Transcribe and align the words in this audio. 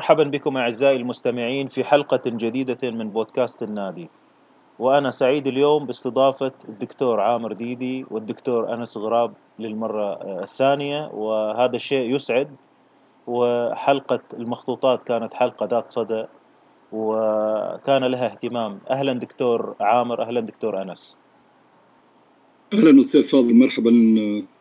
مرحبا 0.00 0.24
بكم 0.24 0.56
أعزائي 0.56 0.96
المستمعين 0.96 1.66
في 1.66 1.84
حلقة 1.84 2.20
جديدة 2.26 2.90
من 2.90 3.10
بودكاست 3.10 3.62
النادي. 3.62 4.08
وأنا 4.78 5.10
سعيد 5.10 5.46
اليوم 5.46 5.86
باستضافة 5.86 6.52
الدكتور 6.68 7.20
عامر 7.20 7.52
ديدي 7.52 8.06
والدكتور 8.10 8.74
أنس 8.74 8.96
غراب 8.96 9.32
للمرة 9.58 10.12
الثانية. 10.42 11.10
وهذا 11.14 11.76
الشيء 11.76 12.16
يسعد. 12.16 12.48
وحلقة 13.26 14.20
المخطوطات 14.32 15.02
كانت 15.02 15.34
حلقة 15.34 15.66
ذات 15.66 15.88
صدى. 15.88 16.24
وكان 16.92 18.04
لها 18.04 18.26
اهتمام. 18.26 18.78
أهلا 18.90 19.12
دكتور 19.12 19.74
عامر. 19.80 20.22
أهلا 20.22 20.40
دكتور 20.40 20.82
أنس. 20.82 21.16
أهلا 22.72 23.00
أستاذ 23.00 23.22
فاضل. 23.22 23.54
مرحبا 23.54 23.92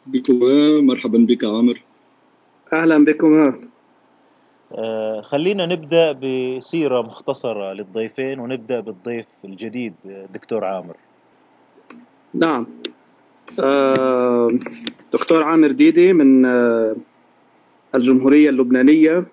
بكم 0.06 0.40
مرحبا 0.88 1.18
بك 1.18 1.44
عامر. 1.46 1.82
أهلا 2.74 3.06
بكم 3.06 3.34
آه، 3.34 3.54
خلينا 5.22 5.66
نبدأ 5.66 6.12
بسيرة 6.12 7.02
مختصرة 7.02 7.74
للضيفين 7.74 8.40
ونبدأ 8.40 8.80
بالضيف 8.80 9.28
الجديد 9.46 9.94
دكتور 10.34 10.66
عامر. 10.66 10.96
نعم. 12.34 12.68
آه، 13.60 14.52
دكتور 15.14 15.44
عامر 15.44 15.72
ديدي 15.72 16.14
من 16.14 16.46
آه، 16.46 16.96
الجمهورية 17.96 18.50
اللبنانية. 18.50 19.26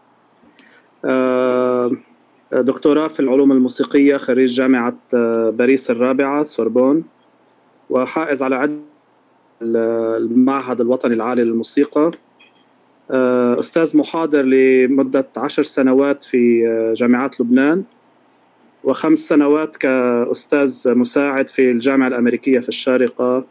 دكتوراه 2.52 3.08
في 3.08 3.20
العلوم 3.20 3.52
الموسيقية 3.52 4.16
خريج 4.16 4.52
جامعة 4.52 4.96
باريس 5.50 5.90
الرابعة 5.90 6.42
سوربون 6.42 7.04
وحائز 7.90 8.42
على 8.42 8.56
عدة 8.56 8.80
المعهد 9.62 10.80
الوطني 10.80 11.14
العالي 11.14 11.44
للموسيقى. 11.44 12.00
آه، 12.00 12.10
أستاذ 13.10 13.96
محاضر 13.96 14.42
لمدة 14.42 15.26
عشر 15.36 15.62
سنوات 15.62 16.24
في 16.24 16.68
آه، 16.68 16.94
جامعات 16.94 17.40
لبنان 17.40 17.84
وخمس 18.84 19.18
سنوات 19.18 19.76
كأستاذ 19.76 20.94
مساعد 20.94 21.48
في 21.48 21.70
الجامعة 21.70 22.08
الأمريكية 22.08 22.60
في 22.60 22.68
الشارقة. 22.68 23.44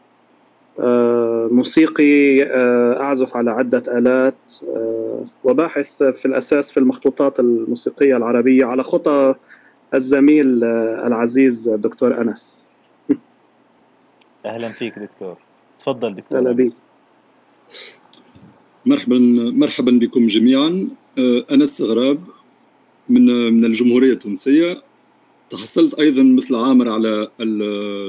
آه، 0.80 1.50
موسيقي 1.52 2.44
أعزف 3.02 3.38
على 3.38 3.52
عدة 3.52 3.83
آلات 3.98 4.53
وباحث 5.44 6.03
في 6.03 6.26
الأساس 6.26 6.72
في 6.72 6.80
المخطوطات 6.80 7.39
الموسيقية 7.39 8.17
العربية 8.17 8.66
على 8.66 8.83
خطى 8.83 9.36
الزميل 9.94 10.64
العزيز 10.64 11.70
دكتور 11.70 12.22
أنس. 12.22 12.66
أهلا 14.45 14.72
فيك 14.72 15.00
دكتور. 15.00 15.38
تفضل 15.80 16.16
دكتور 16.16 16.39
أهلا 16.39 16.52
بك 16.52 16.72
مرحبا 18.86 19.17
مرحبا 19.55 19.91
بكم 19.91 20.28
جميعا. 20.28 20.88
آه، 21.17 21.45
انس 21.52 21.81
غراب 21.81 22.19
من 23.09 23.25
من 23.53 23.66
الجمهورية 23.66 24.14
التونسية. 24.14 24.83
تحصلت 25.50 25.94
أيضا 25.94 26.23
مثل 26.23 26.55
عامر 26.55 26.89
على 26.89 27.30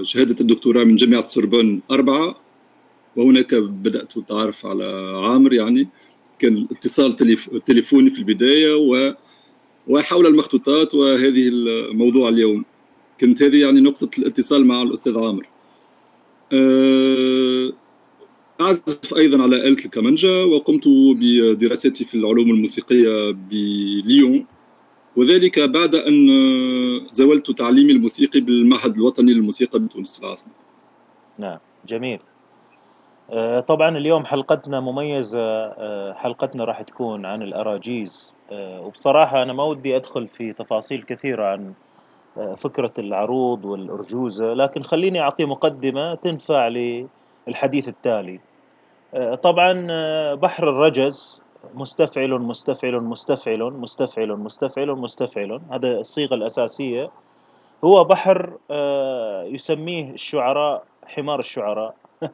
شهادة 0.03 0.37
الدكتوراه 0.41 0.85
من 0.85 0.97
جامعة 0.97 1.25
سوربون 1.25 1.81
أربعة. 1.91 2.37
وهناك 3.17 3.55
بدأت 3.55 4.17
اتعرف 4.17 4.67
على 4.67 4.85
عامر 5.25 5.53
يعني 5.53 5.89
كان 6.39 6.57
الاتصال 6.57 7.17
تليفوني 7.67 8.11
في 8.11 8.19
البداية 8.19 8.77
و 8.77 9.15
وحول 9.89 10.27
المخطوطات 10.27 10.95
وهذه 10.95 11.49
الموضوع 11.49 12.29
اليوم. 12.29 12.65
كانت 13.19 13.43
هذه 13.43 13.61
يعني 13.61 13.81
نقطة 13.81 14.11
الاتصال 14.19 14.67
مع 14.67 14.83
الأستاذ 14.83 15.19
عامر. 15.19 15.47
أه 16.53 17.73
أعزف 18.61 19.15
أيضا 19.17 19.43
على 19.43 19.57
آلة 19.57 19.85
الكمانجا 19.85 20.45
وقمت 20.45 20.89
بدراستي 21.21 22.05
في 22.05 22.15
العلوم 22.15 22.51
الموسيقية 22.51 23.31
بليون. 23.33 24.47
وذلك 25.17 25.59
بعد 25.59 25.95
أن 25.95 26.29
زولت 27.13 27.51
تعليمي 27.51 27.93
الموسيقي 27.93 28.41
بالمعهد 28.41 28.97
الوطني 28.97 29.33
للموسيقى 29.33 29.79
بتونس. 29.79 30.21
العاصمة. 30.21 30.53
نعم 31.39 31.59
جميل. 31.87 32.21
آه، 33.31 33.61
طبعا 33.61 33.99
اليوم 33.99 34.25
حلقتنا 34.25 34.81
مميزة. 34.81 35.41
آه، 35.41 36.13
حلقتنا 36.13 36.65
راح 36.65 36.83
تكون 36.83 37.27
عن 37.27 37.43
الأراجيز. 37.43 38.35
آه، 38.53 38.81
وبصراحة 38.81 39.43
أنا 39.43 39.53
ما 39.53 39.65
ودي 39.65 39.97
أدخل 39.97 40.29
في 40.29 40.53
تفاصيل 40.53 41.03
كثيرة 41.03 41.45
عن 41.45 41.73
فكرة 42.57 42.93
العروض 42.99 43.65
والأرجوزة 43.65 44.55
لكن 44.55 44.83
خليني 44.83 45.21
أعطي 45.21 45.45
مقدمة 45.45 46.15
تنفع 46.15 46.69
للحديث 47.47 47.89
التالي. 47.89 48.41
آه، 49.15 49.35
طبعا 49.35 49.87
آه، 49.91 50.35
بحر 50.35 50.71
الرجز 50.71 51.43
مستفعل 51.75 52.31
مستفعل 52.31 53.01
مستفعل 53.01 53.73
مستفعل 53.73 54.29
مستفعل 54.29 54.89
مستفعل. 54.89 55.61
هذا 55.71 55.89
الصيغة 55.89 56.35
الأساسية. 56.35 57.11
هو 57.85 58.05
بحر 58.05 58.59
آه، 58.71 59.43
يسميه 59.45 60.11
الشعراء 60.11 60.85
حمار 61.07 61.39
الشعراء. 61.39 61.95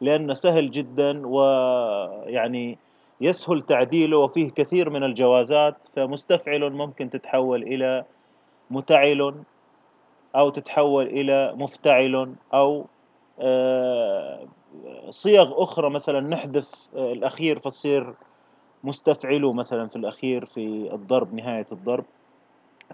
لأنه 0.00 0.34
سهل 0.34 0.70
جدا 0.70 1.26
ويعني 1.26 2.78
يسهل 3.20 3.62
تعديله 3.62 4.18
وفيه 4.18 4.50
كثير 4.50 4.90
من 4.90 5.04
الجوازات. 5.04 5.86
فمستفعل 5.96 6.70
ممكن 6.70 7.10
تتحول 7.10 7.62
إلى 7.62 8.04
متعل 8.70 9.34
أو 10.36 10.48
تتحول 10.48 11.06
إلى 11.06 11.54
مفتعل 11.56 12.34
أو 12.54 12.86
صيغ 15.10 15.62
أخرى 15.62 15.90
مثلا 15.90 16.20
نحذف 16.20 16.88
آه، 16.96 17.12
الأخير 17.12 17.58
فتصير 17.58 18.14
مستفعله 18.84 19.52
مثلا 19.52 19.88
في 19.88 19.96
الأخير 19.96 20.44
في 20.44 20.94
الضرب 20.94 21.34
نهاية 21.34 21.66
الضرب. 21.72 22.04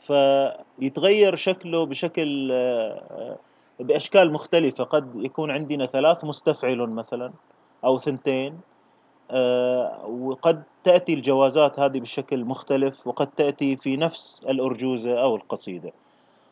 فيتغير 0.00 1.36
شكله 1.36 1.86
بشكل 1.86 2.48
آه، 2.52 3.38
بأشكال 3.80 4.32
مختلفة. 4.32 4.84
قد 4.84 5.24
يكون 5.24 5.50
عندنا 5.50 5.86
ثلاث 5.86 6.24
مستفعل 6.24 6.78
مثلا 6.78 7.32
أو 7.84 7.98
ثنتين 7.98 8.60
آه، 9.30 10.06
وقد 10.06 10.62
تأتي 10.84 11.14
الجوازات 11.14 11.80
هذه 11.80 12.00
بشكل 12.00 12.44
مختلف 12.44 13.06
وقد 13.06 13.26
تأتي 13.26 13.76
في 13.76 13.96
نفس 13.96 14.40
الأرجوزة 14.48 15.22
أو 15.22 15.36
القصيدة. 15.36 15.92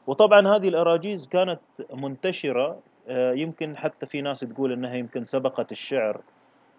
وطبعا 0.07 0.57
هذه 0.57 0.69
الأراجيز 0.69 1.29
كانت 1.29 1.61
منتشرة 1.95 2.67
آه، 2.69 2.90
يمكن 3.11 3.77
حتى 3.77 4.07
في 4.07 4.21
ناس 4.23 4.41
تقول 4.41 4.73
إنها 4.73 4.95
يمكن 4.95 5.25
سبقت 5.25 5.73
الشعر 5.73 6.21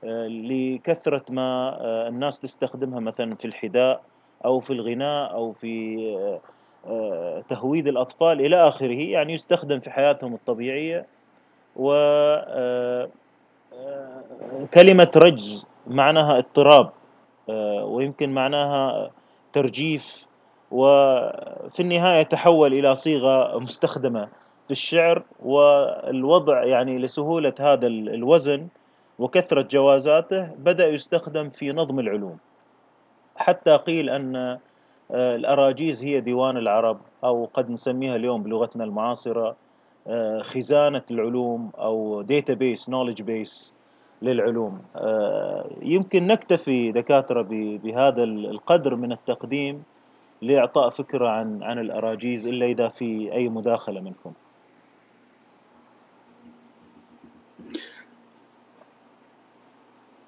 آه، 0.03 0.27
لكثرة 0.27 1.23
ما 1.29 1.77
آه، 1.81 2.07
الناس 2.07 2.39
تستخدمها 2.39 2.99
مثلا 2.99 3.35
في 3.35 3.45
الحداء 3.45 4.01
أو 4.45 4.59
في 4.59 4.73
الغناء 4.73 5.33
أو 5.33 5.53
في 5.53 6.41
تهويد 7.47 7.87
الأطفال 7.87 8.41
إلى 8.45 8.67
آخره 8.67 9.01
يعني 9.01 9.33
يستخدم 9.33 9.79
في 9.79 9.89
حياتهم 9.89 10.33
الطبيعية. 10.33 11.05
و 11.75 11.93
كلمة 14.73 15.11
رجز 15.15 15.65
معناها 15.87 16.37
اضطراب 16.37 16.89
ويمكن 17.83 18.29
معناها 18.29 19.11
ترجيف 19.53 20.27
وفي 20.71 21.79
النهاية 21.79 22.23
تحول 22.23 22.73
إلى 22.73 22.95
صيغة 22.95 23.59
مستخدمة. 23.59 24.27
في 24.71 24.77
الشعر 24.77 25.23
والوضع 25.43 26.63
يعني 26.63 26.97
لسهولة 26.97 27.53
هذا 27.59 27.87
الوزن 27.87 28.67
وكثرة 29.19 29.61
جوازاته 29.61 30.45
بدأ 30.45 30.87
يستخدم 30.87 31.49
في 31.49 31.71
نظم 31.71 31.99
العلوم. 31.99 32.37
حتى 33.37 33.77
قيل 33.77 34.09
أن 34.09 34.35
آه، 34.35 34.59
الأراجيز 35.35 36.03
هي 36.03 36.19
ديوان 36.19 36.57
العرب 36.57 36.97
أو 37.23 37.49
قد 37.53 37.69
نسميها 37.69 38.15
اليوم 38.15 38.43
بلغتنا 38.43 38.83
المعاصرة 38.83 39.55
آه، 40.07 40.37
خزانة 40.39 41.03
العلوم 41.11 41.71
أو 41.79 42.23
database 42.23 42.81
knowledge 42.87 43.23
base 43.23 43.71
للعلوم. 44.21 44.81
آه، 44.95 45.65
يمكن 45.81 46.27
نكتفي 46.27 46.91
دكاترة 46.91 47.41
بهذا 47.83 48.23
القدر 48.23 48.95
من 48.95 49.11
التقديم 49.11 49.83
لإعطاء 50.41 50.89
فكرة 50.89 51.29
عن 51.29 51.63
عن 51.63 51.79
الأراجيز 51.79 52.47
إلا 52.47 52.65
إذا 52.65 52.87
في 52.87 53.33
أي 53.33 53.49
مداخلة 53.49 54.01
منكم. 54.01 54.33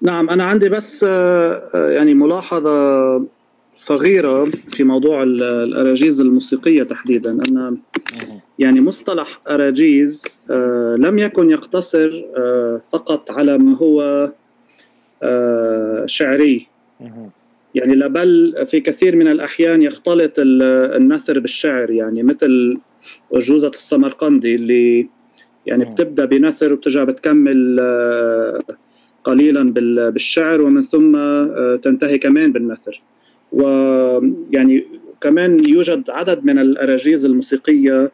نعم 0.04 0.30
أنا 0.30 0.44
عندي 0.44 0.68
بس 0.68 1.04
آه، 1.08 1.62
آه، 1.74 1.90
يعني 1.90 2.14
ملاحظة 2.14 3.26
صغيرة 3.74 4.44
في 4.44 4.84
موضوع 4.84 5.22
الأراجيز 5.22 6.20
الموسيقية 6.20 6.82
تحديدا 6.82 7.30
أن 7.30 7.78
يعني 8.58 8.80
مصطلح 8.80 9.40
أراجيز 9.48 10.40
آه، 10.50 10.96
لم 10.98 11.18
يكن 11.18 11.50
يقتصر 11.50 12.24
فقط 12.92 13.30
على 13.30 13.58
ما 13.58 13.76
هو 13.76 14.30
شعري. 16.06 16.66
يعني 17.74 18.08
بل 18.08 18.54
في 18.66 18.80
كثير 18.80 19.16
من 19.16 19.28
الأحيان 19.28 19.82
يختلط 19.82 20.32
النثر 20.38 21.38
بالشعر 21.38 21.90
يعني 21.90 22.22
مثل 22.22 22.78
أرجوزة 23.34 23.68
السمرقندي 23.68 24.54
اللي 24.54 25.08
يعني 25.66 25.84
بتبدأ 25.84 26.24
بنثر 26.24 26.72
وبترجع 26.72 27.04
بتكمل 27.04 27.80
قليلا 29.24 29.72
بالشعر 30.10 30.62
ومن 30.62 30.82
ثم 30.82 31.16
آه، 31.16 31.76
تنتهي 31.82 32.18
كمان 32.18 32.52
بالنثر 32.52 33.02
ويعني 33.52 34.84
كمان 35.20 35.68
يوجد 35.68 36.10
عدد 36.10 36.44
من 36.44 36.58
الأراجيز 36.58 37.24
الموسيقية 37.24 38.12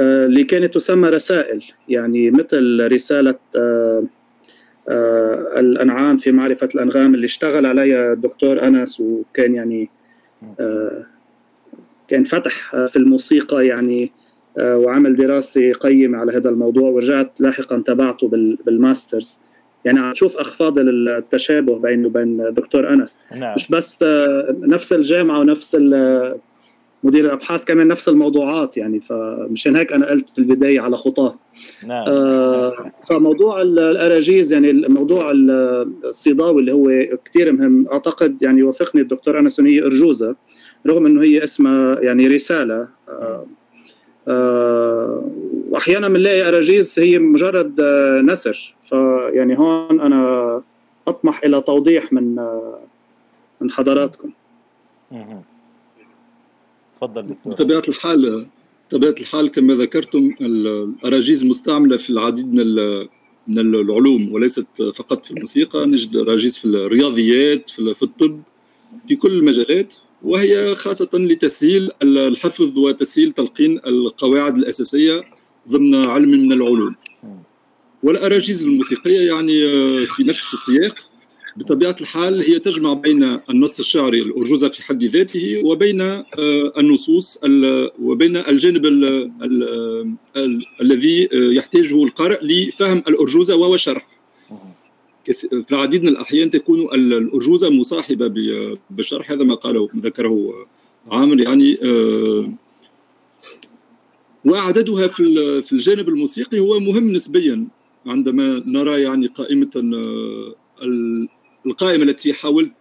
اللي 0.00 0.44
كانت 0.44 0.74
تسمى 0.74 1.08
رسائل. 1.08 1.64
يعني 1.88 2.30
مثل 2.30 2.92
رسالة 2.92 3.34
الأنعام 5.56 6.16
في 6.16 6.32
معرفة 6.32 6.68
الأنغام 6.74 7.14
اللي 7.14 7.24
اشتغل 7.24 7.66
عليها 7.66 8.12
الدكتور 8.12 8.62
أنس 8.62 9.00
وكان 9.00 9.54
يعني 9.54 9.90
كان 12.08 12.24
فتح 12.24 12.76
في 12.86 12.96
الموسيقى 12.96 13.66
يعني 13.66 14.12
وعمل 14.58 15.14
دراسة 15.16 15.72
قيمة 15.72 16.18
على 16.18 16.32
هذا 16.32 16.50
الموضوع. 16.50 16.90
ورجعت 16.90 17.40
لاحقا 17.40 17.82
تبعته 17.86 18.28
بالماسترز. 18.66 19.38
يعني 19.86 20.00
عم 20.00 20.12
تشوف 20.12 20.36
اخفاض 20.36 20.78
التشابه 20.78 21.78
بينه 21.78 22.08
وبين 22.08 22.52
دكتور 22.52 22.92
أنس 22.92 23.18
نعم. 23.36 23.54
مش 23.54 23.68
بس 23.68 24.04
نفس 24.50 24.92
الجامعة 24.92 25.40
ونفس 25.40 25.74
مدير 27.04 27.24
الأبحاث 27.24 27.64
كمان 27.64 27.88
نفس 27.88 28.08
الموضوعات 28.08 28.76
يعني 28.76 29.00
فمشان 29.00 29.76
هيك 29.76 29.92
أنا 29.92 30.06
قلت 30.06 30.30
في 30.30 30.38
البداية 30.38 30.80
على 30.80 30.96
خطاه 30.96 31.38
نعم. 31.86 32.04
آه 32.08 32.92
فموضوع 33.08 33.62
الأراجيز 33.62 34.52
يعني 34.52 34.70
الموضوع 34.70 35.32
الصيداوي 35.34 36.60
اللي 36.60 36.72
هو 36.72 37.16
كثير 37.24 37.52
مهم 37.52 37.86
أعتقد 37.92 38.42
يعني 38.42 38.60
يوافقني 38.60 39.02
الدكتور 39.02 39.38
أنس 39.38 39.60
هي 39.60 39.82
أرجوزة 39.82 40.36
رغم 40.86 41.06
إنه 41.06 41.22
هي 41.22 41.44
اسمها 41.44 42.00
يعني 42.00 42.28
رسالة 42.28 42.74
آه 42.74 42.88
آه 43.08 43.46
وأحيانا 45.70 46.08
بنلاقي 46.08 46.48
أراجيز 46.48 46.98
هي 46.98 47.18
مجرد 47.18 47.80
آه 47.80 48.20
نثر. 48.20 48.74
فيعني 48.82 49.58
هون 49.58 50.00
أنا 50.00 50.62
أطمح 51.08 51.44
إلى 51.44 51.60
توضيح 51.60 52.12
من 52.12 52.38
آه 52.38 52.78
من 53.60 53.70
حضراتكم. 53.70 54.30
تفضل 56.96 57.22
دكتور. 57.22 57.52
بطبيعة 57.52 57.82
الحال 57.88 58.46
بطبيعة 58.88 59.14
الحال 59.20 59.50
كما 59.50 59.74
ذكرتم 59.74 60.34
الأراجيز 60.40 61.44
مستعملة 61.44 61.96
في 61.96 62.10
العديد 62.10 62.54
من 62.54 62.74
من 63.48 63.58
العلوم 63.58 64.32
وليست 64.32 64.66
فقط 64.94 65.24
في 65.24 65.30
الموسيقى. 65.30 65.86
نجد 65.86 66.16
أراجيز 66.16 66.58
في 66.58 66.64
الرياضيات 66.64 67.70
في 67.70 68.02
الطب 68.02 68.40
في 69.08 69.16
كل 69.16 69.32
المجالات. 69.32 69.94
وهي 70.26 70.74
خاصة 70.74 71.08
لتسهيل 71.14 71.90
الحفظ 72.02 72.78
وتسهيل 72.78 73.32
تلقين 73.32 73.80
القواعد 73.86 74.56
الأساسية 74.56 75.24
ضمن 75.68 75.94
علم 75.94 76.30
من 76.30 76.52
العلوم. 76.52 76.94
والأراجيز 78.02 78.62
الموسيقية 78.62 79.20
يعني 79.20 79.60
في 80.06 80.24
نفس 80.24 80.54
السياق. 80.54 80.94
بطبيعة 81.56 81.96
الحال 82.00 82.42
هي 82.42 82.58
تجمع 82.58 82.92
بين 82.92 83.40
النص 83.50 83.78
الشعري 83.78 84.22
الأرجوزة 84.22 84.68
في 84.68 84.82
حد 84.82 85.04
ذاته 85.04 85.60
وبين 85.64 86.24
النصوص 86.78 87.38
وبين 88.02 88.36
الجانب 88.36 88.86
الذي 90.80 91.28
يحتاجه 91.32 92.04
القارئ 92.04 92.38
لفهم 92.42 92.98
الأرجوزة 93.08 93.56
وهو 93.56 93.76
شرح. 93.76 94.15
في 95.32 95.72
العديد 95.72 96.02
من 96.02 96.08
الأحيان 96.08 96.50
تكون 96.50 96.80
الأرجوزة 96.80 97.70
مصاحبة 97.70 98.28
بالشرح 98.90 99.30
هذا 99.30 99.44
ما 99.44 99.54
قاله 99.54 99.88
ذكره 99.96 100.66
عامر 101.10 101.40
يعني 101.40 101.78
وعددها 104.44 105.06
في 105.06 105.62
في 105.62 105.72
الجانب 105.72 106.08
الموسيقي 106.08 106.58
هو 106.58 106.80
مهم 106.80 107.12
نسبيا 107.12 107.66
عندما 108.06 108.62
نرى 108.66 109.02
يعني 109.02 109.26
قائمة 109.26 109.70
القائمة 111.66 112.04
التي 112.04 112.32
حاولت 112.32 112.72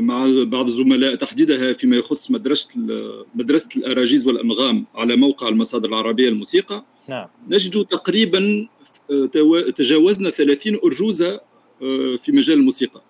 مع 0.00 0.26
بعض 0.44 0.66
الزملاء 0.66 1.14
تحديدها 1.14 1.72
فيما 1.72 1.96
يخص 1.96 2.30
مدرسة 2.30 2.68
مدرسة 3.34 3.68
الأراجيز 3.76 4.26
والأنغام 4.26 4.84
على 4.94 5.16
موقع 5.16 5.48
المصادر 5.48 5.88
العربية 5.88 6.28
للموسيقى 6.28 6.84
نعم. 7.08 7.26
نجد 7.48 7.84
تقريبا 7.84 8.68
تجاوزنا 9.76 10.30
30 10.30 10.78
أرجوزة 10.84 11.40
في 12.18 12.32
مجال 12.32 12.58
الموسيقى. 12.58 13.02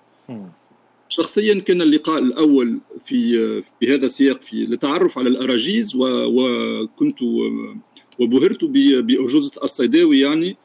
شخصيا 1.09 1.61
كان 1.61 1.83
اللقاء 1.83 2.19
الأول 2.19 2.79
في 3.07 3.63
في 3.81 3.95
هذا 3.95 4.05
السياق 4.05 4.43
في 4.43 4.57
للتعرف 4.57 5.19
على 5.19 5.29
الأراجيز 5.29 5.93
وكنت 5.97 7.19
وبهرت 8.19 8.65
بأرجوزة 8.65 9.51
الصيداوي 9.63 10.21
يعني. 10.21 10.57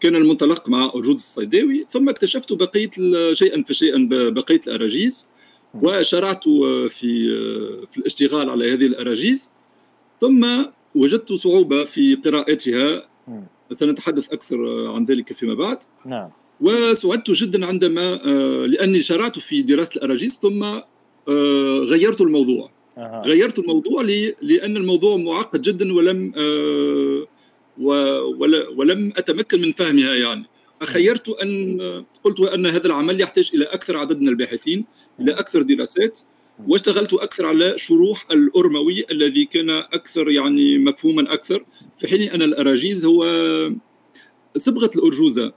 كان 0.00 0.16
المنطلق 0.16 0.68
مع 0.68 0.84
أرجوزة 0.84 1.16
الصيداوي 1.16 1.86
ثم 1.90 2.08
اكتشفت 2.08 2.52
بقية 2.52 2.90
شيئا 3.32 3.62
فشيئا 3.62 4.08
بقية 4.10 4.60
الأراجيز 4.66 5.26
وشرعت 5.74 6.44
في 6.88 7.28
في 7.86 7.98
الاشتغال 7.98 8.50
على 8.50 8.72
هذه 8.72 8.86
الأراجيز. 8.86 9.50
ثم 10.20 10.64
وجدت 10.94 11.32
صعوبة 11.32 11.84
في 11.84 12.14
قراءتها 12.14 13.09
سنتحدث 13.72 14.32
أكثر 14.32 14.86
عن 14.86 15.04
ذلك 15.04 15.32
فيما 15.32 15.54
بعد. 15.54 15.78
نعم. 16.06 16.30
وسعدت 16.60 17.30
جدا 17.30 17.66
عندما 17.66 18.16
لأني 18.66 19.02
شرعت 19.02 19.38
في 19.38 19.62
دراسة 19.62 19.90
الأراجيز 19.96 20.38
ثم 20.42 20.80
غيرت 21.84 22.20
الموضوع. 22.20 22.70
أه. 22.98 23.22
غيرت 23.26 23.58
الموضوع 23.58 24.02
لأن 24.42 24.76
الموضوع 24.76 25.16
معقد 25.16 25.62
جدا 25.62 25.92
ولم 25.92 26.32
ولم 28.76 29.12
أتمكن 29.16 29.60
من 29.60 29.72
فهمها 29.72 30.14
يعني. 30.14 30.44
فخيرت 30.80 31.28
أن 31.28 32.04
قلت 32.24 32.40
أن 32.40 32.66
هذا 32.66 32.86
العمل 32.86 33.20
يحتاج 33.20 33.50
إلى 33.54 33.64
أكثر 33.64 33.96
عدد 33.96 34.20
من 34.20 34.28
الباحثين 34.28 34.84
إلى 35.20 35.32
أكثر 35.32 35.62
دراسات. 35.62 36.20
واشتغلت 36.68 37.12
أكثر 37.12 37.46
على 37.46 37.78
شروح 37.78 38.26
الارموي 38.30 39.04
الذي 39.10 39.44
كان 39.44 39.70
أكثر 39.70 40.30
يعني 40.30 40.78
مفهوما 40.78 41.32
أكثر 41.32 41.64
في 41.98 42.08
حين 42.08 42.22
أن 42.22 42.42
الأراجيز 42.42 43.04
هو 43.04 43.24
صبغة 44.56 44.90
الأرجوزة 44.96 45.52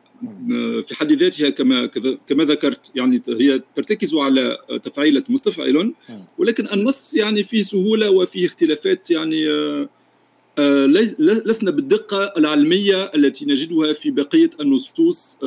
في 0.87 0.95
حد 0.95 1.11
ذاتها 1.11 1.49
كما 1.49 1.85
كما 2.27 2.43
ذكرت 2.43 2.91
يعني 2.95 3.21
هي 3.27 3.61
ترتكز 3.75 4.15
على 4.15 4.57
تفعيلة 4.83 5.23
مستفعل 5.29 5.93
ولكن 6.37 6.67
النص 6.73 7.13
يعني 7.15 7.43
فيه 7.43 7.63
سهولة 7.63 8.09
وفيه 8.09 8.45
اختلافات 8.45 9.11
يعني 9.11 9.45
لسنا 11.19 11.71
بالدقة 11.71 12.33
العلمية 12.37 13.03
التي 13.03 13.45
نجدها 13.45 13.93
في 13.93 14.11
بقية 14.11 14.49
النصوص 14.59 15.39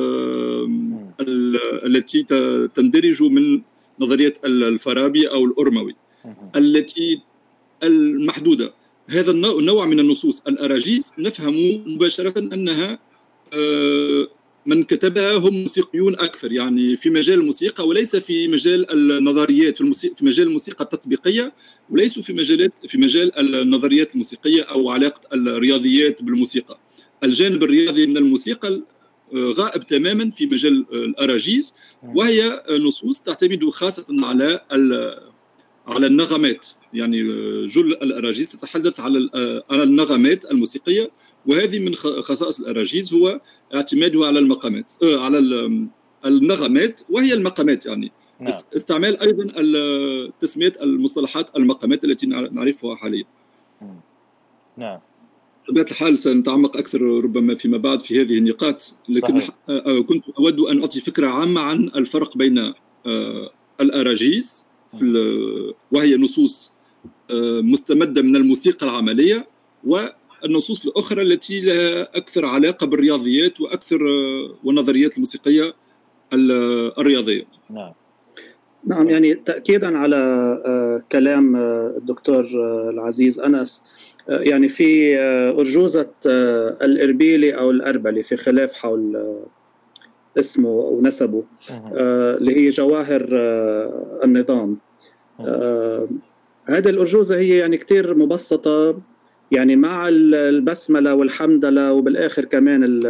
التي 1.85 2.23
تندرج 2.75 3.23
من 3.23 3.61
نظرية 3.99 4.33
الفارابي 4.45 5.29
أو 5.29 5.45
الارموي 5.45 5.95
التي 6.55 7.21
المحدودة. 7.83 8.73
هذا 9.09 9.31
النوع 9.31 9.85
من 9.85 9.99
النصوص. 9.99 10.41
الاراجيز 10.47 11.13
نفهم 11.17 11.83
مباشرة 11.85 12.39
أنها 12.39 12.99
آه، 13.53 14.27
من 14.65 14.83
كتبها 14.83 15.37
هم 15.37 15.61
موسيقيون 15.61 16.19
أكثر 16.19 16.51
يعني 16.51 16.97
في 16.97 17.09
مجال 17.09 17.39
الموسيقى 17.39 17.87
وليس 17.87 18.15
في 18.15 18.47
مجال 18.47 18.91
النظريات 18.91 19.77
في, 19.77 19.93
في 20.15 20.25
مجال 20.25 20.47
الموسيقى 20.47 20.83
التطبيقية 20.83 21.53
وليسوا 21.89 22.23
في 22.23 22.33
مجالات 22.33 22.73
في 22.87 22.97
مجال 22.97 23.55
النظريات 23.55 24.13
الموسيقية 24.13 24.63
أو 24.63 24.89
علاقة 24.89 25.21
الرياضيات 25.33 26.23
بالموسيقى. 26.23 26.79
الجانب 27.23 27.63
الرياضي 27.63 28.07
من 28.07 28.17
الموسيقى 28.17 28.81
غائب 29.35 29.87
تماما 29.87 30.31
في 30.31 30.45
مجال 30.45 30.85
الأراجيز 30.91 31.75
وهي 32.03 32.63
نصوص 32.69 33.19
تعتمد 33.19 33.69
خاصة 33.69 34.05
على 34.09 34.61
على 35.87 36.07
النغمات. 36.07 36.67
يعني 36.93 37.23
جل 37.65 37.93
الأراجيز 37.93 38.51
تتحدث 38.51 38.99
على 38.99 39.29
على 39.69 39.83
النغمات 39.83 40.51
الموسيقية 40.51 41.11
وهذه 41.45 41.79
من 41.79 41.95
خصائص 41.95 42.59
الأراجيز 42.59 43.13
هو 43.13 43.41
اعتمادها 43.75 44.27
على 44.27 44.39
المقامات 44.39 44.91
آه، 45.03 45.19
على 45.19 45.39
النغمات 46.25 47.01
وهي 47.09 47.33
المقامات 47.33 47.85
يعني. 47.85 48.11
نعم. 48.41 48.53
استعمال 48.75 49.19
أيضا 49.19 50.31
تسمية 50.39 50.73
المصطلحات 50.81 51.55
المقامات 51.55 52.03
التي 52.03 52.25
نعرفها 52.27 52.95
حاليا. 52.95 53.23
نعم. 54.77 54.99
بطبيعة 55.67 55.85
الحال 55.85 56.17
سنتعمق 56.17 56.77
أكثر 56.77 57.01
ربما 57.01 57.55
فيما 57.55 57.77
بعد 57.77 58.01
في 58.01 58.21
هذه 58.21 58.37
النقاط 58.37 58.93
لكن 59.09 59.39
صحيح. 59.39 59.49
آه، 59.69 59.97
آه، 59.97 60.01
كنت 60.01 60.23
أود 60.39 60.59
أن 60.59 60.79
أعطي 60.79 61.01
فكرة 61.01 61.27
عامة 61.27 61.61
عن 61.61 61.91
الفرق 61.95 62.37
بين 62.37 62.73
آه، 63.05 63.51
الأراجيز 63.81 64.65
في 64.99 65.73
وهي 65.91 66.17
نصوص 66.17 66.71
مستمدة 67.61 68.21
من 68.21 68.35
الموسيقى 68.35 68.85
العملية 68.85 69.47
والنصوص 69.83 70.85
الأخرى 70.85 71.21
التي 71.21 71.61
لها 71.61 72.17
أكثر 72.17 72.45
علاقة 72.45 72.87
بالرياضيات 72.87 73.61
وأكثر 73.61 73.99
والنظريات 74.63 75.15
الموسيقية 75.15 75.73
الرياضية. 76.33 77.43
نعم. 77.69 77.93
نعم 78.85 79.09
يعني 79.09 79.35
تاكيدا 79.35 79.97
على 79.97 81.01
كلام 81.11 81.55
الدكتور 81.97 82.47
العزيز 82.89 83.39
أنس 83.39 83.83
يعني 84.29 84.67
في 84.67 85.19
آه، 85.19 85.49
أرجوزة 85.49 86.09
آه، 86.27 86.77
الإربيلي 86.81 87.57
أو 87.57 87.71
الأربلي 87.71 88.23
في 88.23 88.37
خلاف 88.37 88.73
حول 88.73 89.15
آه، 89.15 89.45
اسمه 90.39 90.69
ونسبه 90.69 91.43
اللي 91.91 92.57
هي 92.57 92.69
جواهر 92.69 93.25
النظام. 94.23 94.77
هذه 96.65 96.89
الأرجوزة 96.89 97.37
هي 97.37 97.57
يعني 97.57 97.77
كتير 97.77 98.15
مبسطة 98.15 99.01
يعني 99.51 99.75
مع 99.75 100.07
البسملة 100.09 101.15
والحمدلة 101.15 101.93
وبالآخر 101.93 102.45
كمان 102.45 103.03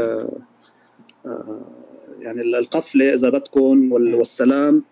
يعني 2.19 2.41
القفلة 2.41 3.13
إذا 3.13 3.29
بدكم 3.29 3.91
والسلام. 3.91 4.83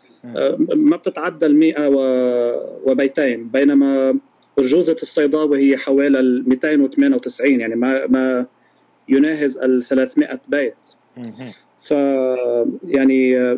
ما 0.76 0.98
بتتعدى 0.98 1.46
المئة 1.46 1.88
وبيتين 2.86 3.48
بينما 3.48 4.20
أرجوزة 4.60 4.96
الصيداوي 5.02 5.72
هي 5.72 5.78
حوالي 5.78 6.44
298 6.48 7.60
يعني 7.60 7.76
ما 7.76 8.08
ما 8.08 8.46
يناهز 9.10 9.58
ال 9.58 9.84
300 9.84 10.40
بيت. 10.48 10.76
ف 11.82 11.92
يعني 12.88 13.58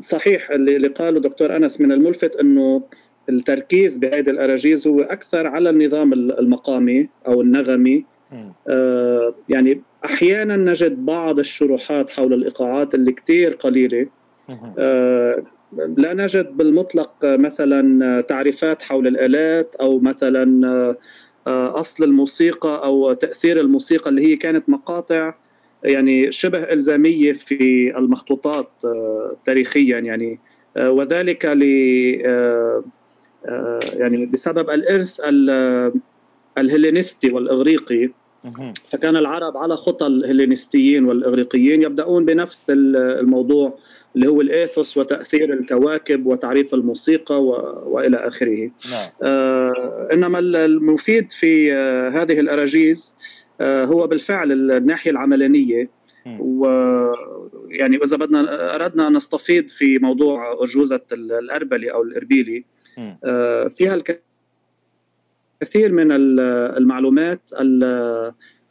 صحيح 0.00 0.50
اللي 0.50 0.88
قاله 0.88 1.20
دكتور 1.20 1.56
أنس 1.56 1.80
من 1.80 1.92
الملفت 1.92 2.36
إنه 2.36 2.82
التركيز 3.28 3.96
بهذه 3.96 4.30
الأراجيز 4.30 4.86
هو 4.86 5.00
أكثر 5.00 5.46
على 5.46 5.70
النظام 5.70 6.12
المقامي 6.12 7.08
أو 7.26 7.40
النغمي. 7.40 8.04
آه 8.68 9.34
يعني 9.48 9.82
أحيانا 10.04 10.56
نجد 10.56 11.06
بعض 11.06 11.38
الشروحات 11.38 12.10
حول 12.10 12.32
الإيقاعات 12.32 12.94
اللي 12.94 13.12
كثير 13.12 13.54
قليلة. 13.54 14.06
آه 14.78 15.42
لا 15.96 16.14
نجد 16.14 16.56
بالمطلق 16.56 17.12
مثلا 17.22 18.20
تعريفات 18.20 18.82
حول 18.82 19.06
الآلات 19.06 19.74
أو 19.74 19.98
مثلا 19.98 20.66
آه، 21.46 21.80
أصل 21.80 22.04
الموسيقى 22.04 22.84
أو 22.84 23.12
تأثير 23.12 23.60
الموسيقى 23.60 24.10
اللي 24.10 24.26
هي 24.26 24.36
كانت 24.36 24.68
مقاطع 24.68 25.34
يعني 25.84 26.32
شبه 26.32 26.62
إلزامية 26.62 27.32
في 27.32 27.92
المخطوطات 27.98 28.70
آه، 28.84 29.36
تاريخيا 29.44 29.98
يعني. 29.98 30.40
آه، 30.76 30.90
وذلك 30.90 31.44
ل 31.44 31.62
يعني 33.92 34.26
بسبب 34.26 34.70
الإرث 34.70 35.20
الهلينستي 36.58 37.30
والإغريقي. 37.32 38.10
فكان 38.88 39.16
العرب 39.16 39.56
على 39.56 39.76
خطى 39.76 40.06
الهلينستيين 40.06 41.04
والإغريقيين 41.04 41.82
يبدأون 41.82 42.24
بنفس 42.24 42.64
الموضوع 42.70 43.78
اللي 44.16 44.28
هو 44.28 44.40
الإيثوس 44.40 44.96
وتأثير 44.96 45.52
الكواكب 45.52 46.26
وتعريف 46.26 46.74
الموسيقى 46.74 47.44
و... 47.44 47.48
وإلى 47.86 48.16
آخره. 48.16 48.70
نعم. 48.90 49.08
آه 49.22 50.08
إنما 50.12 50.38
المفيد 50.38 51.32
في 51.32 51.74
آه 51.74 52.08
هذه 52.08 52.40
الأراجيز 52.40 53.16
آه 53.60 53.84
هو 53.84 54.06
بالفعل 54.06 54.52
الناحية 54.52 55.10
العملانية. 55.10 55.90
ويعني 56.40 57.96
إذا 58.04 58.16
بدنا 58.16 58.74
أردنا 58.74 59.08
ان 59.08 59.12
نستفيض 59.16 59.68
في 59.68 59.98
موضوع 59.98 60.52
ارجوزه 60.52 61.00
الأربلي 61.12 61.92
أو 61.92 62.02
الإربيلي. 62.02 62.64
آه 63.24 63.68
فيها 63.68 63.94
الكثير 63.94 64.31
من 65.92 66.12
المعلومات 66.76 67.50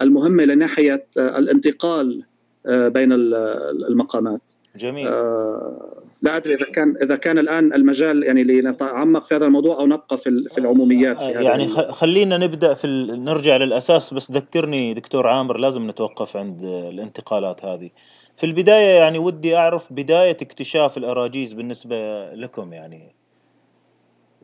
المهمة 0.02 0.44
لناحية 0.44 1.08
الانتقال 1.18 2.24
آه، 2.66 2.88
بين 2.88 3.12
المقامات. 3.12 4.54
جميل. 4.76 5.08
آه 5.08 6.02
لا 6.22 6.38
أدري 6.38 6.56
إذا 6.56 6.66
كان 6.66 6.96
إذا 7.04 7.16
كان 7.16 7.38
الآن 7.38 7.74
المجال 7.74 8.24
يعني 8.24 8.44
لنتعمق 8.44 9.24
في 9.24 9.36
هذا 9.36 9.46
الموضوع 9.46 9.80
أو 9.80 9.88
نبقى 9.88 10.18
في 10.18 10.46
في 10.50 10.58
العموميات 10.58 11.22
في 11.22 11.26
هذا 11.26 11.42
يعني 11.42 11.68
خلينا 11.68 12.38
نبدأ 12.38 12.74
في 12.74 12.88
نرجع 13.12 13.58
للأساس 13.58 14.14
بس 14.14 14.32
ذكرني 14.32 14.94
دكتور 14.94 15.28
عامر 15.28 15.58
لازم 15.58 15.90
نتوقف 15.90 16.38
عند 16.38 16.64
الانتقالات 16.64 17.66
هذه. 17.66 17.90
في 18.38 18.46
البداية 18.46 19.00
يعني 19.00 19.20
ودي 19.20 19.58
أعرف 19.58 19.94
بداية 19.94 20.38
اكتشاف 20.42 20.98
الأراجيز 20.98 21.54
بالنسبة 21.54 22.34
لكم 22.34 22.74
يعني. 22.74 23.21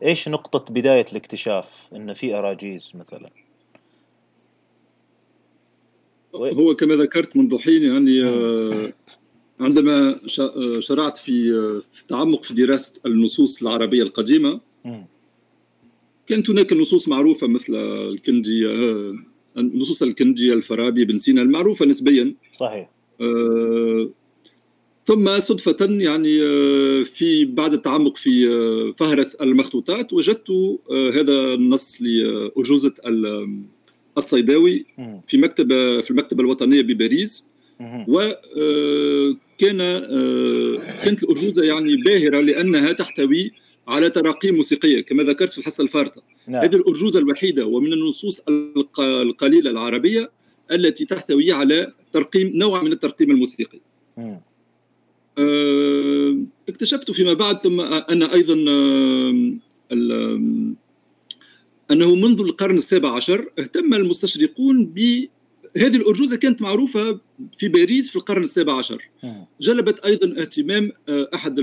إيش 0.02 0.28
نقطة 0.28 0.74
بداية 0.74 1.04
الاكتشاف؟ 1.12 1.88
إن 1.92 2.14
في 2.14 2.34
أراجيز 2.34 2.92
مثلا. 2.94 3.30
هو 6.34 6.74
كما 6.74 6.94
ذكرت 6.94 7.36
منذ 7.36 7.58
حين 7.58 7.82
يعني 7.82 8.24
آه 8.24 8.92
عندما 9.60 10.20
شرعت 10.78 11.16
في 11.16 11.50
التعمق 12.00 12.44
في 12.44 12.54
دراسة 12.54 12.92
النصوص 13.06 13.62
العربية 13.62 14.02
القديمة 14.02 14.60
كانت 16.26 16.50
هناك 16.50 16.72
نصوص 16.72 17.08
معروفة 17.08 17.46
مثل 17.46 17.74
الكندي 17.74 18.66
النصوص 19.56 20.02
الكندي 20.02 20.52
الفارابي 20.52 21.04
بن 21.04 21.18
سينا 21.18 21.42
المعروفة 21.42 21.86
نسبيا. 21.86 22.34
صحيح. 22.52 22.90
آه 23.20 24.10
ثم 25.08 25.40
صدفة 25.40 25.76
يعني 25.80 26.42
آه 26.42 27.02
في 27.02 27.44
بعد 27.44 27.72
التعمق 27.72 28.16
في 28.16 28.48
آه 28.48 28.94
فهرس 28.98 29.34
المخطوطات 29.34 30.12
وجدت 30.12 30.50
آه 30.50 31.10
هذا 31.10 31.54
النص 31.54 31.98
لأرجوزة 32.00 32.92
الصيداوي 34.18 34.86
في 35.28 35.38
مكتبة 35.38 36.00
في 36.00 36.10
المكتبة 36.10 36.40
الوطنية 36.42 36.82
بباريس. 36.82 37.44
وكان 38.08 39.78
كانت 41.04 41.22
الأرجوزة 41.22 41.62
يعني 41.62 41.96
باهرة 41.96 42.40
لأنها 42.40 42.92
تحتوي 42.92 43.52
على 43.88 44.10
تراقيم 44.10 44.54
موسيقية 44.54 45.00
كما 45.00 45.22
ذكرت 45.22 45.52
في 45.52 45.58
الحصة 45.58 45.84
الفارطة. 45.84 46.22
نعم. 46.48 46.64
هذه 46.64 46.76
الأرجوزة 46.76 47.18
الوحيدة 47.20 47.66
ومن 47.66 47.92
النصوص 47.92 48.40
القليلة 48.98 49.70
العربية 49.70 50.30
التي 50.72 51.04
تحتوي 51.04 51.52
على 51.52 51.92
ترقيم 52.12 52.50
نوع 52.54 52.82
من 52.82 52.92
الترقيم 52.92 53.30
الموسيقي. 53.30 53.80
اكتشفت 56.68 57.10
فيما 57.10 57.32
بعد 57.32 57.58
ثم 57.58 57.80
أنا 57.80 58.34
أيضا 58.34 58.54
أنه 61.90 62.14
منذ 62.14 62.40
القرن 62.40 62.76
السابع 62.76 63.16
عشر 63.16 63.50
اهتم 63.58 63.94
المستشرقون 63.94 64.86
ب 64.86 65.26
هذه 65.76 65.96
الأرجوزة 65.96 66.36
كانت 66.36 66.62
معروفة 66.62 67.20
في 67.58 67.68
باريس 67.68 68.10
في 68.10 68.16
القرن 68.16 68.42
السابع 68.42 68.78
عشر. 68.78 69.08
جلبت 69.60 69.98
أيضا 69.98 70.40
اهتمام 70.40 70.92
آه، 71.08 71.30
أحد 71.34 71.58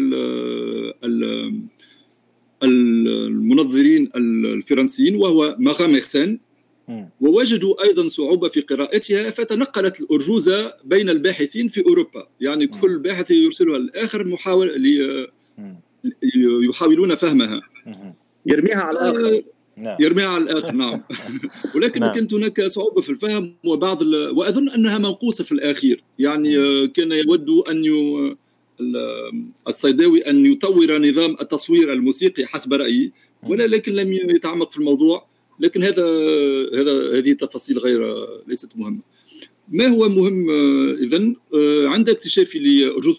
المنظرين 2.64 4.10
الفرنسيين 4.16 5.16
وهو 5.16 5.56
ماغا 5.60 5.88
ميرسان. 5.88 6.40
ووجدوا 7.22 7.84
أيضا 7.84 8.08
صعوبة 8.08 8.50
في 8.50 8.62
قراءتها 8.62 9.30
فتنقلت 9.30 10.02
الأرجوزة 10.02 10.74
بين 10.84 11.10
الباحثين 11.10 11.68
في 11.68 11.86
أوروبا. 11.86 12.28
يعني 12.42 12.68
كل 12.68 13.00
باحث 13.00 13.32
يرسلها 13.32 13.78
الآخر 13.78 14.24
محاول 14.24 14.70
يحاولون 16.70 17.16
فهمها. 17.16 17.62
يرميها 18.46 18.78
على 18.78 19.00
الآخر. 19.00 19.42
نعم. 19.78 19.98
يرميها 20.00 20.28
على 20.28 20.44
الآخر 20.44 20.72
نعم. 20.72 21.02
ولكن 21.76 22.00
نعم. 22.00 22.12
كانت 22.12 22.34
هناك 22.34 22.62
صعوبة 22.62 23.02
في 23.02 23.10
الفهم 23.10 23.56
وبعض 23.66 24.02
ال... 24.02 24.30
وأظن 24.30 24.70
أنها 24.70 24.98
منقوصة 24.98 25.44
في 25.44 25.52
الآخير. 25.52 26.04
يعني 26.20 26.58
نعم. 26.58 26.88
كان 26.88 27.12
يود 27.12 27.50
أن 27.50 27.86
ي... 27.86 28.36
الصيداوي 29.68 30.30
أن 30.30 30.46
يطور 30.46 31.00
نظام 31.10 31.38
التصوير 31.42 31.94
الموسيقي 31.94 32.46
حسب 32.46 32.74
رأيي. 32.74 33.12
ولا 33.44 33.68
لكن 33.68 33.94
لم 33.94 34.14
يتعمق 34.14 34.72
في 34.72 34.78
الموضوع. 34.78 35.28
لكن 35.60 35.84
هذا 35.84 36.06
هذا 36.74 37.18
هذه 37.18 37.34
تفاصيل 37.34 37.78
غير 37.78 38.28
ليست 38.48 38.78
مهمة. 38.78 39.02
ما 39.70 39.88
هو 39.88 40.10
مهم 40.10 40.50
اذا 40.96 41.34
عند 41.90 42.10
اكتشافي 42.10 42.60
لأرجوزة 42.60 43.18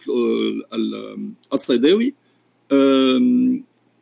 الصيداوي 1.52 2.14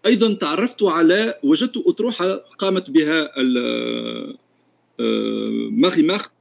أيضا 0.07 0.35
تعرفت 0.35 0.83
على 0.83 1.39
وجدت 1.43 1.77
أطروحة 1.77 2.35
قامت 2.35 2.91
بها 2.91 3.31
آه، 5.01 5.69
ماغي 5.71 6.03
ماخت 6.03 6.33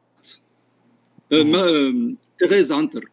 آه، 1.33 2.13
تيريز 2.39 2.71
عنتر. 2.71 3.09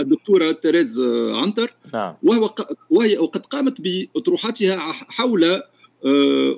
الدكتورة 0.00 0.52
تيريز 0.52 1.00
عنتر. 1.34 1.74
نعم. 1.94 2.14
وهو 2.22 2.54
وهي 2.90 3.18
وقد 3.18 3.46
قامت 3.46 3.80
باطروحاتها 3.80 4.76
حول 4.92 5.44
آه، 5.44 5.62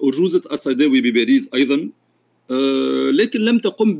أرجوزة 0.04 0.42
الصيداوي 0.52 1.00
بباريس 1.00 1.48
أيضا. 1.54 1.90
لكن 3.10 3.40
لم 3.40 3.58
تقم 3.58 3.98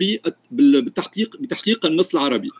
بالتحقيق 0.51 1.37
بتحقيق 1.41 1.87
النص 1.87 2.15
العربي. 2.15 2.51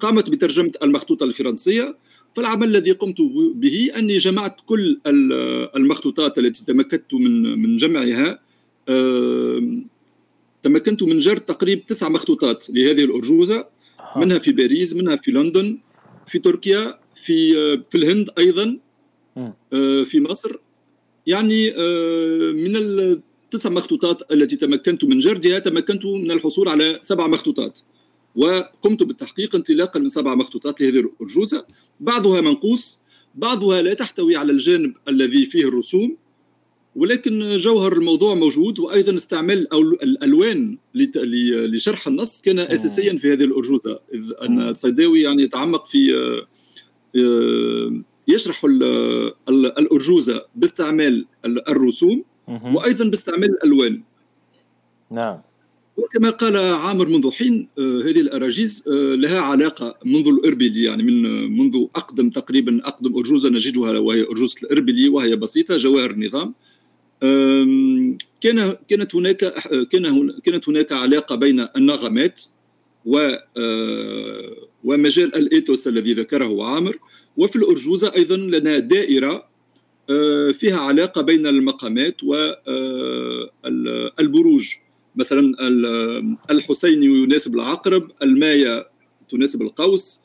قامت 0.00 0.30
بترجمة 0.30 0.72
المخطوطة 0.82 1.24
الفرنسية. 1.24 1.96
فالعمل 2.36 2.68
الذي 2.68 2.90
قمت 2.90 3.20
به 3.54 3.90
أني 3.96 4.16
جمعت 4.16 4.56
كل 4.66 5.00
المخطوطات 5.76 6.38
التي 6.38 6.64
تمكنت 6.64 7.14
من 7.14 7.58
من 7.62 7.76
جمعها. 7.76 8.40
تمكنت 10.62 11.02
من 11.02 11.18
جر 11.18 11.36
تقريبا 11.36 11.82
تسع 11.88 12.08
مخطوطات 12.08 12.66
لهذه 12.70 13.04
الأرجوزة. 13.04 13.66
منها 14.16 14.38
في 14.38 14.52
باريس 14.52 14.94
منها 14.96 15.16
في 15.16 15.30
لندن 15.30 15.78
في 16.26 16.38
تركيا 16.38 16.98
في 17.24 17.52
في 17.90 17.94
الهند 17.94 18.30
أيضا. 18.38 18.78
آه، 19.72 20.04
في 20.04 20.20
مصر. 20.20 20.56
يعني 21.26 21.74
آه، 21.76 22.52
من 22.52 22.76
التسع 22.76 23.70
مخطوطات 23.70 24.32
التي 24.32 24.56
تمكنت 24.56 25.04
من 25.04 25.18
جردها 25.18 25.58
تمكنت 25.58 26.06
من 26.06 26.30
الحصول 26.30 26.68
على 26.68 26.98
سبع 27.02 27.26
مخطوطات. 27.26 27.78
وقمت 28.36 29.02
بالتحقيق 29.02 29.54
انطلاقا 29.54 30.00
من 30.00 30.08
سبع 30.08 30.34
مخطوطات 30.34 30.80
لهذه 30.80 31.00
الأرجوزة 31.00 31.66
بعضها 32.00 32.40
منقوص 32.40 32.98
بعضها 33.34 33.82
لا 33.82 33.94
تحتوي 33.94 34.36
على 34.36 34.52
الجانب 34.52 34.94
الذي 35.08 35.46
فيه 35.46 35.68
الرسوم. 35.68 36.16
ولكن 36.96 37.56
جوهر 37.56 37.92
الموضوع 37.92 38.34
موجود 38.34 38.78
وأيضا 38.78 39.14
استعمال 39.14 39.72
أو 39.72 39.80
الألوان 39.80 40.78
لشرح 40.94 42.08
النص 42.08 42.40
كان 42.40 42.58
اساسيا 42.58 43.16
في 43.16 43.32
هذه 43.32 43.44
الارجوزه 43.44 44.00
إذ 44.14 44.32
أن 44.42 44.68
الصيداوي 44.68 45.22
يعني 45.22 45.42
يتعمق 45.42 45.86
في 45.86 46.14
آه، 47.16 48.04
يشرح 48.28 48.64
الأرجوزة 49.48 50.46
باستعمال 50.54 51.26
الرسوم 51.44 52.24
وأيضا 52.48 53.04
باستعمال 53.04 53.50
الألوان. 53.50 54.02
نعم. 55.10 55.40
وكما 55.96 56.30
قال 56.30 56.56
عامر 56.56 57.08
منذ 57.08 57.30
حين 57.30 57.68
آه، 57.78 58.00
هذه 58.00 58.20
الأراجيز 58.20 58.84
آه، 58.88 59.14
لها 59.14 59.40
علاقة 59.40 59.98
منذ 60.04 60.28
الاربلي 60.28 60.82
يعني 60.82 61.02
من 61.02 61.22
منذ 61.58 61.86
أقدم 61.96 62.30
تقريبا 62.30 62.80
أقدم 62.84 63.16
أرجوزة 63.16 63.48
نجدها 63.48 63.98
وهي 63.98 64.22
ارجوزه 64.22 64.56
الاربلي 64.62 65.08
وهي 65.08 65.36
بسيطة 65.36 65.76
جواهر 65.76 66.10
النظام. 66.10 66.54
كان 68.40 68.76
كانت 68.88 69.14
هناك 69.14 69.36
كان 69.92 70.30
كانت 70.44 70.68
هناك 70.68 70.92
علاقة 70.92 71.34
بين 71.34 71.66
النغمات 71.76 72.42
و 73.04 73.18
آه، 73.56 74.56
ومجال 74.84 75.34
الايتوس 75.34 75.88
الذي 75.88 76.14
ذكره 76.14 76.64
عامر. 76.64 76.98
وفي 77.36 77.56
الأرجوزة 77.56 78.14
أيضا 78.14 78.36
لنا 78.36 78.78
دائرة 78.78 79.48
آه، 80.10 80.48
فيها 80.48 80.78
علاقة 80.78 81.22
بين 81.22 81.46
المقامات 81.46 82.16
والبروج 84.14 84.74
آه، 84.74 84.84
مثلا 85.16 85.54
الحسيني 86.50 87.06
يناسب 87.06 87.54
العقرب 87.54 88.10
المايه 88.22 88.88
تناسب 89.30 89.62
القوس 89.62 90.20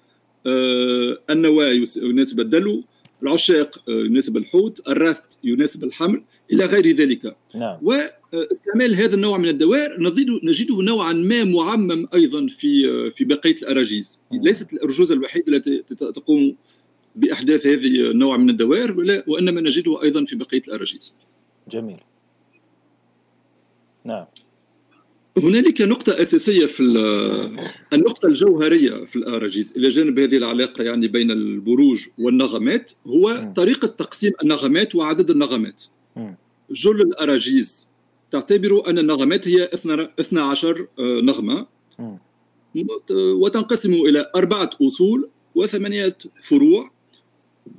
النواة 1.29 1.85
يناسب 1.97 2.39
الدلو 2.39 2.83
العشاق 3.23 3.83
يناسب 3.87 4.37
الحوت 4.37 4.87
الراست 4.87 5.39
يناسب 5.43 5.83
الحمل 5.83 6.23
إلى 6.51 6.65
غير 6.65 6.87
ذلك 6.87 7.35
نعم. 7.55 7.77
واستعمال 7.81 8.95
هذا 8.95 9.15
النوع 9.15 9.37
من 9.37 9.47
الدوائر 9.47 10.13
نجده 10.43 10.81
نوعا 10.81 11.13
ما 11.13 11.43
معمم 11.43 12.07
أيضا 12.13 12.47
في 12.47 13.11
في 13.11 13.25
بقية 13.25 13.55
الأراجيز 13.55 14.19
نعم. 14.31 14.43
ليست 14.43 14.73
الأرجوزة 14.73 15.15
الوحيدة 15.15 15.57
التي 15.57 15.83
تقوم 15.95 16.55
بأحداث 17.15 17.67
هذه 17.67 18.11
النوع 18.11 18.37
من 18.37 18.49
الدوائر 18.49 19.23
وإنما 19.27 19.61
نجده 19.61 20.03
أيضا 20.03 20.25
في 20.25 20.35
بقية 20.35 20.61
الأراجيز. 20.67 21.15
جميل. 21.69 21.99
نعم. 24.05 24.25
هنالك 25.37 25.81
نقطة 25.81 26.21
أساسية 26.21 26.65
في 26.65 26.83
النقطة 27.93 28.27
الجوهرية 28.27 29.05
في 29.05 29.15
الأراجيز 29.15 29.73
إلى 29.77 29.89
جانب 29.89 30.19
هذه 30.19 30.37
العلاقة 30.37 30.83
يعني 30.83 31.07
بين 31.07 31.31
البروج 31.31 32.07
والنغمات 32.17 32.91
هو. 33.07 33.53
طريقة 33.55 33.87
تقسيم 33.87 34.31
النغمات 34.43 34.95
وعدد 34.95 35.29
النغمات. 35.29 35.83
جل 36.71 37.01
الأراجيز 37.01 37.89
تعتبر 38.31 38.89
أن 38.89 38.97
النغمات 38.97 39.47
هي 39.47 39.69
12 39.73 40.87
آه، 40.99 41.21
نغمة. 41.21 41.67
وتنقسم 43.11 43.93
إلى 43.93 44.31
أربعة 44.35 44.69
أصول 44.81 45.29
وثمانية 45.55 46.17
فروع. 46.43 46.91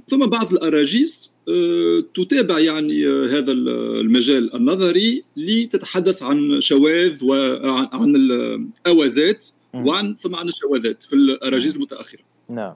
ثم 0.09 0.27
بعض 0.27 0.53
الأراجيز 0.53 1.31
آه، 1.49 2.05
تتابع 2.15 2.59
يعني 2.59 3.07
آه، 3.07 3.27
هذا 3.27 3.53
المجال 3.53 4.55
النظري 4.55 5.25
لتتحدث 5.37 6.23
عن 6.23 6.61
شواذ 6.61 7.25
وعن 7.25 8.17
الأوازات 8.17 9.47
وعن 9.75 10.17
ثم 10.17 10.37
عن 10.37 10.49
الشواذات 10.49 11.03
في 11.03 11.13
الأراجيز 11.13 11.75
المتأخرة. 11.75 12.21
نعم. 12.49 12.75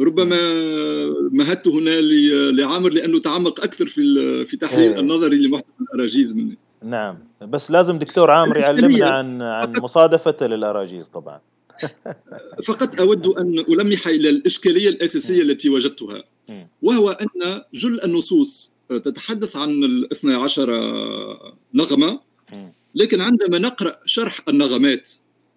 ربما 0.00 0.36
مهدت 1.30 1.68
هنا 1.68 2.00
لعامر 2.50 2.90
لأنه 2.90 3.18
تعمق 3.18 3.60
أكثر 3.60 3.86
في 3.86 4.44
في 4.44 4.56
تحليل 4.56 4.92
إيه. 4.92 5.00
النظري 5.00 5.36
لمحتوى 5.36 5.74
الأراجيز 5.80 6.32
مني. 6.32 6.58
نعم. 6.84 7.18
بس 7.42 7.70
لازم 7.70 7.98
دكتور 7.98 8.30
عامر 8.30 8.56
يعلمنا 8.56 9.06
عن 9.06 9.42
عن 9.42 9.72
مصادفته 9.78 10.46
للأراجيز 10.46 11.08
طبعا. 11.08 11.40
فقط 12.68 13.00
أود 13.00 13.26
أن 13.26 13.58
ألمح 13.58 14.08
إلى 14.08 14.28
الإشكالية 14.28 14.88
الأساسية 14.88 15.42
التي 15.42 15.68
وجدتها 15.68 16.24
وهو 16.82 17.10
أن 17.10 17.62
جل 17.74 18.00
النصوص 18.04 18.72
تتحدث 18.88 19.56
عن 19.56 19.70
الاثنى 19.70 20.34
عشر 20.34 20.70
نغمة. 21.74 22.20
لكن 22.94 23.20
عندما 23.20 23.58
نقرأ 23.58 24.00
شرح 24.04 24.40
النغمات 24.48 25.10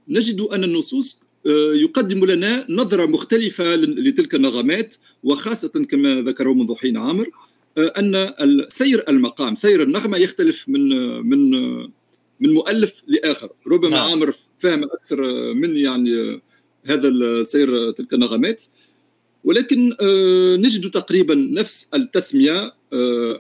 نجد 0.08 0.42
أن 0.42 0.64
النصوص 0.64 1.20
آه، 1.48 1.74
يقدم 1.74 2.26
لنا 2.26 2.66
نظرة 2.70 3.06
مختلفة 3.06 3.76
لتلك 3.76 4.36
النغمات. 4.36 4.96
وخاصة 5.24 5.86
كما 5.90 6.22
ذكره 6.22 6.54
منذ 6.54 6.76
حين 6.76 6.98
عامر 6.98 7.30
آه، 7.78 7.94
أن 8.00 8.66
سير 8.70 9.04
المقام 9.10 9.56
سير 9.56 9.84
النغمة 9.84 10.18
يختلف 10.18 10.70
من 10.70 10.90
من 11.30 11.52
من 12.40 12.54
مؤلف 12.54 13.02
لآخر 13.08 13.50
ربما 13.68 13.90
نعم. 13.90 14.10
عامر 14.10 14.34
فهم 14.60 14.84
أكثر 14.84 15.54
من 15.54 15.78
يعني 15.78 16.42
هذا 16.86 17.44
سير 17.44 17.92
تلك 17.92 18.14
النغمات 18.14 18.64
ولكن 19.44 19.96
آه، 20.02 20.56
نجد 20.56 20.92
تقريبا 20.92 21.36
نفس 21.36 21.88
التسمية 21.94 22.74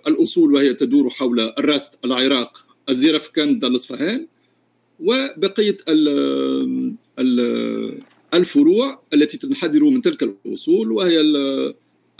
الأصول 0.07 0.53
وهي 0.53 0.73
تدور 0.73 1.09
حول 1.09 1.39
الراست 1.39 1.91
العراق 2.05 2.65
الزيرفكند 2.89 3.65
الأصفهان 3.65 4.27
وبقية 4.99 5.77
الفروع 8.33 9.01
التي 9.13 9.37
تنحدر 9.37 9.83
من 9.83 10.01
تلك 10.01 10.23
الأصول 10.23 10.91
وهي 10.91 11.21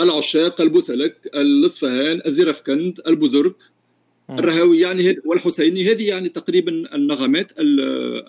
العشاق 0.02 0.62
البوسلك 0.62 1.30
الأصفهان 1.36 2.22
الزرفكند 2.26 3.02
البزرك 3.08 3.56
الرهاوي 4.30 4.80
يعني 4.80 5.18
والحسيني 5.26 5.92
هذه 5.92 6.08
يعني 6.08 6.30
تقريبا 6.30 6.96
النغمات 6.96 7.52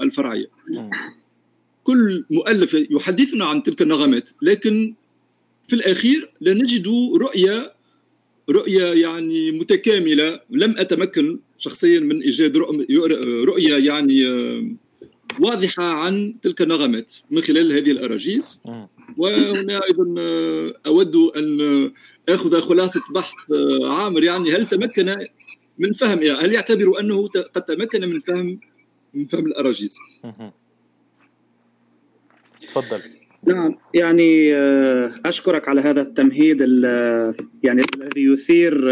الفرعية. 0.02 0.46
كل 1.84 2.24
مؤلف 2.30 2.74
يحدثنا 2.90 3.44
عن 3.44 3.62
تلك 3.62 3.82
النغمات 3.82 4.30
لكن 4.42 4.94
في 5.68 5.76
الأخير 5.76 6.30
لا 6.40 6.54
نجد 6.54 6.88
رؤية 7.16 7.72
رؤية 8.50 8.84
يعني 8.84 9.52
متكاملة. 9.52 10.40
لم 10.50 10.78
أتمكن 10.78 11.38
شخصيا 11.58 12.00
من 12.00 12.22
إيجاد 12.22 12.56
رؤية 13.44 13.76
يعني 13.76 14.26
واضحة 15.40 15.84
عن 15.84 16.34
تلك 16.42 16.62
النغمات 16.62 17.14
من 17.30 17.42
خلال 17.42 17.72
هذه 17.72 17.90
الأراجيز 17.90 18.60
وهنا 19.16 19.84
أيضا 19.84 20.14
آه، 20.18 20.74
أود 20.86 21.16
أن 21.16 21.60
آه، 21.60 21.92
أخذ 22.34 22.60
خلاصة 22.60 23.02
بحث 23.14 23.34
آه، 23.52 23.92
عامر. 23.92 24.22
يعني 24.22 24.52
هل 24.52 24.68
تمكن 24.68 25.26
من 25.78 25.92
فهم 25.92 26.22
يعني 26.22 26.38
هل 26.38 26.52
يعتبر 26.52 27.00
أنه 27.00 27.26
قد 27.26 27.62
تمكن 27.62 28.00
من 28.08 28.20
فهم 28.20 28.60
من 29.14 29.26
فهم 29.26 29.46
الأراجيز 29.46 29.98
تفضل 32.60 33.02
نعم 33.46 33.78
يعني 33.94 34.54
أشكرك 35.24 35.68
على 35.68 35.80
هذا 35.80 36.02
التمهيد 36.02 36.60
يعني 37.62 37.82
الذي 37.96 38.24
يثير 38.24 38.90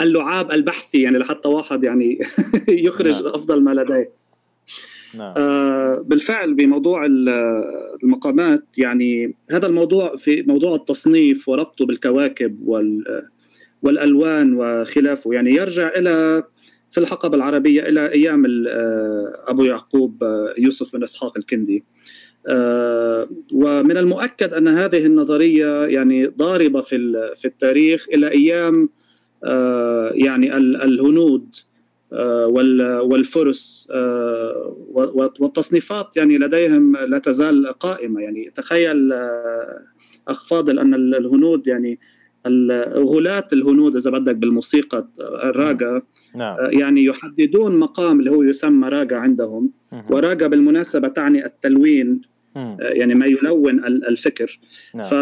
اللعاب 0.00 0.52
البحثي 0.52 1.02
يعني 1.02 1.18
لحتى 1.18 1.48
واحد 1.48 1.84
يعني 1.84 2.18
يخرج 2.68 3.22
نعم. 3.22 3.34
أفضل 3.34 3.62
ما 3.62 3.70
لديه 3.70 4.10
نعم. 5.14 5.34
آه 5.36 6.04
بالفعل 6.06 6.54
بموضوع 6.54 7.06
المقامات 8.02 8.78
يعني 8.78 9.34
هذا 9.50 9.66
الموضوع 9.66 10.16
في 10.16 10.42
موضوع 10.42 10.74
التصنيف 10.74 11.48
وربطه 11.48 11.86
بالكواكب 11.86 12.58
والألوان 13.84 14.54
وخلافه. 14.54 15.34
يعني 15.34 15.54
يرجع 15.54 15.88
إلى 15.88 16.42
في 16.94 17.00
الحقبة 17.00 17.36
العربية 17.36 17.82
إلى 17.82 18.12
أيام 18.12 18.44
آه، 18.68 19.44
أبو 19.46 19.64
يعقوب 19.64 20.24
آه، 20.24 20.54
يوسف 20.58 20.96
بن 20.96 21.02
إسحاق 21.02 21.38
الكندي. 21.38 21.84
آه، 22.48 23.28
ومن 23.52 23.96
المؤكد 23.96 24.54
أن 24.54 24.68
هذه 24.68 25.06
النظرية 25.06 25.86
يعني 25.86 26.26
ضاربة 26.26 26.80
في 26.80 26.96
في 27.36 27.44
التاريخ 27.44 28.06
إلى 28.12 28.30
أيام 28.30 28.88
يعني 30.14 30.56
الهنود 30.56 31.56
والفرس 33.02 33.88
والتصنيفات 35.40 36.16
يعني 36.16 36.38
لديهم 36.38 36.96
لا 36.96 37.18
تزال 37.18 37.66
قائمة. 37.66 38.20
يعني 38.20 38.50
تخيل 38.54 39.12
أخ 40.28 40.44
فاضل 40.48 40.78
أن 40.78 40.94
الهنود 40.94 41.66
يعني 41.66 41.98
غلاة 42.96 43.46
الهنود 43.52 43.96
إذا 43.96 44.10
بدك 44.10 44.36
بالموسيقى 44.36 45.08
الراجا 45.20 46.02
نعم. 46.36 46.56
يعني 46.60 47.04
يحددون 47.04 47.76
مقام 47.76 48.20
اللي 48.20 48.30
هو 48.30 48.42
يسمى 48.42 48.88
راجا 48.88 49.16
عندهم. 49.16 49.70
وراجا 50.10 50.46
بالمناسبة 50.46 51.08
تعني 51.08 51.46
التلوين 51.46 52.20
يعني 52.78 53.14
ما 53.14 53.26
يلون 53.26 53.84
الفكر. 53.84 54.60
نعم. 54.94 55.04
ف 55.04 55.12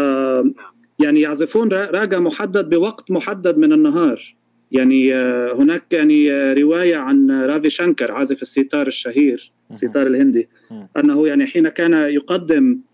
يعني 0.99 1.21
يعزفون 1.21 1.69
راجا 1.73 2.19
محدد 2.19 2.69
بوقت 2.69 3.11
محدد 3.11 3.57
من 3.57 3.73
النهار. 3.73 4.35
يعني 4.73 5.15
آه، 5.15 5.53
هناك 5.53 5.83
يعني 5.91 6.33
آه، 6.33 6.53
رواية 6.53 6.95
عن 6.95 7.31
رافي 7.31 7.69
شانكر 7.69 8.11
عازف 8.11 8.41
الستار 8.41 8.87
الشهير 8.87 9.51
الستار 9.71 10.07
الهندي 10.07 10.49
أنه 10.97 11.27
يعني 11.27 11.45
حين 11.45 11.69
كان 11.69 11.93
يقدم 11.93 12.71
آه، 12.71 12.92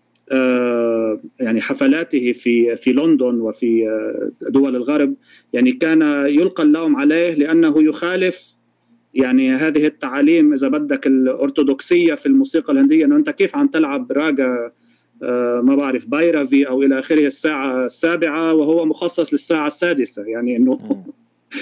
يعني 1.40 1.60
حفلاته 1.60 2.32
في 2.32 2.76
في 2.76 2.92
لندن 2.92 3.40
وفي 3.40 3.84
دول 4.48 4.76
الغرب 4.76 5.14
يعني 5.52 5.72
كان 5.72 6.02
يلقى 6.26 6.62
اللوم 6.62 6.96
عليه 6.96 7.34
لأنه 7.34 7.82
يخالف 7.82 8.56
يعني 9.14 9.52
هذه 9.54 9.86
التعاليم 9.86 10.52
إذا 10.52 10.68
بدك 10.68 11.06
الأرثوذكسية 11.06 12.14
في 12.14 12.26
الموسيقى 12.26 12.72
الهندية 12.72 13.04
إنه 13.04 13.16
أنت 13.16 13.30
كيف 13.30 13.56
عم 13.56 13.66
تلعب 13.66 14.12
راجا 14.12 14.72
ما 15.62 15.76
بعرف 15.76 16.06
بايرافي 16.06 16.68
أو 16.68 16.82
إلى 16.82 16.98
آخره 16.98 17.26
الساعة 17.26 17.84
السابعة 17.84 18.54
وهو 18.54 18.86
مخصص 18.86 19.32
للساعة 19.32 19.66
السادسة 19.66 20.24
يعني 20.24 20.56
إنه 20.56 20.78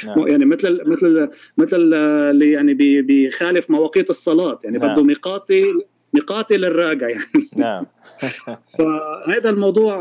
نعم. 0.05 0.29
يعني 0.29 0.45
مثل 0.45 0.81
مثل 0.87 1.29
مثل 1.59 1.95
اللي 1.95 2.51
يعني 2.51 2.75
بيخالف 3.03 3.71
مواقيت 3.71 4.11
الصلاة 4.11 4.59
يعني 4.65 4.79
نعم. 4.79 4.93
بده 4.93 5.03
ميقاتي 5.03 5.65
ميقاتي 6.15 6.57
للراجع 6.57 7.09
يعني 7.09 7.25
نعم 7.57 7.87
فهذا 8.79 9.51
الموضوع 9.51 10.01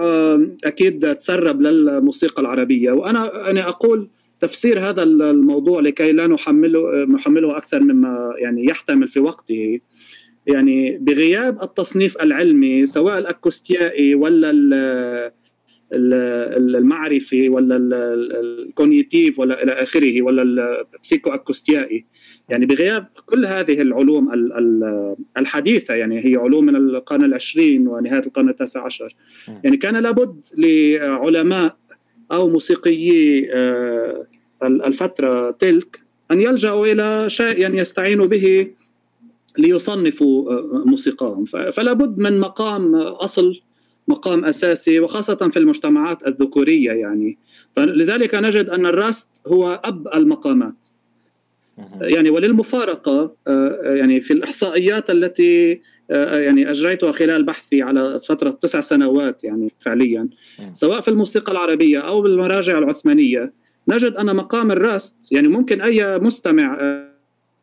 أكيد 0.66 1.16
تسرب 1.16 1.62
للموسيقى 1.62 2.42
العربية. 2.42 2.92
وأنا 2.92 3.50
أنا 3.50 3.70
أقول 3.70 4.10
تفسير 4.40 4.80
هذا 4.80 5.04
الموضوع 5.04 5.82
لكي 5.82 6.12
لا 6.12 6.28
نحمله 6.28 7.06
نحمله 7.06 7.58
أكثر 7.58 7.80
مما 7.80 8.34
يعني 8.38 8.66
يحتمل 8.66 9.08
في 9.08 9.20
وقته. 9.20 9.80
يعني 10.48 10.98
بغياب 10.98 11.64
التصنيف 11.64 12.22
العلمي 12.22 12.86
سواء 12.86 13.18
الأكوستيائي 13.18 14.16
ولا 14.16 14.52
المعرفي 16.78 17.50
ولا 17.50 17.78
الكونيتيف 17.78 19.40
ولا 19.40 19.64
إلى 19.64 19.72
آخره 19.72 20.22
ولا 20.22 20.42
البسيكو 20.42 21.30
أكوستيائي. 21.30 22.06
يعني 22.50 22.66
بغياب 22.66 23.08
كل 23.26 23.46
هذه 23.46 23.82
العلوم 23.82 24.30
الحديثة 25.38 25.94
يعني 25.94 26.26
هي 26.26 26.36
علوم 26.36 26.66
من 26.66 26.76
القرن 26.76 27.24
العشرين 27.24 27.88
ونهاية 27.88 28.20
القرن 28.20 28.50
التاسع 28.50 28.86
عشر. 28.86 29.16
يعني 29.64 29.78
كان 29.78 29.98
لابد 29.98 30.46
لعلماء 30.58 31.78
أو 32.32 32.50
موسيقيي 32.50 33.50
آه، 33.54 34.28
الفترة 34.64 35.52
تلك 35.52 36.02
أن 36.32 36.42
يلجأوا 36.42 36.88
إلى 36.88 37.30
شيء 37.30 37.60
يعني 37.60 37.78
يستعينوا 37.78 38.26
به 38.26 38.68
ليصنفوا 39.58 40.52
آه، 40.52 40.84
موسيقاهم. 40.86 41.46
فلا 41.46 41.94
بد 41.94 42.18
من 42.18 42.40
مقام 42.40 42.96
أصل 42.96 43.62
مقام 44.08 44.46
أساسي 44.46 45.00
وخاصة 45.00 45.50
في 45.52 45.60
المجتمعات 45.60 46.28
الذكورية 46.28 46.92
يعني. 46.92 47.38
فلذلك 47.76 48.36
نجد 48.36 48.70
أن 48.70 48.86
الراست 48.86 49.44
هو 49.48 49.82
أب 49.84 50.08
المقامات. 50.16 50.88
يعني 52.02 52.30
وللمفارقة 52.30 53.36
آه، 53.48 53.94
يعني 53.96 54.22
في 54.22 54.34
الإحصائيات 54.34 55.10
التي 55.10 55.82
آه، 56.12 56.38
يعني 56.40 56.72
أجريتها 56.72 57.12
خلال 57.12 57.44
بحثي 57.44 57.82
على 57.82 58.20
فترة 58.20 58.50
تسع 58.50 58.80
سنوات 58.80 59.44
يعني 59.44 59.72
فعليا 59.80 60.30
سواء 60.74 61.02
في 61.02 61.08
الموسيقى 61.08 61.52
العربية 61.52 62.00
أو 62.00 62.22
بالمراجع 62.22 62.78
العثمانية 62.78 63.54
نجد 63.88 64.14
أن 64.14 64.36
مقام 64.36 64.72
الراست 64.72 65.32
يعني 65.32 65.48
ممكن 65.48 65.82
أي 65.82 66.20
مستمع 66.20 66.78
آه، 66.82 67.08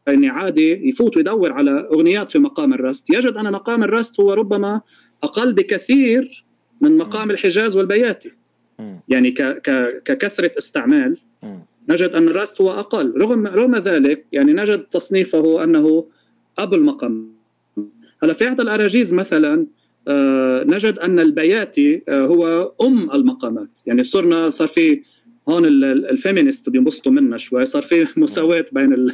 يعني 0.07 0.29
عادي 0.29 0.89
يفوت 0.89 1.17
ويدور 1.17 1.53
على 1.53 1.89
أغنيات 1.93 2.29
في 2.29 2.39
مقام 2.39 2.75
الراست. 2.75 3.11
يجد 3.11 3.37
أن 3.37 3.53
مقام 3.53 3.83
الراست 3.85 4.21
هو 4.21 4.33
ربما 4.33 4.81
أقل 5.23 5.53
بكثير 5.53 6.45
من 6.81 6.97
مقام 6.97 7.31
الحجاز 7.31 7.77
والبياتي. 7.77 8.33
يعني 9.09 9.31
ككثرة 10.05 10.53
استعمال. 10.59 11.17
نجد 11.89 12.11
أن 12.11 12.29
الراست 12.29 12.61
هو 12.61 12.71
أقل. 12.71 13.15
رغم 13.17 13.47
رغم 13.47 13.77
ذلك 13.77 14.27
يعني 14.33 14.53
نجد 14.53 14.83
تصنيفه 14.83 15.65
أنه 15.65 16.07
أبو 16.59 16.75
المقام. 16.75 17.35
هلا 18.23 18.33
في 18.33 18.49
احدى 18.49 18.63
الأراجيز 18.63 19.15
مثلا 19.15 19.67
آه 20.09 20.65
نجد 20.65 20.99
أن 20.99 21.21
البياتي 21.21 22.03
آه 22.09 22.27
هو 22.27 22.73
أم 22.83 23.11
المقامات. 23.11 23.81
يعني 23.87 24.03
صرنا 24.03 24.49
صار 24.49 24.69
في 24.69 25.03
هون 25.49 25.65
الفيمينست 25.67 26.71
بينبسطوا 26.71 27.13
منا 27.13 27.39
شوي. 27.39 27.67
صار 27.67 27.83
في 27.83 28.07
مساواة 28.17 28.65
بين 28.73 29.11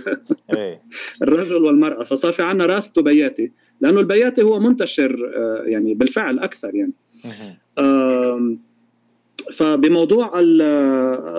إيه. 0.56 0.82
الرجل 1.22 1.56
والمرأة. 1.56 2.04
فصار 2.04 2.32
في 2.32 2.42
عندنا 2.42 2.66
راست 2.66 2.98
وبياتي. 2.98 3.52
لأنه 3.80 4.00
البياتي 4.00 4.42
هو 4.42 4.60
منتشر 4.60 5.32
آه 5.36 5.62
يعني 5.64 5.94
بالفعل 5.94 6.38
أكثر 6.38 6.74
يعني. 6.74 6.92
فبموضوع 9.52 10.32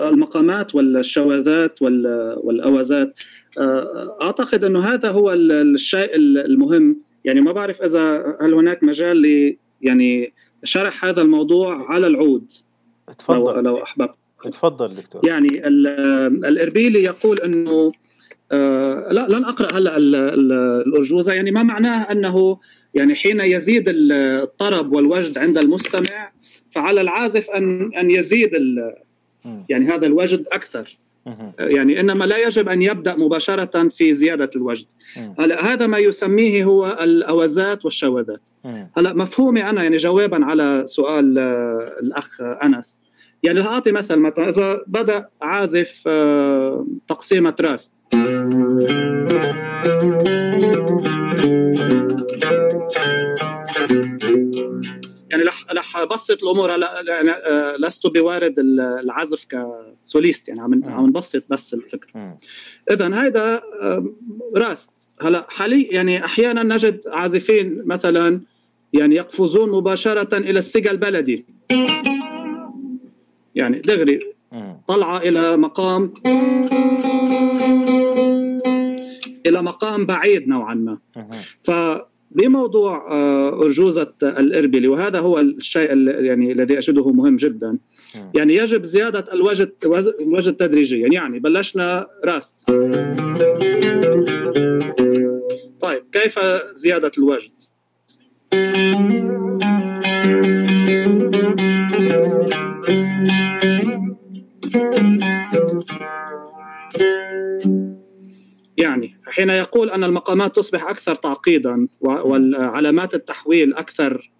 المقامات 0.08 0.74
والشواذات 0.74 1.82
والأوازات 1.82 3.14
آه، 3.58 4.18
أعتقد 4.22 4.64
أنه 4.64 4.80
هذا 4.80 5.10
هو 5.10 5.32
الشيء 5.32 6.16
المهم. 6.16 6.96
يعني 7.24 7.40
ما 7.40 7.52
بعرف 7.52 7.82
إذا 7.82 8.36
هل 8.40 8.54
هناك 8.54 8.82
مجال 8.82 9.22
ل 9.22 9.56
يعني 9.82 10.32
شرح 10.64 11.04
هذا 11.04 11.22
الموضوع 11.22 11.90
على 11.92 12.06
العود؟ 12.06 12.52
تفضل 13.18 13.54
لو, 13.54 13.60
لو 13.60 13.82
أحببت. 13.82 14.14
تفضل 14.44 14.94
دكتور. 14.94 15.26
يعني 15.26 15.66
الإربيلي 16.48 17.02
يقول 17.02 17.40
أنه 17.40 17.92
آه 18.52 19.12
لا 19.12 19.26
لن 19.28 19.44
أقرأ 19.44 19.78
هلا 19.78 19.96
الأرجوزة. 19.96 21.32
يعني 21.32 21.50
ما 21.50 21.62
معناه 21.62 22.12
أنه 22.12 22.58
يعني 22.94 23.14
حين 23.14 23.40
يزيد 23.40 23.84
الطرب 23.88 24.92
والوجد 24.92 25.38
عند 25.38 25.58
المستمع 25.58 26.32
فعلى 26.72 27.00
العازف 27.00 27.50
ان 27.50 27.94
أن 27.94 28.10
يزيد 28.10 28.50
يعني 29.68 29.86
هذا 29.86 30.06
الوجد 30.06 30.44
أكثر. 30.52 30.98
يعني 31.58 32.00
إنما 32.00 32.24
لا 32.24 32.38
يجب 32.46 32.68
أن 32.68 32.82
يبدأ 32.82 33.16
مباشرة 33.16 33.88
في 33.88 34.14
زيادة 34.14 34.50
الوجد. 34.56 34.86
هلا 35.38 35.72
هذا 35.72 35.86
ما 35.86 35.98
يسميه 35.98 36.64
هو 36.64 36.98
الاوازات 37.00 37.84
والشواذات 37.84 38.40
هلا 38.96 39.12
مفهومي 39.12 39.70
أنا 39.70 39.82
يعني 39.82 39.96
جوابا 39.96 40.44
على 40.44 40.82
سؤال 40.86 41.38
آه، 41.38 41.92
الأخ 42.02 42.40
أنس. 42.40 43.02
يعني 43.42 43.60
أعطي 43.60 43.92
مثل 43.92 44.16
مثلا 44.16 44.48
إذا 44.48 44.80
بدأ 44.86 45.28
عازف 45.42 46.04
آه، 46.06 46.86
تقسيمه 47.08 47.54
راست 47.60 48.02
يعني 55.32 55.44
رح 55.44 55.64
رح 55.72 56.04
بسط 56.04 56.42
الأمور. 56.42 56.70
يعني 57.08 57.30
آه، 57.30 57.76
لست 57.76 58.06
بوارد 58.06 58.58
العزف 58.58 59.46
كسوليست 59.46 60.48
يعني 60.48 60.60
عم 60.60 60.84
عم 60.84 61.06
نبسط 61.06 61.44
بس 61.50 61.74
الفكرة 61.74 62.38
اذا 62.90 63.22
هيدا 63.22 63.60
راست. 64.56 65.08
هلا 65.20 65.46
حاليا 65.50 65.92
يعني 65.92 66.24
أحيانا 66.24 66.62
نجد 66.62 67.00
عازفين 67.06 67.82
مثلا 67.86 68.40
يعني 68.92 69.14
يقفزون 69.14 69.70
مباشرة 69.70 70.36
إلى 70.36 70.58
السجا 70.58 70.90
البلدي. 70.90 71.46
يعني 73.54 73.78
دغري 73.78 74.18
طلعة 74.88 75.18
إلى 75.18 75.56
مقام 75.56 76.14
إلى 79.46 79.62
مقام 79.62 80.06
بعيد 80.06 80.48
نوعا 80.48 80.74
ما. 80.74 80.98
فبموضوع 81.62 82.11
آه، 83.10 83.62
أرجوزة 83.62 84.12
الإربلي 84.22 84.88
وهذا 84.88 85.18
هو 85.18 85.40
الشيء 85.40 86.08
يعني 86.08 86.52
الذي 86.52 86.78
أجده 86.78 87.12
مهم 87.12 87.36
جدا. 87.36 87.78
يعني 88.34 88.56
يجب 88.56 88.84
زيادة 88.84 89.32
الوجد 89.32 89.72
الوجد 90.20 90.56
تدريجيا 90.56 91.08
يعني 91.12 91.38
بلشنا 91.38 92.06
راست. 92.24 92.70
طيب 95.80 96.02
كيف 96.12 96.38
زيادة 96.74 97.12
الوجد؟ 97.18 97.52
يعني 108.76 109.11
حين 109.32 109.50
يقول 109.50 109.90
أن 109.90 110.04
المقامات 110.04 110.56
تصبح 110.56 110.88
أكثر 110.88 111.14
تعقيدا 111.14 111.86
والعلامات 112.00 113.14
التحويل 113.14 113.74
أكثر 113.74 114.30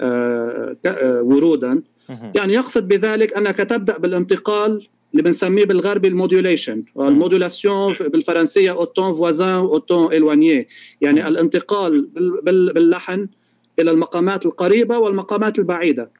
آه، 0.00 0.76
آه، 0.86 1.22
ورودا 1.22 1.82
يعني 2.34 2.54
يقصد 2.54 2.88
بذلك 2.88 3.36
أنك 3.36 3.56
تبدأ 3.56 3.98
بالانتقال 3.98 4.88
اللي 5.12 5.22
بنسميه 5.22 5.64
بالغربي 5.64 6.08
ال 6.08 6.15
modulation 6.15 6.82
ال 6.96 7.05
modulation 7.05 7.92
بالفرنسية 7.92 8.70
au 8.70 8.88
ton 8.88 9.14
voisin 9.14 9.54
au 9.54 9.77
ton 9.77 10.12
éloigné 10.12 10.68
يعني 11.00 11.28
الانتقال 11.28 12.08
باللحن 12.42 13.28
إلى 13.78 13.90
المقامات 13.90 14.46
القريبة 14.46 14.98
والمقامات 14.98 15.58
البعيدة. 15.58 16.10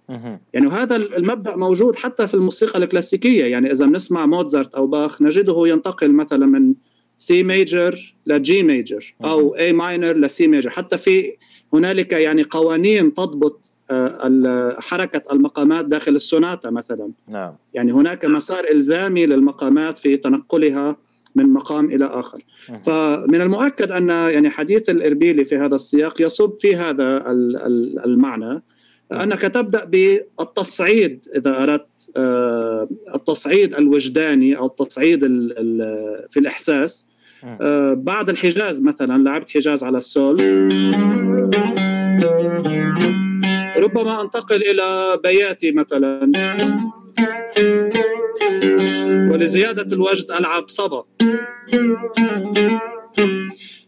يعني 0.53 0.69
هذا 0.69 0.97
المبدأ 0.97 1.57
موجود 1.57 1.97
حتى 1.97 2.27
في 2.27 2.35
الموسيقى 2.35 2.79
الكلاسيكية. 2.79 3.45
يعني 3.45 3.73
إذا 3.73 3.87
بنسمع 3.87 4.27
موتزارت 4.27 4.75
أو 4.75 4.87
باخ 4.87 5.23
نجده 5.23 5.63
ينتقل 5.67 6.13
مثلا 6.13 6.47
من 6.47 6.75
C 7.23 7.43
major 7.43 8.15
ل 8.27 8.45
G 8.45 8.63
major 8.63 9.15
أو 9.25 9.57
A 9.57 9.73
minor 9.73 10.17
ل 10.17 10.32
C 10.32 10.47
major 10.47 10.71
حتى 10.71 10.99
في 10.99 11.37
هنالك 11.73 12.13
يعني 12.13 12.43
قوانين 12.43 13.15
تضبط 13.15 13.73
حركة 14.79 15.33
المقامات 15.33 15.85
داخل 15.85 16.17
السوناتا 16.17 16.71
مثلا. 16.71 17.11
نعم. 17.29 17.55
يعني 17.75 17.93
هناك 17.93 18.25
مسار 18.25 18.65
إلزامي 18.71 19.27
للمقامات 19.27 19.99
في 19.99 20.17
تنقلها 20.17 20.97
من 21.35 21.49
مقام 21.49 21.91
إلى 21.91 22.05
آخر. 22.05 22.43
فمن 22.83 23.41
المؤكد 23.41 23.93
أن 23.93 24.09
يعني 24.09 24.51
حديث 24.51 24.91
الإربيلي 24.91 25.45
في 25.45 25.57
هذا 25.57 25.75
السياق 25.75 26.23
يصب 26.23 26.55
في 26.55 26.77
هذا 26.77 27.25
المعنى 28.05 28.63
أنك 29.13 29.41
تبدأ 29.41 29.85
بالتصعيد 29.85 31.29
إذا 31.37 31.63
أردت 31.63 32.11
آه، 32.17 32.89
التصعيد 33.15 33.75
الوجداني 33.75 34.57
أو 34.57 34.67
التصعيد 34.67 35.21
في 36.31 36.37
الإحساس. 36.37 37.12
آه، 37.45 37.95
بعد 37.95 38.29
الحجاز 38.29 38.83
مثلا 38.83 39.23
لعبت 39.23 39.51
حجاز 39.51 39.85
على 39.85 39.99
السول. 39.99 40.41
ربما 43.77 44.23
أنتقل 44.23 44.63
إلى 44.63 45.19
بياتي 45.23 45.73
مثلا. 45.73 46.33
ولزيادة 49.33 49.95
الوجد 49.97 50.31
ألعب 50.31 50.69
صبا. 50.69 51.05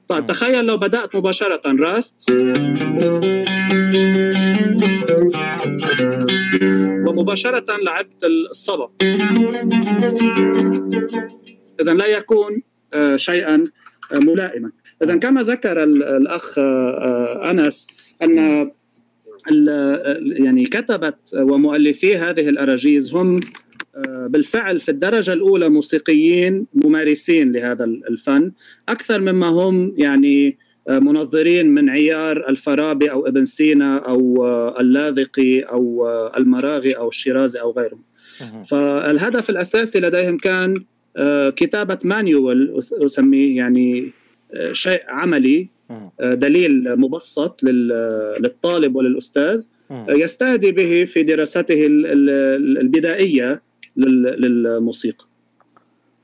طيب 0.08 0.26
تخيل 0.26 0.64
لو 0.64 0.76
بدأت 0.76 1.16
مباشرة 1.16 1.60
راست. 1.66 2.30
ومباشرة 7.06 7.76
لعبت 7.76 8.24
الصبا. 8.24 8.90
اذا 11.80 11.94
لا 11.94 12.06
يكون 12.06 12.62
شيئا 13.16 13.64
آه، 14.12 14.18
ملائما. 14.18 14.70
اذا 15.02 15.16
كما 15.16 15.42
ذكر 15.42 15.82
الأخ 15.84 16.58
آه، 16.58 17.50
أنس 17.50 17.86
أن 18.22 18.70
يعني 20.20 20.64
كتبت 20.64 21.16
ومؤلفي 21.34 22.16
هذه 22.16 22.48
الأراجيز 22.48 23.14
هم 23.14 23.40
بالفعل 24.06 24.80
في 24.80 24.88
الدرجة 24.88 25.32
الأولى 25.32 25.68
موسيقيين 25.68 26.66
ممارسين 26.74 27.52
لهذا 27.52 27.84
الفن. 27.84 28.52
أكثر 28.88 29.20
مما 29.20 29.46
هم 29.46 29.94
يعني 29.96 30.58
منظرين 30.88 31.66
من 31.66 31.90
عيار 31.90 32.48
الفارابي 32.48 33.10
أو 33.10 33.26
ابن 33.26 33.44
سينا 33.44 33.98
أو 33.98 34.46
اللاذقي 34.80 35.60
أو 35.60 36.08
المراغي 36.36 36.92
أو 36.92 37.08
الشيرازي 37.08 37.60
أو 37.60 37.70
غيرهم. 37.70 38.02
فالهدف 38.62 39.50
الأساسي 39.50 40.00
لديهم 40.00 40.36
كان 40.36 40.74
آه، 40.76 40.93
كتابة 41.56 41.98
مانيوال 42.04 42.78
أسميه 42.78 43.56
يعني 43.56 44.10
آه، 44.54 44.72
شيء 44.72 45.02
عملي 45.08 45.68
آه، 45.90 46.34
دليل 46.34 47.00
مبسط 47.00 47.62
للطالب 47.62 48.96
وللأستاذ 48.96 49.62
يستهدي 50.08 50.72
به 50.72 51.04
في 51.04 51.22
دراسته 51.22 51.86
البدائية 51.86 53.62
للموسيقى. 53.96 55.24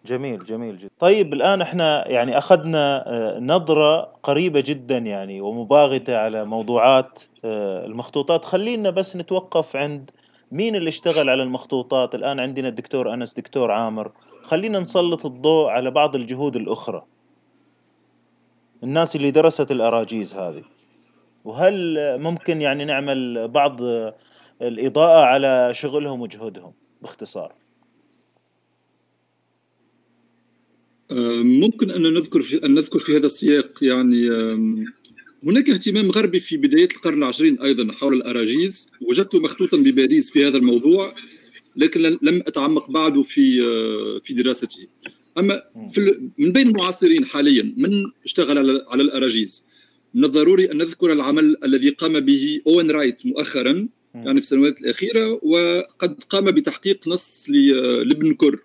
جميل 0.07 0.45
جميل 0.45 0.79
جدا. 0.79 0.91
طيب 0.99 1.33
الآن 1.33 1.61
إحنا 1.61 2.09
يعني 2.09 2.39
أخذنا 2.39 3.05
نظرة 3.41 4.01
قريبة 4.23 4.63
جدا 4.67 4.99
يعني 4.99 5.41
ومباغتة 5.41 6.17
على 6.17 6.45
موضوعات 6.45 7.23
المخطوطات. 7.45 8.45
خلينا 8.45 8.91
بس 8.91 9.17
نتوقف 9.17 9.77
عند 9.77 10.11
مين 10.53 10.77
اللي 10.77 10.89
اشتغل 10.89 11.31
على 11.31 11.43
المخطوطات. 11.43 12.15
الآن 12.15 12.41
عندنا 12.41 12.69
الدكتور 12.69 13.15
أنس 13.15 13.35
دكتور 13.35 13.71
عامر. 13.71 14.11
خلينا 14.51 14.81
نسلط 14.81 15.27
الضوء 15.27 15.69
على 15.69 15.91
بعض 15.91 16.17
الجهود 16.17 16.57
الأخرى. 16.57 17.07
الناس 18.83 19.17
اللي 19.17 19.31
درست 19.31 19.71
الأراجيز 19.71 20.35
هذه. 20.35 20.65
وهل 21.45 21.99
ممكن 22.19 22.61
يعني 22.61 22.85
نعمل 22.85 23.49
بعض 23.49 23.81
الإضاءة 24.63 25.25
على 25.25 25.71
شغلهم 25.75 26.21
وجهودهم 26.21 26.73
باختصار؟ 27.03 27.55
ممكن 31.63 31.91
أن 31.91 32.03
نذكر 32.03 32.43
في 32.43 32.65
أن 32.67 32.75
نذكر 32.75 32.99
في 32.99 33.17
هذا 33.17 33.27
السياق 33.27 33.85
يعني 33.85 34.29
هناك 35.45 35.71
اهتمام 35.71 36.11
غربي 36.11 36.41
في 36.41 36.57
بداية 36.57 36.89
القرن 36.97 37.19
العشرين 37.19 37.63
أيضا 37.63 37.93
حول 37.93 38.15
الأراجيز. 38.15 38.91
وجدت 39.11 39.37
مخطوطا 39.37 39.77
بباريس 39.77 40.31
في 40.31 40.49
هذا 40.49 40.57
الموضوع. 40.57 41.15
لكن 41.77 42.01
لم 42.23 42.43
أتعمق 42.47 42.91
بعد 42.91 43.21
في 43.23 43.63
آه، 43.63 44.21
في 44.25 44.35
دراسته 44.35 44.87
أما 45.39 45.63
في 45.93 46.31
من 46.39 46.53
بين 46.53 46.69
المعاصرين 46.69 47.25
حاليا 47.25 47.75
من 47.77 48.05
اشتغل 48.25 48.59
على 48.59 48.85
على 48.89 49.03
الأراجيز؟ 49.03 49.65
من 50.15 50.25
الضروري 50.25 50.73
أن 50.73 50.79
نذكر 50.79 51.13
العمل 51.13 51.57
الذي 51.65 51.91
قام 51.91 52.21
به 52.21 52.61
أوين 52.67 52.91
رايت 52.91 53.27
مؤخرا 53.27 53.89
يعني 54.15 54.41
في 54.41 54.47
السنوات 54.47 54.81
الأخيرة 54.81 55.41
وقد 55.43 56.23
قام 56.29 56.45
بتحقيق 56.45 57.09
نص 57.09 57.47
لابن 57.49 58.35
كر. 58.35 58.65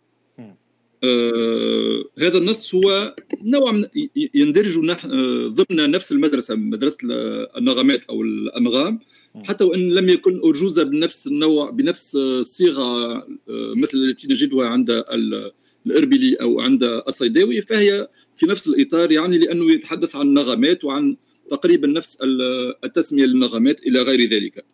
آه 1.04 2.04
هذا 2.20 2.38
النص 2.38 2.76
هو 2.76 3.16
نوع 3.44 3.72
من 3.72 3.86
يندرج 4.34 4.90
آه، 4.90 5.48
ضمن 5.48 5.92
نفس 5.92 6.12
المدرسة 6.12 6.56
مدرسة 6.56 6.98
النغمات 7.58 8.04
أو 8.06 8.22
الأنغام. 8.22 9.00
حتى 9.44 9.64
وإن 9.64 9.90
لم 9.90 10.10
يكن 10.10 10.42
ارجوزه 10.46 10.84
بنفس 10.84 11.28
النوع 11.28 11.70
بنفس 11.70 12.16
الصيغه 12.16 13.14
آه، 13.14 13.26
مثل 13.76 13.98
التي 13.98 14.28
نجدها 14.28 14.68
عند 14.68 15.04
الاربلي 15.86 16.36
أو 16.36 16.62
عند 16.62 16.84
الصيداوي 16.84 17.62
فهي 17.62 18.08
في 18.38 18.46
نفس 18.46 18.68
الإطار 18.68 19.12
يعني 19.12 19.38
لأنه 19.38 19.72
يتحدث 19.72 20.16
عن 20.16 20.34
نغمات 20.34 20.84
وعن 20.84 21.18
تقريبا 21.52 21.88
نفس 21.88 22.18
التسمية 22.84 23.26
للنغمات 23.26 23.88
إلى 23.88 24.02
غير 24.02 24.30
ذلك. 24.30 24.66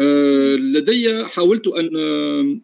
آه، 0.00 0.54
لدي 0.56 1.24
حاولت 1.24 1.66
أن 1.66 1.96
آه، 1.96 2.58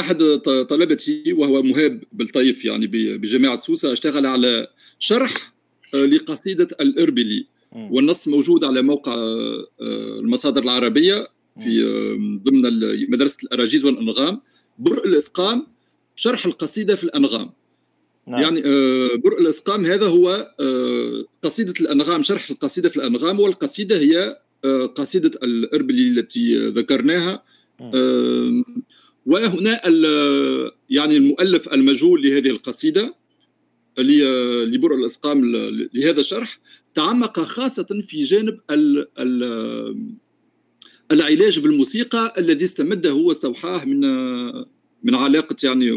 أحد 0.00 0.22
طلبتي 0.70 1.32
وهو 1.32 1.62
مهاب 1.62 2.04
بالطيف 2.12 2.64
يعني 2.64 2.86
بجامعة 3.16 3.60
سوسة 3.60 3.92
اشتغل 3.92 4.26
على 4.26 4.66
شرح 4.98 5.52
لقصيدة 5.94 6.68
الاربلي 6.80 7.46
والنص 7.76 8.28
موجود 8.28 8.64
على 8.64 8.82
موقع 8.82 9.14
آه، 9.14 9.66
المصادر 10.20 10.62
العربية 10.62 11.28
في 11.54 11.82
آه، 11.84 12.42
ضمن 12.44 12.62
مدرسة 13.10 13.38
الأراجيز 13.44 13.84
والأنغام. 13.84 14.40
برء 14.78 15.06
الإسقام 15.06 15.66
شرح 16.16 16.46
القصيدة 16.46 16.94
في 16.94 17.04
الأنغام. 17.04 17.50
نعم. 18.26 18.42
يعني 18.42 18.62
آه، 18.66 19.14
برء 19.16 19.40
الإسقام 19.40 19.84
هذا 19.84 20.06
هو 20.06 20.54
قصيدة 21.44 21.74
الأنغام 21.80 22.22
شرح 22.22 22.50
القصيدة 22.50 22.88
في 22.88 22.96
الأنغام. 22.96 23.40
والقصيدة 23.40 23.98
هي 23.98 24.36
قصيدة 24.94 25.30
الاربلي 25.42 26.08
التي 26.08 26.68
ذكرناها. 26.68 27.42
وهنا 29.26 29.80
يعني 30.90 31.16
المؤلف 31.16 31.68
المجهول 31.68 32.22
لهذه 32.22 32.50
القصيدة 32.50 33.14
لبرء 33.98 34.94
الإسقام 34.94 35.44
لهذا 35.94 36.20
الشرح. 36.20 36.58
تعمق 36.96 37.40
خاصة 37.40 38.02
في 38.06 38.22
جانب 38.22 38.58
ال 38.70 39.06
ال 39.18 40.16
العلاج 41.12 41.58
بالموسيقى 41.58 42.34
الذي 42.38 42.64
استمده 42.64 43.14
واستوحاه 43.14 43.84
من 43.84 44.00
من 45.02 45.14
علاقة 45.14 45.56
يعني 45.64 45.90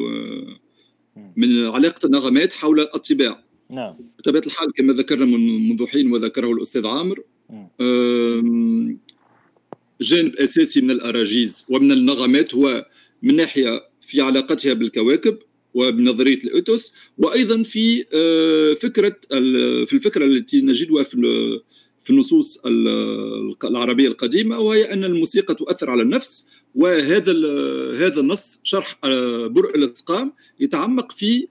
من 1.35 1.65
علاقة 1.65 2.05
النغمات 2.05 2.53
حول 2.53 2.79
الطباع. 2.79 3.43
نعم. 3.69 3.95
بطبيعة 4.19 4.43
الحال 4.45 4.71
كما 4.73 4.93
ذكرنا 4.93 5.25
منذ 5.69 5.87
حين 5.87 6.11
وذكره 6.11 6.51
الأستاذ 6.51 6.87
عامر 6.87 7.23
جانب 10.01 10.35
أساسي 10.35 10.81
من 10.81 10.91
الأراجيز 10.91 11.65
ومن 11.69 11.91
النغمات 11.91 12.55
هو 12.55 12.85
من 13.21 13.35
ناحية 13.35 13.89
في 14.01 14.21
علاقتها 14.21 14.73
بالكواكب 14.73 15.37
وبنظرية 15.73 16.37
الأوتوس. 16.37 16.93
وأيضا 17.17 17.63
في 17.63 18.05
آه، 18.13 18.73
فكرة 18.73 19.15
في 19.85 19.93
الفكرة 19.93 20.25
التي 20.25 20.61
نجدها 20.61 21.03
في 21.03 21.17
في 22.03 22.09
النصوص 22.09 22.61
العربية 23.63 24.07
القديمة 24.07 24.59
وهي 24.59 24.93
أن 24.93 25.03
الموسيقى 25.03 25.55
تؤثر 25.55 25.89
على 25.89 26.01
النفس 26.01 26.45
وهذا 26.75 27.31
هذا 28.05 28.19
النص 28.19 28.59
شرح 28.63 28.99
آه، 29.03 29.47
برء 29.47 29.75
الإسقام 29.75 30.33
يتعمق 30.59 31.11
في 31.11 31.47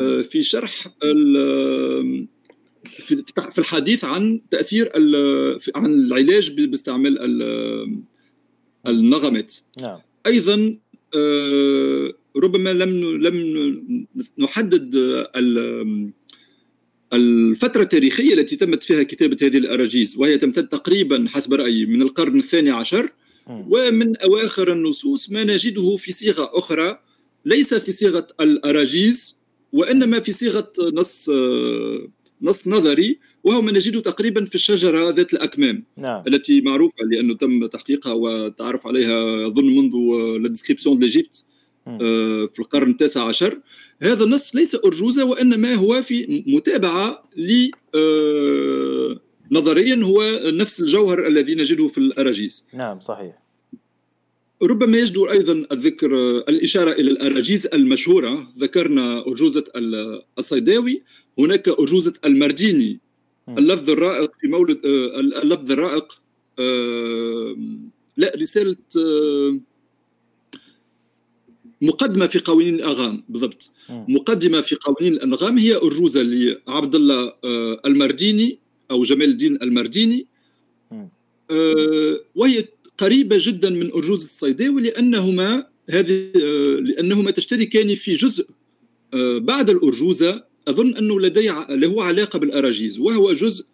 آه، 0.00 0.22
في 0.22 0.42
شرح 0.42 0.88
في 3.50 3.58
الحديث 3.58 4.04
عن 4.04 4.40
تأثير 4.50 4.92
عن 5.76 5.94
العلاج 5.94 6.60
باستعمال 6.60 7.18
النغمات. 8.86 9.54
نعم. 9.78 9.98
أيضا 10.26 10.78
ربما 12.36 12.72
لم 12.72 13.22
لم 13.22 14.06
نحدد 14.38 14.94
الفترة 17.12 17.82
التاريخية 17.82 18.34
التي 18.34 18.56
تمت 18.56 18.82
فيها 18.82 19.02
كتابة 19.02 19.36
هذه 19.42 19.56
الأراجيز 19.56 20.16
وهي 20.18 20.38
تمتد 20.38 20.68
تقريبا 20.68 21.26
حسب 21.28 21.54
رأيي 21.54 21.86
من 21.86 22.02
القرن 22.02 22.38
الثاني 22.38 22.70
عشر 22.70 23.12
ومن 23.46 24.16
أواخر 24.16 24.72
النصوص 24.72 25.30
ما 25.30 25.44
نجده 25.44 25.96
في 25.96 26.12
صيغة 26.12 26.50
أخرى 26.54 26.98
ليس 27.44 27.74
في 27.74 27.92
صيغة 27.92 28.26
الأراجيز 28.40 29.40
وإنما 29.72 30.20
في 30.20 30.32
صيغة 30.32 30.72
نص 30.92 31.30
نص 32.42 32.68
نظري 32.68 33.18
وهو 33.44 33.62
ما 33.62 33.72
نجده 33.72 34.00
تقريبا 34.00 34.44
في 34.44 34.54
الشجرة 34.54 35.10
ذات 35.10 35.34
الأكمام 35.34 35.84
نعم. 35.96 36.22
التي 36.26 36.60
معروفة 36.60 37.04
لأنه 37.04 37.34
تم 37.34 37.66
تحقيقها 37.66 38.12
والتعرف 38.12 38.86
عليها 38.86 39.46
اظن 39.46 39.64
منذ 39.64 39.92
La 40.40 40.48
Description 40.48 40.92
de 40.92 41.00
l'Égypte 41.00 41.44
في 42.54 42.58
القرن 42.58 42.90
التاسع 42.90 43.28
عشر. 43.28 43.60
هذا 44.02 44.24
النص 44.24 44.56
ليس 44.56 44.74
أرجوزة 44.74 45.24
وإنما 45.24 45.74
هو 45.74 46.02
في 46.02 46.44
متابعة 46.46 47.22
ل 47.36 47.70
آه، 47.94 49.20
نظريا 49.50 50.04
هو 50.04 50.40
نفس 50.44 50.80
الجوهر 50.80 51.26
الذي 51.26 51.54
نجده 51.54 51.88
في 51.88 51.98
الاراجيز 51.98 52.66
نعم 52.74 53.00
صحيح. 53.00 53.38
ربما 54.62 54.98
يجدر 54.98 55.30
أيضا 55.30 55.66
الذكر 55.72 56.38
الإشارة 56.38 56.92
إلى 56.92 57.10
الاراجيز 57.10 57.66
المشهورة. 57.66 58.52
ذكرنا 58.58 59.26
أرجوزة 59.26 59.64
الصيداوي 60.38 61.02
هناك 61.38 61.68
أرجوزة 61.68 62.12
المرديني 62.24 63.00
اللفظ 63.48 63.90
الرائق 63.90 64.32
في 64.40 64.48
مولد 64.48 64.86
آه، 64.86 65.20
اللفظ 65.20 65.70
الرائق 65.70 66.18
آه، 66.58 67.56
لا 68.16 68.32
رسالة 68.36 68.76
آه، 68.96 69.60
مقدمة 71.82 72.26
في 72.26 72.38
قوانين 72.38 72.74
الأغام 72.74 73.24
بالضبط. 73.28 73.70
مقدمة 73.88 74.60
في 74.60 74.74
قوانين 74.74 75.12
الانغام 75.12 75.58
هي 75.58 75.76
ارجوزه 75.76 76.22
لعبد 76.22 76.94
الله 76.94 77.32
المرديني 77.86 78.58
أو 78.90 79.02
جمال 79.02 79.30
الدين 79.30 79.62
المرديني. 79.62 80.26
وهي 82.34 82.64
قريبة 82.98 83.36
جدا 83.40 83.70
من 83.70 83.92
ارجوز 83.92 84.22
الصيداوي 84.22 84.82
لأنهما 84.82 85.66
هذه 85.90 86.30
لأنهما 86.80 87.30
تشتركان 87.30 87.94
في 87.94 88.14
جزء 88.14 88.46
بعد 89.36 89.70
الأرجوزة. 89.70 90.44
أظن 90.68 90.96
أنه 90.96 91.20
لدي 91.20 91.52
له 91.70 92.02
علاقة 92.04 92.38
بالأراجيز. 92.38 92.98
وهو 92.98 93.32
جزء 93.32 93.64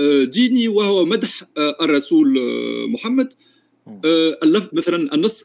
آه، 0.00 0.24
ديني 0.24 0.68
وهو 0.68 1.04
مدح 1.04 1.44
آه، 1.58 1.76
الرسول 1.80 2.38
آه، 2.38 2.86
محمد. 2.86 3.32
اللفظ 4.42 4.68
مثلا 4.72 5.14
النص 5.14 5.44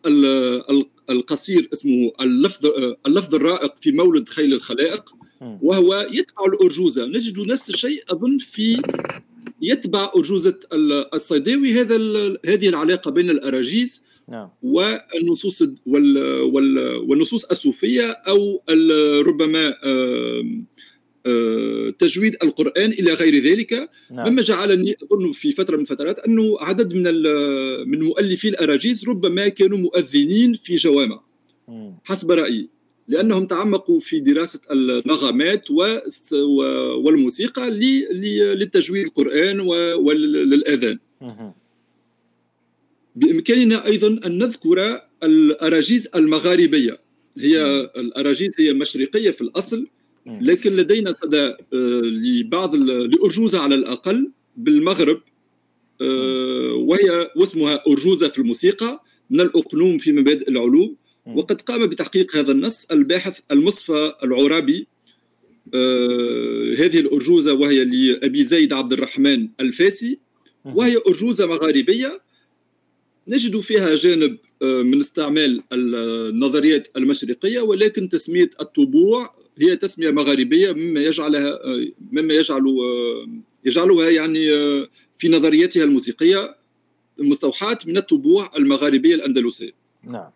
القصير 1.10 1.70
اسمه 1.74 2.12
اللفظ 2.22 2.66
اللفظ 3.08 3.36
الرائق 3.36 3.74
في 3.82 3.92
مولد 3.92 4.30
خيل 4.30 4.54
الخلائق 4.54 5.16
وهو 5.62 6.08
يتبع 6.12 6.46
الأرجوزة. 6.48 7.06
نجد 7.06 7.40
نفس 7.40 7.70
الشيء 7.70 8.04
أظن 8.10 8.38
في 8.38 8.82
يتبع 9.62 10.12
أرجوزة 10.16 10.60
الصيداوي. 11.14 11.82
هذا 11.82 11.96
هذه 12.46 12.70
العلاقة 12.70 13.12
بين 13.12 13.30
الأراجيز 13.30 14.04
نعم. 14.30 14.50
والنصوص 14.64 15.62
وال 15.86 16.18
وال 16.42 16.96
والنصوص 16.96 17.46
الصوفية 17.46 18.12
أو 18.12 18.64
ربما 19.28 19.74
تجويد 22.00 22.36
القرآن 22.44 22.92
إلى 22.92 23.14
غير 23.14 23.44
ذلك. 23.44 23.90
نعم. 24.12 24.34
مما 24.34 24.42
جعلني 24.42 24.96
أظن 25.04 25.32
في 25.32 25.52
فترة 25.52 25.76
من 25.76 25.82
الفترات 25.82 26.20
أنه 26.20 26.58
عدد 26.60 26.94
من 26.94 27.04
من 27.88 28.02
مؤلفي 28.02 28.50
الأراجيز 28.50 29.10
ربما 29.10 29.48
كانوا 29.48 29.78
مؤذنين 29.78 30.54
في 30.54 30.76
جوامع 30.76 31.24
حسب 32.04 32.32
رأيي 32.32 32.70
لأنهم 33.08 33.46
تعمقوا 33.48 34.00
في 34.00 34.20
دراسة 34.20 34.60
النغمات 34.72 35.72
والموسيقى 37.04 37.70
لتجويد 38.56 39.06
القرآن 39.06 39.60
وللآذان. 40.00 41.00
بإمكاننا 43.16 43.86
أيضا 43.86 44.08
أن 44.08 44.38
نذكر 44.38 45.02
الأراجيز 45.24 46.10
المغاربية. 46.16 47.00
هي 47.38 47.90
الأراجيز 47.98 48.56
هي 48.60 48.74
مشرقية 48.74 49.32
في 49.32 49.42
الأصل. 49.42 49.88
لكن 50.28 50.76
لدينا 50.76 51.12
صدى 51.12 51.44
آه، 51.44 51.56
لبعض 52.02 52.76
لارجوزه 52.76 53.60
على 53.60 53.76
الأقل 53.76 54.32
بالمغرب 54.58 55.22
آه، 56.02 56.74
وهي 56.74 57.32
واسمها 57.36 57.84
ارجوزه 57.88 58.28
في 58.28 58.40
الموسيقى 58.40 59.04
من 59.30 59.42
الأقنوم 59.42 59.98
في 59.98 60.12
مبادئ 60.12 60.50
العلوم 60.50 60.96
وقد 61.26 61.62
قام 61.62 61.86
بتحقيق 61.86 62.36
هذا 62.36 62.52
النص 62.52 62.86
الباحث 62.92 63.40
المصطفى 63.52 64.14
العرابي 64.24 64.88
آه، 65.74 66.74
هذه 66.78 67.00
الأرجوزة 67.00 67.54
وهي 67.54 67.86
لأبي 67.86 68.44
زيد 68.44 68.74
عبد 68.74 68.94
الرحمن 68.94 69.50
الفاسي 69.60 70.20
وهي 70.66 70.98
أرجوزة 71.08 71.46
مغاربية. 71.46 72.22
نجد 73.28 73.60
فيها 73.60 73.96
جانب 73.96 74.38
من 74.62 75.00
استعمال 75.00 75.64
النظريات 75.72 76.88
المشرقية 76.98 77.62
ولكن 77.62 78.10
تسمية 78.10 78.50
الطبوع 78.62 79.45
هي 79.58 79.76
تسمية 79.76 80.12
مغاربية 80.12 80.72
مما 80.72 81.00
يجعلها 81.00 81.50
آه، 81.50 81.88
مما 82.12 82.34
يجعل 82.34 82.68
آه، 82.68 83.28
يجعلها 83.66 84.10
يعني 84.10 84.50
في 85.18 85.30
نظريتها 85.30 85.84
الموسيقية 85.84 86.56
مستوحاه 87.20 87.78
من 87.86 87.98
الطبوع 87.98 88.52
المغاربية 88.58 89.16
الأندلسية. 89.16 89.72
نعم. 90.04 90.32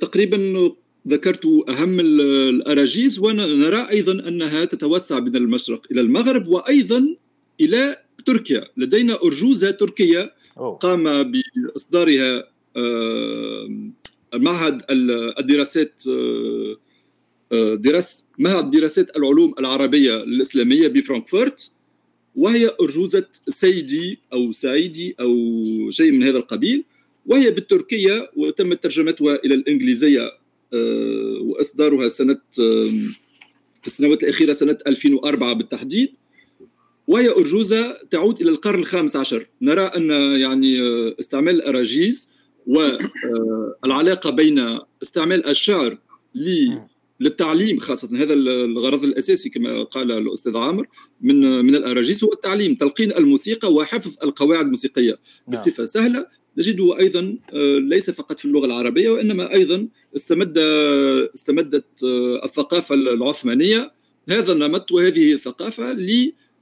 تقريبا 0.00 0.72
ذكرت 1.08 1.46
أهم 1.68 2.00
الأراجيز 2.00 3.18
ونرى 3.18 3.88
أيضا 3.90 4.12
أنها 4.12 4.64
تتوسع 4.64 5.20
من 5.20 5.36
المشرق 5.36 5.86
إلى 5.90 6.00
المغرب 6.00 6.48
وأيضا 6.48 7.16
إلى 7.60 7.96
تركيا، 8.26 8.64
لدينا 8.76 9.22
ارجوزه 9.22 9.70
تركية 9.70 10.32
قام 10.80 11.32
بإصدارها 11.32 12.44
معهد 14.34 14.82
الدراسات 15.38 16.02
آه، 16.08 16.12
آه، 16.12 16.76
دراسة 17.52 18.24
معهد 18.38 18.70
دراسات 18.70 19.16
العلوم 19.16 19.54
العربية 19.58 20.22
الإسلامية 20.22 20.88
بفرانكفورت؟ 20.88 21.70
وهي 22.36 22.70
أرجوزة 22.80 23.26
سيدي 23.48 24.18
أو 24.32 24.52
سعيدي 24.52 25.16
أو 25.20 25.30
شيء 25.90 26.12
من 26.12 26.22
هذا 26.22 26.38
القبيل 26.38 26.84
وهي 27.26 27.50
بالتركية 27.50 28.30
وتم 28.36 28.74
ترجمتها 28.74 29.34
إلى 29.34 29.54
الإنجليزية 29.54 30.30
آه، 30.74 31.38
وإصدارها 31.40 32.08
سنة 32.08 32.38
في 33.82 33.86
السنوات 33.86 34.22
الأخيرة 34.22 34.52
سنة 34.52 34.78
2004 34.86 35.52
بالتحديد. 35.52 36.16
وهي 37.06 37.30
أرجوزة 37.30 37.98
تعود 38.10 38.40
إلى 38.40 38.50
القرن 38.50 38.78
الخامس 38.78 39.16
عشر. 39.16 39.46
نرى 39.62 39.82
أن 39.82 40.10
يعني 40.40 40.80
آه، 40.80 41.16
استعمال 41.20 41.54
الأراجيز 41.54 42.28
والعلاقة 42.66 44.30
بين 44.30 44.78
استعمال 45.02 45.46
الشعر 45.46 45.98
للتعليم 47.20 47.78
خاصة 47.78 48.08
هذا 48.22 48.34
الغرض 48.34 49.04
الأساسي 49.04 49.48
كما 49.48 49.82
قال 49.82 50.12
الأستاذ 50.12 50.56
عامر 50.56 50.86
من 51.20 51.64
من 51.64 51.74
الأراجيز 51.74 52.24
هو 52.24 52.32
التعليم 52.32 52.74
تلقين 52.74 53.12
الموسيقى 53.12 53.72
وحفظ 53.72 54.16
القواعد 54.22 54.64
الموسيقية. 54.64 55.18
نعم. 55.48 55.60
بصفة 55.60 55.84
سهلة 55.84 56.26
نجده 56.58 56.98
أيضا 56.98 57.38
آه، 57.52 57.78
ليس 57.78 58.10
فقط 58.10 58.38
في 58.38 58.44
اللغة 58.44 58.66
العربية 58.66 59.10
وإنما 59.10 59.52
أيضا 59.52 59.88
استمد 60.16 60.58
استمدت 61.34 62.04
آه، 62.04 62.44
الثقافة 62.44 62.94
العثمانية 62.94 63.92
هذا 64.28 64.52
النمط 64.52 64.92
وهذه 64.92 65.32
الثقافة 65.32 65.92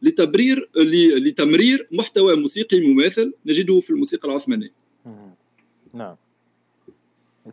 لتبرير 0.03 0.71
لتمرير 1.17 1.89
محتوى 1.93 2.37
موسيقي 2.37 2.81
مماثل 2.81 3.33
نجده 3.47 3.81
في 3.81 3.91
الموسيقى 3.91 4.29
العثمانية. 4.29 4.73
نعم. 5.95 6.17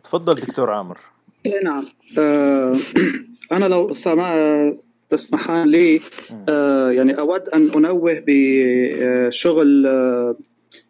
تفضل 0.02 0.34
دكتور 0.34 0.70
عامر. 0.70 0.98
نعم. 1.64 1.84
آه 2.18 2.76
أنا 3.52 3.64
لو 3.64 3.92
سمع 3.92 4.34
تسمحان 5.08 5.68
لي 5.68 6.00
آه 6.48 6.90
يعني 6.90 7.18
أود 7.18 7.48
أن 7.48 7.70
أنوه 7.76 8.22
بشغل 8.26 9.86
آه 9.86 10.36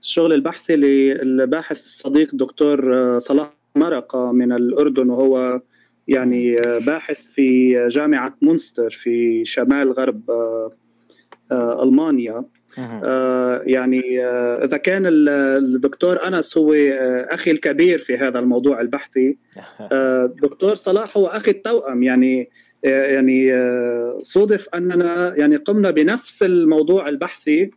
الشغل 0.03 0.33
البحثي 0.33 0.77
للباحث 0.77 1.81
الصديق 1.81 2.35
دكتور 2.35 2.97
آه، 2.97 3.19
صلاح 3.19 3.51
مرقة 3.77 4.33
من 4.33 4.53
الأردن 4.53 5.11
وهو 5.11 5.61
يعني 6.09 6.59
آه، 6.59 6.79
باحث 6.79 7.29
في 7.29 7.77
جامعة 7.89 8.37
مونستر 8.43 8.91
في 8.91 9.45
شمال 9.45 9.93
غرب 9.93 10.31
آه، 10.31 10.71
آه، 11.53 11.83
ألمانيا. 11.83 12.45
آه، 12.79 13.63
يعني 13.67 14.25
آه، 14.25 14.65
إذا 14.65 14.77
كان 14.77 15.03
الدكتور 15.07 16.29
أنس 16.29 16.59
هو 16.59 16.75
أخي 17.31 17.51
الكبير 17.51 17.99
في 17.99 18.17
هذا 18.17 18.39
الموضوع 18.39 18.81
البحثي 18.81 19.37
الدكتور 19.93 20.75
صلاح 20.75 21.17
هو 21.17 21.27
أخي 21.27 21.51
التوأم. 21.51 22.03
يعني 22.03 22.51
يعني 22.85 23.53
صودف 24.21 24.69
أننا 24.75 25.35
يعني 25.37 25.57
قمنا 25.57 25.91
بنفس 25.91 26.43
الموضوع 26.43 27.09
البحثي. 27.09 27.71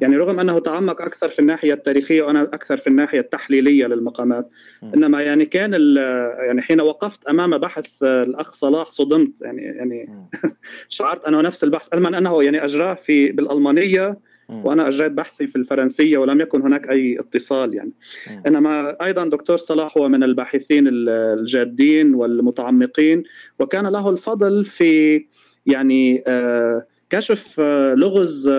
يعني 0.00 0.16
رغم 0.16 0.40
أنه 0.40 0.58
تعمق 0.58 1.02
أكثر 1.02 1.28
في 1.28 1.38
الناحية 1.38 1.74
التاريخية 1.74 2.22
وأنا 2.22 2.42
أكثر 2.42 2.76
في 2.76 2.86
الناحية 2.86 3.20
التحليلية 3.20 3.86
للمقامات 3.86 4.50
إنما 4.82 5.22
يعني 5.22 5.46
كان 5.46 5.96
يعني 6.38 6.62
حين 6.62 6.80
وقفت 6.80 7.26
أمام 7.26 7.58
بحث 7.58 8.02
الأخ 8.02 8.50
صلاح 8.50 8.86
صدمت. 8.86 9.42
يعني 9.42 9.62
يعني 9.62 10.28
شعرت 10.88 11.24
أنه 11.24 11.40
نفس 11.40 11.64
البحث. 11.64 11.94
علما 11.94 12.18
أنه 12.18 12.42
يعني 12.42 12.64
أجراه 12.64 12.94
في 12.94 13.32
بالألمانية. 13.32 14.29
وأنا 14.50 14.88
أجريت 14.88 15.12
بحثي 15.12 15.46
في 15.46 15.56
الفرنسية 15.56 16.18
ولم 16.18 16.40
يكن 16.40 16.62
هناك 16.62 16.90
أي 16.90 17.20
اتصال 17.20 17.74
يعني. 17.74 17.92
إنما 18.46 18.96
أيضا 19.04 19.24
دكتور 19.24 19.56
صلاح 19.56 19.98
هو 19.98 20.08
من 20.08 20.22
الباحثين 20.22 20.84
الجادين 20.88 22.14
والمتعمقين 22.14 23.22
وكان 23.58 23.86
له 23.86 24.10
الفضل 24.10 24.64
في 24.64 25.24
يعني 25.66 26.24
كشف 27.10 27.60
لغز 27.94 28.50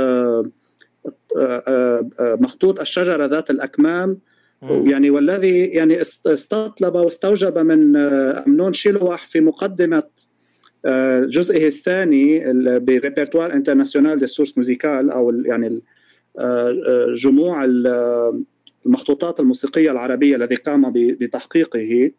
مخطوط 2.19 2.79
الشجرة 2.79 3.25
ذات 3.25 3.49
الأكمام. 3.49 4.19
يعني 4.61 5.09
والذي 5.09 5.59
يعني 5.59 6.01
استطلب 6.01 6.95
واستوجب 6.95 7.57
من 7.57 7.95
أمنون 8.47 8.73
شيلوح 8.73 9.27
في 9.27 9.41
مقدمة 9.41 10.03
جزئه 11.25 11.67
الثاني 11.67 12.53
ب 12.79 12.86
Répertoire 12.86 13.53
international 13.53 14.19
des 14.19 14.27
sources 14.27 14.57
musicales 14.57 15.11
أو 15.11 15.31
يعني 15.45 15.81
جموع 17.15 17.65
المخطوطات 18.85 19.39
الموسيقية 19.39 19.91
العربية 19.91 20.35
الذي 20.35 20.55
قام 20.55 20.91
بتحقيقه. 20.95 22.11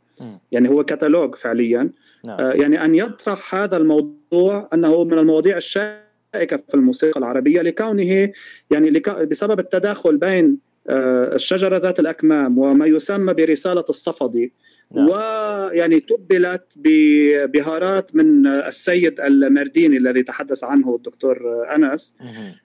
يعني 0.52 0.68
هو 0.68 0.84
كتالوج 0.84 1.34
فعليا. 1.34 1.90
نعم. 2.24 2.40
آه، 2.40 2.52
يعني 2.52 2.84
أن 2.84 2.94
يطرح 2.94 3.54
هذا 3.54 3.76
الموضوع 3.76 4.68
أنه 4.74 5.04
من 5.04 5.18
المواضيع 5.18 5.56
الشائكة 5.56 6.56
في 6.68 6.74
الموسيقى 6.74 7.20
العربية 7.20 7.60
لكونه 7.60 8.32
يعني 8.70 9.02
بسبب 9.30 9.60
التداخل 9.60 10.16
بين 10.16 10.58
آه، 10.88 11.34
الشجرة 11.34 11.76
ذات 11.78 12.00
الأكمام 12.00 12.58
وما 12.58 12.86
يسمى 12.86 13.34
برسالة 13.34 13.84
الصفدي. 13.88 14.52
نعم. 14.94 15.08
ويعني 15.08 16.00
تبلت 16.00 16.74
ببهارات 16.76 18.16
من 18.16 18.46
السيد 18.46 19.20
المرديني 19.20 19.96
الذي 19.96 20.22
تحدث 20.22 20.64
عنه 20.64 20.96
الدكتور 20.96 21.38
أنس 21.74 22.16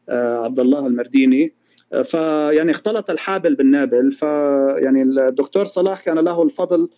آه، 0.10 0.44
عبد 0.46 0.60
الله 0.60 0.88
المرديني. 0.88 1.54
فيعني 2.04 2.72
اختلط 2.72 3.10
الحابل 3.10 3.56
بالنابل 3.56 4.12
فيعني 4.12 5.02
الدكتور 5.02 5.66
صلاح 5.66 6.02
كان 6.06 6.20
له 6.20 6.44
الفضل 6.44 6.90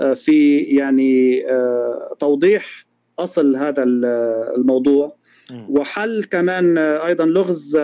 آه، 0.00 0.14
في 0.14 0.58
يعني 0.58 1.46
آه، 1.50 2.16
توضيح 2.18 2.86
أصل 3.18 3.56
هذا 3.56 3.82
الموضوع. 4.56 5.16
وحل 5.68 6.24
كمان 6.24 6.78
آه، 6.78 7.06
أيضا 7.06 7.24
لغز 7.24 7.76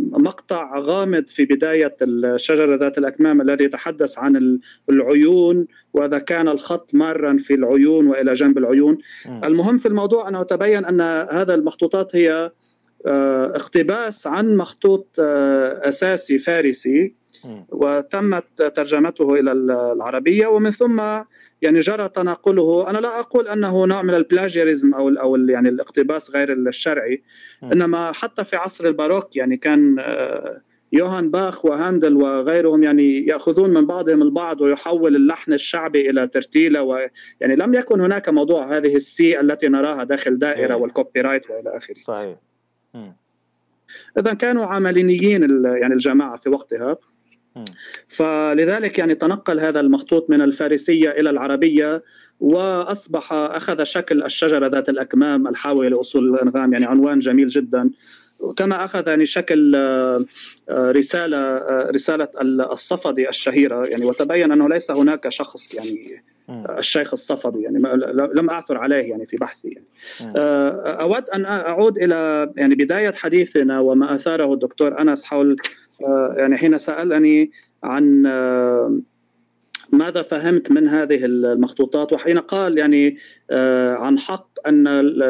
مقطع 0.00 0.78
غامض 0.78 1.26
في 1.26 1.44
بداية 1.44 1.96
الشجرة 2.02 2.76
ذات 2.76 2.98
الأكمام 2.98 3.40
الذي 3.40 3.64
يتحدث 3.64 4.18
عن 4.18 4.60
العيون 4.90 5.66
وإذا 5.94 6.18
كان 6.18 6.48
الخط 6.48 6.94
مارا 6.94 7.36
في 7.36 7.54
العيون 7.54 8.06
وإلى 8.06 8.32
جنب 8.32 8.58
العيون. 8.58 8.98
المهم 9.26 9.78
في 9.78 9.88
الموضوع 9.88 10.28
أنه 10.28 10.42
تبين 10.42 10.84
أن 10.84 11.00
هذا 11.30 11.54
المخطوطات 11.54 12.16
هي 12.16 12.50
اقتباس 13.06 14.26
عن 14.26 14.56
مخطوط 14.56 15.20
أساسي 15.20 16.38
فارسي. 16.38 17.14
وتمت 17.68 18.62
ترجمته 18.62 19.34
إلى 19.34 19.52
العربية 19.52 20.46
ومن 20.46 20.70
ثم 20.70 21.02
يعني 21.62 21.80
جرى 21.80 22.08
تناقله. 22.08 22.90
أنا 22.90 22.98
لا 22.98 23.20
أقول 23.20 23.48
أنه 23.48 23.86
نوع 23.86 24.02
من 24.02 24.14
ال 24.14 24.21
plagiarism 24.21 24.94
أو 24.94 25.08
أو 25.08 25.36
يعني 25.36 25.68
الاقتباس 25.68 26.30
غير 26.30 26.52
الشرعي 26.52 27.22
إنما 27.62 28.12
حتى 28.12 28.44
في 28.44 28.56
عصر 28.56 28.84
الباروك 28.84 29.36
يعني 29.36 29.56
كان 29.56 29.96
آه، 29.98 30.62
يوهان 30.92 31.30
باخ 31.30 31.64
وهاندل 31.64 32.16
وغيرهم 32.16 32.82
يعني 32.82 33.26
يأخذون 33.26 33.70
من 33.70 33.86
بعضهم 33.86 34.22
البعض 34.22 34.60
ويحول 34.60 35.16
اللحن 35.16 35.52
الشعبي 35.52 36.10
إلى 36.10 36.26
ترتيلة 36.26 36.82
ويعني 36.82 37.56
لم 37.56 37.74
يكن 37.74 38.00
هناك 38.00 38.28
موضوع 38.28 38.76
هذه 38.76 38.96
ال 38.96 39.18
C 39.18 39.40
التي 39.40 39.68
نراها 39.68 40.04
داخل 40.04 40.38
دائرة 40.38 40.74
وال 40.76 41.20
copyright 41.20 41.50
وإلى 41.50 41.76
آخره. 41.76 41.94
صحيح. 41.94 42.36
اذا 44.18 44.34
كانوا 44.34 44.64
عمليين 44.64 45.64
يعني 45.64 45.94
الجماعة 45.94 46.36
في 46.36 46.48
وقتها. 46.50 46.96
فلذلك 48.08 48.98
يعني 48.98 49.14
تنقل 49.14 49.60
هذا 49.60 49.80
المخطوط 49.80 50.30
من 50.30 50.42
الفارسية 50.42 51.10
إلى 51.10 51.30
العربية 51.30 52.02
وأصبح 52.40 53.32
أخذ 53.32 53.82
شكل 53.82 54.22
الشجرة 54.22 54.66
ذات 54.66 54.88
الأكمام 54.88 55.48
الحاوية 55.48 55.88
لأصول 55.88 56.34
الأنغام 56.34 56.72
يعني 56.72 56.86
عنوان 56.86 57.18
جميل 57.18 57.48
جدا. 57.48 57.90
كما 58.56 58.84
أخذ 58.84 59.08
يعني 59.08 59.26
شكل 59.26 59.76
آه، 59.76 60.24
آه، 60.68 60.90
رسالة 60.90 61.36
آه، 61.36 61.90
رسالة 61.90 62.28
الصفدي 62.72 63.28
الشهيرة 63.28 63.86
يعني 63.86 64.04
وتبين 64.04 64.52
أنه 64.52 64.68
ليس 64.68 64.90
هناك 64.90 65.28
شخص 65.28 65.74
يعني 65.74 66.22
الشيخ 66.78 67.12
الصفدي 67.12 67.62
يعني 67.62 67.78
لم 68.34 68.50
أعثر 68.50 68.78
عليه 68.78 69.10
يعني 69.10 69.26
في 69.26 69.36
بحثي. 69.36 69.68
يعني. 69.68 69.84
أود 71.00 71.24
أن 71.28 71.44
أعود 71.44 71.98
إلى 71.98 72.50
يعني 72.56 72.74
بداية 72.74 73.12
حديثنا 73.12 73.80
وما 73.80 74.14
أثاره 74.14 74.52
الدكتور 74.52 75.00
أنس 75.00 75.24
حول 75.24 75.56
آه، 75.60 75.87
يعني 76.36 76.56
حين 76.56 76.78
سألني 76.78 77.50
عن 77.82 78.26
آه، 78.26 79.00
ماذا 79.92 80.22
فهمت 80.22 80.72
من 80.72 80.88
هذه 80.88 81.24
المخطوطات 81.24 82.12
وحين 82.12 82.38
قال 82.38 82.78
يعني 82.78 83.16
آه، 83.50 83.94
عن 83.94 84.18
حق 84.18 84.48
أن 84.66 84.86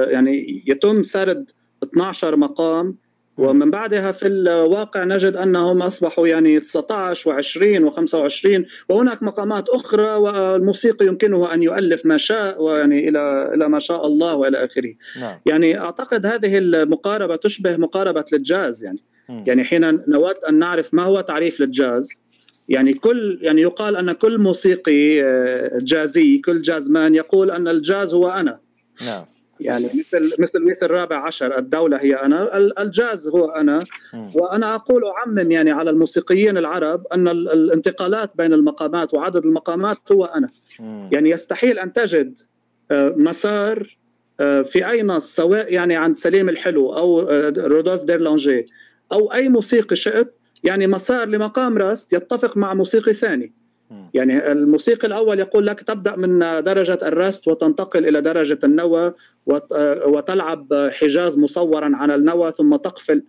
يعني 0.09 0.63
يتم 0.67 1.03
سرد 1.03 1.51
12 1.83 2.37
مقام 2.37 2.97
ومن 3.39 3.71
بعدها 3.71 4.13
في 4.13 4.27
الواقع 4.27 5.05
نجد 5.05 5.37
أنهم 5.37 5.83
أصبحوا 5.83 6.29
يعني 6.29 6.61
19 6.61 7.43
و20 7.43 7.91
و25 7.91 8.49
وهناك 8.89 9.23
مقامات 9.23 9.69
أخرى 9.69 10.11
والموسيقي 10.11 11.07
يمكنه 11.07 11.55
أن 11.55 11.63
يؤلف 11.63 12.07
ما 12.07 12.17
شاء 12.17 12.63
ويعني 12.63 13.09
إلى 13.09 13.51
إلى 13.55 13.69
ما 13.69 13.79
شاء 13.79 14.07
الله 14.07 14.35
وإلى 14.35 14.65
آخره. 14.65 14.95
نعم. 15.21 15.41
يعني 15.47 15.81
أعتقد 15.81 16.27
هذه 16.27 16.59
المقاربة 16.59 17.37
تشبه 17.37 17.77
مقاربة 17.77 18.25
الجاز 18.33 18.85
يعني 18.85 19.03
يعني 19.29 19.65
حين 19.65 20.03
نود 20.09 20.37
أن 20.49 20.59
نعرف 20.59 20.95
ما 20.95 21.03
هو 21.03 21.21
تعريف 21.21 21.61
للجاز 21.61 22.23
يعني 22.69 22.95
كل 22.95 23.39
يعني 23.43 23.63
يقال 23.63 23.97
أن 23.97 24.13
كل 24.13 24.39
موسيقي 24.39 25.25
آه، 25.25 25.79
جازي 25.83 26.39
كل 26.39 26.63
jazzman 26.63 27.15
يقول 27.15 27.51
أن 27.51 27.69
الجاز 27.69 28.15
هو 28.15 28.29
أنا. 28.29 28.59
نعم. 29.07 29.25
يعني 29.61 29.87
مثل 29.87 30.35
مثل 30.39 30.59
لويس 30.59 30.83
الرابع 30.83 31.27
عشر 31.27 31.59
الدولة 31.59 31.97
هي 31.97 32.15
أنا 32.15 32.57
الجاز 32.57 33.29
هو 33.29 33.51
أنا. 33.51 33.85
وأنا 34.35 34.75
أقول 34.75 35.03
أعمم 35.05 35.51
يعني 35.51 35.71
على 35.71 35.91
الموسيقيين 35.91 36.59
العرب 36.59 37.07
أن 37.13 37.29
الانتقالات 37.29 38.31
بين 38.37 38.53
المقامات 38.53 39.15
وعدد 39.15 39.45
المقامات 39.45 40.13
هو 40.13 40.25
أنا. 40.25 40.49
يعني 41.13 41.31
يستحيل 41.31 41.79
أن 41.79 41.93
تجد 41.93 42.39
آه، 42.91 43.15
مسار 43.17 43.99
آه، 44.41 44.63
في 44.63 44.91
أي 44.91 45.03
نص 45.03 45.37
سواء 45.37 45.73
يعني 45.73 45.97
عند 45.97 46.17
سليم 46.17 46.49
الحلو 46.49 46.97
أو 46.97 47.21
رودولف 47.59 48.03
ديرلانجي 48.03 48.67
أو 49.13 49.33
أي 49.33 49.49
موسيقي 49.49 49.97
شئت 49.97 50.37
يعني 50.65 50.87
مسار 50.87 51.29
لمقام 51.29 51.79
راست 51.79 52.13
يتفق 52.13 52.57
مع 52.57 52.75
موسيقي 52.75 53.13
ثاني. 53.13 53.53
يعني 54.15 54.53
الموسيقي 54.53 55.09
الأول 55.09 55.39
يقول 55.41 55.67
لك 55.67 55.81
تبدأ 55.81 56.17
من 56.17 56.39
درجة 56.39 56.99
الراست 57.03 57.49
وتنتقل 57.49 58.09
إلى 58.09 58.21
درجة 58.21 58.59
النوى 58.65 59.15
وتلعب 60.07 60.91
حجاز 60.93 61.39
مصورا 61.39 61.97
على 61.97 62.15
النوى 62.15 62.53
ثم 62.53 62.77
تقفل 62.77 63.25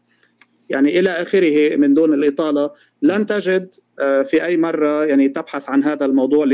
يعني 0.69 0.99
إلى 0.99 1.09
آخره 1.09 1.75
من 1.75 1.93
دون 1.93 2.13
الإطالة. 2.13 2.71
لن 3.01 3.25
تجد 3.25 3.73
آه، 3.99 4.21
في 4.21 4.45
أي 4.45 4.57
مرة 4.57 5.05
يعني 5.05 5.29
تبحث 5.29 5.69
عن 5.69 5.83
هذا 5.83 6.05
الموضوع 6.05 6.45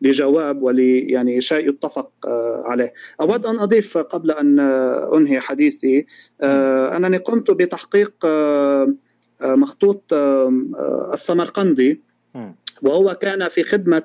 لجواب 0.00 0.62
ول 0.62 0.80
يعني 1.10 1.40
شيء 1.40 1.68
يتفق 1.68 2.10
آه، 2.26 2.62
عليه. 2.66 2.92
أود 3.20 3.46
أن 3.46 3.58
أضيف 3.58 3.98
قبل 3.98 4.30
أن 4.30 4.58
آه، 4.60 5.16
أنهي 5.16 5.40
حديثي 5.40 6.06
آه، 6.40 6.96
أنني 6.96 7.16
قمت 7.16 7.50
بتحقيق 7.50 8.26
مخطوط 9.40 10.12
السمرقندي 11.12 12.00
وهو 12.82 13.14
كان 13.14 13.48
في 13.48 13.62
خدمة 13.62 14.02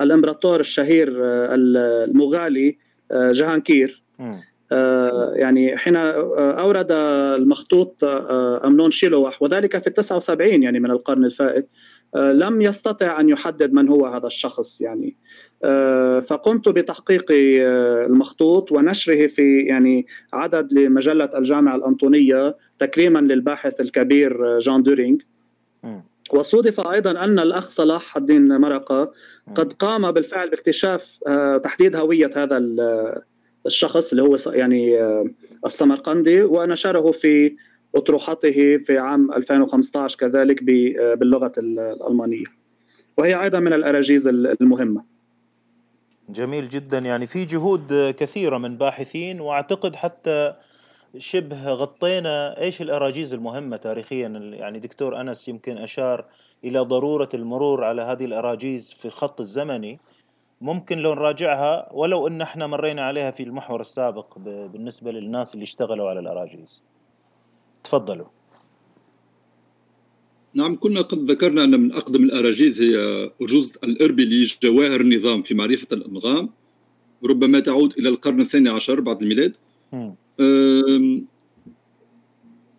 الإمبراطور 0.00 0.60
الشهير 0.60 1.08
المغالي 1.54 2.78
جهانكير. 3.12 4.02
يعني 5.34 5.76
حين 5.76 5.96
أورد 5.96 6.92
المخطوط 6.92 8.04
أمنون 8.64 8.90
شيلوح 8.90 9.42
وذلك 9.42 9.78
في 9.78 9.90
79 9.90 10.62
يعني 10.62 10.80
من 10.80 10.90
القرن 10.90 11.24
الفائت. 11.24 11.68
لم 12.14 12.62
يستطع 12.62 13.20
أن 13.20 13.28
يحدد 13.28 13.72
من 13.72 13.88
هو 13.88 14.06
هذا 14.06 14.26
الشخص 14.26 14.80
يعني. 14.80 15.16
آه، 15.64 16.20
فقمت 16.20 16.68
بتحقيق 16.68 17.32
آه، 17.32 18.06
المخطوط 18.06 18.72
ونشره 18.72 19.26
في 19.26 19.60
يعني 19.60 20.06
عدد 20.32 20.72
لمجلة 20.72 21.30
الجامعة 21.34 21.76
الأنطونية 21.76 22.56
تكريما 22.78 23.18
للباحث 23.18 23.80
الكبير 23.80 24.58
جان 24.58 24.82
دورينغ. 24.82 25.16
وصودف 26.32 26.80
أيضا 26.80 27.10
أن 27.10 27.38
الأخ 27.38 27.68
صلاح 27.68 28.16
الدين 28.16 28.56
مرقة 28.56 29.12
قد 29.54 29.72
قام 29.72 30.12
بالفعل 30.12 30.50
باكتشاف 30.50 31.18
تحديد 31.62 31.96
هوية 31.96 32.30
هذا 32.36 32.58
الشخص 33.66 34.10
اللي 34.10 34.22
هو 34.22 34.36
يعني 34.46 35.00
السمرقندي 35.66 36.42
ونشره 36.42 37.10
في 37.10 37.56
أطروحته 37.96 38.76
في 38.76 38.98
عام 38.98 39.32
2015 39.32 40.18
كذلك 40.18 40.62
باللغة 40.62 41.52
الألمانية. 41.58 42.44
وهي 43.16 43.42
أيضا 43.42 43.60
من 43.60 43.72
الأراجيز 43.72 44.26
المهمة. 44.26 45.04
جميل 46.28 46.68
جدا. 46.68 46.98
يعني 46.98 47.26
في 47.26 47.44
جهود 47.44 48.14
كثيرة 48.18 48.58
من 48.58 48.76
باحثين 48.76 49.40
وأعتقد 49.40 49.96
حتى 49.96 50.54
شبه 51.18 51.68
غطينا 51.68 52.60
إيش 52.60 52.82
الأراجيز 52.82 53.34
المهمة 53.34 53.76
تاريخيا. 53.76 54.28
يعني 54.52 54.78
دكتور 54.78 55.20
أنس 55.20 55.48
يمكن 55.48 55.78
أشار 55.78 56.24
إلى 56.64 56.78
ضرورة 56.78 57.28
المرور 57.34 57.84
على 57.84 58.02
هذه 58.02 58.24
الأراجيز 58.24 58.92
في 58.92 59.04
الخط 59.04 59.40
الزمني. 59.40 60.00
ممكن 60.60 60.98
لو 60.98 61.14
نراجعها 61.14 61.92
ولو 61.92 62.26
إن 62.26 62.40
إحنا 62.40 62.66
مرينا 62.66 63.02
عليها 63.06 63.30
في 63.30 63.42
المحور 63.42 63.80
السابق 63.80 64.38
بالنسبة 64.72 65.10
للناس 65.12 65.54
اللي 65.54 65.62
اشتغلوا 65.62 66.08
على 66.08 66.20
الأراجيز. 66.20 66.82
تفضلوا. 67.84 68.26
نعم 70.54 70.76
كنا 70.76 71.00
قد 71.00 71.30
ذكرنا 71.30 71.64
أن 71.64 71.80
من 71.80 71.92
أقدم 71.92 72.24
الأراجيز 72.24 72.82
هي 72.82 72.96
أرجوزة 73.42 73.72
الإربلي 73.84 74.46
جواهر 74.62 75.00
النظام 75.00 75.42
في 75.42 75.54
معرفة 75.54 75.86
الأنغام. 75.92 76.50
ربما 77.24 77.60
تعود 77.60 77.92
إلى 77.98 78.08
القرن 78.08 78.40
الثاني 78.40 78.68
عشر 78.68 79.00
بعد 79.00 79.22
الميلاد. 79.22 79.56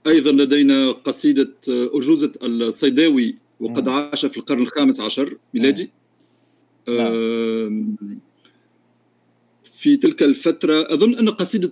أيضا 0.07 0.31
لدينا 0.31 0.91
قصيدة 0.91 1.53
أرجوزة 1.69 2.31
الصيداوي 2.43 3.35
وقد 3.59 3.87
عاش 3.89 4.25
في 4.25 4.37
القرن 4.37 4.61
الخامس 4.61 4.99
عشر 4.99 5.37
ميلادي. 5.53 5.89
نعم. 6.87 7.95
في 9.77 9.97
تلك 9.97 10.23
الفترة 10.23 10.93
أظن 10.93 11.15
أن 11.15 11.29
قصيدة 11.29 11.71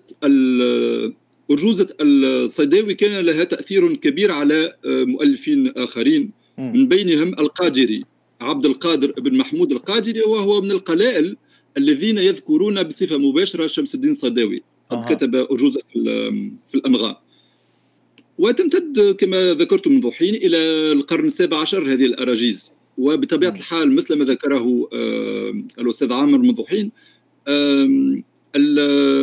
أرجوزة 1.52 1.88
الصيداوي 2.02 2.94
كان 2.94 3.26
لها 3.26 3.44
تأثير 3.44 3.96
كبير 3.96 4.32
على 4.32 4.76
آه، 4.86 5.04
مؤلفين 5.04 5.68
آخرين. 5.68 6.32
من 6.58 6.88
بينهم 6.88 7.28
القادري 7.28 8.04
عبد 8.42 8.66
القادر 8.66 9.12
بن 9.12 9.38
محمود 9.38 9.72
القادري 9.72 10.22
وهو 10.22 10.62
من 10.62 10.72
القلائل 10.72 11.38
الذين 11.78 12.18
يذكرون 12.18 12.84
بصفة 12.84 13.18
مباشرة 13.18 13.68
شمس 13.68 13.96
الدين 13.96 14.12
الصيداوي. 14.12 14.64
قد 14.90 14.98
أه. 14.98 15.16
كتب 15.16 15.36
أرجوزة 15.36 15.82
في 16.68 16.76
الأنغام. 16.76 17.16
وتمتد 18.38 19.16
كما 19.20 19.54
ذكرت 19.54 19.88
منذ 19.88 20.12
حين 20.12 20.36
إلى 20.36 20.58
القرن 20.92 21.26
السابع 21.26 21.58
عشر 21.58 21.94
هذه 21.94 22.06
الأراجيز. 22.06 22.74
وبطبيعة 22.98 23.52
الحال 23.58 23.96
مثل 23.96 24.16
ما 24.16 24.26
ذكره 24.26 24.90
الأستاذ 25.80 26.14
عامر 26.14 26.38
منذ 26.38 26.64
حين 26.68 26.92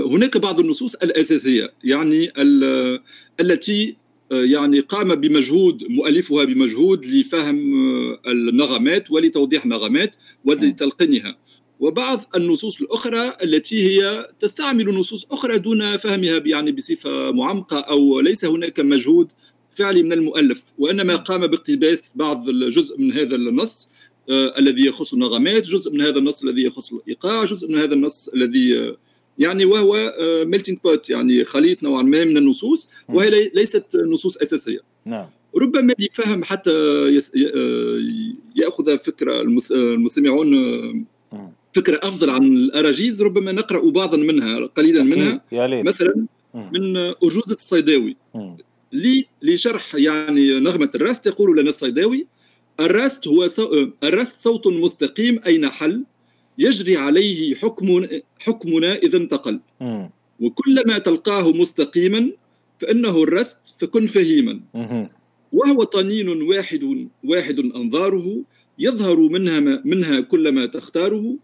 هناك 0.07 0.37
بعض 0.37 0.61
النصوص 0.61 0.95
الأساسية 0.95 1.73
يعني 1.85 2.33
التي 3.41 3.97
يعني 4.31 4.81
قام 4.81 5.15
بمجهود 5.15 5.85
مؤلفها 5.89 6.45
بمجهود 6.45 7.07
لفهم 7.07 7.75
النغمات 8.27 9.11
ولتوضيح 9.11 9.65
النغمات 9.65 10.17
ولتلقينها. 10.45 11.39
وبعض 11.81 12.21
النصوص 12.37 12.81
الأخرى 12.81 13.33
التي 13.43 13.83
هي 13.83 14.29
تستعمل 14.41 14.95
نصوص 14.95 15.27
أخرى 15.31 15.59
دون 15.59 15.97
فهمها 15.97 16.43
يعني 16.47 16.73
بصفة 16.73 17.31
معمقة 17.33 17.79
أو 17.79 18.21
ليس 18.21 18.45
هناك 18.45 18.81
مجهود 18.81 19.33
فعلي 19.73 20.03
من 20.03 20.13
المؤلف. 20.13 20.65
وإنما 20.79 21.17
قام 21.17 21.47
باقتباس 21.47 22.13
بعض 22.15 22.49
الجزء 22.49 22.99
من 22.99 23.13
هذا 23.13 23.35
النص 23.35 23.89
آه 24.31 24.59
الذي 24.59 24.87
يخص 24.87 25.13
النغمات 25.13 25.67
جزء 25.67 25.93
من 25.93 26.01
هذا 26.01 26.19
النص 26.19 26.45
الذي 26.45 26.63
يخص 26.63 26.93
الإيقاع 26.93 27.45
جزء 27.45 27.69
من 27.69 27.79
هذا 27.79 27.95
النص 27.95 28.29
الذي 28.29 28.95
يعني 29.41 29.65
وهو 29.65 30.15
melting 30.47 30.79
آه، 30.79 30.91
pot 30.91 31.11
يعني 31.11 31.45
خليط 31.45 31.83
نوعا 31.83 32.03
ما 32.03 32.25
من 32.25 32.37
النصوص 32.37 32.91
وهي 33.09 33.51
ليست 33.55 33.97
نصوص 33.97 34.37
أساسية. 34.37 34.81
نعم. 35.05 35.27
ربما 35.57 35.95
يفهم 35.99 36.45
حتى 36.45 36.71
آه، 36.71 38.01
يأخذ 38.57 38.99
فكرة 38.99 39.41
المستمعون 39.73 40.55
آه، 41.33 41.53
فكرة 41.73 42.01
أفضل 42.03 42.31
عن 42.31 42.43
الأراجيز 42.43 43.23
ربما 43.23 43.53
نقرأ 43.53 43.91
بعضا 43.91 44.17
منها 44.17 44.67
قليلا 44.67 45.03
منها. 45.03 45.45
مثلا 45.83 46.27
من 46.55 46.97
ارجوزه 46.97 47.55
الصيداوي. 47.55 48.17
لشرح 49.43 49.95
يعني 49.95 50.61
نغمة 50.61 50.91
الراست 50.95 51.27
يقول 51.27 51.61
لنا 51.61 51.69
الصيداوي 51.69 52.27
الراست 52.81 53.29
هو 53.29 53.49
الراست 54.03 54.43
صوت 54.43 54.67
مستقيم 54.67 55.41
أين 55.47 55.69
حل؟ 55.69 56.05
يجري 56.61 56.97
عليه 56.97 57.55
حكم 57.55 58.07
حكمنا 58.39 58.93
إذا 58.95 59.19
انتقل. 59.19 59.61
وكلما 60.41 60.99
تلقاه 60.99 61.53
مستقيما 61.53 62.31
فإنه 62.81 63.23
الرست 63.23 63.75
فكن 63.81 64.07
فهيما. 64.07 64.61
وهو 65.53 65.81
طنين 65.85 66.29
واحد 66.43 67.09
واحد 67.25 67.59
أنظاره 67.59 68.27
يظهر 68.79 69.19
منها 69.21 69.61
منها 69.85 70.21
كلما 70.21 70.67
تختاره. 70.67 71.37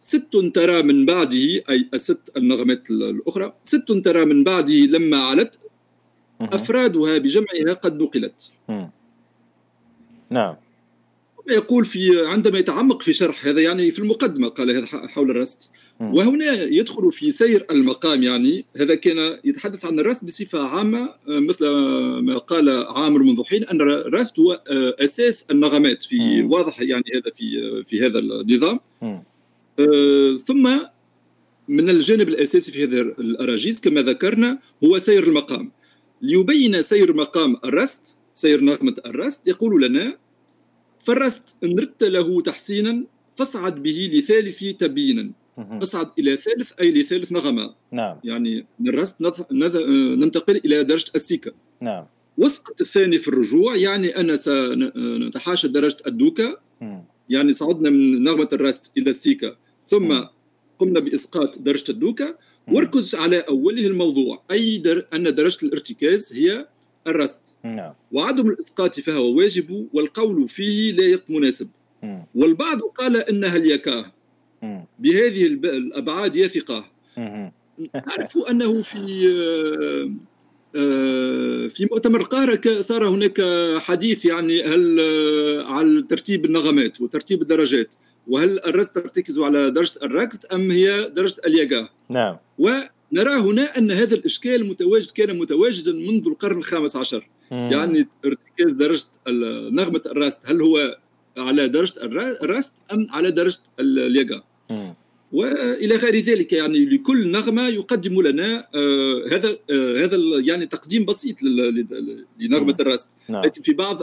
ست 0.00 0.34
ترى 0.54 0.82
من 0.82 1.06
بعده 1.06 1.64
أي 1.70 1.88
الست 1.94 2.20
النغمات 2.36 2.90
الأخرى 2.90 3.52
ست 3.64 3.88
ترى 4.04 4.24
من 4.24 4.44
بعده 4.44 4.74
لما 4.74 5.16
علت. 5.16 5.58
أفرادها 6.40 7.18
بجمعها 7.18 7.72
قد 7.72 8.02
نقلت. 8.02 8.52
نعم. 10.30 10.56
يقول 11.48 11.84
في 11.84 12.26
عندما 12.26 12.58
يتعمق 12.58 13.02
في 13.02 13.12
شرح 13.12 13.46
هذا 13.46 13.60
يعني 13.60 13.90
في 13.90 13.98
المقدمة 13.98 14.48
قال 14.48 14.70
هذا 14.70 14.86
حول 14.86 15.30
الرست. 15.30 15.70
وهنا 16.00 16.62
يدخل 16.62 17.12
في 17.12 17.30
سير 17.30 17.66
المقام 17.70 18.22
يعني 18.22 18.64
هذا 18.76 18.94
كان 18.94 19.38
يتحدث 19.44 19.84
عن 19.84 19.98
الرست 19.98 20.24
بصفة 20.24 20.66
عامة 20.66 21.14
مثل 21.26 21.68
ما 22.20 22.38
قال 22.38 22.84
عامر 22.86 23.22
منذ 23.22 23.44
حين 23.44 23.64
أن 23.64 23.80
الرست 23.80 24.38
هو 24.38 24.62
أساس 25.00 25.46
النغمات 25.50 26.02
في 26.02 26.42
واضح 26.42 26.80
يعني 26.80 27.04
هذا 27.14 27.32
في 27.36 27.82
في 27.84 28.06
هذا 28.06 28.18
النظام. 28.18 28.80
آه، 29.78 30.36
ثم 30.46 30.78
من 31.68 31.88
الجانب 31.90 32.28
الأساسي 32.28 32.72
في 32.72 32.84
هذه 32.84 33.00
الاراجيز 33.00 33.80
كما 33.80 34.02
ذكرنا 34.02 34.58
هو 34.84 34.98
سير 34.98 35.24
المقام. 35.24 35.72
ليبين 36.22 36.82
سير 36.82 37.16
مقام 37.16 37.56
الرست 37.64 38.14
سير 38.34 38.60
نغمة 38.60 38.94
الرست 39.06 39.48
يقول 39.48 39.82
لنا 39.82 40.16
فرست 41.04 41.56
إن 41.64 41.78
ردت 41.78 42.04
له 42.04 42.42
تحسينا 42.42 43.04
فاصعد 43.36 43.82
به 43.82 44.10
لثالث 44.12 44.64
تبيينا. 44.64 45.30
اصعد 45.58 46.10
إلى 46.18 46.36
ثالث 46.36 46.72
أي 46.80 46.92
لثالث 46.92 47.32
نغمة. 47.32 47.74
نعم. 47.92 48.20
يعني 48.24 48.66
من 48.80 48.88
الرست 48.88 49.20
نض... 49.20 49.34
نض... 49.52 49.76
ننتقل 50.20 50.56
إلى 50.64 50.84
درجة 50.84 51.10
السيكا. 51.14 51.52
نعم. 51.80 52.06
واسقط 52.38 52.80
الثاني 52.80 53.18
في 53.18 53.28
الرجوع 53.28 53.76
يعني 53.76 54.16
أنا 54.16 54.36
سنتحاشى 54.36 55.68
درجة 55.68 55.96
الدوكا. 56.06 56.56
يعني 57.28 57.52
صعدنا 57.52 57.90
من 57.90 58.22
نغمة 58.22 58.48
الرست 58.52 58.92
إلى 58.98 59.10
السيكا. 59.10 59.56
ثم 59.88 60.08
مم. 60.08 60.28
قمنا 60.78 61.00
بإسقاط 61.00 61.58
درجة 61.58 61.90
الدوكا. 61.90 62.34
واركز 62.72 63.14
على 63.14 63.38
أوله 63.38 63.86
الموضوع. 63.86 64.42
أي 64.50 64.78
در... 64.78 65.06
أن 65.14 65.34
درجة 65.34 65.66
الارتكاز 65.66 66.32
هي 66.32 66.68
الرست 67.06 67.56
نعم. 67.64 67.92
وعدم 68.12 68.48
الإسقاط 68.48 69.00
فهو 69.00 69.36
واجب 69.36 69.88
والقول 69.92 70.48
فيه 70.48 70.92
لا 70.92 71.20
مناسب. 71.28 71.68
والبعض 72.34 72.80
قال 72.80 73.16
إنها 73.16 73.56
اليكاه 73.56 74.12
بهذه 74.98 75.46
الأبعاد 75.46 76.36
يثقة. 76.36 76.84
نعرف 78.06 78.38
أنه 78.38 78.82
في 78.82 79.28
آه، 80.76 81.66
في 81.68 81.88
مؤتمر 81.90 82.20
القاهرة 82.20 82.80
صار 82.80 83.08
هناك 83.08 83.40
حديث 83.78 84.24
يعني 84.24 84.62
هل 84.62 85.00
آه، 85.00 85.64
على 85.72 86.02
ترتيب 86.02 86.44
النغمات 86.44 87.00
وترتيب 87.00 87.42
الدرجات 87.42 87.94
وهل 88.28 88.60
الرقص 88.60 88.88
ترتكز 88.88 89.38
على 89.38 89.70
درجة 89.70 89.98
الرقص 90.02 90.38
أم 90.52 90.70
هي 90.70 91.10
درجة 91.10 91.36
اليقاه 91.46 91.88
نعم. 92.08 92.36
نرى 93.14 93.34
هنا 93.34 93.78
أن 93.78 93.90
هذا 93.90 94.14
الإشكال 94.14 94.68
متواجد 94.68 95.10
كان 95.10 95.38
متواجدا 95.38 95.92
منذ 95.92 96.26
القرن 96.26 96.58
الخامس 96.58 96.96
عشر. 96.96 97.28
مم. 97.50 97.68
يعني 97.72 98.08
ارتكاز 98.24 98.72
درجة 98.72 99.04
نغمة 99.70 100.02
الراست. 100.06 100.40
هل 100.44 100.62
هو 100.62 100.98
على 101.36 101.68
درجة 101.68 101.94
الراست 102.42 102.72
أم 102.92 103.06
على 103.10 103.30
درجة 103.30 103.58
اليقا 103.80 104.42
وإلى 105.32 105.96
غير 105.96 106.16
ذلك 106.18 106.52
يعني 106.52 106.84
لكل 106.84 107.30
نغمة 107.30 107.68
يقدم 107.68 108.22
لنا 108.22 108.68
آه 108.74 109.24
هذا 109.32 109.58
آه 109.70 110.04
هذا 110.04 110.18
يعني 110.38 110.66
تقديم 110.66 111.04
بسيط 111.04 111.42
لنغمة 112.40 112.76
الراست. 112.80 113.08
نعم. 113.28 113.44
لكن 113.44 113.62
في 113.62 113.72
بعض 113.72 114.02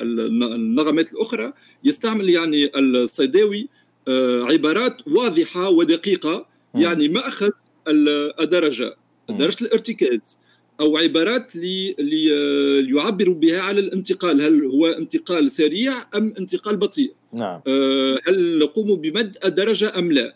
النغمات 0.00 1.12
الأخرى 1.12 1.52
يستعمل 1.84 2.30
يعني 2.30 2.70
الصيداوي 2.78 3.68
آه 4.08 4.42
عبارات 4.42 4.96
واضحة 5.06 5.68
ودقيقة 5.68 6.46
يعني 6.74 7.08
ما 7.08 7.28
أخذ 7.28 7.50
الدرجة. 7.88 8.96
درجة 9.28 9.56
الارتكاز 9.60 10.38
أو 10.80 10.96
عبارات 10.96 11.56
لي 11.56 11.94
ليعبر 11.98 13.30
بها 13.30 13.60
على 13.60 13.80
الانتقال. 13.80 14.42
هل 14.42 14.64
هو 14.64 14.86
انتقال 14.86 15.50
سريع 15.50 15.94
أم 16.14 16.34
انتقال 16.38 16.76
بطيء؟ 16.76 17.12
نعم. 17.32 17.60
آه، 17.66 18.18
هل 18.28 18.58
نقوم 18.58 18.94
بمد 18.94 19.38
الدرجة 19.44 19.98
أم 19.98 20.12
لا؟ 20.12 20.34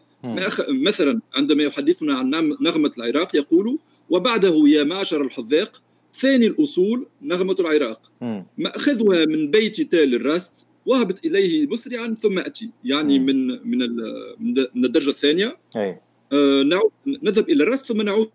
مثلا 0.69 1.21
عندما 1.35 1.63
يحدثنا 1.63 2.15
عن 2.15 2.31
نغمة 2.61 2.93
العراق 2.99 3.37
يقول 3.37 3.79
وبعده 4.11 4.63
يا 4.67 4.85
معشر 4.85 5.23
الحذاق 5.23 5.83
ثاني 6.15 6.47
الأصول 6.47 7.07
نغمة 7.23 7.57
العراق. 7.61 8.11
مأخذها 8.59 9.25
من 9.25 9.51
بيت 9.51 9.81
تال 9.81 10.15
الراست 10.15 10.53
وهبط 10.87 11.27
إليه 11.27 11.67
مسرعا 11.67 12.17
ثم 12.23 12.39
أتي. 12.39 12.71
يعني 12.85 13.19
من 13.19 13.49
من 13.49 13.79
من 14.75 14.85
الدرجة 14.85 15.11
الثانية. 15.11 15.57
أي. 15.77 16.01
آه، 16.33 16.62
نعود 16.62 16.91
نذهب 17.22 17.49
إلى 17.51 17.62
الرست 17.64 17.87
ثم 17.87 18.03
نعود 18.03 18.31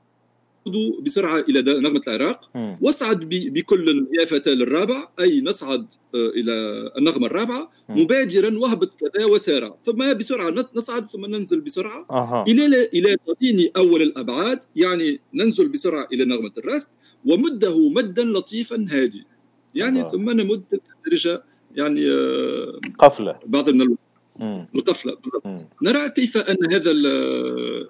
بسرعة 1.03 1.39
إلى 1.39 1.61
نغمة 1.61 2.01
العراق. 2.07 2.49
واصعد 2.81 3.19
بكل 3.29 4.07
يا 4.19 4.25
فتاه 4.25 4.51
للرابع 4.53 5.09
أي 5.19 5.41
نصعد 5.41 5.85
آه، 6.15 6.29
إلى 6.29 6.53
النغمة 6.97 7.27
الرابعة. 7.27 7.71
مبادرا 7.89 8.59
واهبط 8.59 8.91
كذا 8.99 9.25
وسارع 9.25 9.75
ثم 9.85 10.13
بسرعة 10.13 10.49
نصعد 10.75 11.09
ثم 11.09 11.25
ننزل 11.25 11.61
بسرعة. 11.61 12.05
أه. 12.11 12.45
إلى 12.47 12.85
إلى 12.85 13.17
تضيني 13.27 13.71
أول 13.77 14.01
الأبعاد 14.01 14.59
يعني 14.75 15.19
ننزل 15.33 15.67
بسرعة 15.69 16.07
إلى 16.13 16.25
نغمة 16.25 16.51
الرست 16.57 16.89
ومده 17.25 17.89
مدا 17.89 18.23
لطيفا 18.23 18.85
هادي 18.89 19.25
يعني 19.75 20.01
أه. 20.01 20.11
ثم 20.11 20.29
نمد 20.29 20.63
الدرجة 20.73 21.43
يعني 21.75 22.11
آه، 22.11 22.79
قفلة. 22.99 23.39
بعض 23.45 23.69
من 23.69 23.81
الوقت. 23.81 23.99
مقفله 24.73 25.17
نرى 25.81 26.09
كيف 26.09 26.37
أن 26.37 26.73
هذا 26.73 26.91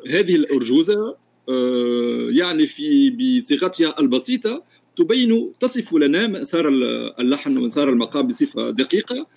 هذه 0.07 0.35
الأرجوزة 0.35 1.15
آه، 1.49 2.27
يعني 2.29 2.67
في 2.67 3.09
بصيغتها 3.09 3.99
البسيطة 3.99 4.63
تبين 4.97 5.51
تصف 5.59 5.93
لنا 5.93 6.27
مسار 6.27 6.67
اللحن 7.19 7.57
ومسار 7.57 7.89
المقام 7.89 8.27
بصفة 8.27 8.69
دقيقة. 8.69 9.27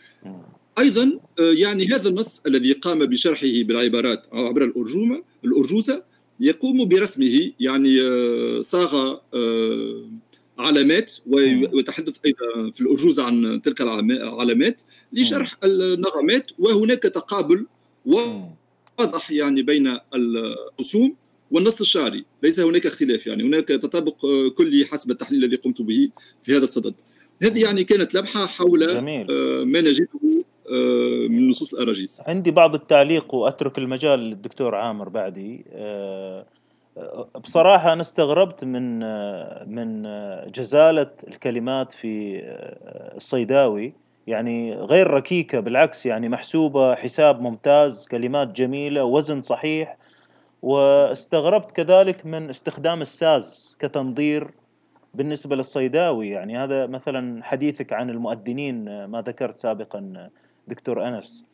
أيضا 0.79 1.21
آه، 1.41 1.43
يعني 1.43 1.87
هذا 1.87 2.09
النص 2.09 2.43
الذي 2.47 2.73
قام 2.73 2.99
بشرحه 2.99 3.63
بالعبارات 3.63 4.27
عبر 4.33 4.65
الارجومه 4.65 5.23
الأرجوزة 5.45 6.05
يقوم 6.41 6.89
برسمه 6.89 7.53
يعني 7.61 8.01
آه، 8.03 8.61
صاغ 8.61 9.17
علامات 10.59 11.13
ويتحدث 11.27 12.17
أيضا 12.27 12.71
في 12.71 12.81
الارجوزه 12.81 13.25
عن 13.25 13.61
تلك 13.65 13.81
العلامات 13.81 14.83
لشرح 15.13 15.57
النغمات 15.65 16.51
وهناك 16.59 17.03
تقابل 17.03 17.67
واضح 18.07 19.31
يعني 19.31 19.63
بين 19.63 19.99
الرسوم 20.15 21.17
والنص 21.51 21.81
الشعري. 21.81 22.25
ليس 22.43 22.61
هناك 22.61 22.87
اختلاف 22.87 23.27
يعني. 23.27 23.43
هناك 23.43 23.69
تطابق 23.69 24.25
آه، 24.25 24.49
كلي 24.49 24.85
حسب 24.85 25.11
التحليل 25.11 25.45
الذي 25.45 25.57
قمت 25.57 25.83
به 25.83 26.11
في 26.43 26.57
هذا 26.57 26.65
الصدد. 26.65 26.95
هذه 27.43 27.63
يعني 27.63 27.85
كانت 27.85 28.15
لمحة 28.15 28.47
حول 28.47 28.87
جميل. 28.87 29.27
آه، 29.31 29.65
ما 29.65 29.81
نجده 29.81 30.09
آه، 30.71 31.29
من 31.29 31.49
نصوص 31.49 31.75
الأراجيز 31.75 32.21
عندي 32.27 32.51
بعض 32.51 32.75
التعليق 32.75 33.35
وأترك 33.35 33.79
المجال 33.79 34.19
للدكتور 34.19 34.75
عامر 34.75 35.09
بعدي. 35.09 35.65
بصراحة 37.41 37.93
أنا 37.93 38.01
استغربت 38.01 38.65
من 38.65 38.99
من 39.75 40.03
جزالة 40.51 41.11
الكلمات 41.29 41.93
في 41.93 42.41
الصيداوي. 43.17 43.93
يعني 44.27 44.75
غير 44.75 45.11
ركيكة 45.11 45.61
بالعكس 45.61 46.07
يعني 46.07 46.29
محسوبة 46.29 46.95
حساب 46.95 47.41
ممتاز 47.41 48.07
كلمات 48.11 48.49
جميلة 48.49 49.05
وزن 49.05 49.41
صحيح. 49.41 49.97
واستغربت 50.63 51.73
كذلك 51.73 52.27
من 52.27 52.51
استخدام 52.51 53.01
الساز 53.01 53.77
كتنظير 53.79 54.51
بالنسبة 55.15 55.57
للصيداوي. 55.57 56.29
يعني 56.29 56.59
هذا 56.59 56.87
مثلا 56.87 57.45
حديثك 57.45 57.93
عن 57.93 58.11
المؤذنين 58.11 59.05
ما 59.05 59.21
ذكرت 59.21 59.59
سابقا 59.59 60.31
دكتور 60.69 61.09
أنس. 61.09 61.45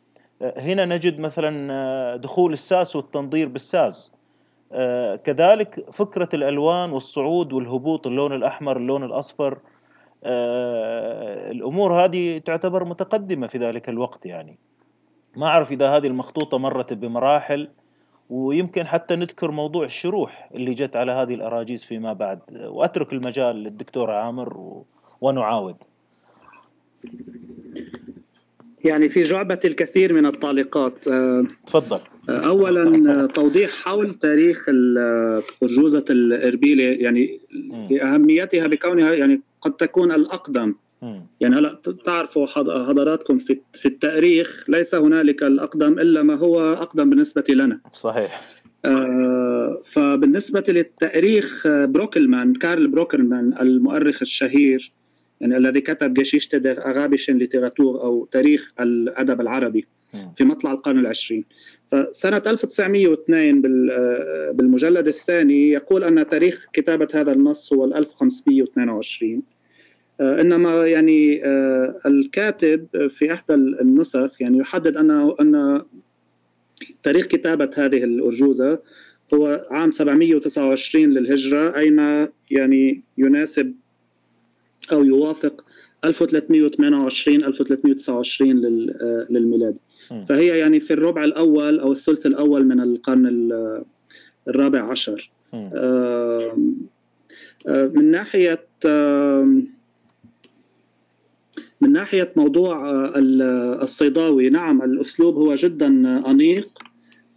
هنا 0.41 0.85
نجد 0.85 1.19
مثلا 1.19 2.15
دخول 2.15 2.53
الساس 2.53 2.95
والتنظير 2.95 3.47
بالساز. 3.47 4.11
كذلك 5.23 5.89
فكرة 5.91 6.29
الألوان 6.33 6.91
والصعود 6.91 7.53
والهبوط 7.53 8.07
اللون 8.07 8.33
الأحمر 8.33 8.77
اللون 8.77 9.03
الأصفر 9.03 9.57
الأمور 11.51 12.05
هذه 12.05 12.37
تعتبر 12.37 12.85
متقدمة 12.85 13.47
في 13.47 13.57
ذلك 13.57 13.89
الوقت 13.89 14.25
يعني. 14.25 14.57
ما 15.35 15.47
أعرف 15.47 15.71
إذا 15.71 15.89
هذه 15.97 16.07
المخطوطة 16.07 16.57
مرت 16.57 16.93
بمراحل 16.93 17.69
ويمكن 18.29 18.87
حتى 18.87 19.15
نذكر 19.15 19.51
موضوع 19.51 19.85
الشروح 19.85 20.49
اللي 20.55 20.73
جت 20.73 20.95
على 20.95 21.11
هذه 21.11 21.33
الأراجيز 21.33 21.83
فيما 21.83 22.13
بعد. 22.13 22.39
وأترك 22.51 23.13
المجال 23.13 23.55
للدكتور 23.55 24.11
عامر 24.11 24.57
و... 24.57 24.85
ونعاود. 25.21 25.75
يعني 28.83 29.09
في 29.09 29.23
جعبة 29.23 29.59
الكثير 29.65 30.13
من 30.13 30.25
التعليقات 30.25 31.07
آه، 31.07 31.43
تفضل. 31.65 31.97
آه، 31.97 32.10
اولا 32.29 33.25
توضيح 33.25 33.71
حول 33.71 34.13
تاريخ 34.13 34.65
ارجوزه 35.63 36.05
الاربيله 36.09 36.83
يعني 36.83 37.39
لأهميتها 37.89 38.67
بكونها 38.67 39.13
يعني 39.13 39.41
قد 39.61 39.75
تكون 39.75 40.11
الأقدم. 40.11 40.75
يعني 41.39 41.55
هلا 41.55 41.81
تعرفوا 42.05 42.47
حضراتكم 42.87 43.37
في 43.37 43.59
في 43.73 43.87
التاريخ 43.87 44.65
ليس 44.67 44.95
هنالك 44.95 45.43
الأقدم 45.43 45.99
إلا 45.99 46.23
ما 46.23 46.35
هو 46.35 46.73
أقدم 46.73 47.09
بالنسبة 47.09 47.43
لنا. 47.49 47.79
صحيح. 47.93 48.61
آه 48.85 49.81
فبالنسبة 49.83 50.63
للتاريخ 50.67 51.67
بروكلمان 51.67 52.53
كارل 52.53 52.87
بروكلمان 52.87 53.53
المؤرخ 53.61 54.21
الشهير 54.21 54.91
يعني 55.41 55.57
الذي 55.57 55.81
كتب 55.81 56.23
der 56.63 56.77
arabischen 56.77 57.39
Literatur 57.39 57.79
أو 57.79 58.27
تاريخ 58.31 58.73
الأدب 58.79 59.41
العربي. 59.41 59.87
في 60.35 60.43
مطلع 60.43 60.71
القرن 60.71 60.99
العشرين. 60.99 61.45
فسنة 61.91 62.41
1902 62.47 63.89
آه، 63.91 64.51
بالمجلد 64.51 65.07
الثاني 65.07 65.69
يقول 65.69 66.03
أن 66.03 66.27
تاريخ 66.27 66.65
كتابة 66.73 67.07
هذا 67.13 67.31
النص 67.31 67.73
هو 67.73 67.85
1522 67.85 69.41
آه، 70.21 70.41
إنما 70.41 70.87
يعني 70.87 71.45
آه، 71.45 71.99
الكاتب 72.05 73.07
في 73.09 73.33
إحدى 73.33 73.53
النسخ 73.53 74.41
يعني 74.41 74.57
يحدد 74.57 74.97
انه 74.97 75.35
أن 75.41 75.81
تاريخ 77.03 77.25
كتابة 77.25 77.69
هذه 77.77 78.03
الأرجوزة 78.03 78.79
هو 79.33 79.67
عام 79.71 79.91
729 79.91 81.09
للهجرة 81.09 81.77
اي 81.77 81.89
ما 81.89 82.29
يعني 82.51 83.01
يناسب 83.17 83.73
أو 84.91 85.03
يوافق 85.03 85.65
1328 86.05 87.43
1329 87.43 88.61
للميلاد. 89.29 89.77
فهي 90.29 90.47
يعني 90.47 90.79
في 90.79 90.93
الربع 90.93 91.23
الأول 91.23 91.79
أو 91.79 91.91
الثلث 91.91 92.25
الأول 92.25 92.65
من 92.65 92.79
القرن 92.79 93.51
الرابع 94.47 94.91
عشر. 94.91 95.31
من 97.67 98.11
ناحية 98.11 98.65
من 101.81 101.91
ناحية 101.91 102.31
موضوع 102.35 102.89
آه، 102.89 103.11
الصيداوي 103.83 104.49
نعم 104.49 104.81
الأسلوب 104.81 105.35
هو 105.35 105.55
جدا 105.55 105.87
أنيق 106.31 106.69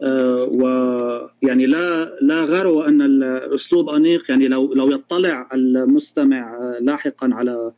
آه، 0.02 0.44
ويعني 0.44 1.66
لا 1.66 2.04
لا 2.20 2.44
غرو 2.44 2.82
أن 2.82 3.02
الأسلوب 3.02 3.88
أنيق 3.88 4.30
يعني 4.30 4.48
لو 4.48 4.74
لو 4.74 4.90
يطلع 4.90 5.48
المستمع 5.54 6.56
آه، 6.56 6.78
لاحقا 6.80 7.30
على 7.32 7.72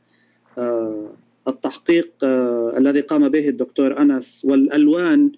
التحقيق 1.49 2.11
الذي 2.77 3.01
قام 3.01 3.29
به 3.29 3.49
الدكتور 3.49 3.99
أنس 3.99 4.43
والألوان 4.45 5.33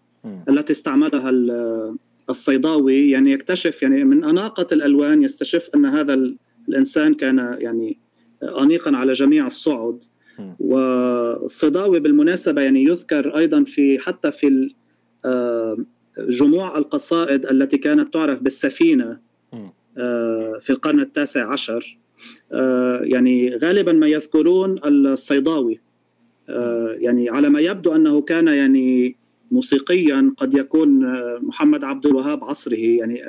التي 0.49 0.73
استعملها 0.73 1.31
الصيداوي 2.31 3.11
يعني 3.11 3.33
يكتشف 3.33 3.83
يعني 3.83 4.05
من 4.05 4.25
أناقة 4.25 4.67
الألوان 4.73 5.23
يستشف 5.23 5.71
أن 5.75 5.87
هذا 5.87 6.15
الإنسان 6.69 7.15
كان 7.15 7.57
يعني 7.59 7.99
انيقا 8.43 8.97
على 8.97 9.13
جميع 9.13 9.47
الصعد. 9.47 10.05
والصداوي 10.59 12.01
بالمناسبة 12.01 12.63
يعني 12.63 12.85
يذكر 12.85 13.37
أيضا 13.37 13.65
في 13.65 13.99
حتى 13.99 14.33
في 14.33 14.75
آه، 15.25 15.77
جموع 16.19 16.79
القصائد 16.79 17.47
التي 17.47 17.79
كانت 17.79 18.15
تعرف 18.15 18.43
بالسفينة 18.43 19.19
آه، 19.99 20.59
في 20.61 20.71
القرن 20.71 21.01
التاسع 21.01 21.53
عشر 21.53 21.99
آه، 22.53 23.01
يعني 23.03 23.57
غالبا 23.57 23.93
ما 23.93 24.07
يذكرون 24.07 24.79
الصيداوي. 24.85 25.81
يعني 26.99 27.31
على 27.31 27.49
ما 27.49 27.61
يبدو 27.61 27.95
أنه 27.95 28.21
كان 28.21 28.49
يعني 28.49 29.17
موسيقيا 29.51 30.35
قد 30.37 30.55
يكون 30.55 31.13
محمد 31.41 31.85
عبد 31.85 32.07
الوهاب 32.07 32.45
عصره 32.45 32.77
يعني 32.77 33.21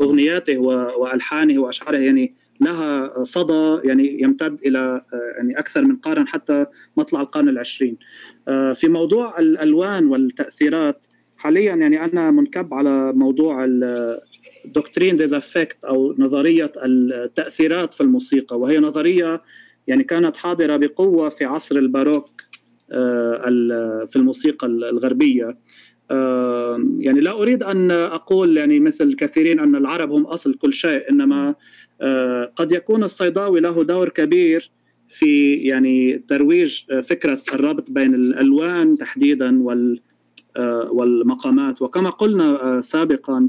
أغنياته 0.00 0.58
وألحانه 0.98 1.58
وأشعاره 1.58 1.98
يعني 1.98 2.34
لها 2.62 3.22
صدى 3.24 3.88
يعني 3.88 4.22
يمتد 4.22 4.60
إلى 4.66 4.78
آه، 4.78 5.32
يعني 5.36 5.58
أكثر 5.58 5.82
من 5.82 5.96
قرن 5.96 6.28
حتى 6.28 6.66
مطلع 6.96 7.20
القرن 7.20 7.48
العشرين. 7.48 7.96
آه، 8.48 8.72
في 8.72 8.88
موضوع 8.88 9.38
الألوان 9.38 10.06
والتأثيرات 10.06 11.06
حاليا 11.36 11.74
يعني 11.74 12.04
أنا 12.04 12.30
منكب 12.30 12.74
على 12.74 13.12
موضوع 13.12 13.64
ال 14.64 14.70
doctrine 14.70 15.16
des 15.16 15.34
affects 15.34 15.84
أو 15.84 16.14
نظرية 16.18 16.72
التأثيرات 16.84 17.94
في 17.94 18.00
الموسيقى 18.00 18.58
وهي 18.58 18.78
نظرية 18.78 19.42
يعني 19.86 20.04
كانت 20.04 20.36
حاضرة 20.36 20.76
بقوة 20.76 21.28
في 21.28 21.44
عصر 21.44 21.76
الباروك. 21.76 22.30
آه، 22.30 22.51
في 24.08 24.16
الموسيقى 24.16 24.66
الغربية. 24.66 25.58
يعني 26.98 27.20
لا 27.20 27.30
أريد 27.30 27.62
أن 27.62 27.90
أقول 27.90 28.56
يعني 28.56 28.80
مثل 28.80 29.04
الكثيرين 29.04 29.60
أن 29.60 29.76
العرب 29.76 30.12
هم 30.12 30.26
أصل 30.26 30.54
كل 30.54 30.72
شيء 30.72 31.10
إنما 31.10 31.54
آه، 32.02 32.52
قد 32.56 32.72
يكون 32.72 33.04
الصيداوي 33.04 33.60
له 33.60 33.84
دور 33.84 34.08
كبير 34.08 34.70
في 35.08 35.54
يعني 35.54 36.18
ترويج 36.18 36.82
آه، 36.90 37.00
فكرة 37.00 37.42
الربط 37.54 37.90
بين 37.90 38.14
الألوان 38.14 38.96
تحديدا 38.96 39.62
وال 39.62 40.00
آه، 40.56 40.92
والمقامات. 40.92 41.82
وكما 41.82 42.10
قلنا 42.10 42.80
سابقا 42.80 43.48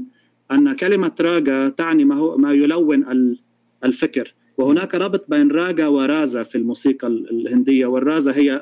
أن 0.52 0.76
كلمة 0.76 1.12
راجا 1.20 1.68
تعني 1.68 2.04
ما 2.04 2.14
هو 2.14 2.36
ما 2.36 2.52
يلون 2.52 3.36
الفكر. 3.84 4.34
وهناك 4.58 4.94
ربط 4.94 5.30
بين 5.30 5.50
راجا 5.50 5.86
ورازا 5.86 6.42
في 6.42 6.58
الموسيقى 6.58 7.06
الهندية 7.06 7.86
والرازا 7.86 8.32
هي 8.32 8.52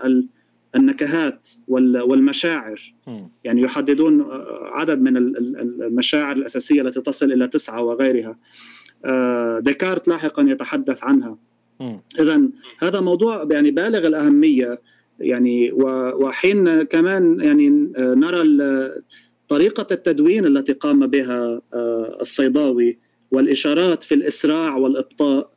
النكهات 0.77 1.49
والمشاعر. 1.69 2.95
يعني 3.45 3.63
يحددون 3.63 4.27
عدد 4.63 5.01
من 5.01 5.17
المشاعر 5.17 6.37
الأساسية 6.37 6.83
التي 6.83 7.01
تصل 7.01 7.33
إلى 7.33 7.49
تسعة 7.49 7.83
وغيرها. 7.83 8.37
آه، 9.05 9.59
ديكارت 9.59 10.09
لاحقا 10.09 10.43
يتحدث 10.43 11.05
عنها. 11.05 11.39
اذا 12.21 12.43
هذا 12.79 13.01
موضوع 13.01 13.49
يعني 13.51 13.71
بالغ 13.71 14.07
الأهمية 14.07 14.81
يعني 15.21 15.73
وحين 15.73 16.83
كمان 16.83 17.41
يعني 17.41 17.93
نرى 17.99 18.43
طريقة 19.49 19.87
التدوين 19.91 20.47
التي 20.47 20.73
قام 20.73 21.07
بها 21.07 21.61
آه، 21.75 22.17
الصيداوي 22.21 22.99
والإشارات 23.31 24.03
في 24.03 24.15
الإسراع 24.15 24.77
والإبطاء. 24.77 25.39
آه، 25.39 25.52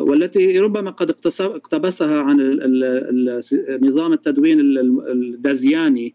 والتي 0.00 0.58
ربما 0.58 0.90
قد 0.90 1.10
اقتبسها 1.40 2.20
عن 2.20 2.36
نظام 3.82 4.12
التدوين 4.12 4.60
الدازياني 5.10 6.14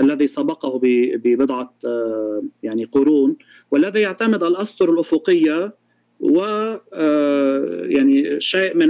الذي 0.00 0.26
سبقه 0.26 0.80
ببضعة 0.82 1.74
آه، 1.86 2.42
يعني 2.62 2.84
قرون 2.84 3.36
والذي 3.70 4.00
يعتمد 4.00 4.42
على 4.42 4.52
الأسطر 4.52 4.92
الأفقية 4.92 5.74
و 6.20 6.40
آه، 6.92 7.82
يعني 7.84 8.40
شيء 8.40 8.76
من 8.76 8.88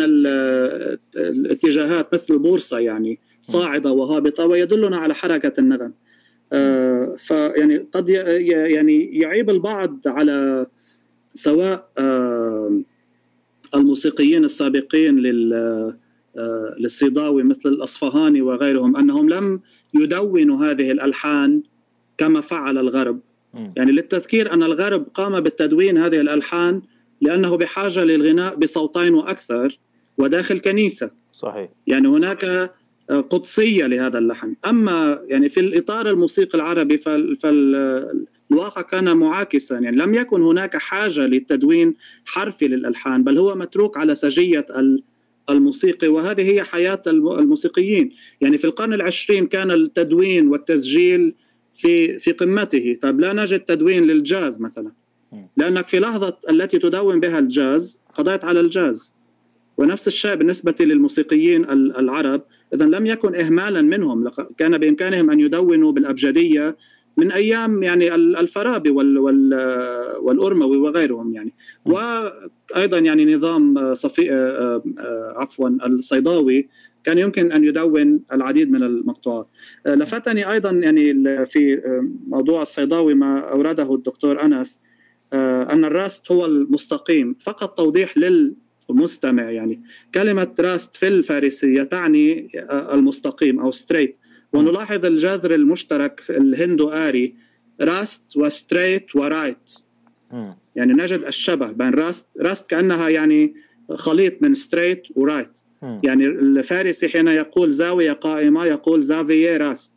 الاتجاهات 1.16 2.14
مثل 2.14 2.34
البورصة 2.34 2.78
يعني 2.78 3.18
صاعدة 3.42 3.92
وهابطة 3.92 4.46
ويدلنا 4.46 4.96
على 4.96 5.14
حركة 5.14 5.60
النغم 5.60 5.92
فيعني 7.16 7.76
قد 7.92 8.08
يعني 8.08 9.18
يعيب 9.18 9.50
البعض 9.50 10.00
على 10.06 10.66
سواء 11.34 11.90
الموسيقيين 13.76 14.44
السابقين 14.44 15.18
لل 15.18 15.52
آه، 16.38 16.74
للصيداوي 16.78 17.42
مثل 17.42 17.68
الأصفهاني 17.68 18.42
وغيرهم 18.42 18.96
أنهم 18.96 19.28
لم 19.28 19.60
يدونوا 19.94 20.66
هذه 20.66 20.90
الألحان 20.90 21.62
كما 22.18 22.40
فعل 22.40 22.78
الغرب. 22.78 23.20
يعني 23.76 23.92
للتذكير 23.92 24.52
أن 24.52 24.62
الغرب 24.62 25.06
قام 25.14 25.40
بالتدوين 25.40 25.98
هذه 25.98 26.20
الألحان 26.20 26.82
لأنه 27.20 27.56
بحاجة 27.56 28.04
للغناء 28.04 28.54
بصوتين 28.54 29.14
وأكثر 29.14 29.78
وداخل 30.18 30.60
كنيسة. 30.60 31.10
صحيح. 31.32 31.68
يعني 31.86 32.08
هناك 32.08 32.44
آه، 33.10 33.20
قدسية 33.20 33.86
لهذا 33.86 34.18
اللحن. 34.18 34.54
أما 34.66 35.20
يعني 35.28 35.48
في 35.48 35.60
الإطار 35.60 36.10
الموسيقي 36.10 36.58
العربي 36.58 36.98
فال, 36.98 37.36
فال 37.36 38.26
الواقع 38.52 38.82
كان 38.82 39.16
معاكسا. 39.16 39.78
يعني 39.78 39.96
لم 39.96 40.14
يكن 40.14 40.42
هناك 40.42 40.76
حاجة 40.76 41.26
للتدوين 41.26 41.94
حرفي 42.24 42.68
للألحان 42.68 43.24
بل 43.24 43.38
هو 43.38 43.54
متروك 43.54 43.96
على 43.96 44.14
سجية 44.14 44.66
الموسيقي 45.50 46.08
وهذه 46.08 46.50
هي 46.50 46.62
حياة 46.62 47.02
الموسيقيين. 47.06 48.10
يعني 48.40 48.58
في 48.58 48.64
القرن 48.64 48.92
العشرين 48.92 49.46
كان 49.46 49.70
التدوين 49.70 50.48
والتسجيل 50.48 51.34
في 51.72 52.18
في 52.18 52.32
قمته. 52.32 52.98
طيب 53.02 53.20
لا 53.20 53.32
نجد 53.32 53.60
تدوين 53.60 54.04
للجاز 54.04 54.60
مثلا. 54.60 54.92
لأنك 55.56 55.88
في 55.88 55.98
لحظة 55.98 56.36
التي 56.50 56.78
تدون 56.78 57.20
بها 57.20 57.38
الجاز 57.38 58.00
قضيت 58.14 58.44
على 58.44 58.60
الجاز. 58.60 59.14
ونفس 59.78 60.06
الشيء 60.06 60.34
بالنسبة 60.34 60.74
للموسيقيين 60.80 61.70
العرب. 61.70 62.42
اذا 62.74 62.86
لم 62.86 63.06
يكن 63.06 63.34
اهمالا 63.34 63.82
منهم. 63.82 64.28
كان 64.56 64.78
بإمكانهم 64.78 65.30
أن 65.30 65.40
يدونوا 65.40 65.92
بالأبجدية 65.92 66.76
من 67.16 67.32
أيام 67.32 67.82
يعني 67.82 68.14
الفارابي 68.14 68.90
وال 68.90 69.18
وال 69.18 69.54
والارموي 70.20 70.76
وغيرهم 70.76 71.32
يعني. 71.32 71.52
وأيضا 71.84 72.98
يعني 72.98 73.34
نظام 73.34 73.94
صفي 73.94 74.32
آه، 74.32 74.82
آه، 74.98 75.34
عفوا 75.36 75.68
الصيداوي 75.68 76.68
كان 77.04 77.18
يمكن 77.18 77.52
أن 77.52 77.64
يدون 77.64 78.20
العديد 78.32 78.70
من 78.70 78.82
المقطوعات. 78.82 79.48
آه، 79.86 79.94
لفتني 79.94 80.50
أيضا 80.52 80.70
يعني 80.70 81.46
في 81.46 81.82
موضوع 82.28 82.62
الصيداوي 82.62 83.14
ما 83.14 83.38
اورده 83.38 83.94
الدكتور 83.94 84.42
أنس 84.42 84.80
أن 85.32 85.84
الراست 85.84 86.32
هو 86.32 86.46
المستقيم 86.46 87.36
فقط 87.40 87.78
توضيح 87.78 88.14
للمستمع 88.18 89.50
يعني. 89.50 89.82
كلمة 90.14 90.54
راست 90.60 90.96
في 90.96 91.08
الفارسية 91.08 91.82
تعني 91.82 92.48
المستقيم 92.70 93.60
أو 93.60 93.70
straight 93.70 94.16
ونلاحظ 94.52 95.04
الجذر 95.04 95.54
المشترك 95.54 96.20
في 96.20 96.36
الهندو 96.36 96.88
آري 96.90 97.34
راست 97.80 98.36
و 98.36 98.45
straight 98.45 99.16
و 99.16 99.26
right 99.26 99.74
يعني 100.76 100.92
نجد 100.92 101.24
الشبه 101.24 101.72
بين 101.72 101.90
راست 101.94 102.26
راست 102.40 102.70
كأنها 102.70 103.08
يعني 103.08 103.54
خليط 103.94 104.42
من 104.42 104.54
straight 104.54 105.02
و 105.16 105.23
right 105.23 105.58
يعني 105.82 106.26
الفارسي 106.26 107.08
حين 107.08 107.28
يقول 107.28 107.70
زاوية 107.70 108.12
قائمة 108.12 108.64
يقول 108.64 109.02
زاوية 109.02 109.56
راست. 109.56 109.96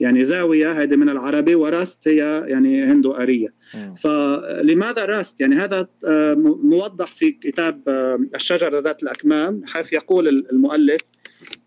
يعني 0.00 0.24
زاوية 0.24 0.82
هذه 0.82 0.96
من 0.96 1.08
العربي 1.08 1.54
وراست 1.54 2.08
هي 2.08 2.44
يعني 2.46 2.84
هندو 2.84 3.12
آرية. 3.12 3.54
فلماذا 3.96 5.04
راست؟ 5.04 5.40
يعني 5.40 5.56
هذا 5.56 5.88
آه، 6.06 6.34
موضح 6.62 7.10
في 7.10 7.30
كتاب 7.30 7.88
آه، 7.88 8.18
الشجرة 8.34 8.80
ذات 8.80 9.02
الأكمام 9.02 9.62
حيث 9.66 9.92
يقول 9.92 10.28
المؤلف 10.28 11.00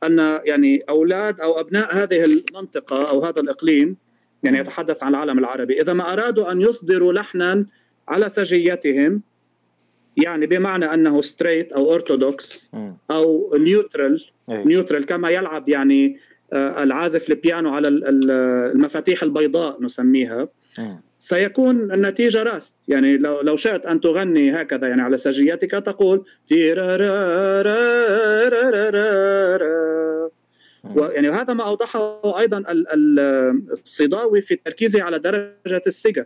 أن 0.04 0.39
يعني 0.45 0.84
أولاد 0.89 1.41
أو 1.41 1.60
أبناء 1.60 1.95
هذه 1.95 2.24
المنطقة 2.24 3.10
أو 3.10 3.26
هذا 3.26 3.41
الإقليم 3.41 3.97
يعني 4.43 4.60
يتحدث 4.60 5.04
عن 5.04 5.10
العالم 5.10 5.39
العربي 5.39 5.82
إذا 5.82 5.93
ما 5.93 6.14
أرادوا 6.14 6.52
أن 6.52 6.62
يصدروا 6.62 7.14
لحنا 7.14 7.66
على 8.08 8.30
سجيتهم 8.30 9.22
يعني 10.18 10.45
بمعنى 10.45 10.93
أنه 10.93 11.22
straight 11.22 11.74
أو 11.74 11.91
اورثودوكس 11.91 12.72
أو 13.12 13.56
neutral 13.57 14.26
neutral 14.49 15.05
كما 15.06 15.30
يلعب 15.30 15.70
يعني 15.70 16.18
آه، 16.54 16.84
العازف 16.84 17.30
البيانو 17.30 17.74
على 17.74 17.88
المفاتيح 17.88 19.24
البيضاء 19.24 19.84
نسميها. 19.84 20.47
سيكون 21.19 21.91
النتيجة 21.91 22.43
راست. 22.43 22.89
يعني 22.89 23.17
لو 23.17 23.41
لو 23.41 23.55
شئت 23.55 23.86
أن 23.86 23.99
تغني 23.99 24.61
هكذا 24.61 24.88
يعني 24.88 25.01
على 25.01 25.17
سجيتك 25.17 25.72
تقول 25.72 26.26
يعني 30.95 31.30
هذا 31.30 31.53
ما 31.53 31.63
أوضحه 31.63 32.39
أيضا 32.39 32.63
الصيداوي 33.72 34.41
في 34.41 34.55
تركيزه 34.55 35.03
على 35.03 35.19
درجة 35.19 35.82
السجا 35.88 36.26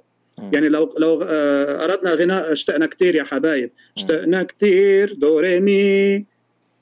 يعني 0.54 0.70
لو 0.70 0.96
لو 0.98 1.22
أردنا 1.22 2.14
غناء 2.14 2.52
اشتقنا 2.52 2.86
كثير 2.86 3.16
يا 3.16 3.24
حبايب 3.24 3.72
اشتقنا 3.98 4.44
كثير 4.44 5.14
دوري 5.14 5.60
مي 5.60 6.26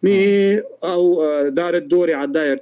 مي 0.03 0.59
آه، 0.83 1.49
دار 1.49 1.75
الدوري 1.77 2.13
على 2.13 2.25
الداير 2.25 2.57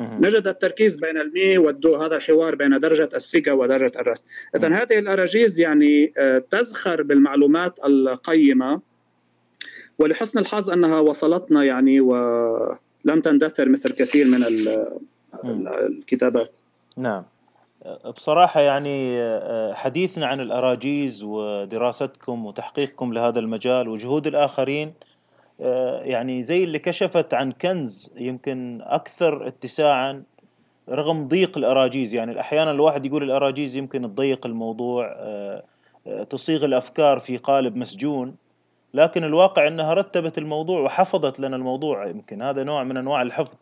نجد 0.00 0.46
التركيز 0.46 0.96
بين 0.96 1.18
المي 1.18 1.58
والدو 1.58 1.96
هذا 1.96 2.16
الحوار 2.16 2.54
بين 2.54 2.78
درجة 2.78 3.08
السيجا 3.14 3.52
ودرجة 3.52 4.00
الرست. 4.00 4.24
إذا 4.56 4.68
هذه 4.68 4.98
الأراجيز 4.98 5.60
يعني 5.60 6.12
آه، 6.18 6.38
تزخر 6.50 7.02
بالمعلومات 7.02 7.78
القيمة 7.84 8.80
ولحسن 9.98 10.38
الحظ 10.38 10.70
أنها 10.70 11.00
وصلتنا 11.00 11.64
يعني 11.64 12.00
ولم 12.00 13.20
تندثر 13.24 13.68
مثل 13.68 13.92
كثير 13.92 14.26
من 14.26 14.44
الكتابات. 15.44 16.56
نعم. 16.96 17.24
بصراحة 18.16 18.60
يعني 18.60 19.20
آه، 19.20 19.72
حديثنا 19.74 20.26
عن 20.26 20.40
الأراجيز 20.40 21.22
ودراستكم 21.22 22.46
وتحقيقكم 22.46 23.12
لهذا 23.12 23.38
المجال 23.38 23.88
وجهود 23.88 24.26
الآخرين 24.26 24.92
يعني 26.04 26.42
زي 26.42 26.64
اللي 26.64 26.78
كشفت 26.78 27.34
عن 27.34 27.52
كنز 27.52 28.12
يمكن 28.16 28.80
أكثر 28.82 29.46
اتساعا 29.46 30.22
رغم 30.88 31.28
ضيق 31.28 31.58
الأراجيز. 31.58 32.14
يعني 32.14 32.40
أحيانا 32.40 32.70
الواحد 32.70 33.06
يقول 33.06 33.22
الأراجيز 33.22 33.76
يمكن 33.76 34.02
تضيق 34.02 34.46
الموضوع 34.46 35.06
آه، 35.18 35.62
آه، 36.06 36.22
تصيغ 36.22 36.64
الأفكار 36.64 37.18
في 37.18 37.36
قالب 37.36 37.76
مسجون 37.76 38.36
لكن 38.94 39.24
الواقع 39.24 39.68
إنها 39.68 39.94
رتبت 39.94 40.38
الموضوع 40.38 40.80
وحفظت 40.80 41.40
لنا 41.40 41.56
الموضوع. 41.56 42.06
يمكن 42.06 42.42
هذا 42.42 42.64
نوع 42.64 42.84
من 42.84 42.96
أنواع 42.96 43.22
الحفظ 43.22 43.54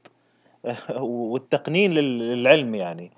والتقنين 1.01 1.93
للعلم 1.93 2.75
يعني. 2.75 3.11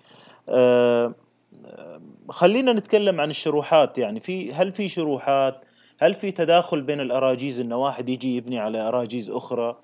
خلينا 2.29 2.73
نتكلم 2.73 3.21
عن 3.21 3.31
الشروحات. 3.31 3.99
يعني 3.99 4.21
في 4.21 4.53
هل 4.53 4.73
في 4.73 4.89
شروحات 4.89 5.65
هل 5.99 6.15
في 6.15 6.31
تداخل 6.31 6.83
بين 6.83 7.01
الأراجيز 7.01 7.61
إن 7.61 7.73
واحد 7.73 8.09
يجي 8.09 8.37
يبني 8.37 8.59
على 8.59 8.89
أراجيز 8.89 9.31
أخرى؟ 9.31 9.81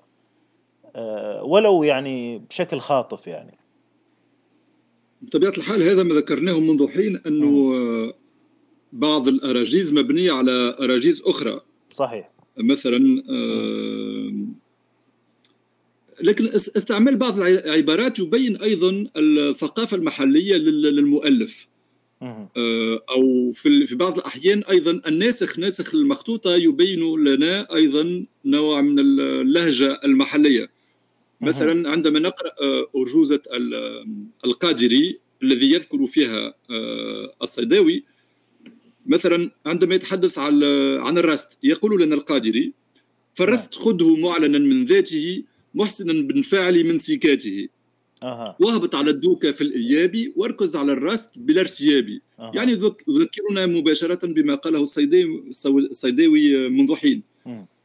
آه، 0.95 1.43
ولو 1.43 1.83
يعني 1.83 2.37
بشكل 2.37 2.79
خاطف 2.79 3.27
يعني. 3.27 3.57
بطبيعة 5.21 5.53
الحال 5.57 5.83
هذا 5.83 6.03
ما 6.03 6.15
ذكرناه 6.15 6.59
منذ 6.59 6.87
حين 6.87 7.21
أنه 7.27 8.13
بعض 8.93 9.27
الأراجيز 9.27 9.93
مبنية 9.93 10.31
على 10.31 10.75
أراجيز 10.79 11.21
أخرى. 11.25 11.61
صحيح. 11.91 12.31
مثلا 12.57 13.23
لكن 16.21 16.47
استعمال 16.53 17.15
بعض 17.15 17.39
العبارات 17.39 18.19
يبين 18.19 18.55
أيضا 18.55 19.07
الثقافة 19.17 19.97
المحلية 19.97 20.55
للمؤلف. 20.55 21.67
أو 23.09 23.51
في 23.51 23.87
في 23.87 23.95
بعض 23.95 24.17
الأحيان 24.17 24.63
أيضا 24.63 25.01
الناسخ 25.07 25.59
ناسخ 25.59 25.95
المخطوطة 25.95 26.55
يبين 26.55 27.23
لنا 27.23 27.75
أيضا 27.75 28.25
نوع 28.45 28.81
من 28.81 28.99
اللهجة 28.99 29.99
المحلية. 30.05 30.69
مثلا 31.41 31.89
عندما 31.89 32.19
نقرأ 32.19 32.51
أرجوزة 32.95 33.41
القادري 34.45 35.19
الذي 35.43 35.71
يذكر 35.71 36.07
فيها 36.07 36.53
الصيداوي 37.41 38.03
مثلا 39.05 39.51
عندما 39.65 39.95
يتحدث 39.95 40.37
عن 40.37 40.63
عن 40.99 41.17
الرست 41.17 41.57
يقول 41.63 42.01
لنا 42.01 42.15
القادري 42.15 42.73
فالرست 43.33 43.75
خذه 43.75 44.15
معلنا 44.15 44.59
من 44.59 44.85
ذاته 44.85 45.43
محسنا 45.73 46.13
بالفعل 46.13 46.83
من 46.83 46.97
سيكاته. 46.97 47.67
أه. 48.23 48.55
واهبط 48.59 48.95
على 48.95 49.11
الدوكة 49.11 49.51
في 49.51 49.61
الإياب 49.61 50.31
واركز 50.35 50.75
على 50.75 50.91
الرست 50.91 51.31
بلا 51.35 51.61
ارتياب 51.61 52.19
أه. 52.39 52.51
يعني 52.55 52.71
يذكرنا 53.07 53.65
مباشرة 53.65 54.27
بما 54.27 54.55
قاله 54.55 54.79
الصيداوي 54.79 55.51
الصيداوي 55.65 56.69
منذ 56.69 56.95
حين 56.95 57.23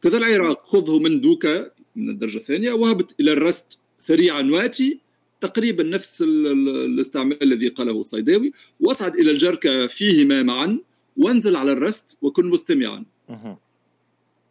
كذا 0.03 0.18
العراق 0.18 0.66
خذه 0.66 0.99
من 0.99 1.20
دوكة 1.20 1.70
من 1.97 2.09
الدرجة 2.09 2.37
الثانية 2.37 2.72
وهبط 2.72 3.14
إلى 3.20 3.33
الرست 3.33 3.78
سريعا 3.99 4.43
واتي 4.43 5.01
تقريبا 5.41 5.83
نفس 5.83 6.22
الاستعمال 6.22 7.43
الذي 7.43 7.68
قاله 7.68 8.01
الصيداوي 8.01 8.53
واصعد 8.81 9.14
إلى 9.14 9.31
الجركة 9.31 9.87
فيهما 9.87 10.43
معا 10.43 10.78
وانزل 11.16 11.57
على 11.57 11.72
الرست 11.72 12.16
وكن 12.22 12.47
مستمعا 12.47 13.05
أه. 13.31 13.59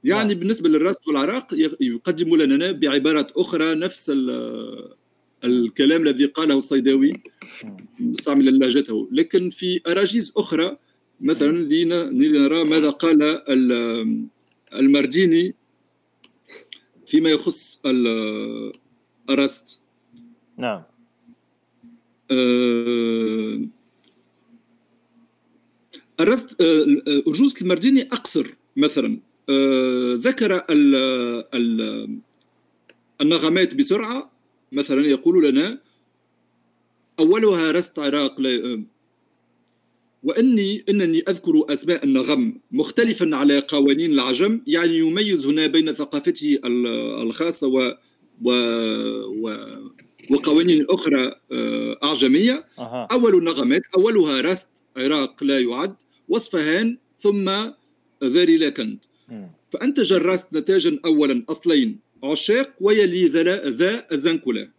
يعني 0.03 0.33
نعم. 0.33 0.39
بالنسبة 0.39 0.69
للرست 0.69 1.07
والعراق 1.07 1.47
يقدم 1.81 2.35
لنا 2.35 2.71
بعبارات 2.71 3.31
أخرى 3.31 3.75
نفس 3.75 4.11
الكلام 5.43 6.01
الذي 6.01 6.25
قاله 6.25 6.57
الصيداوي 6.57 7.11
مستعملا 7.99 8.49
لهجته. 8.49 9.09
لكن 9.11 9.49
في 9.49 9.81
أراجيز 9.87 10.33
أخرى 10.37 10.77
مثلا 11.21 11.51
لنرى 12.11 12.63
ماذا 12.63 12.89
قال 12.89 13.41
المرديني 14.73 15.55
فيما 17.07 17.29
يخص 17.29 17.79
الرست 19.29 19.79
نعم. 20.57 20.83
آه، 22.31 23.67
الرست 26.19 26.61
آه، 26.61 26.85
أرجوز 27.27 27.55
المرديني 27.61 28.01
أقصر 28.01 28.47
مثلا. 28.77 29.19
آه، 29.49 30.13
ذكر 30.15 30.65
النغمات 33.21 33.75
بسرعة 33.75 34.31
مثلا 34.71 35.07
يقول 35.07 35.49
لنا 35.49 35.79
أولها 37.19 37.71
رست 37.71 37.99
عراق 37.99 38.35
وإني 40.23 40.83
إنني 40.89 41.19
أذكر 41.29 41.65
أسماء 41.69 42.03
النغم 42.03 42.59
مختلفا 42.71 43.35
على 43.35 43.59
قوانين 43.59 44.11
العجم 44.11 44.61
يعني 44.67 44.97
يميز 44.97 45.45
هنا 45.45 45.67
بين 45.67 45.93
ثقافته 45.93 46.59
الخاصة 47.21 47.67
و, 47.67 47.97
و, 48.41 48.51
و 49.27 49.55
وقوانين 50.31 50.85
أخرى 50.89 51.35
آه، 51.51 51.97
أعجمية. 52.03 52.65
أه. 52.79 53.07
أول 53.11 53.35
النغمات 53.35 53.81
أولها 53.97 54.41
رست 54.41 54.67
عراق 54.97 55.43
لا 55.43 55.59
يعد 55.59 55.95
واصفهان 56.27 56.97
ثم 57.17 57.51
ذاري 58.23 58.57
لاكند 58.57 58.97
فانتج 59.71 60.13
الرست 60.13 60.53
نتاجا 60.53 60.99
اولا 61.05 61.45
أصلين. 61.49 61.99
عشاق 62.23 62.69
ويلي 62.81 63.27
ذا 63.27 64.05
الزنكلة 64.11 64.69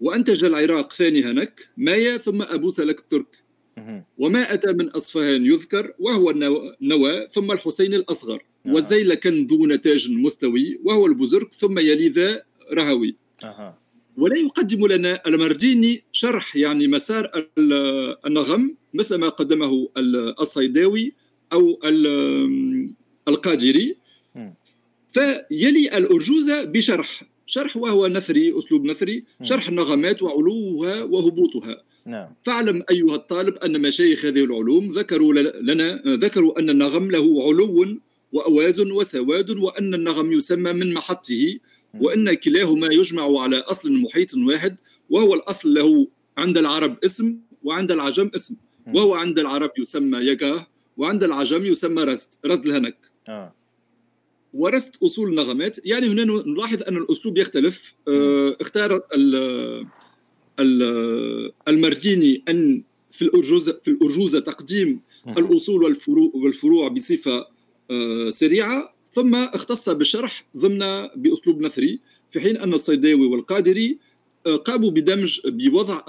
وأنتج 0.00 0.44
العراق 0.44 0.92
ثاني 0.92 1.22
هنك 1.22 1.68
مايا 1.76 2.16
ثم 2.16 2.42
أبو 2.42 2.70
سلك 2.70 2.98
الترك. 2.98 3.36
وما 4.18 4.54
أتى 4.54 4.72
من 4.72 4.88
أصفهان 4.88 5.46
يذكر 5.46 5.92
وهو 5.98 6.30
النوى 6.30 7.28
ثم 7.32 7.52
الحسين 7.52 7.94
الأصغر. 7.94 8.42
نعم. 8.64 8.74
والزيلكن 8.74 9.46
ذو 9.46 9.66
نتاج 9.66 10.10
مستوي 10.10 10.80
وهو 10.84 11.06
البزرك 11.06 11.52
ثم 11.54 11.78
يلي 11.78 12.08
ذا 12.08 12.42
رهوي. 12.72 13.16
ولا 14.16 14.38
يقدم 14.38 14.86
لنا 14.86 15.22
المرديني 15.26 16.04
شرح 16.12 16.56
يعني 16.56 16.88
مسار 16.88 17.48
النغم 18.26 18.76
مثل 18.94 19.14
ما 19.14 19.28
قدمه 19.28 19.88
الصيداوي 20.40 21.12
أو 21.52 21.78
القادري. 23.28 23.96
فيلي 25.12 25.98
الأرجوزة 25.98 26.64
بشرح. 26.64 27.22
شرح 27.46 27.76
وهو 27.76 28.08
نثري 28.08 28.58
أسلوب 28.58 28.84
نثري. 28.84 29.24
شرح 29.42 29.68
النغمات 29.68 30.22
وعلوها 30.22 31.02
وهبوطها. 31.02 31.82
نعم. 32.06 32.28
فاعلم 32.42 32.82
أيها 32.90 33.14
الطالب 33.14 33.56
أن 33.56 33.82
مشايخ 33.82 34.24
هذه 34.24 34.44
العلوم 34.44 34.92
ذكروا 34.92 35.34
لنا 35.60 36.02
ذكروا 36.06 36.58
أن 36.58 36.70
النغم 36.70 37.10
له 37.10 37.42
علو 37.48 37.98
وأواز 38.32 38.80
وسواد 38.80 39.50
وأن 39.50 39.94
النغم 39.94 40.32
يسمى 40.32 40.72
من 40.72 40.94
محطه 40.94 41.58
وأن 42.00 42.34
كلاهما 42.34 42.88
يجمع 42.92 43.40
على 43.40 43.56
أصل 43.58 43.92
محيط 43.92 44.34
واحد 44.34 44.76
وهو 45.10 45.34
الأصل 45.34 45.74
له 45.74 46.06
عند 46.38 46.58
العرب 46.58 46.96
اسم 47.04 47.36
وعند 47.62 47.92
العجم 47.92 48.30
اسم 48.34 48.54
وهو 48.94 49.14
عند 49.14 49.38
العرب 49.38 49.70
يسمى 49.78 50.18
يقاه 50.18 50.66
وعند 50.96 51.24
العجم 51.24 51.64
يسمى 51.64 52.02
رست 52.02 52.38
رست 52.46 52.66
الهنك 52.66 52.96
آه. 53.28 53.54
ورثت 54.54 55.02
أصول 55.02 55.28
النغمات 55.28 55.86
يعني 55.86 56.06
هنا 56.06 56.24
نلاحظ 56.24 56.82
أن 56.82 56.96
الأسلوب 56.96 57.38
يختلف. 57.38 57.94
آه، 58.08 58.56
اختار 58.60 59.00
المرديني 61.68 62.42
أن 62.48 62.82
في 63.10 63.22
الارجوزه 63.22 63.80
في 63.84 63.90
الارجوزه 63.90 64.40
تقديم 64.40 65.00
الأصول 65.38 65.82
والفروع 65.82 66.30
والفروع 66.34 66.88
بصفة 66.88 67.46
آه، 67.90 68.30
سريعة. 68.30 68.94
ثم 69.12 69.34
اختص 69.34 69.88
بالشرح 69.88 70.46
ضمن 70.56 71.08
بأسلوب 71.16 71.60
نثري 71.60 72.00
في 72.30 72.40
حين 72.40 72.56
أن 72.56 72.74
الصيداوي 72.74 73.26
والقادري 73.26 73.98
آه، 74.46 74.56
قاموا 74.56 74.90
بدمج 74.90 75.40
بوضع 75.44 76.00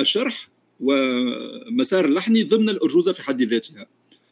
الشرح 0.00 0.48
ومسار 0.80 2.04
اللحني 2.04 2.42
ضمن 2.42 2.68
الارجوزه 2.68 3.12
في 3.12 3.22
حد 3.22 3.42
ذاتها. 3.42 3.86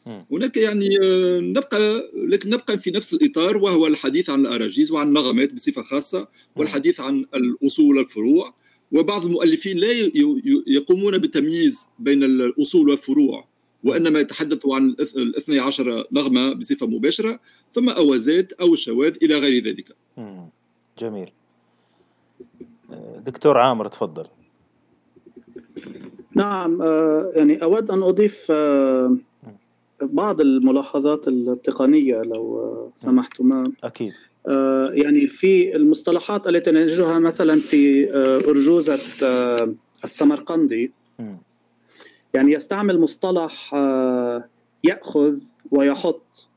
هناك 0.07 0.57
يعني 0.57 0.97
آه، 1.03 1.39
نبقى 1.39 2.09
لكن 2.27 2.49
نبقى 2.49 2.77
في 2.77 2.91
نفس 2.91 3.13
الإطار 3.13 3.57
وهو 3.57 3.87
الحديث 3.87 4.29
عن 4.29 4.39
الأراجيز 4.39 4.91
وعن 4.91 5.07
النغمات 5.07 5.53
بصفة 5.53 5.81
خاصة 5.81 6.27
والحديث 6.55 6.99
عن 6.99 7.25
الأصول 7.35 7.97
والفروع 7.97 8.53
وبعض 8.91 9.25
المؤلفين 9.25 9.77
لا 9.77 9.87
يقومون 10.67 11.17
بتمييز 11.17 11.87
بين 11.99 12.23
الأصول 12.23 12.89
والفروع 12.89 13.47
وإنما 13.83 14.19
يتحدثوا 14.19 14.75
عن 14.75 14.95
الاثني 15.15 15.59
عشر 15.59 16.03
نغمة 16.11 16.53
بصفة 16.53 16.87
مباشرة 16.87 17.39
ثم 17.71 17.89
اوازات 17.89 18.53
أو 18.53 18.73
الشواذ 18.73 19.17
إلى 19.23 19.35
غير 19.39 19.63
ذلك. 19.63 19.95
جميل. 20.99 21.31
دكتور 23.25 23.57
عامر 23.57 23.87
تفضل. 23.87 24.25
نعم 26.35 26.81
آه، 26.81 27.31
يعني 27.35 27.63
أود 27.63 27.91
أن 27.91 28.03
أضيف 28.03 28.47
آه، 28.51 29.17
بعض 30.03 30.41
الملاحظات 30.41 31.27
التقنية 31.27 32.21
لو 32.21 32.91
سمحتما. 32.95 33.63
أكيد. 33.83 34.13
آه، 34.47 34.89
يعني 34.93 35.27
في 35.27 35.75
المصطلحات 35.75 36.47
التي 36.47 36.71
نجدها 36.71 37.19
مثلا 37.19 37.59
في 37.59 38.11
آه، 38.13 38.37
أرجوزة 38.37 38.99
آه، 39.23 39.73
السمرقندي. 40.03 40.91
يعني 42.33 42.53
يستعمل 42.53 42.99
مصطلح 42.99 43.73
يأخذ 44.83 45.39
ويحط. 45.71 46.47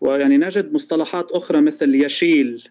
ويعني 0.00 0.38
نجد 0.38 0.72
مصطلحات 0.72 1.32
أخرى 1.32 1.60
مثل 1.60 1.94
يشيل 1.94 2.68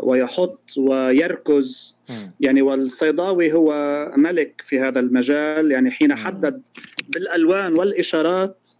ويحط 0.00 0.60
ويركز. 0.78 1.96
يعني 2.40 2.62
والصيداوي 2.62 3.52
هو 3.52 3.72
ملك 4.16 4.62
في 4.66 4.80
هذا 4.80 5.00
المجال. 5.00 5.70
يعني 5.70 5.90
حين 5.90 6.14
حدد 6.14 6.62
بالألوان 7.08 7.78
والإشارات 7.78 8.68
آه، 8.68 8.79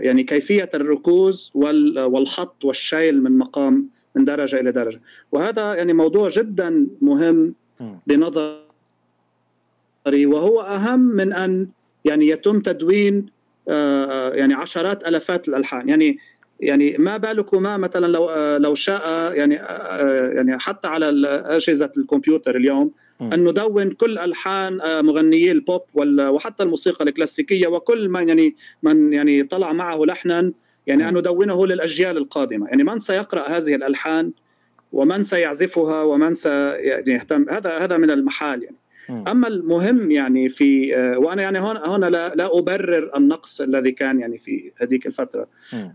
يعني 0.00 0.22
كيفية 0.22 0.70
الركوز 0.74 1.50
والحط 1.54 2.64
والشيل 2.64 3.22
من 3.22 3.38
مقام 3.38 3.88
من 4.14 4.24
درجة 4.24 4.60
إلى 4.60 4.72
درجة. 4.72 5.00
وهذا 5.32 5.74
يعني 5.74 5.92
موضوع 5.92 6.28
جدا 6.28 6.86
مهم 7.00 7.54
بنظري 8.06 8.66
وهو 10.06 10.60
أهم 10.60 11.00
من 11.00 11.32
أن 11.32 11.68
يعني 12.04 12.28
يتم 12.28 12.60
تدوين 12.60 13.26
آه، 13.68 14.30
يعني 14.34 14.54
عشرات 14.54 15.06
الافات 15.06 15.48
الألحان. 15.48 15.88
يعني 15.88 16.18
يعني 16.60 16.96
ما 16.98 17.16
بالكما 17.16 17.76
مثلا 17.76 18.06
لو 18.06 18.56
لو 18.56 18.74
شاء 18.74 19.34
يعني 19.34 19.54
يعني 20.34 20.58
حتى 20.58 20.88
على 20.88 21.28
أجهزة 21.44 21.92
الكمبيوتر 21.96 22.56
اليوم 22.56 22.90
أن 23.20 23.48
ندون 23.48 23.90
كل 23.90 24.18
ألحان 24.18 25.04
مغنيي 25.04 25.52
البوب 25.52 25.82
وحتى 25.94 26.62
الموسيقى 26.62 27.04
الكلاسيكية 27.04 27.66
وكل 27.66 28.08
من 28.08 28.28
يعني 28.28 28.56
من 28.82 29.12
يعني 29.12 29.42
طلع 29.42 29.72
معه 29.72 29.98
لحنا 30.04 30.52
يعني 30.86 31.08
أن 31.08 31.18
ندونه 31.18 31.66
للأجيال 31.66 32.16
القادمة. 32.16 32.66
يعني 32.68 32.84
من 32.84 32.98
سيقرأ 32.98 33.48
هذه 33.48 33.74
الألحان 33.74 34.32
ومن 34.92 35.24
سيعزفها 35.24 36.02
ومن 36.02 36.34
سيهتم 36.34 37.46
هذا 37.50 37.78
هذا 37.78 37.96
من 37.96 38.10
المحال 38.10 38.62
يعني. 38.62 38.76
أما 39.10 39.48
المهم 39.48 40.10
يعني 40.10 40.48
في 40.48 40.92
وأنا 41.16 41.42
يعني 41.42 41.60
هون 41.60 41.76
هنا 41.76 42.06
لا, 42.06 42.34
لا 42.34 42.58
أبرر 42.58 43.16
النقص 43.16 43.60
الذي 43.60 43.92
كان 43.92 44.20
يعني 44.20 44.38
في 44.38 44.72
هذيك 44.80 45.06
الفترة. 45.06 45.48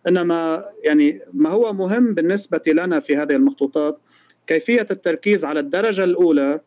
إنما 0.07 0.66
يعني 0.84 1.20
ما 1.34 1.49
هو 1.49 1.74
مهم 1.74 2.13
بالنسبة 2.13 2.61
لنا 2.68 2.99
في 2.99 3.18
هذه 3.18 3.36
المخطوطات 3.36 3.99
كيفية 4.47 4.88
التركيز 4.91 5.45
على 5.45 5.59
الدرجة 5.59 6.03
الأولى 6.03 6.59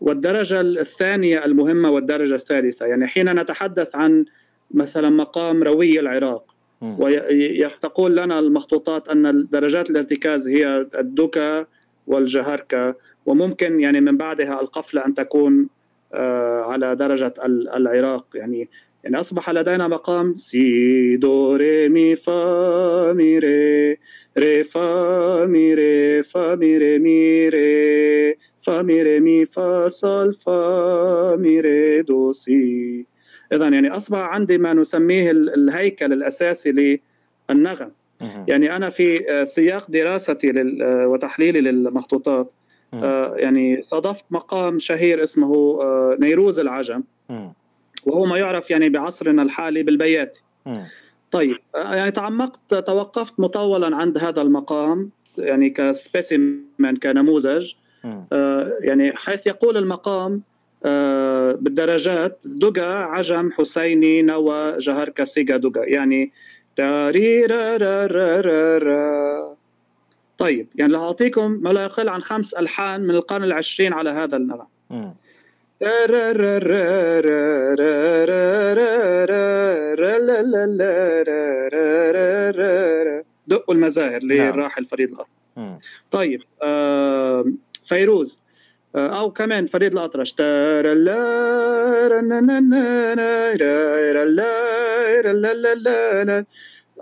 والدرجة 0.00 0.60
الثانية 0.60 1.44
المهمة 1.44 1.90
والدرجة 1.90 2.34
الثالثة. 2.34 2.86
يعني 2.86 3.06
حين 3.06 3.40
نتحدث 3.40 3.96
عن 3.96 4.24
مثلا 4.70 5.10
مقام 5.10 5.62
روي 5.62 6.00
العراق 6.00 6.54
وتقول 6.82 8.16
لنا 8.16 8.38
المخطوطات 8.38 9.08
أن 9.08 9.48
درجات 9.50 9.90
الارتكاز 9.90 10.48
هي 10.48 10.86
الدكا 10.94 11.66
والجهركة 12.06 12.94
وممكن 13.26 13.80
يعني 13.80 14.00
من 14.00 14.16
بعدها 14.16 14.60
القفلة 14.60 15.06
أن 15.06 15.14
تكون 15.14 15.62
آه، 15.62 15.68
على 16.70 16.96
درجة 16.96 17.34
العراق. 17.76 18.26
يعني 18.34 18.68
يعني 19.04 19.20
أصبح 19.20 19.50
لدينا 19.50 19.88
مقام 19.88 20.34
سي 20.34 21.16
دو 21.16 21.56
ري 21.56 21.88
مي 21.88 22.16
فا 22.16 23.12
مي 23.12 23.38
ري 23.38 23.96
ري 24.38 24.62
فا 24.64 25.46
مي 25.46 25.74
ري 25.74 26.22
فا 26.22 26.54
مي 26.54 26.78
ري 26.78 26.98
مي 26.98 27.48
ري 27.48 28.36
فا 28.58 28.82
مي 28.82 29.02
ري 29.02 29.20
مي 29.20 29.44
فا 29.44 29.88
صول 29.88 30.32
فا 30.32 31.36
مي 31.36 31.60
ري 31.60 32.02
دو 32.02 32.32
سي. 32.32 33.06
إذا 33.52 33.68
يعني 33.68 33.90
أصبح 33.90 34.18
عندي 34.18 34.58
ما 34.58 34.72
نسميه 34.72 35.30
الهيكل 35.30 36.12
الأساسي 36.12 37.00
للنغم. 37.50 37.90
يعني 38.48 38.76
أنا 38.76 38.90
في 38.90 39.30
آه، 39.30 39.44
سياق 39.44 39.90
دراستي 39.90 40.50
آه، 40.82 41.06
وتحليلي 41.08 41.60
للمخطوطات. 41.60 42.46
آه، 42.46 42.57
يعني 43.36 43.82
صادفت 43.82 44.24
مقام 44.30 44.78
شهير 44.78 45.22
اسمه 45.22 45.76
نيروز 46.20 46.58
العجم. 46.58 47.02
وهو 48.06 48.24
ما 48.24 48.38
يعرف 48.38 48.70
يعني 48.70 48.88
بعصرنا 48.88 49.42
الحالي 49.42 49.82
بالبياتي 49.82 50.42
طيب 51.30 51.56
يعني 51.74 52.10
تعمقت 52.10 52.74
توقفت 52.74 53.40
مطولا 53.40 53.96
عند 53.96 54.18
هذا 54.18 54.42
المقام 54.42 55.10
يعني 55.38 55.70
ك 55.70 55.84
specimen 55.84 56.96
كنموذج. 57.02 57.72
يعني 58.80 59.12
حيث 59.16 59.46
يقول 59.46 59.76
المقام 59.76 60.42
بالدرجات 61.62 62.42
دوكاه 62.46 62.86
عجم 62.86 63.50
حسيني 63.50 64.22
نوى 64.22 64.78
جهاركاه 64.78 65.08
سيكاه 65.08 65.56
دوكاه 65.56 65.84
يعني 65.84 66.32
طيب 70.38 70.68
يعني 70.74 70.94
رح 70.94 71.00
اعطيكم 71.00 71.50
ما 71.50 71.68
لا 71.68 71.82
يقل 71.82 72.08
عن 72.08 72.22
خمس 72.22 72.54
الحان 72.54 73.00
من 73.00 73.10
القرن 73.14 73.44
العشرين 73.44 73.92
على 73.92 74.10
هذا 74.10 74.36
النغم 74.36 74.66
دقوا 83.46 83.74
المزاهر 83.74 84.22
للراحل 84.22 84.84
فريد 84.84 85.08
الأطرش 85.08 85.28
طيب 86.10 86.42
فيروز 87.84 88.40
أو 88.96 89.30
كمان 89.32 89.66
فريد 89.66 89.92
الاطرش 89.92 90.34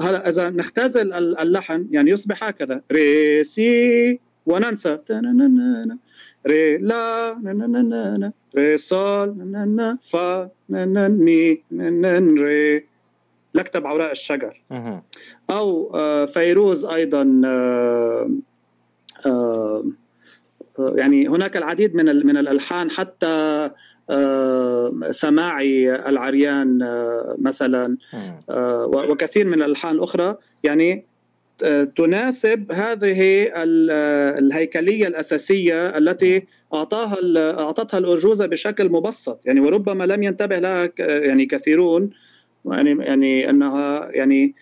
هلا 0.00 0.28
إذا 0.28 0.50
نختزل 0.50 1.12
اللحن 1.12 1.86
يعني 1.90 2.10
يصبح 2.10 2.44
هكذا. 2.44 2.82
ري 2.92 3.44
سي 3.44 4.20
وننسى. 4.46 4.98
ري 6.46 6.78
لا 6.78 7.34
ري 8.56 8.76
صول 8.76 9.98
فا 10.02 10.50
مي 10.68 11.62
ري. 12.38 12.84
لكتب 13.54 13.86
ع 13.86 13.93
وراق 13.93 14.12
الشجر. 14.12 14.62
أو 15.50 15.92
فيروز 16.26 16.84
أيضا 16.84 17.22
يعني 20.78 21.28
هناك 21.28 21.56
العديد 21.56 21.94
من 21.94 22.26
من 22.26 22.36
الألحان 22.36 22.90
حتى 22.90 23.26
آه، 23.26 23.74
سماعي 25.10 25.94
العريان 25.94 26.82
آه، 26.82 27.36
مثلا 27.38 27.96
آه، 28.50 28.86
وكثير 28.86 29.46
من 29.46 29.62
الألحان 29.62 29.94
الأخرى. 29.94 30.36
يعني 30.62 31.06
تناسب 31.96 32.72
هذه 32.72 33.50
الهيكلية 34.38 35.06
الأساسية 35.06 35.98
التي 35.98 36.46
أعطاها 36.74 37.16
أعطتها 37.36 37.98
الأرجوزة 37.98 38.46
بشكل 38.46 38.88
مبسط. 38.88 39.46
يعني 39.46 39.60
وربما 39.60 40.04
لم 40.04 40.22
ينتبه 40.22 40.58
لها 40.58 40.90
يعني 40.98 41.46
كثيرون. 41.46 42.10
يعني 42.64 43.04
يعني 43.04 43.50
أنها 43.50 44.08
يعني 44.12 44.54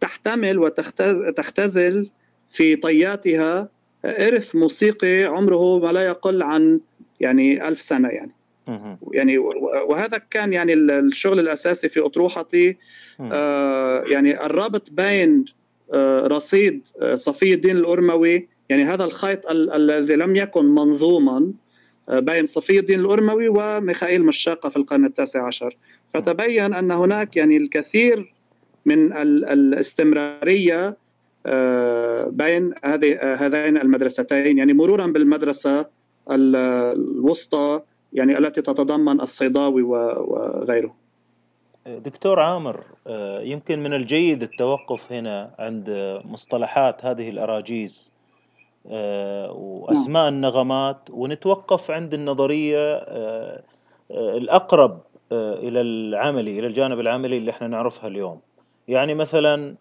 تحتمل 0.00 0.58
وتختزل 0.58 2.10
في 2.48 2.76
طياتها 2.76 3.68
إرث 4.04 4.56
موسيقي 4.56 5.24
عمره 5.24 5.78
ما 5.78 5.92
لا 5.92 6.02
يقل 6.02 6.42
عن 6.42 6.80
يعني 7.20 7.68
ألف 7.68 7.80
سنة 7.80 8.08
يعني. 8.08 8.32
يعني 9.12 9.38
وهذا 9.88 10.18
كان 10.30 10.52
يعني 10.52 10.72
الشغل 10.72 11.40
الأساسي 11.40 11.88
في 11.88 12.00
أطروحتي. 12.00 12.76
آه 13.20 14.04
يعني 14.06 14.46
الرابط 14.46 14.90
بين 14.92 15.44
آه 15.94 16.26
رصيد 16.26 16.88
آه 17.02 17.16
صفي 17.16 17.54
الدين 17.54 17.76
الأرموي 17.76 18.48
يعني 18.68 18.84
هذا 18.84 19.04
الخيط 19.04 19.46
الذي 19.50 20.14
لم 20.16 20.36
يكن 20.36 20.64
منظوما 20.64 21.52
بين 22.08 22.46
صفي 22.46 22.78
الدين 22.78 23.00
الأرموي 23.00 23.48
وميخائيل 23.48 24.24
مشاقة 24.24 24.68
في 24.68 24.76
القرن 24.76 25.04
التاسع 25.04 25.46
عشر. 25.46 25.76
فتبين 26.08 26.74
أن 26.74 26.90
هناك 26.92 27.36
يعني 27.36 27.56
الكثير 27.56 28.34
من 28.86 29.12
الاستمرارية 29.12 30.96
آه، 31.46 32.28
بين 32.28 32.74
هذه 32.84 33.34
هذين 33.34 33.76
المدرستين 33.76 34.58
يعني 34.58 34.72
مرورا 34.72 35.06
بالمدرسة 35.06 35.86
الوسطى 36.30 37.80
يعني 38.14 38.38
التي 38.38 38.62
تتضمن 38.62 39.20
الصيداوي 39.20 39.82
وغيره. 39.82 40.94
دكتور 41.86 42.40
عامر 42.40 42.84
آه، 43.06 43.40
يمكن 43.40 43.82
من 43.82 43.94
الجيد 43.94 44.42
التوقف 44.42 45.12
هنا 45.12 45.54
عند 45.58 46.20
مصطلحات 46.24 47.04
هذه 47.04 47.28
الأراجيز 47.28 48.12
وأسماء 49.50 50.28
النغمات 50.28 51.08
ونتوقف 51.10 51.90
عند 51.90 52.14
النظرية 52.14 52.96
الأقرب 54.10 55.00
إلى 55.32 55.80
العملي 55.80 56.58
إلى 56.58 56.66
الجانب 56.66 57.00
العملي 57.00 57.38
اللي 57.38 57.50
إحنا 57.50 57.68
نعرفها 57.68 58.08
اليوم. 58.08 58.40
يعني 58.88 59.14
مثلا 59.14 59.74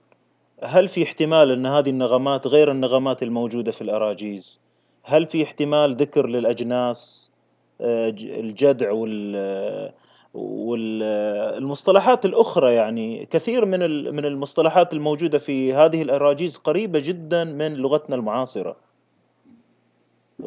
هل 0.64 0.88
في 0.88 1.04
احتمال 1.04 1.52
أن 1.52 1.66
هذه 1.66 1.90
النغمات 1.90 2.48
غير 2.48 2.72
النغمات 2.72 3.24
الموجودة 3.24 3.72
في 3.72 3.82
الأراجيز؟ 3.82 4.60
هل 5.04 5.28
في 5.28 5.44
احتمال 5.44 5.96
ذكر 5.96 6.28
للأجناس؟ 6.28 7.30
آه، 7.30 7.33
الجدع 7.82 8.92
وال 8.92 9.94
والمصطلحات 10.34 12.26
الأخرى 12.26 12.74
يعني 12.74 13.26
كثير 13.26 13.66
من 13.66 13.80
من 14.16 14.26
المصطلحات 14.26 14.94
الموجودة 14.94 15.38
في 15.38 15.74
هذه 15.74 16.02
الأراجيز 16.02 16.58
قريبة 16.58 17.00
جدا 17.00 17.44
من 17.44 17.74
لغتنا 17.74 18.16
المعاصرة. 18.16 18.76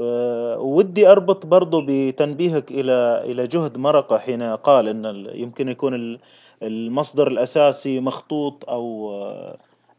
آه، 0.01 0.59
ودي 0.59 1.09
أربط 1.12 1.47
برضو 1.47 1.85
بتنبيهك 1.87 2.70
إلى 2.70 3.22
إلى 3.24 3.47
جهد 3.47 3.79
مرقة 3.79 4.18
حين 4.18 4.43
قال 4.43 4.89
إن 4.89 5.31
يمكن 5.35 5.68
يكون 5.68 6.18
المصدر 6.62 7.29
الأساسي 7.29 8.01
مخطوط 8.01 8.70
أو 8.70 9.12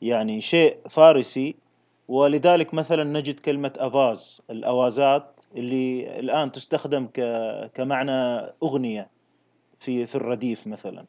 يعني 0.01 0.41
شيء 0.41 0.77
فارسي 0.89 1.55
ولذلك 2.07 2.73
مثلا 2.73 3.03
نجد 3.03 3.39
كلمة 3.39 3.73
أفاز 3.77 4.41
الأوازات 4.49 5.43
اللي 5.55 6.19
الآن 6.19 6.51
تستخدم 6.51 7.07
كمعنى 7.73 8.11
أغنية 8.63 9.09
في 9.79 10.05
في 10.05 10.15
الرديف 10.15 10.67
مثلا 10.67 11.05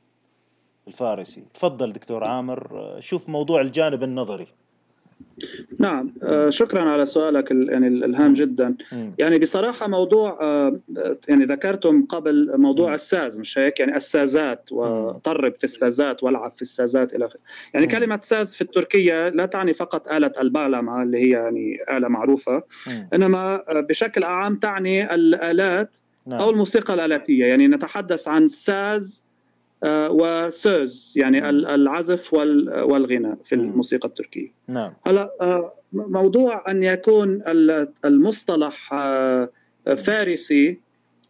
الفارسي. 0.88 1.40
تفضل 1.54 1.92
دكتور 1.92 2.24
عامر 2.24 2.96
شوف 3.00 3.28
موضوع 3.28 3.60
الجانب 3.60 4.02
النظري. 4.02 4.46
نعم 5.78 6.14
آه، 6.22 6.50
شكرا 6.50 6.80
على 6.80 7.06
سؤالك 7.06 7.50
يعني 7.50 7.88
الهام 7.88 8.32
جدا. 8.32 8.74
يعني 9.18 9.38
بصراحة 9.38 9.88
موضوع 9.88 10.38
آه، 10.40 10.80
يعني 11.28 11.44
ذكرتم 11.44 12.04
قبل 12.04 12.60
موضوع 12.60 12.94
الساز 12.94 13.38
مش 13.38 13.58
هيك؟ 13.58 13.80
يعني 13.80 13.96
السازات 13.96 14.72
وطرب 14.72 15.54
في 15.54 15.64
السازات 15.64 16.22
والعب 16.22 16.52
في 16.56 16.62
السازات 16.62 17.14
إلى 17.14 17.26
آخره. 17.26 17.40
يعني 17.74 17.86
كلمة 17.86 18.20
ساز 18.22 18.54
في 18.54 18.62
التركية 18.62 19.28
لا 19.28 19.46
تعني 19.46 19.74
فقط 19.74 20.12
آلة 20.12 20.32
البعلمة 20.40 21.02
اللي 21.02 21.18
هي 21.18 21.30
يعني 21.30 21.78
آلة 21.90 22.08
معروفة. 22.08 22.62
إنما 23.14 23.54
آه، 23.70 23.80
بشكل 23.80 24.24
عام 24.24 24.56
تعني 24.56 25.14
الالات 25.14 25.98
نعم. 26.26 26.40
أو 26.40 26.50
الموسيقى 26.50 26.94
الآلاتية. 26.94 27.44
يعني 27.46 27.68
نتحدث 27.68 28.28
عن 28.28 28.48
ساز 28.48 29.27
آه، 29.84 30.10
وسوز 30.10 31.14
يعني 31.16 31.48
العزف 31.48 32.34
والغناء 32.34 33.38
في 33.44 33.54
الموسيقى 33.54 34.08
التركية. 34.08 34.52
نعم. 34.68 34.92
هلا 35.06 35.32
آه، 35.40 35.74
موضوع 35.92 36.64
أن 36.68 36.82
يكون 36.82 37.42
المصطلح 38.04 38.92
آه، 38.92 39.50
فارسي 39.96 40.80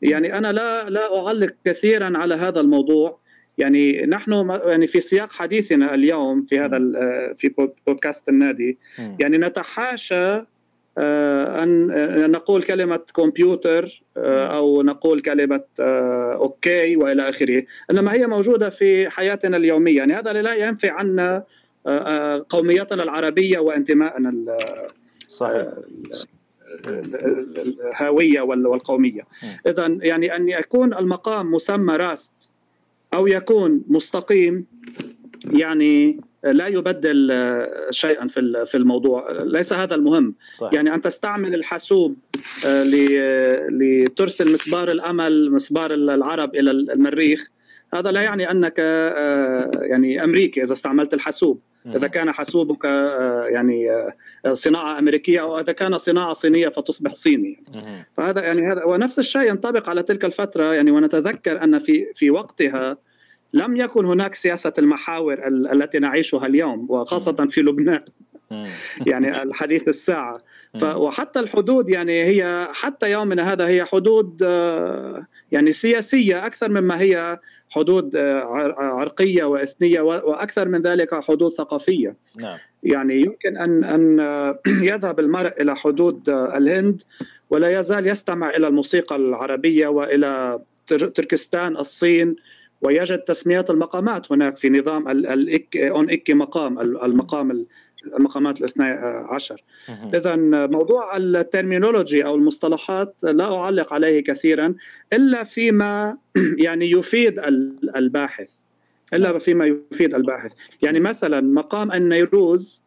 يعني 0.03 0.39
أنا 0.39 0.53
لا 0.53 0.91
لا 0.91 1.27
أعلق 1.27 1.55
كثيرا 1.65 2.19
على 2.19 2.35
هذا 2.35 2.61
الموضوع. 2.61 3.19
يعني 3.59 4.07
نحن 4.07 4.61
يعني 4.65 4.87
في 4.87 5.01
سياق 5.01 5.33
حديثنا 5.33 5.95
اليوم 5.95 6.45
في 6.45 6.59
هذا 6.59 6.79
في 7.37 7.55
بودكاست 7.87 8.29
النادي 8.29 8.79
يعني 9.21 9.39
نتحاشى 9.39 10.43
آه، 10.99 11.63
أن 11.63 11.91
آه، 11.91 12.27
نقول 12.27 12.63
كلمة 12.63 13.01
كمبيوتر 13.15 14.03
آه، 14.17 14.57
أو 14.57 14.83
نقول 14.83 15.21
كلمة 15.21 15.65
أوكي 15.81 16.97
وإلى 16.97 17.29
آخره. 17.29 17.65
إنما 17.91 18.13
هي 18.13 18.27
موجودة 18.27 18.71
في 18.71 19.11
حياتنا 19.11 19.57
اليومية. 19.57 19.97
يعني 19.97 20.13
هذا 20.15 20.33
لا 20.33 20.55
ينفي 20.55 20.89
عنا 20.89 21.45
قوميتنا 22.49 23.03
العربية 23.03 23.59
وانتمائنا 23.59 24.57
صحيح. 25.29 25.67
الهويه 26.87 28.41
والقومية. 28.41 29.23
إذا 29.67 29.99
يعني 30.03 30.37
أن 30.37 30.49
يكون 30.49 30.95
المقام 30.95 31.53
مسمى 31.53 31.97
راست 31.97 32.51
أو 33.15 33.27
يكون 33.27 33.85
مستقيم 33.89 34.67
يعني 35.53 36.21
لا 36.45 36.67
يبدل 36.67 37.33
شيئا 37.91 38.29
في 38.29 38.67
في 38.67 38.77
الموضوع. 38.77 39.33
ليس 39.33 39.73
هذا 39.73 39.95
المهم. 39.95 40.35
صح. 40.59 40.71
يعني 40.73 40.95
أن 40.95 41.01
تستعمل 41.01 41.55
الحاسوب 41.55 42.17
آه، 42.67 42.85
لترسل 43.71 44.53
مسبار 44.53 44.91
الأمل 44.91 45.53
مسبار 45.53 45.95
العرب 45.95 46.55
إلى 46.55 46.71
المريخ. 46.71 47.49
هذا 47.95 48.11
لا 48.11 48.21
يعني 48.23 48.51
أنك 48.51 48.75
آه، 48.79 49.71
يعني 49.75 50.25
أمريكي 50.25 50.63
إذا 50.63 50.73
استعملت 50.73 51.15
الحاسوب. 51.15 51.61
إذا 51.87 52.07
كان 52.07 52.33
حاسوبك 52.33 52.87
آه، 52.87 53.45
يعني 53.45 53.87
صناعة 54.53 54.99
أمريكية 54.99 55.41
أو 55.41 55.61
إذا 55.61 55.73
كان 55.73 55.99
صناعة 55.99 56.33
صينية 56.33 56.69
فتصبح 56.69 57.15
صيني. 57.15 57.65
فهذا 58.17 58.43
يعني 58.43 58.73
هذا 58.73 58.85
ونفس 58.85 59.19
الشيء 59.19 59.49
ينطبق 59.49 59.89
على 59.89 60.03
تلك 60.03 60.25
الفترة. 60.25 60.75
يعني 60.75 60.91
ونتذكر 60.91 61.65
أن 61.65 61.79
في 61.79 62.07
في 62.15 62.31
وقتها 62.31 62.97
لم 63.53 63.77
يكن 63.77 64.05
هناك 64.05 64.35
سياسة 64.35 64.73
المحاور 64.79 65.49
التي 65.49 65.99
نعيشها 65.99 66.47
اليوم 66.47 66.87
وخاصة 66.91 67.47
في 67.51 67.61
لبنان. 67.61 68.05
يعني 69.07 69.43
الحديث 69.43 69.89
الساعة. 69.89 70.43
وحتى 70.83 71.41
الحدود 71.41 71.89
يعني 71.89 72.25
هي 72.25 72.69
حتى 72.73 73.11
يومنا 73.11 73.53
هذا 73.53 73.67
هي 73.67 73.85
حدود 73.85 74.43
آه، 74.43 75.27
يعني 75.53 75.73
سياسية 75.73 76.47
أكثر 76.47 76.69
مما 76.69 77.01
هي 77.01 77.39
حدود 77.71 78.17
آه، 78.17 78.43
عرقية 78.79 79.45
وإثنية 79.45 80.01
وأكثر 80.01 80.69
من 80.69 80.83
ذلك 80.83 81.15
حدود 81.15 81.51
ثقافية. 81.51 82.17
نعم. 82.37 82.59
يعني 82.83 83.21
يمكن 83.21 83.57
ان 83.57 83.85
أن 83.85 84.19
يذهب 84.93 85.21
المرء 85.21 85.63
إلى 85.63 85.77
حدود 85.77 86.29
الهند 86.29 87.03
ولا 87.51 87.81
يزال 87.81 88.07
يستمع 88.07 88.51
إلى 88.51 88.67
الموسيقى 88.67 89.17
العربية 89.17 89.89
وإلى 89.89 90.61
تركستان 90.87 91.77
الصين 91.77 92.37
ويجد 92.81 93.19
تسميات 93.19 93.71
المقامات 93.71 94.33
هناك 94.33 94.57
في 94.57 94.71
نظام 94.71 95.09
الإك 95.09 95.77
أون 95.77 96.11
إكي 96.11 96.35
مقام 96.35 96.79
المقام 96.81 97.67
المقامات 98.17 98.59
الاثنى 98.59 98.85
عشر. 99.31 99.63
اذا 100.15 100.37
موضوع 100.67 101.17
الترمينولوجي 101.17 102.25
أو 102.25 102.35
المصطلحات 102.35 103.15
لا 103.23 103.55
أعلق 103.59 103.93
عليه 103.93 104.25
كثيرا 104.25 104.75
إلا 105.13 105.45
فيما 105.45 106.19
يعني 106.67 106.91
يفيد 106.91 107.39
الباحث. 107.97 108.55
إلا 109.13 109.29
نعم. 109.29 109.39
فيما 109.39 109.67
يفيد 109.93 110.15
الباحث. 110.15 110.53
يعني 110.83 111.01
مثلا 111.01 111.41
مقام 111.41 111.93
النيروز 111.93 112.83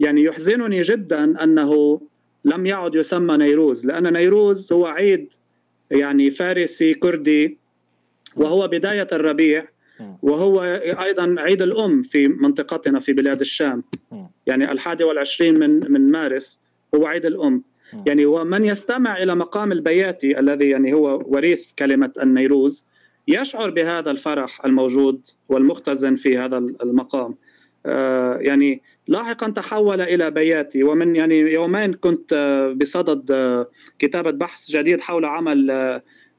يعني 0.00 0.22
يحزنني 0.22 0.82
جدا 0.82 1.44
أنه 1.44 2.00
لم 2.44 2.66
يعد 2.66 2.94
يسمى 2.94 3.36
نيروز 3.36 3.86
لأن 3.86 4.12
نيروز 4.12 4.72
هو 4.72 4.86
عيد 4.86 5.32
يعني 5.90 6.30
فارسي 6.30 6.94
كردي 6.94 7.58
وهو 8.36 8.68
بداية 8.68 9.08
الربيع 9.12 9.66
وهو 10.22 10.62
أيضا 11.00 11.34
عيد 11.38 11.62
الأم 11.62 12.02
في 12.02 12.28
منطقتنا 12.28 12.98
في 12.98 13.12
بلاد 13.12 13.40
الشام. 13.40 13.84
يعني 14.46 14.72
الحادي 14.72 15.04
والعشرين 15.04 15.58
من 15.58 15.92
من 15.92 16.10
مارس 16.10 16.60
هو 16.94 17.06
عيد 17.06 17.26
الأم. 17.26 17.62
يعني 18.06 18.26
ومن 18.26 18.64
يستمع 18.64 19.22
إلى 19.22 19.34
مقام 19.34 19.72
البياتي 19.72 20.38
الذي 20.38 20.68
يعني 20.68 20.92
هو 20.94 21.22
وريث 21.26 21.72
كلمة 21.72 22.12
النيروز 22.22 22.86
يشعر 23.28 23.70
بهذا 23.70 24.10
الفرح 24.10 24.64
الموجود 24.64 25.26
والمختزن 25.48 26.14
في 26.14 26.38
هذا 26.38 26.58
المقام. 26.58 27.34
آه 27.86 28.36
يعني 28.36 28.82
لاحقا 29.08 29.50
تحول 29.50 30.00
إلى 30.00 30.30
بياتي. 30.30 30.82
ومن 30.82 31.16
يعني 31.16 31.38
يومين 31.38 31.94
كنت 31.94 32.32
آه 32.32 32.72
بصدد 32.72 33.30
آه 33.30 33.70
كتابة 33.98 34.30
بحث 34.30 34.70
جديد 34.70 35.00
حول 35.00 35.24
عمل 35.24 35.70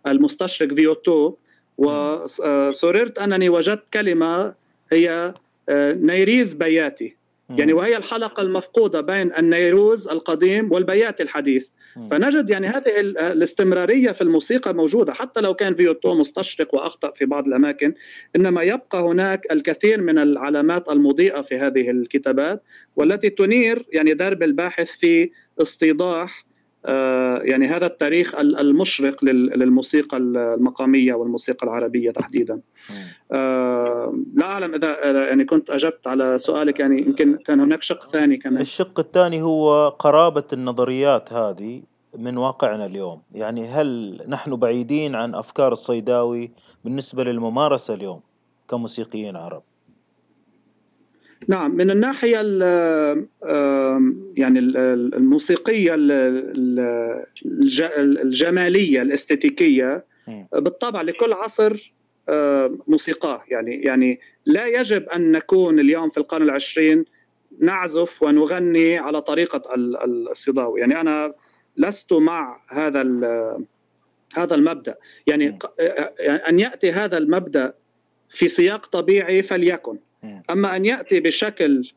المستشرق 0.07 0.73
فيلوتو. 0.73 1.35
وسررت 1.77 3.19
أنني 3.19 3.49
وجدت 3.49 3.89
كلمة 3.93 4.53
هي 4.91 5.33
آه، 5.69 5.93
نيريز 5.93 6.53
بياتي. 6.53 7.15
يعني 7.49 7.73
وهي 7.73 7.97
الحلقة 7.97 8.41
المفقودة 8.41 9.01
بين 9.01 9.35
النيروز 9.35 10.07
القديم 10.07 10.71
والبياتي 10.71 11.23
الحديث. 11.23 11.69
فنجد 12.11 12.49
يعني 12.49 12.67
هذه 12.67 12.99
الاستمرارية 12.99 14.11
في 14.11 14.21
الموسيقى 14.21 14.73
موجودة. 14.73 15.13
حتى 15.13 15.41
لو 15.41 15.53
كان 15.53 15.75
فيوتو 15.75 16.13
مستشرق 16.13 16.75
وأخطأ 16.75 17.11
في 17.11 17.25
بعض 17.25 17.47
الأماكن 17.47 17.93
إنما 18.35 18.63
يبقى 18.63 19.01
هناك 19.01 19.51
الكثير 19.51 20.01
من 20.01 20.17
العلامات 20.17 20.89
المضيئة 20.89 21.41
في 21.41 21.57
هذه 21.57 21.89
الكتابات 21.89 22.63
والتي 22.95 23.29
تنير 23.29 23.85
يعني 23.93 24.13
درب 24.13 24.43
الباحث 24.43 24.91
في 24.91 25.29
استيضاح 25.61 26.45
آه، 26.45 26.52
يعني 27.43 27.67
هذا 27.67 27.85
التاريخ 27.85 28.35
المشرق 28.35 29.23
للموسيقى 29.23 30.17
المقامية 30.17 31.13
والموسيقى 31.13 31.67
العربية 31.67 32.11
تحديدا. 32.11 32.61
آه، 33.31 34.13
لا 34.33 34.45
أعلم 34.45 34.75
إذا 34.75 35.03
يعني 35.27 35.45
كنت 35.45 35.69
أجبت 35.69 36.07
على 36.07 36.37
سؤالك 36.37 36.79
يعني 36.79 37.01
يمكن 37.01 37.37
كان 37.37 37.59
هناك 37.59 37.83
شق 37.83 38.11
ثاني 38.11 38.37
كمان 38.37 38.61
الشق 38.61 38.99
الثاني 38.99 39.41
هو 39.41 39.89
قرابة 39.89 40.43
النظريات 40.53 41.33
هذه 41.33 41.81
من 42.17 42.37
واقعنا 42.37 42.85
اليوم. 42.85 43.21
يعني 43.31 43.67
هل 43.67 44.19
نحن 44.27 44.55
بعيدين 44.55 45.15
عن 45.15 45.35
أفكار 45.35 45.71
الصيداوي 45.71 46.51
بالنسبة 46.83 47.23
للممارسة 47.23 47.93
اليوم 47.93 48.21
كموسيقيين 48.69 49.35
عرب؟ 49.35 49.63
نعم 51.47 51.75
من 51.75 51.91
الناحية 51.91 52.37
يعني 54.37 54.59
الموسيقية 54.59 55.95
الجمالية 57.97 59.01
الاستاتيكيه 59.01 60.05
بالطبع 60.53 61.01
لكل 61.01 61.33
عصر 61.33 61.93
موسيقاه. 62.87 63.43
يعني 63.47 63.75
يعني 63.75 64.19
لا 64.45 64.67
يجب 64.67 65.09
أن 65.09 65.31
نكون 65.31 65.79
اليوم 65.79 66.09
في 66.09 66.17
القرن 66.17 66.41
العشرين 66.43 67.05
نعزف 67.59 68.23
ونغني 68.23 68.97
على 68.97 69.21
طريقة 69.21 69.61
الصداوي 70.05 70.79
يعني 70.79 71.01
أنا 71.01 71.33
لست 71.77 72.13
مع 72.13 72.61
هذا 72.69 73.01
هذا 74.35 74.55
المبدأ. 74.55 74.95
يعني 75.27 75.59
أن 76.19 76.59
يأتي 76.59 76.91
هذا 76.91 77.17
المبدأ 77.17 77.73
في 78.29 78.47
سياق 78.47 78.85
طبيعي 78.85 79.41
فليكن. 79.41 79.97
أما 80.49 80.75
أن 80.75 80.85
يأتي 80.85 81.19
بشكل 81.19 81.91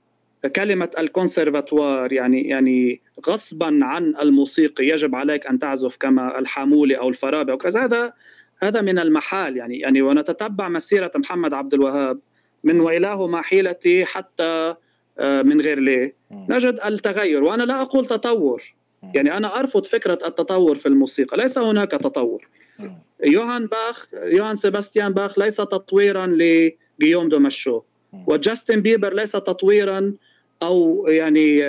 كلمة 0.56 0.90
الكونسرفاتوار 0.98 2.12
يعني 2.12 2.48
يعني 2.48 3.00
غصبا 3.28 3.78
عن 3.82 4.14
الموسيقي 4.22 4.84
يجب 4.86 5.14
عليك 5.14 5.46
أن 5.46 5.58
تعزف 5.58 5.96
كما 5.96 6.38
الحامولي 6.38 6.98
أو 6.98 7.08
الفارابي 7.08 7.52
أو 7.52 7.58
كذا 7.58 7.84
هذا 7.84 8.12
هذا 8.58 8.80
من 8.80 8.98
المحال 8.98 9.56
يعني 9.56 9.78
يعني 9.78 10.02
ونتتبع 10.02 10.68
مسيرة 10.68 11.12
محمد 11.16 11.54
عبد 11.54 11.74
الوهاب 11.74 12.18
من 12.64 12.80
ويلاه 12.80 13.26
ما 13.26 13.42
حيلتي 13.42 14.04
حتى 14.04 14.74
آه، 15.18 15.42
من 15.42 15.60
غير 15.60 15.78
ليه. 15.80 16.14
نجد 16.30 16.78
التغير 16.84 17.44
وأنا 17.44 17.62
لا 17.62 17.82
أقول 17.82 18.06
تطور. 18.06 18.74
يعني 19.14 19.36
أنا 19.36 19.58
أرفض 19.58 19.84
فكرة 19.84 20.18
التطور 20.26 20.74
في 20.74 20.86
الموسيقى 20.86 21.36
ليس 21.36 21.58
هناك 21.58 21.90
تطور. 21.90 22.48
يوهان 23.24 23.66
باخ 23.66 24.08
يوهان 24.12 24.56
سيباستيان 24.56 25.12
باخ 25.12 25.38
ليس 25.38 25.56
تطويرا 25.56 26.26
لجيوم 26.26 27.28
دو 27.28 27.44
ماشو. 27.44 27.82
وجاستن 28.26 28.80
بيبر 28.80 29.14
ليس 29.14 29.32
تطويرا 29.32 30.14
أو 30.62 31.06
يعني 31.08 31.62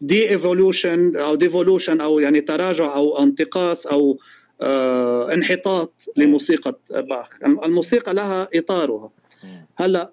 de-evolution 0.00 1.16
أو 1.16 1.34
devolution 1.34 2.00
أو 2.00 2.18
يعني 2.18 2.40
تراجع 2.40 2.94
أو 2.94 3.22
انتقاص 3.22 3.86
أو 3.86 4.18
آه، 4.60 5.34
انحطاط 5.34 6.04
لموسيقى 6.16 6.78
باخ. 6.90 7.28
الموسيقى 7.42 8.14
لها 8.14 8.48
إطارها. 8.54 9.10
هلأ 9.76 10.10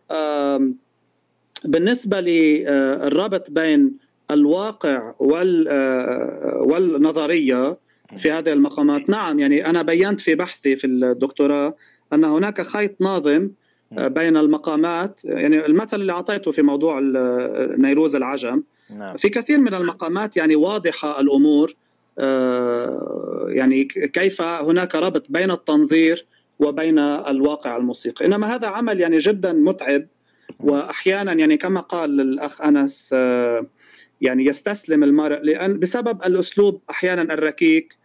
بالنسبة 1.65 2.19
للربط 2.19 3.51
بين 3.51 3.97
الواقع 4.31 5.13
وال 5.19 5.67
آه، 5.69 6.57
والنظرية 6.61 7.77
في 8.17 8.31
هذه 8.31 8.53
المقامات 8.53 9.09
نعم 9.09 9.39
يعني 9.39 9.65
أنا 9.65 9.81
بينت 9.81 10.21
في 10.21 10.35
بحثي 10.35 10.75
في 10.75 10.87
الدكتوراه 10.87 11.75
أن 12.13 12.25
هناك 12.25 12.61
خيط 12.61 13.01
ناظم 13.01 13.49
بين 13.91 14.37
المقامات. 14.37 15.21
يعني 15.25 15.65
المثل 15.65 16.01
اللي 16.01 16.11
أعطيته 16.13 16.51
في 16.51 16.61
موضوع 16.61 16.99
نيروز 17.77 18.15
العجم 18.15 18.63
نعم. 18.89 19.17
في 19.17 19.29
كثير 19.29 19.59
من 19.59 19.73
المقامات 19.73 20.37
يعني 20.37 20.55
واضحة 20.55 21.19
الأمور 21.19 21.75
يعني 23.47 23.83
كيف 23.85 24.41
هناك 24.41 24.95
ربط 24.95 25.25
بين 25.29 25.51
التنظير 25.51 26.25
وبين 26.59 26.99
الواقع 26.99 27.77
الموسيقي. 27.77 28.25
إنما 28.25 28.55
هذا 28.55 28.67
عمل 28.67 28.99
يعني 28.99 29.17
جدا 29.17 29.53
متعب 29.53 30.05
واحيانا 30.59 31.33
يعني 31.33 31.57
كما 31.57 31.79
قال 31.79 32.21
الأخ 32.21 32.61
أنس 32.61 33.11
يعني 34.21 34.45
يستسلم 34.45 35.03
المرء 35.03 35.39
لأن 35.43 35.79
بسبب 35.79 36.23
الأسلوب 36.23 36.81
أحيانا 36.89 37.33
الركيك. 37.33 37.95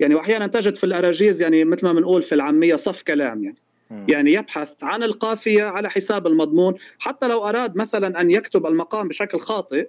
يعني 0.00 0.14
واحيانا 0.14 0.46
تجد 0.46 0.74
في 0.74 0.84
الأراجيز 0.84 1.42
يعني 1.42 1.64
مثل 1.64 1.86
ما 1.86 1.92
بنقول 1.92 2.22
في 2.22 2.34
العامية 2.34 2.76
صف 2.76 3.02
كلام 3.02 3.44
يعني. 3.44 3.58
يعني 3.90 4.32
يبحث 4.32 4.72
عن 4.82 5.02
القافية 5.02 5.64
على 5.64 5.90
حساب 5.90 6.26
المضمون 6.26 6.74
حتى 6.98 7.28
لو 7.28 7.48
أراد 7.48 7.76
مثلا 7.76 8.20
أن 8.20 8.30
يكتب 8.30 8.66
المقام 8.66 9.08
بشكل 9.08 9.38
خاطئ 9.38 9.88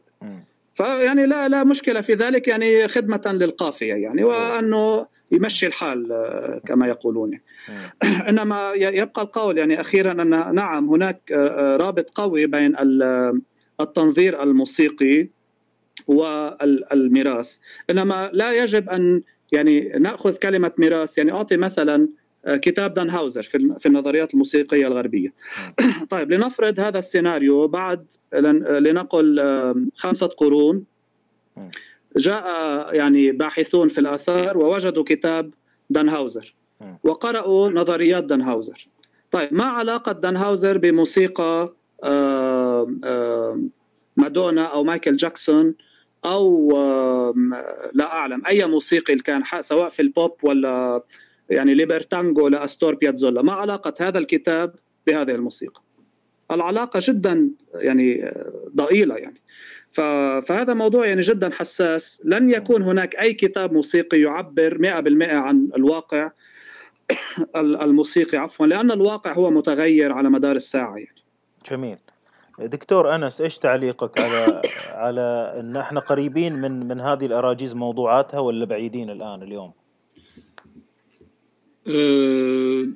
فيعني 0.73 1.25
لا 1.25 1.47
لا 1.47 1.63
مشكلة 1.63 2.01
في 2.01 2.13
ذلك 2.13 2.47
يعني 2.47 2.87
خدمة 2.87 3.21
للقافية 3.25 3.93
يعني 3.93 4.23
وأنه 4.23 5.05
يمشي 5.31 5.67
الحال 5.67 6.11
آه، 6.11 6.61
كما 6.65 6.87
يقولون. 6.87 7.39
إنما 8.29 8.71
يبقى 8.75 9.21
القول 9.21 9.57
يعني 9.57 9.81
أخيرا 9.81 10.11
أن 10.11 10.55
نعم 10.55 10.89
هناك 10.89 11.31
آه، 11.31 11.77
رابط 11.77 12.09
قوي 12.09 12.45
بين 12.45 12.75
التنظير 13.81 14.43
الموسيقي 14.43 15.29
والميراث. 16.07 17.57
إنما 17.89 18.29
لا 18.33 18.51
يجب 18.51 18.89
أن 18.89 19.21
يعني 19.51 19.89
نأخذ 19.99 20.35
كلمة 20.35 20.71
ميراث 20.77 21.17
يعني 21.17 21.31
أعطي 21.31 21.57
مثلا 21.57 21.95
آه، 22.03 22.07
كتاب 22.47 22.93
دان 22.93 23.09
هاوزر 23.09 23.43
في 23.43 23.75
في 23.79 23.85
النظريات 23.85 24.33
الموسيقية 24.33 24.87
الغربية. 24.87 25.33
طيب 26.09 26.31
لنفرض 26.31 26.79
هذا 26.79 26.99
السيناريو 26.99 27.67
بعد 27.67 28.11
لنقل 28.69 29.39
خمسة 29.95 30.27
قرون. 30.27 30.83
جاء 32.17 32.45
يعني 32.95 33.31
باحثون 33.31 33.87
في 33.87 33.99
الآثار 33.99 34.57
ووجدوا 34.57 35.03
كتاب 35.03 35.53
دانهاوزر. 35.89 36.55
وقرأوا 37.03 37.69
نظريات 37.69 38.23
دانهاوزر. 38.23 38.87
طيب 39.31 39.53
ما 39.53 39.63
علاقة 39.63 40.11
دانهاوزر 40.11 40.77
بموسيقى 40.77 41.73
مادونا 44.17 44.63
أو 44.63 44.83
مايكل 44.83 45.15
جاكسون 45.15 45.75
أو 46.25 46.71
لا 47.93 48.13
أعلم 48.13 48.45
أي 48.47 48.65
موسيقي 48.65 49.15
كان 49.15 49.43
سواء 49.59 49.89
في 49.89 50.01
البوب 50.01 50.35
ولا 50.43 51.03
يعني 51.49 51.73
ليبرتانجو 51.73 52.47
لأستور 52.47 52.95
بياتزولا. 52.95 53.41
ما 53.41 53.51
علاقة 53.51 53.93
هذا 54.07 54.17
الكتاب 54.17 54.75
بهذه 55.07 55.31
الموسيقى؟ 55.31 55.81
العلاقة 56.51 56.99
جدا 57.03 57.49
يعني 57.75 58.31
ضئيلة 58.75 59.15
يعني. 59.15 59.41
فهذا 59.91 60.73
موضوع 60.73 61.05
يعني 61.07 61.21
جدا 61.21 61.49
حساس. 61.53 62.21
لن 62.25 62.49
يكون 62.49 62.81
هناك 62.81 63.15
أي 63.15 63.33
كتاب 63.33 63.73
موسيقي 63.73 64.21
يعبر 64.21 64.77
100% 64.77 65.29
عن 65.29 65.69
الواقع 65.75 66.31
الموسيقي 67.55 68.37
عفوا 68.37 68.67
لأن 68.67 68.91
الواقع 68.91 69.33
هو 69.33 69.51
متغير 69.51 70.11
على 70.11 70.29
مدار 70.29 70.55
الساعة 70.55 70.95
يعني. 70.95 71.23
جميل. 71.71 71.97
دكتور 72.59 73.15
أنس 73.15 73.41
إيش 73.41 73.57
تعليقك 73.57 74.19
على 74.19 74.61
على 75.05 75.55
إن 75.59 75.77
إحنا 75.77 75.99
قريبين 75.99 76.55
من 76.55 76.87
من 76.87 77.01
هذه 77.01 77.25
الأراجيز 77.25 77.75
موضوعاتها 77.75 78.39
ولا 78.39 78.65
بعيدين 78.65 79.09
الآن 79.09 79.43
اليوم؟ 79.43 79.71
أه، 81.87 82.87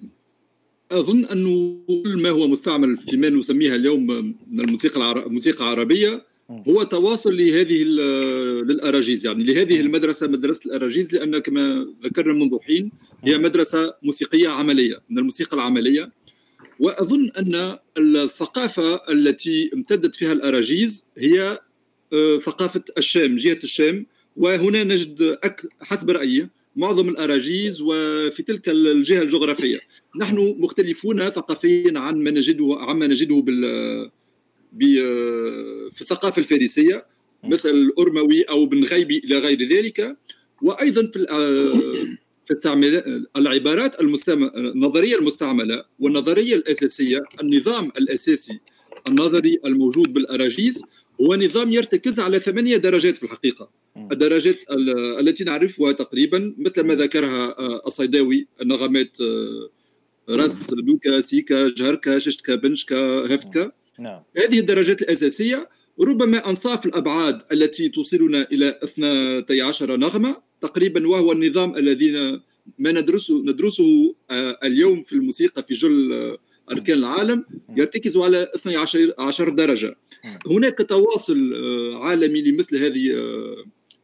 أظن 0.91 1.25
أنه 1.25 1.79
كل 1.87 2.21
ما 2.21 2.29
هو 2.29 2.47
مستعمل 2.47 2.97
فيما 2.97 3.29
نسميها 3.29 3.75
اليوم 3.75 4.07
من 4.51 4.59
الموسيقى 4.59 5.25
الموسيقى 5.25 5.63
العربية 5.63 6.25
هو 6.67 6.83
تواصل 6.83 7.37
لهذه 7.37 7.83
للأراجيز 7.83 9.25
يعني 9.25 9.43
لهذه 9.43 9.79
المدرسة 9.81 10.27
مدرسة 10.27 10.61
الأراجيز 10.65 11.13
لأن 11.13 11.37
كما 11.37 11.87
ذكرنا 12.03 12.33
منذ 12.33 12.57
حين 12.61 12.91
هي 13.23 13.37
مدرسة 13.37 13.93
موسيقية 14.03 14.49
عملية 14.49 15.01
من 15.09 15.17
الموسيقى 15.19 15.57
العملية. 15.57 16.11
وأظن 16.79 17.31
أن 17.37 17.77
الثقافة 17.97 19.01
التي 19.09 19.69
امتدت 19.73 20.15
فيها 20.15 20.31
الأراجيز 20.31 21.05
هي 21.17 21.59
آه، 22.13 22.37
ثقافة 22.37 22.83
الشام 22.97 23.35
جهة 23.35 23.59
الشام. 23.63 24.05
وهنا 24.37 24.83
نجد 24.83 25.37
حسب 25.81 26.09
رأيي 26.09 26.49
معظم 26.75 27.09
الأراجيز 27.09 27.81
وفي 27.81 28.43
تلك 28.43 28.69
الجهة 28.69 29.21
الجغرافية. 29.21 29.79
نحن 30.19 30.55
مختلفون 30.59 31.29
ثقافيا 31.29 31.99
عن 31.99 32.23
ما 32.23 32.31
نجده 32.31 32.77
عما 32.79 33.07
نجده 33.07 33.35
بال 33.35 34.11
في 35.91 36.01
الثقافة 36.01 36.39
الفارسية 36.39 37.05
مثل 37.43 37.69
الأرموي 37.69 38.41
أو 38.41 38.65
بن 38.65 38.83
غيبي 38.83 39.17
إلى 39.17 39.39
غير 39.39 39.63
ذلك. 39.63 40.17
وأيضا 40.61 41.01
في 41.05 41.25
في 42.47 42.53
العبارات 43.37 44.01
المستعملة 44.01 44.51
النظرية 44.55 45.15
المستعملة 45.15 45.85
والنظرية 45.99 46.55
الأساسية 46.55 47.23
النظام 47.41 47.91
الأساسي 47.97 48.59
النظري 49.07 49.59
الموجود 49.65 50.13
بالأراجيز 50.13 50.83
هو 51.21 51.35
نظام 51.35 51.71
يرتكز 51.73 52.19
على 52.19 52.39
ثمانية 52.39 52.77
درجات 52.77 53.17
في 53.17 53.23
الحقيقة. 53.23 53.69
الدرجات 54.11 54.55
التي 55.19 55.43
نعرفها 55.43 55.91
تقريبا 55.91 56.55
مثل 56.57 56.81
ما 56.81 56.95
ذكرها 56.95 57.55
الصيداوي 57.87 58.47
النغمات 58.61 59.17
راست 60.29 60.73
دوكا 60.73 61.19
سيكا 61.19 61.67
جهركا 61.67 62.19
ششتكا 62.19 62.55
بنشكا 62.55 62.95
هفتكا. 63.35 63.71
نعم. 63.99 64.21
هذه 64.37 64.59
الدرجات 64.59 65.01
الأساسية 65.01 65.69
ربما 65.99 66.49
أنصاف 66.49 66.85
الأبعاد 66.85 67.41
التي 67.51 67.89
توصلنا 67.89 68.47
إلى 68.51 68.79
12 68.83 69.97
نغمة 69.97 70.37
تقريبا 70.61 71.07
وهو 71.07 71.31
النظام 71.31 71.77
الذي 71.77 72.41
ما 72.79 72.91
ندرسه 72.91 73.43
ندرسه 73.43 74.15
آه، 74.31 74.59
اليوم 74.63 75.03
في 75.03 75.13
الموسيقى 75.13 75.63
في 75.63 75.73
جل 75.73 76.13
آه، 76.13 76.37
أركان 76.71 76.97
العالم 76.97 77.45
يرتكز 77.77 78.17
على 78.17 78.47
12 78.55 79.49
درجة. 79.49 79.95
هناك 80.47 80.77
تواصل 80.89 81.53
آه، 81.53 81.97
عالمي 81.97 82.41
لمثل 82.41 82.77
هذه 82.77 83.11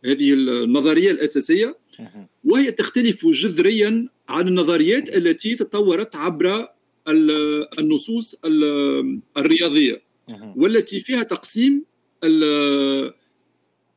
هذه 0.05 0.33
النظرية 0.33 1.11
الأساسية 1.11 1.77
وهي 2.43 2.71
تختلف 2.71 3.27
جذريا 3.27 4.07
عن 4.29 4.47
النظريات 4.47 5.15
التي 5.15 5.55
تطورت 5.55 6.15
عبر 6.15 6.67
النصوص 7.79 8.35
الرياضية 9.37 10.01
والتي 10.55 10.99
فيها 10.99 11.23
تقسيم 11.23 11.83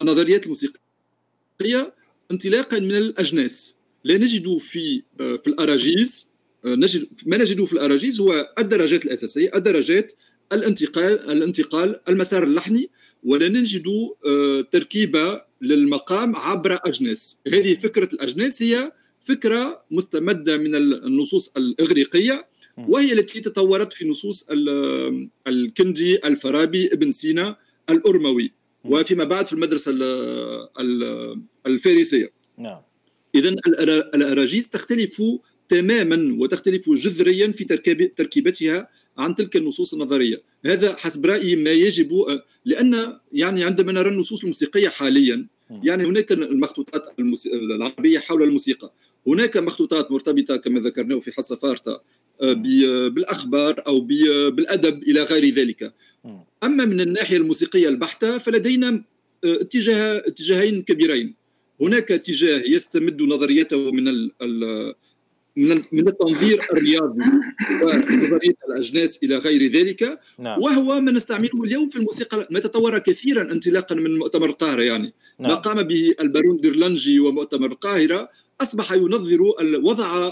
النظريات 0.03 0.45
الموسيقية 0.45 1.95
انطلاقا 2.31 2.79
من 2.79 2.97
الأجناس. 2.97 3.75
لا 4.05 4.19
نجد 4.19 4.59
في 4.59 5.03
في 5.19 5.47
الاراجيز 5.47 6.32
نجد 6.65 7.09
ما 7.27 7.37
نجده 7.37 7.65
في 7.65 7.73
الأراجيز 7.73 8.21
هو 8.21 8.55
الدرجات 8.59 9.05
الأساسية 9.05 9.51
الدرجات 9.55 10.13
الانتقال 10.53 11.31
الانتقال 11.31 12.01
المسار 12.09 12.45
اللحني 12.45 12.91
ولا 13.25 13.49
نجد 13.49 13.85
آه، 14.27 14.61
تركيبة 14.61 15.43
للمقام 15.61 16.37
عبر 16.37 16.79
أجناس. 16.85 17.39
هذه 17.53 17.75
فكرة 17.75 18.09
الأجناس 18.15 18.63
هي 18.63 18.93
فكرة 19.25 19.85
مستمدة 19.91 20.57
من 20.57 20.75
النصوص 20.75 21.53
الإغريقية 21.57 22.47
وهي 22.79 23.13
التي 23.13 23.41
تطورت 23.41 23.93
في 23.93 24.09
نصوص 24.09 24.47
الكندي 25.47 26.27
الفارابي 26.27 26.87
ابن 26.87 27.11
سينا 27.11 27.57
الأرموي 27.91 28.53
وفيما 28.85 29.25
بعد 29.25 29.47
في 29.47 29.53
المدرسة 29.53 29.93
الفارسية. 31.67 32.33
نعم. 32.59 32.81
إذا 33.35 33.49
الأراجيز 34.15 34.69
تختلف 34.69 35.23
تماما 35.73 36.37
وتختلف 36.39 36.91
جذريا 36.91 37.53
في 37.53 37.65
تركيبتها 38.17 38.89
عن 39.19 39.35
تلك 39.35 39.57
النصوص 39.57 39.95
النظرية. 39.95 40.43
هذا 40.67 40.97
حسب 40.97 41.27
رأيي 41.27 41.57
ما 41.57 41.71
يجب 41.71 42.41
لأن 42.65 43.19
يعني 43.33 43.65
عندما 43.65 43.93
نرى 43.93 44.09
النصوص 44.09 44.43
الموسيقية 44.43 44.89
حاليا 44.89 45.47
يعني 45.71 46.05
هناك 46.05 46.33
المخطوطات 46.33 47.05
العربية 47.47 48.19
حول 48.19 48.43
الموسيقى. 48.43 48.93
هناك 49.27 49.57
مخطوطات 49.57 50.11
مرتبطة 50.11 50.57
كما 50.57 50.81
ذكرناه 50.81 51.21
في 51.21 51.33
حصة 51.33 51.57
فارتا 51.57 52.01
بالأخبار 53.09 53.83
أو 53.87 54.01
بالأدب 54.51 55.03
إلى 55.03 55.23
غير 55.23 55.55
ذلك. 55.55 55.95
أما 56.63 56.85
من 56.85 57.01
الناحية 57.01 57.37
الموسيقية 57.37 57.89
البحتة 57.89 58.39
فلدينا 58.39 59.05
آه، 59.45 59.61
اتجاه 59.61 60.23
اتجاهين 60.27 60.83
كبيرين. 60.83 61.35
هناك 61.81 62.13
اتجاه 62.13 62.63
يستمد 62.67 63.23
نظريته 63.23 63.91
من 63.93 64.09
من 65.57 65.83
من 65.93 66.09
التنظير 66.09 66.61
الرياضي 66.73 67.25
ونظريه 67.83 68.55
الأجناس 68.69 69.23
إلى 69.23 69.37
غير 69.37 69.73
ذلك. 69.73 70.21
نعم. 70.39 70.63
وهو 70.63 71.01
ما 71.01 71.13
نستعمله 71.13 71.65
اليوم 71.65 71.89
في 71.89 71.97
الموسيقى. 71.97 72.49
ما 72.51 72.61
تطور 72.61 72.99
كثيرا 72.99 73.43
انطلاقا 73.43 73.95
من 73.95 74.19
مؤتمر 74.19 74.47
القاهرة 74.47 74.83
يعني. 74.83 75.13
نعم. 75.39 75.51
ما 75.51 75.55
قام 75.57 75.83
به 75.83 76.15
البارون 76.21 76.57
ديرلانجي 76.57 77.21
ومؤتمر 77.21 77.67
القاهرة 77.67 78.31
أصبح 78.61 78.93
ينظر 78.93 79.43
وضع 79.83 80.31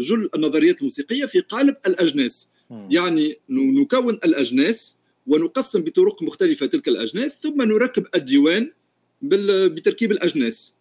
جل 0.00 0.28
النظريات 0.34 0.78
الموسيقية 0.78 1.26
في 1.26 1.40
قالب 1.40 1.76
الأجناس. 1.86 2.48
يعني 2.90 3.38
نكون 3.50 4.14
الأجناس 4.14 4.96
ونقسم 5.26 5.80
بطرق 5.80 6.22
مختلفة 6.22 6.66
تلك 6.66 6.88
الأجناس 6.88 7.38
ثم 7.42 7.62
نركب 7.62 8.06
الديوان 8.14 8.72
بتركيب 9.22 10.12
الأجناس. 10.12 10.74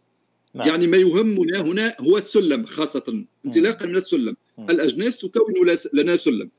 نعم. 0.57 0.67
يعني 0.67 0.87
ما 0.87 0.97
يهمنا 0.97 1.61
هنا 1.61 1.95
هو 1.99 2.17
السلم 2.17 2.65
خاصة 2.65 3.23
انطلاقا 3.45 3.85
من 3.85 3.95
السلم. 3.95 4.35
الأجناس 4.69 5.17
تكون 5.17 5.53
لنا 5.93 6.15
سلم. 6.15 6.49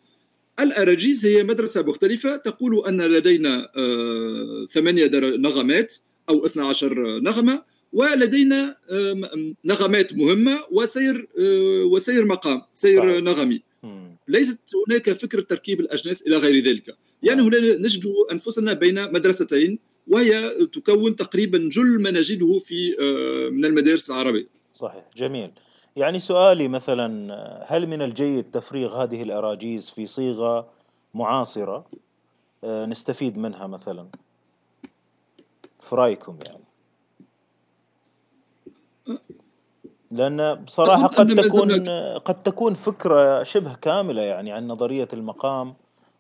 الأراجيز 0.61 1.27
هي 1.27 1.45
مدرسة 1.45 1.83
مختلفة 1.83 2.37
تقول 2.37 2.87
أن 2.87 3.03
لدينا 3.03 3.71
آه 3.77 4.67
ثمانية 4.71 5.11
نغمات 5.15 5.95
أو 6.29 6.47
12 6.47 7.21
نغمة 7.21 7.63
ولدينا 7.93 8.77
نغمات 9.65 10.13
مهمة 10.15 10.59
وسير 10.71 11.29
آه 11.39 11.85
وسير 11.85 12.25
مقام 12.25 12.63
سير. 12.73 13.21
نغمي. 13.21 13.63
ليست 14.29 14.59
هناك 14.89 15.13
فكرة 15.13 15.41
تركيب 15.41 15.81
الأجناس 15.81 16.23
إلى 16.23 16.37
غير 16.37 16.65
ذلك. 16.65 16.97
يعني 17.23 17.43
هنا 17.43 17.59
نجد 17.77 18.13
أنفسنا 18.33 18.73
بين 18.73 19.13
مدرستين 19.13 19.79
وهي 20.09 20.51
تكون 20.67 21.17
تقريبا 21.17 21.59
جل 21.73 22.03
ما 22.03 22.11
نجده 22.11 22.59
في 22.59 22.97
آه، 23.01 23.51
من 23.51 23.65
المدارس 23.65 24.11
العربية. 24.11 24.47
صحيح 24.73 25.05
جميل. 25.17 25.51
يعني 25.97 26.19
سؤالي 26.19 26.69
مثلا 26.69 27.65
هل 27.69 27.87
من 27.87 28.03
الجيد 28.03 28.51
تفريغ 28.51 29.03
هذه 29.03 29.23
الأراجيز 29.23 29.91
في 29.91 30.07
صيغة 30.07 30.69
معاصرة؟ 31.15 31.87
آه، 32.65 32.87
نستفيد 32.87 33.39
منها 33.39 33.67
مثلا. 33.67 34.07
في 35.81 35.97
رأيكم 35.97 36.39
يعني. 36.47 36.65
لأن 40.11 40.55
بصراحة 40.55 41.07
قد 41.07 41.35
تكون 41.35 41.89
قد 42.19 42.43
تكون 42.43 42.75
فكرة 42.75 43.43
شبه 43.43 43.75
كاملة 43.75 44.23
يعني 44.23 44.53
عن 44.53 44.69
نظرية 44.69 45.09
المقام 45.13 45.75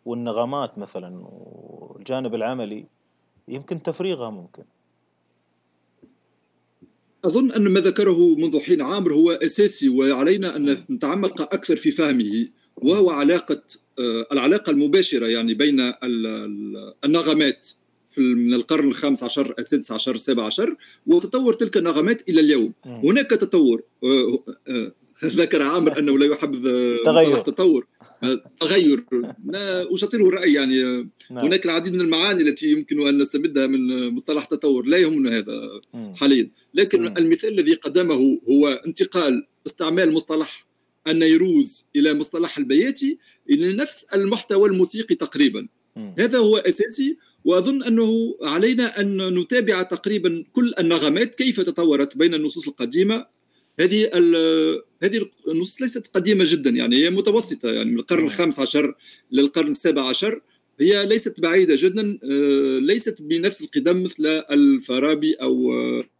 والنغمات 0.06 0.78
مثلا 0.78 1.22
والجانب 1.24 2.34
العملي. 2.34 2.86
يمكن 3.48 3.82
تفريغها 3.82 4.30
ممكن. 4.30 4.62
أظن 7.24 7.52
أن 7.52 7.68
ما 7.68 7.80
ذكره 7.80 8.34
منذ 8.34 8.60
حين 8.60 8.82
عامر 8.82 9.12
هو 9.12 9.30
أساسي 9.30 9.88
وعلينا 9.88 10.56
أن 10.56 10.84
نتعمق 10.90 11.42
أكثر 11.42 11.76
في 11.76 11.90
فهمه 11.90 12.48
وهو 12.76 13.10
علاقة 13.10 13.62
آه، 13.98 14.26
العلاقة 14.32 14.70
المباشرة 14.70 15.26
يعني 15.26 15.54
بين 15.54 15.92
النغمات 17.04 17.68
من 18.18 18.54
القرن 18.54 18.88
الخامس 18.88 19.22
عشر 19.22 19.54
السادس 19.58 19.92
عشر 19.92 20.14
السابع 20.14 20.46
عشر 20.46 20.76
وتطور 21.06 21.54
تلك 21.54 21.76
النغمات 21.76 22.28
إلى 22.28 22.40
اليوم. 22.40 22.72
هناك 22.86 23.30
تطور 23.30 23.82
آه، 24.04 24.44
آه، 24.68 24.92
ذكر 25.24 25.62
عامر 25.62 25.98
أنه 25.98 26.18
لا 26.18 26.26
يحبذ 26.26 26.62
تغير. 27.04 27.38
التطور. 27.38 27.86
تغير. 28.60 29.04
لا 29.46 29.94
اشاطره 29.94 30.28
الرأي 30.28 30.52
يعني. 30.52 30.82
نعم. 31.30 31.44
هناك 31.44 31.64
العديد 31.64 31.92
من 31.92 32.00
المعاني 32.00 32.42
التي 32.42 32.70
يمكن 32.70 33.06
أن 33.06 33.18
نستمدها 33.18 33.66
من 33.66 34.08
مصطلح 34.14 34.44
تطور 34.44 34.86
لا 34.86 34.96
يهمنا 34.96 35.38
هذا 35.38 35.80
حاليا. 36.16 36.50
لكن 36.74 37.00
مم. 37.02 37.14
المثال 37.18 37.58
الذي 37.58 37.74
قدمه 37.74 38.40
هو 38.50 38.68
انتقال 38.68 39.46
استعمال 39.66 40.12
مصطلح 40.12 40.66
النيروز 41.08 41.86
إلى 41.96 42.14
مصطلح 42.14 42.58
البياتي 42.58 43.18
إلى 43.50 43.72
نفس 43.72 44.06
المحتوى 44.14 44.68
الموسيقي 44.68 45.14
تقريبا. 45.14 45.68
مم. 45.96 46.14
هذا 46.18 46.38
هو 46.38 46.56
أساسي 46.56 47.16
وأظن 47.44 47.82
أنه 47.82 48.36
علينا 48.42 49.00
أن 49.00 49.38
نتابع 49.38 49.82
تقريبا 49.82 50.44
كل 50.52 50.72
النغمات 50.78 51.34
كيف 51.34 51.60
تطورت 51.60 52.16
بين 52.16 52.34
النصوص 52.34 52.68
القديمة 52.68 53.37
هذه 53.80 54.10
هذه 55.02 55.28
النصوص 55.48 55.82
ليست 55.82 56.06
قديمة 56.14 56.44
جدا 56.48 56.70
يعني 56.70 56.96
هي 56.96 57.10
متوسطة 57.10 57.68
يعني 57.68 57.90
من 57.90 57.98
القرن 57.98 58.26
الخامس 58.26 58.58
عشر 58.58 58.94
للقرن 59.32 59.70
السابع 59.70 60.08
عشر 60.08 60.40
هي 60.80 61.06
ليست 61.06 61.40
بعيدة 61.40 61.74
جدا 61.78 62.18
آه، 62.24 62.78
ليست 62.78 63.22
بنفس 63.22 63.62
القدم 63.62 64.02
مثل 64.02 64.26
الفارابي 64.26 65.34
أو 65.34 65.72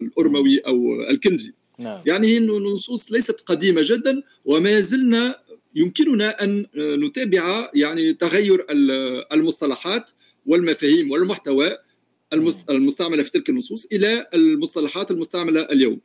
الارموي 0.03 0.59
أو 0.59 1.03
الكندي 1.11 1.55
نعم. 1.79 2.03
يعني 2.07 2.27
هي 2.27 2.39
النصوص 2.39 3.13
ليست 3.13 3.41
قديمة 3.41 3.83
جدا 3.85 4.23
وما 4.45 4.81
زلنا 4.81 5.39
يمكننا 5.75 6.45
أن 6.45 6.67
نتابع 6.77 7.71
يعني 7.75 8.15
تغير 8.15 8.67
المصطلحات 9.33 10.11
والمفاهيم 10.47 11.11
والمحتوى 11.11 11.79
المستعملة 12.71 13.23
في 13.23 13.31
تلك 13.31 13.49
النصوص 13.49 13.87
إلى 13.93 14.27
المصطلحات 14.35 15.11
المستعملة 15.11 15.63
اليوم. 15.63 16.01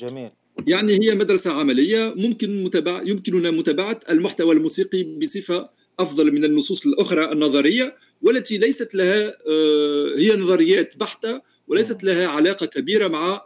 جميل. 0.00 0.30
يعني 0.66 0.92
هي 0.92 1.14
مدرسة 1.14 1.52
عملية 1.52 2.14
ممكن 2.16 2.64
متابعة 2.64 3.00
يمكننا 3.00 3.50
متابعة 3.50 4.00
المحتوى 4.10 4.54
الموسيقي 4.54 5.02
بصفة 5.02 5.70
أفضل 5.98 6.32
من 6.32 6.44
النصوص 6.44 6.86
الأخرى 6.86 7.32
النظرية 7.32 7.96
والتي 8.22 8.58
ليست 8.58 8.94
لها 8.94 9.28
آه، 9.28 10.06
هي 10.16 10.36
نظريات 10.36 10.96
بحتة 10.96 11.42
وليست 11.68 12.04
لها 12.04 12.26
علاقة 12.28 12.66
كبيرة 12.66 13.08
مع 13.08 13.44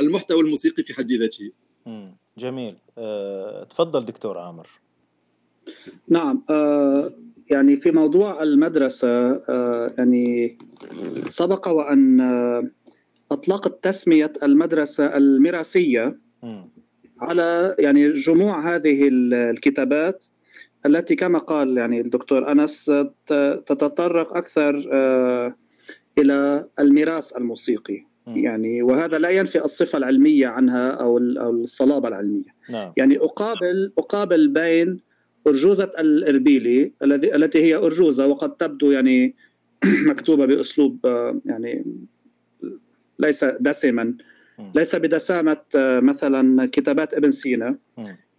المحتوى 0.00 0.40
الموسيقي 0.40 0.82
في 0.82 0.94
حد 0.94 1.12
ذاته. 1.12 1.50
جميل. 2.38 2.76
أه، 2.98 3.64
تفضل 3.64 4.04
دكتور 4.04 4.38
عامر. 4.38 4.68
نعم 6.08 6.44
أه 6.50 7.12
يعني 7.50 7.76
في 7.76 7.90
موضوع 7.90 8.42
المدرسة 8.42 9.42
يعني 9.98 10.58
سبق 11.26 11.68
وأن 11.68 12.20
أطلقت 13.32 13.84
تسمية 13.84 14.32
المدرسة 14.42 15.16
الميراثية 15.16 16.18
على 17.20 17.76
يعني 17.78 18.12
جموع 18.12 18.74
هذه 18.74 19.08
الكتابات 19.12 20.26
التي 20.86 21.16
كما 21.16 21.38
قال 21.38 21.78
يعني 21.78 22.00
الدكتور 22.00 22.52
أنس 22.52 22.92
تتطرق 23.66 24.36
أكثر 24.36 24.88
آه، 24.92 25.56
إلى 26.18 26.68
الميراث 26.78 27.36
الموسيقي. 27.36 28.06
يعني 28.26 28.82
وهذا 28.82 29.18
لا 29.18 29.30
ينفي 29.30 29.64
الصفة 29.64 29.98
العلمية 29.98 30.46
عنها 30.46 30.90
أو 30.90 31.18
الصلابة 31.18 32.08
العلمية. 32.08 32.54
نعم. 32.70 32.92
يعني 32.96 33.16
أقابل 33.18 33.92
أقابل 33.98 34.48
بين 34.48 35.00
أرجوزة 35.46 35.90
الإربيلي 35.98 36.92
التي 37.02 37.62
هي 37.62 37.74
أرجوزة 37.74 38.26
وقد 38.26 38.56
تبدو 38.56 38.90
يعني 38.90 39.34
مكتوبة 40.10 40.46
بأسلوب 40.46 41.06
آه، 41.06 41.40
يعني 41.44 41.84
ليس 43.18 43.44
دسما. 43.44 44.14
ليس 44.74 44.96
بدسامة 44.96 45.56
آه، 45.76 46.00
مثلا 46.00 46.66
كتابات 46.72 47.14
ابن 47.14 47.30
سينا. 47.30 47.78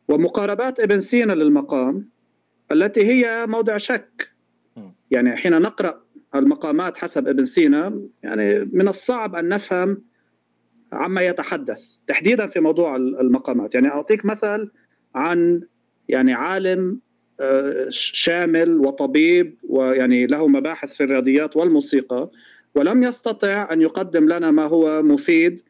ومقاربات 0.07 0.79
ابن 0.79 0.99
سينا 1.01 1.33
للمقام 1.33 2.09
التي 2.71 3.05
هي 3.05 3.45
موضع 3.47 3.77
شك. 3.77 4.29
يعني 5.11 5.35
حين 5.35 5.61
نقرأ 5.61 6.01
المقامات 6.35 6.97
حسب 6.97 7.27
ابن 7.27 7.45
سينا 7.45 8.01
يعني 8.23 8.69
من 8.73 8.87
الصعب 8.87 9.35
أن 9.35 9.49
نفهم 9.49 10.01
عما 10.91 11.21
يتحدث 11.21 11.97
تحديدا 12.07 12.47
في 12.47 12.59
موضوع 12.59 12.95
المقامات. 12.95 13.75
يعني 13.75 13.87
أعطيك 13.87 14.25
مثل 14.25 14.71
عن 15.15 15.61
يعني 16.09 16.33
عالم 16.33 16.99
آه، 17.39 17.87
شامل 17.89 18.79
وطبيب 18.79 19.57
ويعني 19.69 20.27
له 20.27 20.47
مباحث 20.47 20.93
في 20.93 21.03
الرياضيات 21.03 21.57
والموسيقى. 21.57 22.29
ولم 22.75 23.03
يستطع 23.03 23.73
أن 23.73 23.81
يقدم 23.81 24.29
لنا 24.29 24.51
ما 24.51 24.65
هو 24.65 25.03
مفيد 25.03 25.61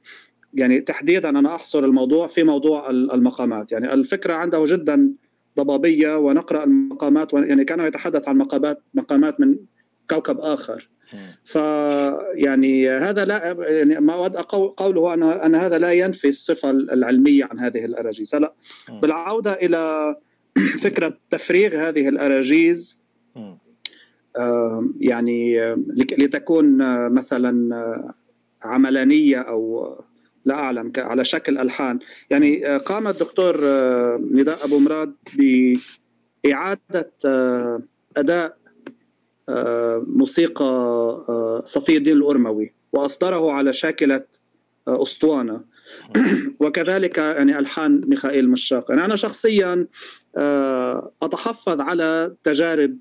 يعني 0.54 0.82
تحديدا 0.82 1.30
أنا 1.30 1.56
أحصر 1.56 1.86
الموضوع 1.86 2.28
في 2.28 2.44
موضوع 2.44 2.90
المقامات. 2.90 3.72
يعني 3.72 3.94
الفكرة 3.94 4.34
عنده 4.34 4.64
جدا 4.66 5.14
ضبابية 5.58 6.18
ونقرأ 6.18 6.64
المقامات 6.64 7.34
يعني 7.34 7.66
كان 7.66 7.80
يتحدث 7.80 8.28
عن 8.28 8.38
مقامات 8.38 8.84
مقامات 8.94 9.40
من 9.40 9.56
كوكب 10.10 10.40
آخر. 10.40 10.90
فيعني 11.44 12.90
هذا 12.90 13.26
لا 13.26 13.56
يعني 13.60 14.00
ما 14.00 14.14
أود 14.14 14.36
قوله 14.78 15.14
ان 15.14 15.24
أن 15.24 15.56
هذا 15.56 15.78
لا 15.78 15.92
ينفي 15.92 16.28
الصفة 16.28 16.70
العلمية 16.70 17.46
عن 17.46 17.60
هذه 17.60 17.86
الأراجيز. 17.86 18.36
لا 18.36 18.54
بالعودة 19.02 19.54
إلى 19.54 20.16
فكرة 20.84 21.18
تفريغ 21.30 21.76
هذه 21.76 22.10
الأراجيز 22.10 23.02
يعني 25.00 25.76
لتكون 25.96 26.78
مثلا 27.10 27.76
عملانية 28.64 29.38
أو 29.38 29.90
لا 30.46 30.56
أعلم 30.56 30.92
على 30.98 31.24
شكل 31.24 31.58
ألحان. 31.58 32.00
يعني 32.30 32.78
قام 32.78 33.08
الدكتور 33.08 33.58
نداء 34.18 34.66
أبو 34.66 34.80
مراد 34.80 35.14
بإعادة 36.46 37.12
أداء 38.18 38.58
موسيقى 40.08 41.64
صفي 41.66 41.98
الدين 41.98 42.18
الأرموي 42.18 42.74
وأصدره 42.94 43.52
على 43.52 43.74
شاكلة 43.74 44.24
أسطوانة. 44.88 45.62
وكذلك 46.62 47.18
يعني 47.18 47.60
ألحان 47.60 48.02
ميخائيل 48.08 48.50
مشاق. 48.50 48.92
يعني 48.92 49.06
أنا 49.06 49.16
شخصيا 49.16 49.88
أتحفظ 51.22 51.82
على 51.82 52.36
تجارب 52.44 52.98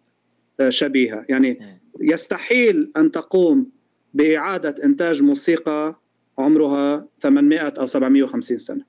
شبيهة. 0.69 1.25
يعني 1.29 1.81
يستحيل 2.01 2.91
أن 2.97 3.11
تقوم 3.11 3.71
بإعادة 4.15 4.85
إنتاج 4.85 5.23
موسيقى 5.23 6.01
عمرها 6.39 7.07
800 7.21 7.61
أو 7.61 7.87
750 7.87 8.59
سنة. 8.59 8.85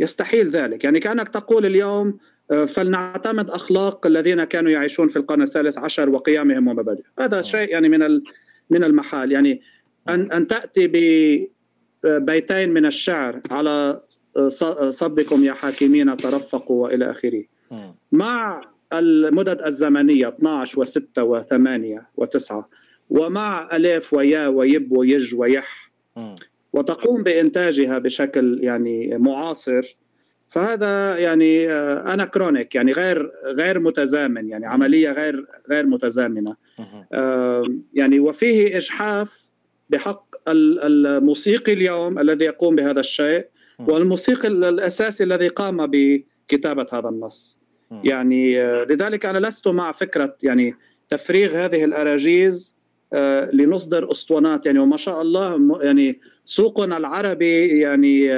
يستحيل 0.00 0.50
ذلك. 0.50 0.84
يعني 0.84 1.00
كأنك 1.00 1.28
تقول 1.28 1.66
اليوم 1.66 2.18
آه، 2.50 2.64
فلنعتمد 2.64 3.50
أخلاق 3.50 4.06
الذين 4.06 4.44
كانوا 4.44 4.70
يعيشون 4.70 5.08
في 5.08 5.16
القرن 5.16 5.42
الثالث 5.42 5.78
عشر 5.78 6.08
وقيامهم 6.08 6.68
ومبادئ 6.68 7.02
هذا 7.18 7.42
شيء 7.42 7.70
يعني 7.70 7.88
من 7.88 8.20
من 8.70 8.84
المحال. 8.84 9.32
يعني 9.32 9.60
أن 10.08 10.32
أن 10.32 10.46
تأتي 10.46 10.86
بيتين 12.04 12.70
من 12.70 12.86
الشعر 12.86 13.40
على 13.50 14.00
صبكم 14.90 15.44
يا 15.44 15.52
حاكمين 15.52 16.16
ترفقوا 16.16 16.82
وإلى 16.82 17.10
آخره. 17.10 17.44
مع 18.12 18.62
المدد 18.92 19.62
الزمنية 19.62 20.28
12 20.28 20.84
و6 20.84 21.00
و8 21.20 22.02
و9 22.20 22.54
ومع 23.10 23.76
الف 23.76 24.14
ويا 24.14 24.46
ويب 24.46 24.92
ويج 24.92 25.34
ويح. 25.34 25.90
وتقوم 26.72 27.22
بإنتاجها 27.22 27.98
بشكل 27.98 28.58
يعني 28.62 29.18
معاصر. 29.18 29.96
فهذا 30.48 31.18
يعني 31.18 31.72
آه، 31.72 32.14
أنا 32.14 32.24
كرونيك 32.24 32.74
يعني 32.74 32.92
غير 32.92 33.30
غير 33.44 33.80
متزامن 33.80 34.48
يعني 34.48 34.66
عملية 34.66 35.10
غير 35.10 35.46
غير 35.70 35.86
متزامنة. 35.86 36.56
يعني 37.94 38.20
وفيه 38.20 38.76
إجحاف 38.76 39.48
بحق 39.90 40.24
الموسيقي 40.48 41.72
اليوم 41.72 42.18
الذي 42.18 42.44
يقوم 42.44 42.76
بهذا 42.76 43.00
الشيء 43.00 43.46
والموسيقي 43.78 44.48
الأساسي 44.48 45.24
الذي 45.24 45.48
قام 45.48 45.86
بكتابة 45.86 46.86
هذا 46.92 47.08
النص. 47.08 47.57
يعني 48.04 48.62
آه، 48.62 48.84
لذلك 48.84 49.26
أنا 49.26 49.38
لست 49.38 49.68
مع 49.68 49.92
فكرة 49.92 50.36
يعني 50.42 50.74
تفريغ 51.08 51.64
هذه 51.64 51.84
الأراجيز 51.84 52.76
آه، 53.12 53.50
لنصدر 53.52 54.10
أسطوانات. 54.10 54.66
يعني 54.66 54.78
وما 54.78 54.96
شاء 54.96 55.22
الله 55.22 55.78
يعني 55.82 56.20
سوقنا 56.44 56.96
العربي 56.96 57.80
يعني 57.80 58.30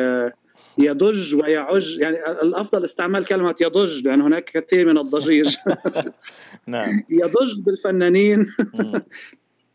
يضج 0.79 1.35
ويعج. 1.35 1.99
يعني 1.99 2.17
الأفضل 2.43 2.85
استعمال 2.85 3.25
كلمة 3.25 3.55
يضج 3.61 4.09
لأن 4.09 4.21
هناك 4.21 4.45
كثير 4.45 4.87
من 4.87 4.99
الضجيج. 4.99 5.57
نعم. 6.67 7.03
يضج 7.11 7.61
بالفنانين. 7.67 8.47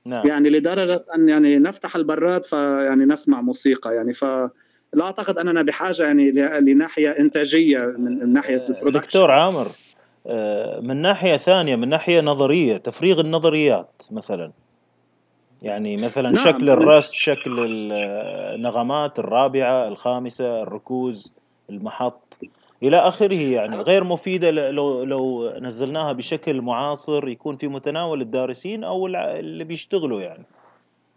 نعم. 0.06 0.28
يعني 0.28 0.50
لدرجة 0.50 1.06
أن 1.16 1.30
يعني 1.30 1.60
نفتح 1.60 1.96
البراد 1.96 2.46
فيعني 2.46 3.06
نسمع 3.06 3.42
موسيقى 3.42 3.96
يعني. 3.96 4.14
ف 4.14 4.26
لا 4.94 5.06
أعتقد 5.06 5.38
أننا 5.38 5.62
بحاجة 5.62 6.04
يعني 6.04 6.32
لناحية 6.62 7.10
إنتاجية 7.10 7.80
من 7.80 8.34
ناحية 8.34 8.58
آه، 8.58 8.70
البرودكشن 8.70 9.00
دكتور 9.00 9.32
عامر 9.32 9.68
آه، 10.28 10.80
من 10.80 11.02
ناحية 11.02 11.38
ثانية 11.38 11.76
من 11.76 11.90
ناحية 11.90 12.22
نظرية 12.22 12.78
تفريغ 12.78 13.20
النظريات 13.20 14.04
مثلا. 14.12 14.52
يعني 15.62 15.98
مثلا 15.98 16.32
نعم. 16.32 16.46
شكل 16.46 16.70
الرست 16.70 17.14
شكل 17.14 17.68
النغمات 17.70 19.20
الرابعة 19.20 19.88
الخامسة 19.88 20.64
الركوز 20.64 21.34
المحط 21.70 22.38
إلى 22.84 22.98
آخره 22.98 23.34
يعني. 23.34 23.78
غير 23.78 24.04
مفيدة 24.04 24.52
لو 24.52 25.04
لو 25.04 25.54
نزلناها 25.60 26.12
بشكل 26.12 26.62
معاصر 26.62 27.28
يكون 27.28 27.58
في 27.58 27.68
متناول 27.68 28.22
الدارسين 28.22 28.84
أو 28.84 29.08
اللي 29.08 29.64
بيشتغلوا 29.64 30.22
يعني. 30.22 30.44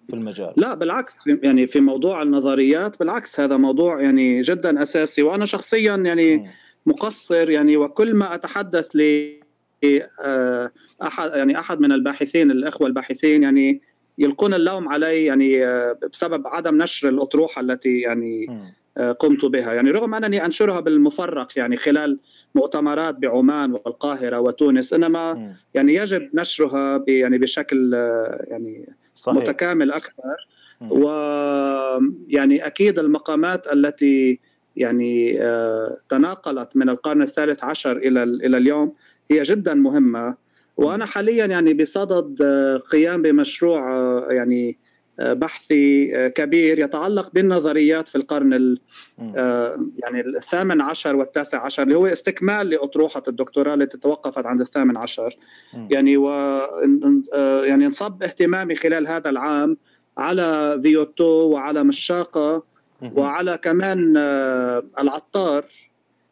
في 0.09 0.15
المجال. 0.15 0.53
لا 0.57 0.75
بالعكس 0.75 1.27
يعني 1.27 1.67
في 1.67 1.81
موضوع 1.81 2.23
النظريات 2.23 2.99
بالعكس 2.99 3.41
هذا 3.41 3.57
موضوع 3.57 4.01
يعني 4.01 4.43
جدا 4.43 4.83
أساسي. 4.83 5.23
وأنا 5.23 5.45
شخصيا 5.45 5.97
يعني 5.97 6.51
مقصر 6.87 7.51
يعني 7.51 7.77
وكل 7.77 8.15
ما 8.15 8.35
أتحدث 8.35 8.97
ل 8.97 9.31
آه، 10.25 10.73
أحد 11.03 11.31
يعني 11.35 11.59
أحد 11.59 11.81
من 11.81 11.93
الباحثين 11.93 12.51
الإخوة 12.51 12.87
الباحثين 12.87 13.43
يعني 13.43 13.81
يلقون 14.19 14.55
اللوم 14.55 14.89
علي 14.89 15.25
يعني 15.25 15.67
آه، 15.67 15.99
بسبب 16.13 16.47
عدم 16.47 16.83
نشر 16.83 17.09
الأطروحة 17.09 17.61
التي 17.61 18.01
يعني 18.01 18.47
آه، 18.97 19.13
قمت 19.13 19.45
بها. 19.45 19.73
يعني 19.73 19.91
رغم 19.91 20.15
أنني 20.15 20.45
أنشرها 20.45 20.81
بالمفرق 20.81 21.49
يعني 21.57 21.77
خلال 21.77 22.19
مؤتمرات 22.55 23.15
بعمان 23.15 23.73
والقاهرة 23.73 24.41
وتونس 24.41 24.93
إنما 24.93 25.55
يعني 25.75 25.95
يجب 25.95 26.31
نشرها 26.35 27.05
يعني 27.09 27.39
بشكل 27.39 27.95
يعني 28.49 28.87
صحيح. 29.19 29.39
متكامل 29.39 29.93
أكثر. 29.93 30.49
ويعني 30.81 32.67
أكيد 32.67 32.99
المقامات 32.99 33.67
التي 33.73 34.41
يعني 34.77 35.39
تناقلت 36.09 36.77
من 36.77 36.89
القرن 36.89 37.23
الثالث 37.23 37.65
عشر 37.65 37.97
إلى 37.97 38.23
إلى 38.23 38.57
اليوم 38.57 38.95
هي 39.31 39.43
جدا 39.43 39.75
مهمة. 39.75 40.37
وأنا 40.79 41.07
حاليا 41.07 41.47
يعني 41.47 41.75
بصدد 41.75 42.43
آه، 42.43 42.77
قيام 42.77 43.23
بمشروع 43.23 43.97
آه، 43.97 44.27
يعني 44.31 44.71
آه، 44.71 44.88
بحثي 45.19 46.09
كبير 46.29 46.79
يتعلق 46.79 47.31
بالنظريات 47.33 48.09
في 48.09 48.17
القرن 48.17 48.77
يعني 49.99 50.21
الثامن 50.37 50.81
عشر 50.81 51.17
والتاسع 51.17 51.65
عشر 51.65 51.83
اللي 51.83 51.95
هو 51.95 52.07
استكمال 52.07 52.71
لأطروحة 52.71 53.23
الدكتوراه 53.29 53.75
التي 53.75 53.99
توقفت 53.99 54.47
عند 54.47 54.61
الثامن 54.61 54.97
عشر. 54.97 55.37
يعني 55.91 56.17
و 56.17 56.29
يعني 57.65 57.87
انصب 57.87 58.23
اهتمامي 58.23 58.75
خلال 58.75 59.09
هذا 59.09 59.31
العام 59.31 59.77
على 60.19 60.81
فيوتو 60.83 61.25
وعلى 61.25 61.85
مشاقة 61.85 62.63
وعلى 63.03 63.59
كمان 63.59 64.17
العطار. 64.99 65.65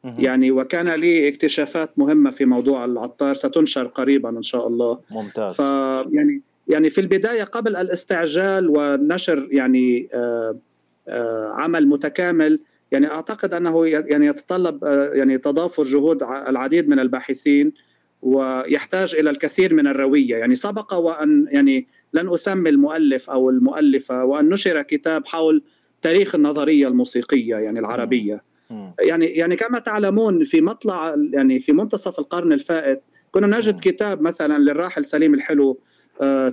يعني 0.04 0.50
وكان 0.50 0.88
لي 0.88 1.28
اكتشافات 1.28 1.98
مهمة 1.98 2.30
في 2.30 2.44
موضوع 2.44 2.84
العطار 2.84 3.34
ستنشر 3.34 3.86
قريبا 3.86 4.28
إن 4.28 4.42
شاء 4.42 4.66
الله. 4.66 5.00
ممتاز. 5.10 5.54
ف 5.54 5.60
يعني 6.12 6.42
يعني 6.68 6.90
في 6.90 7.00
البداية 7.00 7.42
قبل 7.42 7.76
الاستعجال 7.76 8.68
ونشر 8.70 9.48
يعني 9.50 10.08
آه، 10.14 10.58
آه، 11.08 11.50
عمل 11.54 11.88
متكامل 11.88 12.60
يعني 12.92 13.10
أعتقد 13.10 13.54
أنه 13.54 13.86
يعني 13.86 14.26
يتطلب 14.26 14.84
آه، 14.84 15.10
يعني 15.14 15.38
تضافر 15.38 15.84
جهود 15.84 16.22
العديد 16.22 16.88
من 16.88 16.98
الباحثين 16.98 17.72
ويحتاج 18.22 19.14
إلى 19.14 19.30
الكثير 19.30 19.74
من 19.74 19.86
الروية. 19.86 20.36
يعني 20.36 20.54
سبق 20.54 20.94
وأن 20.94 21.46
يعني 21.50 21.86
لن 22.12 22.32
أسمي 22.34 22.70
المؤلف 22.70 23.30
أو 23.30 23.50
المؤلفة 23.50 24.24
وأن 24.24 24.48
نشر 24.48 24.82
كتاب 24.82 25.26
حول 25.26 25.62
تاريخ 26.02 26.34
النظرية 26.34 26.88
الموسيقية 26.88 27.56
يعني 27.56 27.78
العربية. 27.78 28.44
يعني 29.00 29.26
يعني 29.26 29.56
كما 29.56 29.78
تعلمون 29.78 30.44
في 30.44 30.60
مطلع 30.60 31.16
يعني 31.32 31.60
في 31.60 31.72
منتصف 31.72 32.18
القرن 32.18 32.52
الفائت 32.52 33.04
كنا 33.30 33.56
نجد 33.56 33.80
كتاب 33.80 34.22
مثلا 34.22 34.58
للراحل 34.58 35.04
سليم 35.04 35.34
الحلو 35.34 35.80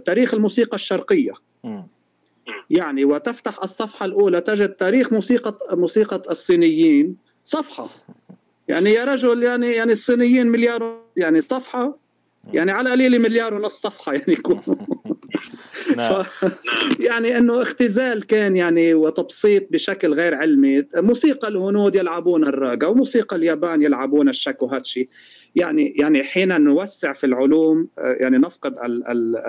تاريخ 0.06 0.34
الموسيقى 0.34 0.76
الشرقية. 0.76 1.34
يعني 2.70 3.06
وتفتح 3.06 3.64
الصفحة 3.64 4.06
الأولى 4.06 4.42
تجد 4.42 4.70
تاريخ 4.70 5.14
موسيقى 5.14 5.58
موسيقى 5.72 6.22
الصينيين 6.32 7.16
صفحة. 7.44 7.90
يعني 8.68 8.94
يا 8.94 9.06
رجل 9.06 9.44
يعني 9.44 9.72
يعني 9.72 9.92
الصينيين 9.92 10.48
مليار 10.48 11.02
يعني 11.18 11.42
صفحة؟ 11.42 11.98
يعني 12.54 12.72
على 12.72 12.88
القليل 12.88 13.22
مليار 13.22 13.54
ونص 13.54 13.82
صفحة 13.82 14.14
يعني 14.14 14.34
يكونوا 14.34 14.76
نعم. 15.98 16.24
ف... 16.24 16.44
يعني 17.00 17.38
إنه 17.38 17.62
اختزال 17.62 18.28
كان 18.28 18.56
يعني 18.56 18.94
وتبسيط 18.94 19.72
بشكل 19.72 20.14
غير 20.14 20.36
علمي. 20.36 20.84
موسيقى 20.96 21.48
الهنود 21.48 21.96
يلعبون 21.96 22.44
الراجا 22.44 22.88
وموسيقى 22.88 23.36
اليابان 23.36 23.82
يلعبون 23.82 24.30
الشاكوهاتشي. 24.30 25.10
يعني 25.56 25.94
يعني 25.98 26.24
حين 26.24 26.62
نوسع 26.62 27.14
في 27.14 27.26
العلوم 27.26 27.88
يعني 27.98 28.38
نفقد 28.38 28.76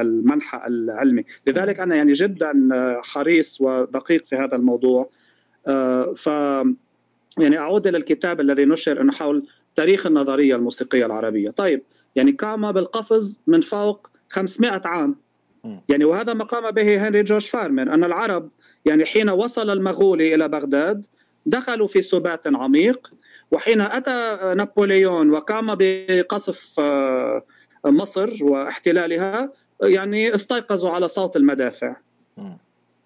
المنحى 0.01 0.67
العلمي. 0.67 1.25
لذلك 1.47 1.81
أنا 1.81 1.97
يعني 1.97 2.13
جدا 2.13 2.53
حريص 3.05 3.61
ودقيق 3.61 4.25
في 4.25 4.37
هذا 4.37 4.57
الموضوع. 4.57 5.11
ف 6.17 6.27
يعني 7.39 7.59
أعود 7.59 7.87
إلى 7.87 7.99
الكتاب 7.99 8.41
الذي 8.41 8.65
نشر 8.65 9.01
إنه 9.01 9.13
حول 9.13 9.47
تاريخ 9.75 10.07
النظرية 10.07 10.57
الموسيقية 10.57 11.07
العربية. 11.07 11.51
طيب 11.51 11.83
يعني 12.17 12.33
قام 12.33 12.73
بالقفز 12.73 13.41
من 13.47 13.61
فوق 13.61 14.11
500 14.29 14.81
عام. 14.85 15.17
يعني 15.89 16.05
وهذا 16.05 16.35
ما 16.35 16.45
قام 16.45 16.71
به 16.71 17.09
هنري 17.09 17.23
جورج 17.23 17.47
فارمن 17.47 17.89
أن 17.89 18.05
العرب 18.05 18.51
يعني 18.85 19.05
حين 19.05 19.31
وصل 19.31 19.71
المغولي 19.71 20.35
إلى 20.35 20.49
بغداد 20.49 21.07
دخلوا 21.47 21.87
في 21.87 22.03
سبات 22.03 22.47
عميق 22.47 23.13
وحين 23.55 23.81
أتى 23.81 24.39
نابليون 24.57 25.31
وقام 25.31 25.75
بقصف 25.79 26.81
آه، 26.81 27.43
مصر 27.87 28.45
واحتلالها 28.45 29.53
يعني 29.83 30.35
استيقظوا 30.35 30.91
على 30.91 31.09
صوت 31.09 31.37
المدافع. 31.37 31.97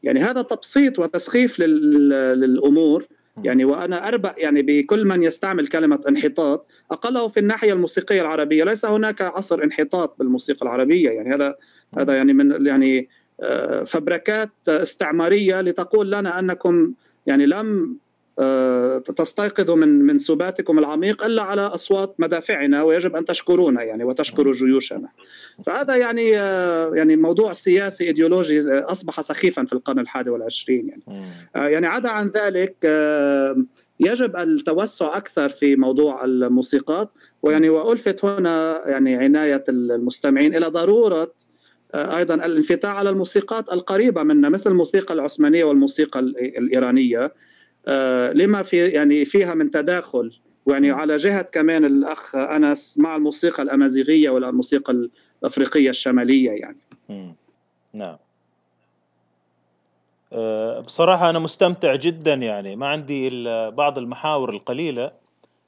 يعني 0.03 0.21
هذا 0.21 0.43
تبسيط 0.43 0.99
وتسخيف 0.99 1.59
للأمور. 1.59 3.07
يعني 3.45 3.65
وأنا 3.65 4.09
أربأ 4.09 4.35
يعني 4.39 4.63
بكل 4.63 5.05
من 5.05 5.23
يستعمل 5.23 5.67
كلمة 5.67 6.01
انحطاط. 6.09 6.67
أقله 6.91 7.29
في 7.29 7.41
الناحية 7.41 7.73
الموسيقية 7.73 8.21
العربية. 8.21 8.65
ليس 8.65 8.85
هناك 8.85 9.23
عصر 9.23 9.63
انحطاط 9.65 10.19
بالموسيقى 10.19 10.63
العربية. 10.63 11.11
يعني 11.11 11.35
هذا 11.35 11.55
هذا 11.99 12.17
يعني 12.17 12.33
من 12.33 12.67
يعني 12.67 13.09
آه، 13.41 13.83
فبركات 13.83 14.51
استعمارية 14.69 15.61
لتقول 15.61 16.13
لنا 16.13 16.39
أنكم 16.39 16.93
يعني 17.27 17.47
لم 17.47 17.99
آه، 18.39 18.99
تستيقظوا 18.99 19.77
من 19.77 19.89
من 19.89 20.19
سباتكم 20.19 20.79
العميق 20.79 21.25
إلا 21.25 21.43
على 21.43 21.63
أصوات 21.63 22.15
مدافعنا 22.19 22.83
ويجب 22.83 23.17
أن 23.17 23.25
تشكرونا 23.25 23.83
يعني 23.83 24.05
وتشكروا 24.05 24.53
جيوشنا. 24.53 25.09
فهذا 25.67 25.97
يعني 25.97 26.39
آه، 26.39 26.95
يعني 26.95 27.17
موضوع 27.17 27.53
سياسي 27.53 28.05
إيديولوجي 28.05 28.61
أصبح 28.71 29.21
سخيفا 29.21 29.65
في 29.65 29.73
القرن 29.73 29.99
الحادي 29.99 30.31
والعشرين 30.31 30.89
يعني. 30.89 31.03
يعني 31.55 31.87
عدا 31.87 32.09
عن 32.09 32.29
ذلك 32.29 32.77
يجب 34.01 34.37
التوسع 34.37 35.17
أكثر 35.17 35.49
في 35.49 35.77
موضوع 35.77 36.25
الموسيقات 36.25 37.11
ويعني 37.43 37.69
وألفت 37.69 38.25
هنا 38.25 38.83
يعني 38.87 39.15
عناية 39.15 39.65
المستمعين 39.69 40.57
إلى 40.57 40.67
ضرورة 40.67 41.33
أيضا 41.95 42.35
الانفتاح 42.35 42.97
على 42.97 43.11
الموسيقات 43.11 43.73
القريبة 43.73 44.23
منا 44.23 44.49
مثل 44.49 44.71
الموسيقى 44.71 45.15
العثمانية 45.15 45.65
والموسيقى 45.65 46.21
الإيرانية 46.21 47.33
لما 48.35 48.63
في 48.63 48.87
يعني 48.89 49.25
فيها 49.25 49.55
من 49.55 49.71
تداخل. 49.71 50.33
يعني 50.67 50.91
على 50.91 51.17
جهة 51.17 51.43
كمان 51.43 51.85
الأخ 51.85 52.37
أنس 52.37 52.99
مع 52.99 53.17
الموسيقى 53.17 53.63
الأمازيغية 53.63 54.31
والموسيقى 54.31 55.09
الأفريقية 55.43 55.91
الشمالية 55.91 56.51
يعني. 56.51 56.79
نعم. 57.95 58.17
أه، 60.33 60.81
بصراحة 60.81 61.31
أنا 61.31 61.39
مستمتع 61.39 61.95
جدا 61.95 62.35
يعني. 62.35 62.77
ما 62.77 62.87
عندي 62.87 63.29
إلا 63.29 63.69
بعض 63.71 63.99
المحاور 63.99 64.51
القليلة 64.51 65.13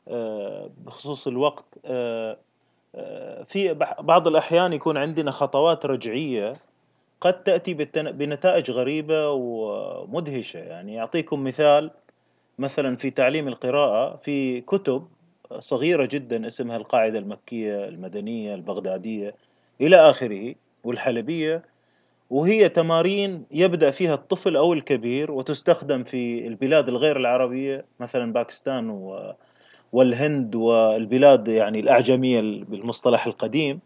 أه، 0.09 0.70
بخصوص 0.86 1.26
الوقت. 1.26 1.78
أه، 1.84 2.38
في 3.47 3.74
بعض 4.01 4.28
الأحيان 4.28 4.72
يكون 4.72 4.97
عندنا 4.97 5.30
خطوات 5.30 5.86
رجعية 5.86 6.56
قد 7.20 7.42
تأتي 7.42 7.74
بنتائج 7.94 8.70
غريبة 8.70 9.30
ومدهشة. 9.30 10.59
يعني 10.59 11.01
أعطيكم 11.01 11.44
مثال. 11.44 11.90
مثلا 12.61 12.97
في 12.97 13.11
تعليم 13.11 13.49
القراءة 13.49 14.16
في 14.16 14.61
كتب 14.61 15.09
صغيرة 15.59 16.09
جدا 16.12 16.47
اسمها 16.47 16.77
القاعدة 16.77 17.19
المكية 17.19 17.89
المدنية 17.89 18.55
البغدادية 18.55 19.35
إلى 19.81 19.97
آخره 19.97 20.55
والحلبية 20.85 21.62
وهي 22.31 22.69
تمارين 22.69 23.45
يبدأ 23.51 23.91
فيها 23.91 24.15
الطفل 24.15 24.57
أو 24.57 24.73
الكبير 24.73 25.32
وتستخدم 25.32 26.05
في 26.05 26.47
البلاد 26.47 26.89
الغير 26.89 27.16
العربية 27.16 27.85
مثلا 28.01 28.32
باكستان 28.32 28.91
والهند 29.93 30.55
والبلاد 30.55 31.49
يعني 31.49 31.81
الأعجمية 31.81 32.41
بالمصطلح 32.41 33.27
القديم. 33.27 33.81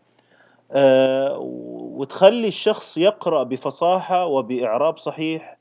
آه، 0.72 1.38
وتخلي 1.38 2.48
الشخص 2.48 2.98
يقرأ 2.98 3.42
بفصاحة 3.42 4.26
وبإعراب 4.26 4.98
صحيح 4.98 5.58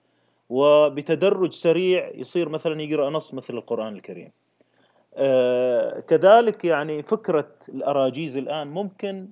وبتدرج 0.53 1.51
سريع 1.51 2.11
يصير 2.15 2.49
مثلا 2.49 2.81
يقرأ 2.81 3.09
نص 3.09 3.33
مثل 3.33 3.53
القرآن 3.53 3.95
الكريم. 3.95 4.31
آه، 5.15 5.99
كذلك 5.99 6.65
يعني 6.65 7.03
فكرة 7.03 7.49
الأراجيز 7.69 8.37
الآن 8.37 8.67
ممكن 8.67 9.29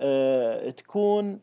آه، 0.00 0.70
تكون 0.70 1.40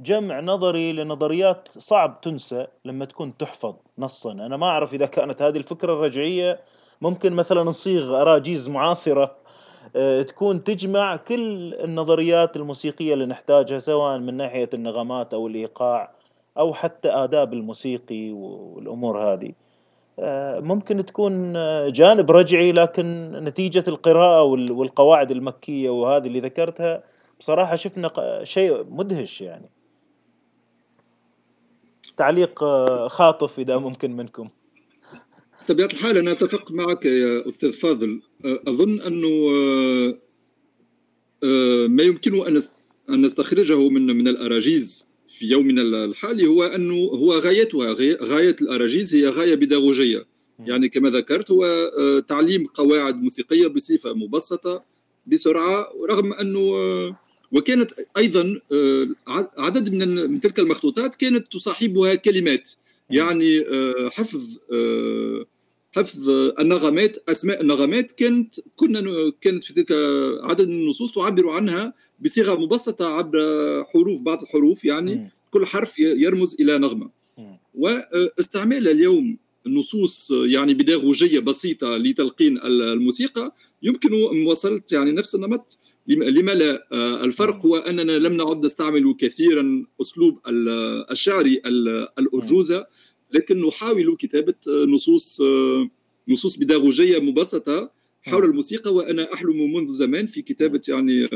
جمع 0.00 0.40
نظري 0.40 0.92
لنظريات 0.92 1.68
صعب 1.78 2.20
تنسى 2.20 2.66
لما 2.84 3.04
تكون 3.04 3.36
تحفظ 3.36 3.74
نصا. 3.98 4.32
أنا 4.32 4.56
ما 4.56 4.66
أعرف 4.66 4.94
إذا 4.94 5.06
كانت 5.06 5.42
هذه 5.42 5.56
الفكرة 5.56 5.92
الرجعية. 5.92 6.60
ممكن 7.00 7.32
مثلا 7.32 7.62
نصيغ 7.62 8.22
أراجيز 8.22 8.68
معاصرة 8.68 9.36
آه، 9.96 10.22
تكون 10.22 10.64
تجمع 10.64 11.16
كل 11.16 11.74
النظريات 11.74 12.56
الموسيقية 12.56 13.14
اللي 13.14 13.26
نحتاجها 13.26 13.78
سواء 13.78 14.18
من 14.18 14.34
ناحية 14.36 14.70
النغمات 14.74 15.34
أو 15.34 15.46
الإيقاع. 15.46 16.15
أو 16.58 16.74
حتى 16.74 17.08
آداب 17.08 17.52
الموسيقي 17.52 18.30
والأمور 18.32 19.32
هذه. 19.32 19.52
آه، 20.18 20.60
ممكن 20.60 21.04
تكون 21.04 21.56
آه، 21.56 21.88
جانب 21.88 22.30
رجعي 22.30 22.72
لكن 22.72 23.32
نتيجة 23.32 23.84
القراءة 23.88 24.42
والقواعد 24.72 25.30
المكية 25.30 25.90
وهذه 25.90 26.26
اللي 26.26 26.40
ذكرتها 26.40 27.02
بصراحة 27.40 27.76
شفنا 27.76 28.10
شيء 28.42 28.84
مدهش 28.90 29.40
يعني. 29.40 29.70
تعليق 32.16 32.64
خاطف 33.06 33.58
إذا 33.58 33.76
ممكن 33.78 34.16
منكم. 34.16 34.48
بطبيعه 35.64 35.86
الحال 35.86 36.16
أنا 36.16 36.32
أتفق 36.32 36.70
معك 36.70 37.04
يا 37.04 37.48
أستاذ 37.48 37.72
فاضل. 37.72 38.22
آه، 38.44 38.60
آه، 41.44 41.86
ما 41.86 42.02
يمكن 42.02 42.46
أن 43.08 43.22
نستخرجه 43.22 43.88
من 43.88 44.06
من 44.06 44.28
الأراجيز. 44.28 45.05
في 45.38 45.46
يومنا 45.46 45.82
الحالي 45.82 46.46
هو 46.46 46.64
أنه 46.64 46.94
هو 46.94 47.32
غايتها 47.32 47.92
غاية 48.22 48.56
الأراجيز 48.60 49.14
هي 49.14 49.28
غاية 49.28 49.54
بيداغوجية. 49.54 50.26
يعني 50.58 50.88
كما 50.88 51.10
ذكرت 51.10 51.50
هو 51.50 51.64
آه، 51.64 52.20
تعليم 52.20 52.66
قواعد 52.66 53.22
موسيقية 53.22 53.66
بصفة 53.66 54.12
مبسطة 54.12 54.84
بسرعة 55.26 55.88
رغم 56.10 56.32
أنه 56.32 56.60
وكانت 57.52 57.90
أيضا 58.16 58.60
عدد 59.58 59.94
من 59.94 60.30
من 60.30 60.40
تلك 60.40 60.58
المخطوطات 60.58 61.14
كانت 61.14 61.52
تصاحبها 61.52 62.14
كلمات. 62.14 62.70
يعني 63.10 63.64
حفظ 64.10 64.58
حفظ 65.96 66.28
النغمات 66.60 67.16
أسماء 67.28 67.60
النغمات 67.60 68.12
كانت 68.12 68.54
كنا 68.76 69.32
كانت 69.40 69.64
في 69.64 69.74
تلك 69.74 69.92
عدد 70.42 70.68
من 70.68 70.74
النصوص 70.74 71.14
تعبر 71.14 71.48
عنها 71.48 71.94
بصيغة 72.20 72.60
مبسطة 72.60 73.06
عبر 73.06 73.38
حروف 73.84 74.20
بعض 74.20 74.42
الحروف 74.42 74.84
يعني 74.84 75.14
م. 75.14 75.28
كل 75.50 75.66
حرف 75.66 75.98
يرمز 75.98 76.56
إلى 76.60 76.78
نغمة. 76.78 77.10
م. 77.38 77.54
واستعمال 77.74 78.88
اليوم 78.88 79.38
نصوص 79.66 80.30
يعني 80.30 80.74
بداغوجيه 80.74 81.38
بسيطة 81.38 81.96
لتلقين 81.96 82.58
الموسيقى 82.58 83.54
يمكن 83.82 84.10
مواصله 84.32 84.82
يعني 84.92 85.12
نفس 85.12 85.34
النمط 85.34 85.78
لما 86.06 86.52
لا. 86.52 86.88
الفرق 87.24 87.66
هو 87.66 87.76
أننا 87.76 88.12
لم 88.12 88.32
نعد 88.32 88.64
نستعمل 88.64 89.14
كثيرا 89.18 89.86
أسلوب 90.00 90.38
الشعري 91.10 91.62
الأرجوزة 92.18 92.86
لكن 93.32 93.66
نحاول 93.66 94.16
كتابة 94.18 94.54
نصوص 94.68 95.42
نصوص 96.28 96.56
بيداغوجيه 96.56 97.18
مبسطة 97.18 97.90
حول 98.22 98.44
الموسيقى 98.44 98.94
وأنا 98.94 99.32
أحلم 99.34 99.74
منذ 99.74 99.94
زمان 99.94 100.26
في 100.26 100.42
كتابة 100.42 100.80
يعني 100.88 101.28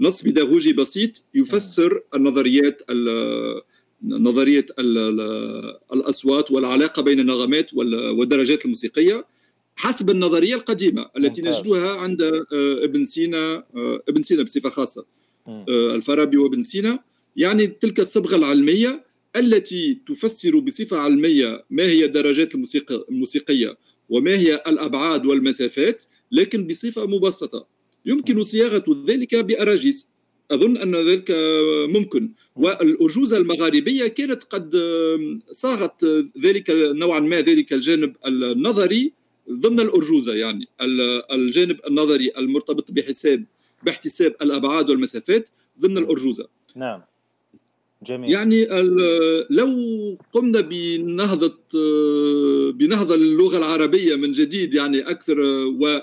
نص 0.00 0.22
بيداغوجي 0.22 0.72
بسيط 0.72 1.24
يفسر 1.34 2.02
النظريات 2.14 2.82
نظرية 4.02 4.66
الأصوات 5.92 6.50
والعلاقة 6.50 7.02
بين 7.02 7.20
النغمات 7.20 7.74
والدرجات 7.74 8.64
الموسيقية 8.64 9.26
حسب 9.76 10.10
النظرية 10.10 10.54
القديمة 10.54 11.10
التي 11.16 11.42
نجدها 11.42 11.90
عند 11.90 12.22
ابن 12.82 13.04
سينا 13.04 13.64
ابن 14.08 14.22
سينا 14.22 14.42
بصفة 14.42 14.68
خاصة. 14.68 15.04
الفارابي 15.68 16.36
وابن 16.36 16.62
سينا. 16.62 16.98
يعني 17.36 17.66
تلك 17.66 18.00
الصبغة 18.00 18.36
العلمية 18.36 19.04
التي 19.36 20.00
تفسر 20.06 20.58
بصفة 20.58 20.96
علمية 20.96 21.64
ما 21.70 21.82
هي 21.82 22.04
الدرجات 22.04 22.54
الموسيقية 23.10 23.76
وما 24.08 24.30
هي 24.30 24.54
الأبعاد 24.54 25.26
والمسافات 25.26 26.02
لكن 26.32 26.66
بصفة 26.66 27.06
مبسطة. 27.06 27.66
يمكن 28.06 28.42
صياغة 28.42 29.04
ذلك 29.06 29.34
بأراجيز 29.34 30.08
أظن 30.50 30.76
أن 30.76 30.96
ذلك 30.96 31.30
ممكن. 31.88 32.32
والأرجوزة 32.56 33.36
المغاربية 33.36 34.06
كانت 34.06 34.44
قد 34.44 34.76
صاغت 35.50 36.04
ذلك 36.44 36.70
نوعا 36.70 37.20
ما 37.20 37.40
ذلك 37.40 37.72
الجانب 37.72 38.16
النظري 38.26 39.12
ضمن 39.50 39.80
الأرجوزة 39.80 40.34
يعني 40.34 40.68
الجانب 41.32 41.80
النظري 41.86 42.30
المرتبط 42.38 42.92
بحساب 42.92 43.44
باحتساب 43.82 44.34
الأبعاد 44.42 44.90
والمسافات 44.90 45.48
ضمن 45.80 45.98
الأرجوزة 45.98 46.48
نعم. 46.76 47.02
جميل. 48.06 48.30
يعني 48.30 48.66
لو 49.50 49.72
قمنا 50.32 50.60
بنهضة 50.60 51.58
بنهضة 52.70 53.14
اللغة 53.14 53.58
العربية 53.58 54.16
من 54.16 54.32
جديد 54.32 54.74
يعني 54.74 55.00
أكثر 55.00 55.40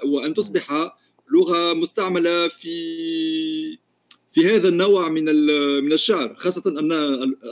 وأن 0.05 0.33
تصبح 0.33 0.95
لغة 1.31 1.73
مستعملة 1.73 2.47
في 2.47 2.75
في 4.33 4.45
هذا 4.45 4.67
النوع 4.67 5.09
من 5.09 5.23
من 5.83 5.93
الشعر 5.93 6.35
خاصة 6.35 6.63
أن 6.67 6.91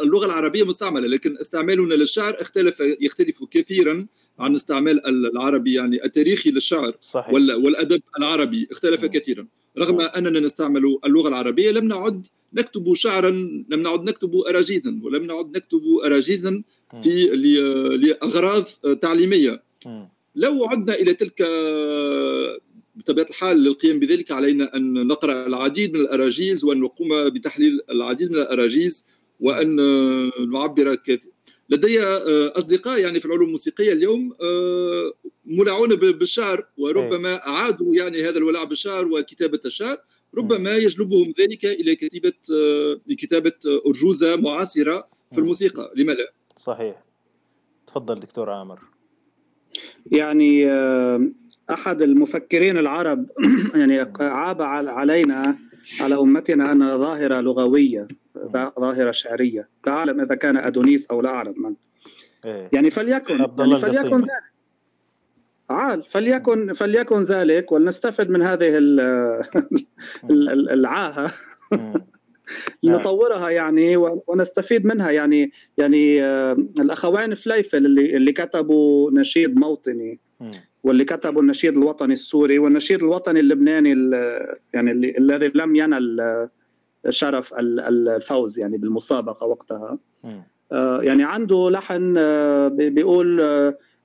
اللغة 0.03 0.25
العربية 0.25 0.63
مستعملة 0.63 1.07
لكن 1.07 1.37
استعمالنا 1.37 1.93
للشعر 1.93 2.41
اختلف 2.41 2.79
يختلف 2.79 3.43
كثيرا 3.51 4.05
عن 4.39 4.55
استعمال 4.55 5.07
العربي 5.07 5.73
يعني 5.73 6.05
التاريخي 6.05 6.51
للشعر 6.51 6.97
صحيح. 7.01 7.33
والأدب 7.33 8.01
العربي 8.17 8.67
اختلف 8.71 9.03
م. 9.03 9.07
كثيرا. 9.07 9.47
رغم 9.77 10.01
أننا 10.01 10.39
نستعمل 10.39 10.97
اللغة 11.05 11.27
العربية 11.27 11.71
لم 11.71 11.87
نعد 11.87 12.27
نكتب 12.53 12.93
شعرا 12.93 13.29
لم 13.69 13.81
نعد 13.81 14.03
نكتب 14.03 14.35
أراجيزا 14.35 14.99
ولم 15.03 15.23
نعد 15.25 15.57
نكتب 15.57 15.81
أراجيزا 16.05 16.63
في 17.03 17.25
لأغراض 18.03 18.63
تعليمية. 19.01 19.63
لو 20.35 20.65
عدنا 20.65 20.93
إلى 20.95 21.13
تلك 21.13 21.41
بطبيعة 22.95 23.25
الحال 23.29 23.57
للقيام 23.57 23.99
بذلك 23.99 24.31
علينا 24.31 24.75
أن 24.75 25.07
نقرأ 25.07 25.47
العديد 25.47 25.93
من 25.93 25.99
الأراجيز 25.99 26.63
وأن 26.63 26.79
نقوم 26.79 27.29
بتحليل 27.29 27.81
العديد 27.89 28.31
من 28.31 28.37
الأراجيز 28.37 29.05
وأن 29.39 29.75
نعبر 30.51 30.95
كثير. 30.95 31.31
لدي 31.69 32.03
أصدقاء 32.03 32.99
يعني 32.99 33.19
في 33.19 33.25
العلوم 33.25 33.45
الموسيقية 33.45 33.93
اليوم 33.93 34.35
مولعون 35.45 35.95
بالشعر 35.95 36.67
وربما 36.77 37.29
إيه. 37.29 37.35
أعادوا 37.35 37.95
يعني 37.95 38.23
هذا 38.23 38.37
الولاع 38.37 38.63
بالشعر 38.63 39.07
وكتابة 39.07 39.59
الشعر. 39.65 39.97
ربما 40.37 40.75
يجلبهم 40.75 41.33
ذلك 41.39 41.65
إلى 41.65 41.95
كتابة 41.95 42.33
لكتابة 43.07 43.53
أرجوزة 43.87 44.35
معاصرة 44.35 45.07
في 45.31 45.37
الموسيقى. 45.37 45.93
لما 45.95 46.11
لا؟ 46.11 46.33
صحيح. 46.57 47.03
تفضل 47.87 48.15
دكتور 48.15 48.49
عامر. 48.49 48.79
يعني 50.11 50.65
أحد 51.69 52.01
المفكرين 52.01 52.77
العرب 52.77 53.25
يعني 53.75 53.99
عاب 54.19 54.61
علينا 54.61 55.55
على 56.01 56.15
أمتنا 56.15 56.71
أنها 56.71 56.97
ظاهرة 56.97 57.41
لغوية 57.41 58.07
ظاهرة 58.79 59.11
شعرية. 59.11 59.69
لا 59.87 59.91
أعلم 59.93 60.21
إذا 60.21 60.35
كان 60.35 60.57
أدونيس 60.57 61.07
أو 61.07 61.21
لا 61.21 61.29
أعلم 61.29 61.53
من. 61.57 61.75
إيه. 62.45 62.69
يعني 62.73 62.89
فليكن 62.89 63.39
يعني 63.59 63.77
فليكن 63.77 64.17
ذلك. 64.17 64.29
عال 65.69 66.03
فليكن 66.03 66.73
فليكن 66.73 67.21
ذلك 67.21 67.71
ولنستفد 67.71 68.29
من 68.29 68.41
هذه 68.41 68.77
العاهة. 70.73 71.31
نطورها 72.83 73.49
يعني 73.49 73.97
ونستفيد 73.97 74.85
منها. 74.85 75.11
يعني 75.11 75.51
يعني 75.77 76.23
آه، 76.23 76.57
الاخوين 76.79 77.33
فليفل 77.33 77.85
اللي 77.85 78.17
اللي 78.17 78.31
كتبوا 78.31 79.11
نشيد 79.11 79.59
موطني. 79.59 80.19
واللي 80.83 81.05
كتبوا 81.05 81.41
النشيد 81.41 81.77
الوطني 81.77 82.13
السوري 82.13 82.59
والنشيد 82.59 83.03
الوطني 83.03 83.39
اللبناني 83.39 83.89
يعني 84.73 84.91
الذي 84.91 85.51
لم 85.55 85.75
ينل 85.75 86.21
آه، 86.21 86.49
شرف 87.09 87.53
الفوز 87.57 88.59
يعني 88.59 88.77
بالمسابقة 88.77 89.45
وقتها. 89.45 89.97
آه، 90.71 91.01
يعني 91.01 91.23
عنده 91.23 91.69
لحن 91.69 92.13
بيقول 92.75 93.41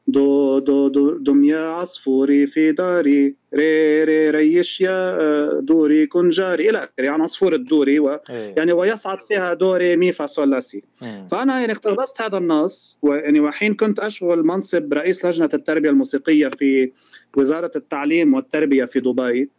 دو 0.09 0.59
دو 0.59 0.89
دو 0.89 1.19
دمي 1.19 1.57
عصفوري 1.57 2.47
في 2.47 2.73
داري. 2.73 3.35
ري 3.55 4.05
ري 4.05 4.31
ريش 4.31 4.81
يا 4.81 5.61
دوري 5.61 6.07
كن 6.07 6.29
جاري. 6.29 6.71
إلى 6.71 6.79
آخره 6.79 7.05
يعني 7.05 7.23
عصفور 7.23 7.55
الدوري 7.55 7.99
و 7.99 8.21
إيه. 8.31 8.55
يعني 8.57 8.73
ويصعد 8.73 9.21
فيها 9.21 9.55
دوري 9.55 9.97
مي 9.97 10.13
فا 10.13 10.27
سول 10.27 10.51
لا 10.51 10.61
سي 10.61 10.83
فأنا 11.31 11.61
يعني 11.61 11.73
اقتبست 11.73 12.23
هذا 12.23 12.39
النص 12.39 12.99
ويعني 13.03 13.41
وحين 13.41 13.75
كنت 13.75 13.99
أشغل 14.01 14.43
منصب 14.43 14.93
رئيس 14.93 15.25
لجنة 15.25 15.49
التربية 15.55 15.91
الموسيقية 15.91 16.49
في 16.49 16.93
وزارة 17.37 17.73
التعليم 17.77 18.35
والتربية 18.35 18.85
في 18.85 19.01
دبي 19.01 19.51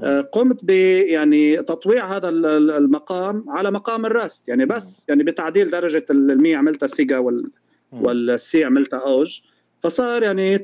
آه، 0.00 0.20
قمت 0.20 0.64
ب 0.64 0.70
يعني 0.70 1.56
تطويع 1.56 2.16
هذا 2.16 2.28
المقام 2.28 3.44
على 3.48 3.70
مقام 3.70 4.06
الراست 4.06 4.48
يعني 4.48 4.66
بس 4.66 5.06
يعني 5.08 5.22
بتعديل 5.22 5.70
درجة 5.70 6.04
المي 6.10 6.54
عملتها 6.54 6.86
سيجا 6.86 7.18
وال 7.18 7.50
والسي 7.92 8.64
عملتها 8.64 8.98
أوج. 8.98 9.40
فصار 9.84 10.22
يعني 10.22 10.58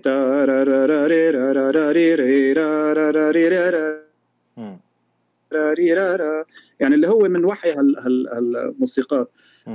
يعني 6.81 6.95
اللي 6.95 7.09
هو 7.09 7.19
من 7.19 7.45
وحي 7.45 7.73
هالموسيقى 7.73 9.29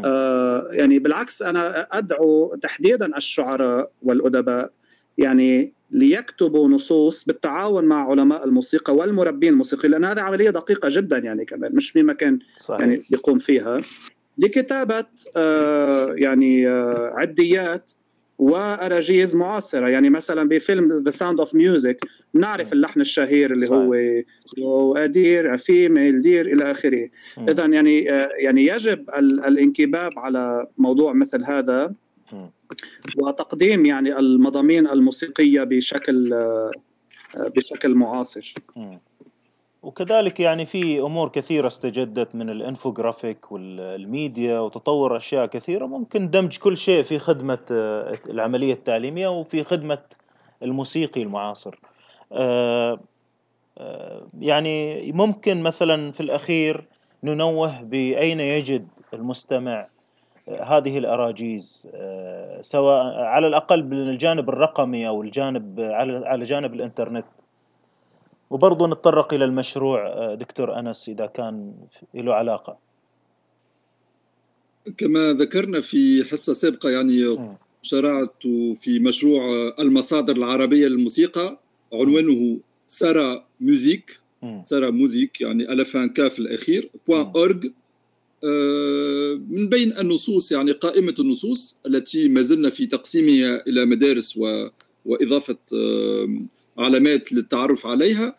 آه 0.05 0.67
يعني 0.72 0.99
بالعكس 0.99 1.41
أنا 1.41 1.88
ادعو 1.91 2.55
تحديدا 2.55 3.17
الشعراء 3.17 3.91
والادباء 4.01 4.72
يعني 5.17 5.73
ليكتبوا 5.91 6.69
نصوص 6.69 7.23
بالتعاون 7.23 7.85
مع 7.85 8.09
علماء 8.09 8.45
الموسيقى 8.45 8.95
والمربين 8.95 9.53
الموسيقيين 9.53 9.91
لأن 9.91 10.05
هذه 10.05 10.19
عمليه 10.19 10.49
دقيقه 10.49 10.89
جدا 10.91 11.17
يعني 11.17 11.45
كمان 11.45 11.76
مش 11.76 11.91
في 11.91 12.03
مكان. 12.03 12.39
يعني 12.69 13.01
يقوم 13.11 13.38
فيها 13.38 13.81
لكتابه 14.38 15.05
آه 15.38 16.13
يعني 16.13 16.67
آه 16.67 17.11
عديات 17.15 17.91
واراجيز 18.38 19.36
معاصرة. 19.36 19.90
يعني 19.90 20.10
مثلا 20.10 20.49
بفيلم 20.49 21.03
The 21.03 21.10
Sound 21.10 21.40
of 21.40 21.56
Music 21.56 22.06
نعرف 22.34 22.74
اللحن 22.74 23.02
الشهير 23.02 23.53
اللي 23.53 23.70
هو 24.60 24.95
a 24.98 25.10
deer 25.10 25.57
a 25.57 25.67
female 25.67 26.22
deer 26.22 26.45
إلى 26.45 26.72
آخره. 26.72 27.10
اذا 27.38 27.66
يعني 27.66 27.99
يعني 28.40 28.66
يجب 28.66 29.10
الانكباب 29.20 30.12
على 30.18 30.68
موضوع 30.78 31.14
مثل 31.14 31.44
هذا. 31.44 31.94
وتقديم 33.18 33.86
يعني 33.86 34.20
المضامين 34.20 34.88
الموسيقية 34.88 35.64
بشكل 35.64 36.36
بشكل 37.36 37.95
معاصر. 37.95 38.53
وكذلك 39.86 40.40
يعني 40.40 40.66
في 40.66 40.99
أمور 40.99 41.30
كثيرة 41.30 41.68
استجدت 41.68 42.36
من 42.36 42.49
الانفوجرافيك 42.49 43.52
والميديا 43.52 44.60
وتطور 44.60 45.18
أشياء 45.18 45.45
كثيرة 45.45 45.86
ممكن 45.86 46.30
دمج 46.30 46.57
كل 46.57 46.78
شيء 46.78 47.03
في 47.03 47.20
خدمة 47.20 47.60
آه، 47.72 48.18
العملية 48.30 48.74
التعليمية 48.74 49.28
وفي 49.28 49.64
خدمة 49.64 50.02
الموسيقي 50.64 51.22
المعاصر. 51.22 51.80
آه، 52.32 52.99
آه، 53.78 54.28
يعني 54.40 55.12
ممكن 55.12 55.64
مثلا 55.64 56.12
في 56.12 56.22
الأخير 56.22 56.86
ننوه 57.24 57.82
بأين 57.82 58.40
يجد 58.40 58.88
المستمع 59.14 59.88
هذه 60.48 60.98
الأراجيز 60.98 61.88
سواء 62.62 63.06
على 63.16 63.48
الأقل 63.48 63.82
بالجانب 63.82 64.49
الرقمي 64.49 65.07
أو 65.07 65.22
الجانب 65.22 65.80
على 66.26 66.44
جانب 66.44 66.74
الإنترنت 66.74 67.26
وبرضه 68.49 68.88
نتطرق 68.88 69.34
إلى 69.34 69.45
المشروع 69.45 70.07
آه، 70.07 70.35
دكتور 70.35 70.80
أنس 70.80 71.09
إذا 71.09 71.26
كان 71.26 71.73
له 72.13 72.34
علاقة. 72.34 72.77
كما 74.97 75.34
ذكرنا 75.34 75.81
في 75.81 76.23
حصة 76.23 76.53
سابقة 76.53 76.89
يعني 76.89 77.38
شرعت 77.81 78.47
في 78.81 78.99
مشروع 78.99 79.73
المصادر 79.80 80.35
العربية 80.35 80.88
للموسيقى. 80.88 81.59
عنوانه 81.93 82.59
سارا 82.88 83.45
موزيك. 83.61 84.19
سارا 84.65 84.89
موزيك 84.89 85.41
يعني 85.41 85.72
ألفان 85.73 86.09
كاف 86.09 86.39
الأخير 86.39 86.89
بوان 87.07 87.31
أورج 87.35 87.72
آه، 88.43 89.41
من 89.49 89.69
بين 89.69 89.97
النصوص 89.97 90.51
يعني 90.51 90.72
قائمة 90.72 91.15
النصوص 91.19 91.77
التي 91.85 92.30
ما 92.30 92.41
زلنا 92.41 92.69
في 92.69 92.85
تقسيمها 92.85 93.67
إلى 93.67 93.85
مدارس 93.85 94.38
و 94.38 94.67
وإضافة 95.05 95.57
علامات 96.77 97.34
للتعرف 97.34 97.88
عليها. 97.88 98.35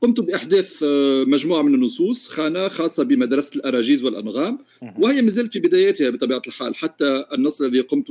قمت 0.00 0.20
بإحداث 0.20 0.82
آه، 0.82 1.24
مجموعة 1.24 1.62
من 1.62 1.74
النصوص 1.74 2.28
خانة 2.28 2.68
خاصة 2.68 3.02
بمدرسة 3.02 3.56
الأراجيز 3.56 4.04
والأنغام. 4.04 4.58
وهي 4.98 5.22
مازالت 5.22 5.52
في 5.52 5.60
بداياتها 5.60 6.10
بطبيعة 6.10 6.42
الحال. 6.46 6.74
حتى 6.74 7.24
النص 7.32 7.62
الذي 7.62 7.80
قمت 7.80 8.10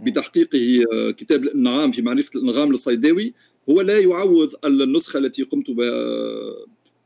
بتحقيقه 0.00 0.84
آه، 0.92 1.10
كتاب 1.10 1.42
الانعام 1.42 1.92
في 1.92 2.02
معرفة 2.02 2.30
الأنغام 2.34 2.70
للصيداوي 2.70 3.34
هو 3.70 3.80
لا 3.80 3.98
يعوض 3.98 4.50
النسخة 4.64 5.18
التي 5.18 5.42
قمت 5.42 5.70
بها 5.70 5.92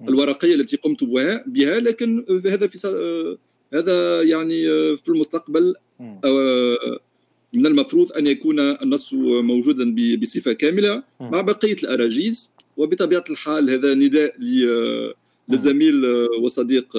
الورقية 0.08 0.54
التي 0.54 0.76
قمت 0.76 1.04
بها 1.04 1.44
بها 1.46 1.80
لكن 1.80 2.24
هذا 2.46 2.66
في 2.66 2.88
آه، 2.88 3.38
هذا 3.74 4.22
يعني 4.22 4.66
في 4.96 5.08
المستقبل 5.08 5.74
من 7.52 7.66
المفروض 7.66 8.12
أن 8.12 8.26
يكون 8.26 8.60
النص 8.60 9.12
موجودا 9.14 9.94
بصفة 10.22 10.52
كاملة 10.52 11.02
مع 11.20 11.40
بقية 11.40 11.72
الأراجيز 11.82 12.50
وبطبيعة 12.76 13.24
الحال 13.30 13.70
هذا 13.70 13.94
نداء 13.94 14.34
للزميل 15.48 16.06
وصديق 16.40 16.96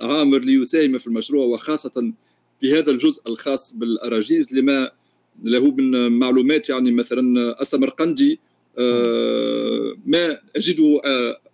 عامر 0.00 0.38
ليساهم 0.38 0.98
في 0.98 1.06
المشروع 1.06 1.46
وخاصة 1.46 2.12
في 2.60 2.78
هذا 2.78 2.90
الجزء 2.90 3.22
الخاص 3.28 3.76
بالأراجيز 3.76 4.52
لما 4.52 4.90
له 5.44 5.70
من 5.70 6.12
معلومات 6.12 6.68
يعني 6.68 6.92
مثلا 6.92 7.60
السمرقندي 7.60 8.40
ما 10.06 10.38
أجده 10.56 11.00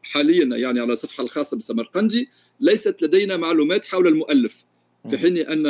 حاليا 0.02 0.44
يعني 0.56 0.80
على 0.80 0.92
الصفحه 0.92 1.24
الخاصة 1.24 1.56
بالسمرقندي 1.56 2.28
ليست 2.60 3.02
لدينا 3.02 3.36
معلومات 3.36 3.86
حول 3.86 4.06
المؤلف. 4.06 4.64
في 5.10 5.18
حين 5.18 5.36
أن 5.38 5.66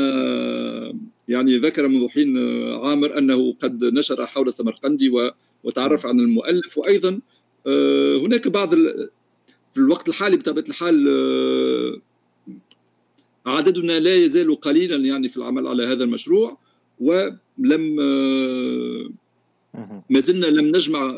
يعني 1.29 1.59
ذكر 1.59 1.89
منذ 1.89 2.09
حين 2.09 2.37
عامر 2.75 3.19
أنه 3.19 3.53
قد 3.53 3.85
نشر 3.85 4.27
حول 4.27 4.53
سمرقندي 4.53 5.33
وتعرف 5.65 6.07
عن 6.07 6.21
المؤلف. 6.21 6.79
وأيضا 6.79 7.21
آه، 7.67 8.17
هناك 8.17 8.49
بعض 8.49 8.75
في 9.73 9.79
الوقت 9.79 10.09
الحالي 10.09 10.37
بطبيعة 10.37 10.65
الحال 10.69 11.09
آه، 11.09 12.01
عددنا 13.47 14.01
لا 14.01 14.15
يزال 14.15 14.61
قليلا 14.61 14.97
يعني 14.97 15.29
في 15.29 15.37
العمل 15.37 15.69
على 15.69 15.87
هذا 15.87 16.05
المشروع. 16.05 16.59
ولم 17.01 18.01
آه، 18.01 19.11
ما 20.11 20.21
زلنا 20.21 20.47
لم 20.47 20.67
نجمع 20.67 21.15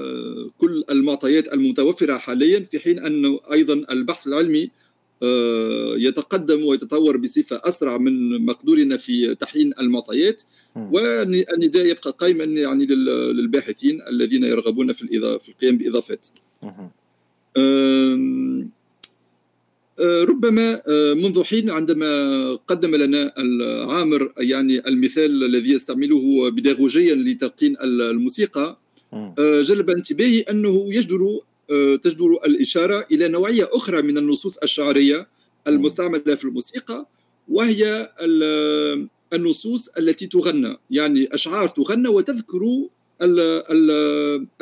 كل 0.59 0.85
المعطيات 0.91 1.53
المتوفرة 1.53 2.17
حاليا 2.17 2.61
في 2.61 2.79
حين 2.79 2.99
انه 2.99 3.41
أيضا 3.53 3.75
البحث 3.91 4.27
العلمي 4.27 4.71
يتقدم 5.97 6.65
ويتطور 6.65 7.17
بصفة 7.17 7.61
أسرع 7.65 7.99
من 7.99 8.45
مقدورنا 8.47 8.97
في 8.97 9.35
تحيين 9.35 9.73
المعطيات. 9.81 10.43
والنداء 10.77 11.87
يبقى 11.87 12.11
قائما 12.19 12.45
يعني 12.45 12.87
للباحثين 12.87 14.03
الذين 14.09 14.45
يرغبون 14.45 14.93
في 14.93 15.07
في 15.39 15.49
القيام 15.49 15.79
بإضافات. 15.79 16.29
آه، 20.01 20.25
ربما 20.25 20.83
آه، 20.89 21.15
منذ 21.15 21.43
حين 21.45 21.71
عندما 21.71 22.55
قدم 22.55 22.95
لنا 22.95 23.33
العامر 23.39 24.33
يعني 24.39 24.89
المثال 24.89 25.45
الذي 25.45 25.71
يستعمله 25.71 26.51
بداغوجيا 26.51 27.15
لتلقين 27.15 27.77
الموسيقى 27.83 28.79
جلب 29.39 29.91
انتباهي 29.91 30.41
أنه 30.41 30.95
يجدر 30.95 31.21
آه، 31.23 31.41
تجدر 32.03 32.33
الإشارة 32.47 33.07
إلى 33.13 33.29
نوعية 33.29 33.69
أخرى 33.73 34.03
من 34.03 34.19
النصوص 34.19 34.57
الشعرية 34.57 35.29
المستعملة 35.67 36.35
في 36.35 36.45
الموسيقى 36.45 37.07
وهي 37.49 38.11
النصوص 39.33 39.89
التي 39.89 40.27
تغنى. 40.27 40.77
يعني 40.91 41.35
أشعار 41.35 41.69
تغنى 41.69 42.09
وتذكر 42.09 42.89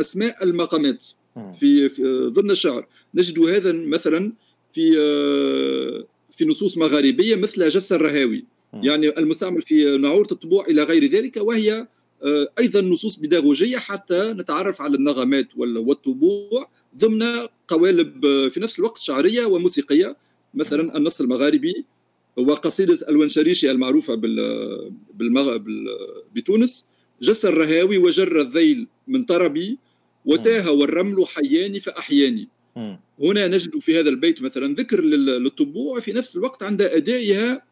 أسماء 0.01 0.45
المقامات 0.45 1.05
في 1.61 1.89
ضمن 2.35 2.51
الشعر. 2.51 2.87
نجد 3.15 3.39
هذا 3.39 3.73
مثلا 3.73 4.33
في 4.75 4.93
في 6.33 6.43
في 6.43 6.45
نصوص 6.45 6.79
مغاربية 6.79 7.37
مثل 7.37 7.69
جس 7.69 7.93
الرهاوي. 7.93 8.45
يعني 8.73 9.19
المستعمل 9.19 9.63
في 9.63 9.99
نعورة 9.99 10.29
الطبوع 10.33 10.65
إلى 10.67 10.83
غير 10.83 11.05
ذلك 11.05 11.37
وهي 11.37 11.87
آه، 12.25 12.49
أيضا 12.59 12.81
نصوص 12.81 13.17
بيداغوجية 13.17 13.79
حتى 13.79 14.33
نتعرف 14.33 14.83
على 14.83 14.97
النغمات 14.97 15.49
والطبوع 15.57 16.71
ضمن 16.99 17.49
قوالب 17.69 18.25
آه، 18.25 18.49
في 18.49 18.61
نفس 18.61 18.79
الوقت 18.79 18.99
شعرية 18.99 19.45
وموسيقية. 19.45 20.17
مثلا 20.55 20.97
النص 20.97 21.21
المغاربي 21.21 21.85
وقصيدة 22.37 22.99
الونشريشي 23.09 23.71
المعروفة 23.71 24.15
بالمغ... 25.15 25.59
بتونس 26.35 26.87
جس 27.23 27.45
الرهاوي 27.45 27.99
وجر 27.99 28.41
الذيل 28.41 28.87
من 29.09 29.25
طربي 29.25 29.79
وتاه 30.25 30.71
والرمل 30.71 31.27
حياني 31.27 31.81
فأحياني. 31.81 32.49
هنا 33.21 33.49
نجد 33.49 33.79
في 33.79 34.01
هذا 34.01 34.09
البيت 34.09 34.43
مثلا 34.43 34.75
ذكر 34.75 35.01
للطبوع 35.01 36.01
في 36.01 36.13
نفس 36.13 36.37
الوقت 36.37 36.63
عند 36.63 36.83
أدائها 36.83 37.63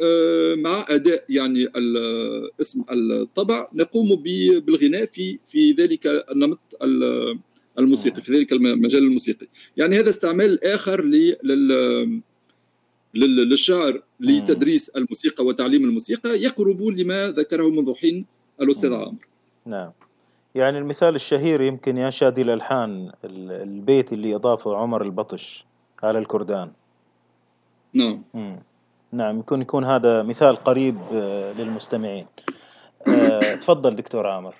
آه، 0.00 0.54
مع 0.54 0.86
أداء 0.88 1.24
يعني 1.28 1.68
اسم 2.60 2.84
الطبع. 2.90 3.68
نقوم 3.74 4.16
بالغناء 4.60 5.04
في 5.04 5.38
في 5.48 5.72
ذلك 5.72 6.06
النمط 6.06 6.58
الموسيقي 7.78 8.22
في 8.22 8.38
ذلك 8.38 8.52
المجال 8.52 9.02
الموسيقي. 9.02 9.46
يعني 9.76 9.98
هذا 9.98 10.10
استعمال 10.10 10.64
آخر 10.64 11.04
لل 11.04 12.22
للشعر 13.14 14.02
لتدريس 14.20 14.88
الموسيقى 14.88 15.44
وتعليم 15.44 15.84
الموسيقى 15.84 16.42
يقرب 16.42 16.82
لما 16.82 17.30
ذكره 17.30 17.70
منذ 17.70 17.94
حين 17.94 18.26
الأستاذ 18.60 18.92
عمرو 18.92 19.16
نعم. 19.66 19.90
يعني 20.54 20.78
المثال 20.78 21.14
الشهير 21.14 21.60
يمكن 21.60 21.96
يا 21.96 22.10
شادي 22.10 22.42
الالحان 22.42 23.12
البيت 23.24 24.12
اللي 24.12 24.34
اضافه 24.34 24.76
عمر 24.76 25.02
البطش 25.02 25.64
على 26.02 26.18
الكردان. 26.18 26.72
نعم. 27.94 28.22
مم. 28.34 28.62
نعم 29.12 29.38
يكون 29.38 29.62
يكون 29.62 29.84
هذا 29.84 30.22
مثال 30.22 30.56
قريب 30.56 30.98
آه، 31.12 31.52
للمستمعين. 31.52 32.26
آه، 33.08 33.54
تفضل 33.54 33.96
دكتور 33.96 34.26
عامر. 34.26 34.54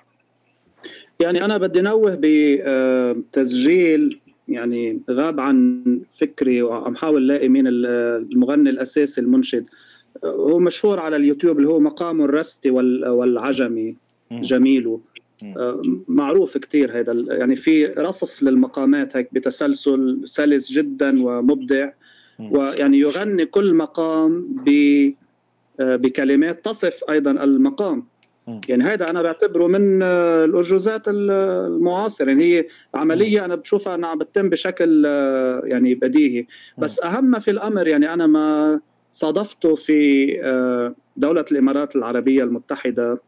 يعني 1.21 1.45
أنا 1.45 1.57
بدي 1.57 1.81
نوه 1.81 2.17
بتسجيل 2.21 4.19
يعني 4.47 5.01
غاب 5.11 5.39
عن 5.39 5.83
فكري 6.13 6.61
وعم 6.61 6.95
حاول 6.95 7.27
لاقي 7.27 7.49
مين 7.49 7.63
المغني 7.67 8.69
الأساسي 8.69 9.21
المنشد. 9.21 9.65
هو 10.25 10.59
مشهور 10.59 10.99
على 10.99 11.15
اليوتيوب 11.15 11.57
اللي 11.57 11.69
هو 11.69 11.79
مقام 11.79 12.21
الرستي 12.21 12.69
والعجمي 12.71 13.95
جميل 14.31 14.97
آه، 15.43 15.81
معروف 16.07 16.57
كثير 16.57 16.99
هذا 16.99 17.13
يعني 17.13 17.55
في 17.55 17.85
رصف 17.85 18.43
للمقامات 18.43 19.17
هيك 19.17 19.33
بتسلسل 19.33 20.21
سلس 20.25 20.71
جدا 20.71 21.23
ومبدع. 21.23 21.89
ويعني 22.39 22.99
يغني 22.99 23.45
كل 23.45 23.73
مقام 23.73 24.47
ب 24.65 24.69
آه، 25.79 25.95
بكلمات 25.95 26.65
تصف 26.65 27.03
أيضا 27.09 27.31
المقام. 27.31 28.03
يعني 28.67 28.83
هذا 28.83 29.09
أنا 29.09 29.21
بعتبره 29.21 29.67
من 29.67 30.03
آه، 30.03 30.45
الأرجوزات 30.45 31.01
المعاصرة. 31.07 32.27
يعني 32.27 32.43
هي 32.43 32.67
عملية 32.95 33.45
أنا 33.45 33.55
بشوفها 33.55 33.95
انها 33.95 34.09
عم 34.09 34.17
بتتم 34.17 34.49
بشكل 34.49 35.05
يعني 35.63 35.95
بديهي. 35.95 36.45
بس 36.77 37.03
أهم 37.03 37.25
ما 37.25 37.39
في 37.39 37.51
الأمر 37.51 37.87
يعني 37.87 38.13
أنا 38.13 38.27
ما 38.27 38.79
صادفته 39.11 39.75
في 39.75 40.27
دولة 41.17 41.45
الإمارات 41.51 41.95
العربية 41.95 42.43
المتحدة 42.43 43.21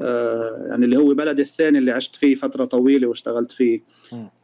آه 0.00 0.66
يعني 0.68 0.84
اللي 0.84 0.96
هو 0.96 1.14
بلدي 1.14 1.42
الثاني 1.42 1.78
اللي 1.78 1.92
عشت 1.92 2.16
فيه 2.16 2.34
فترة 2.34 2.64
طويلة 2.64 3.08
واشتغلت 3.08 3.52
فيه. 3.52 3.80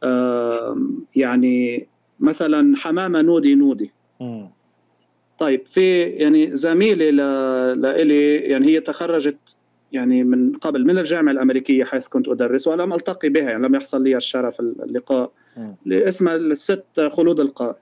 آه 0.03 0.77
يعني 1.15 1.87
مثلا 2.19 2.75
حمامة 2.77 3.21
نودي 3.21 3.55
نودي. 3.55 3.93
طيب 5.39 5.67
في 5.67 6.01
يعني 6.01 6.55
زميلة 6.55 7.09
لإلي 7.73 8.35
يعني 8.35 8.67
هي 8.67 8.79
تخرجت 8.79 9.57
يعني 9.91 10.23
من 10.23 10.51
قبل 10.53 10.85
من 10.85 10.97
الجامعة 10.97 11.31
الأمريكية 11.31 11.83
حيث 11.83 12.07
كنت 12.07 12.27
أدرس 12.27 12.67
ولم 12.67 12.93
ألتقي 12.93 13.29
بها 13.29 13.49
يعني 13.49 13.67
لم 13.67 13.75
يحصل 13.75 14.03
لي 14.03 14.17
الشرف 14.17 14.59
اللقاء 14.59 15.31
اسمها 15.87 16.35
الست 16.35 17.07
خلود 17.11 17.39
القائد. 17.39 17.75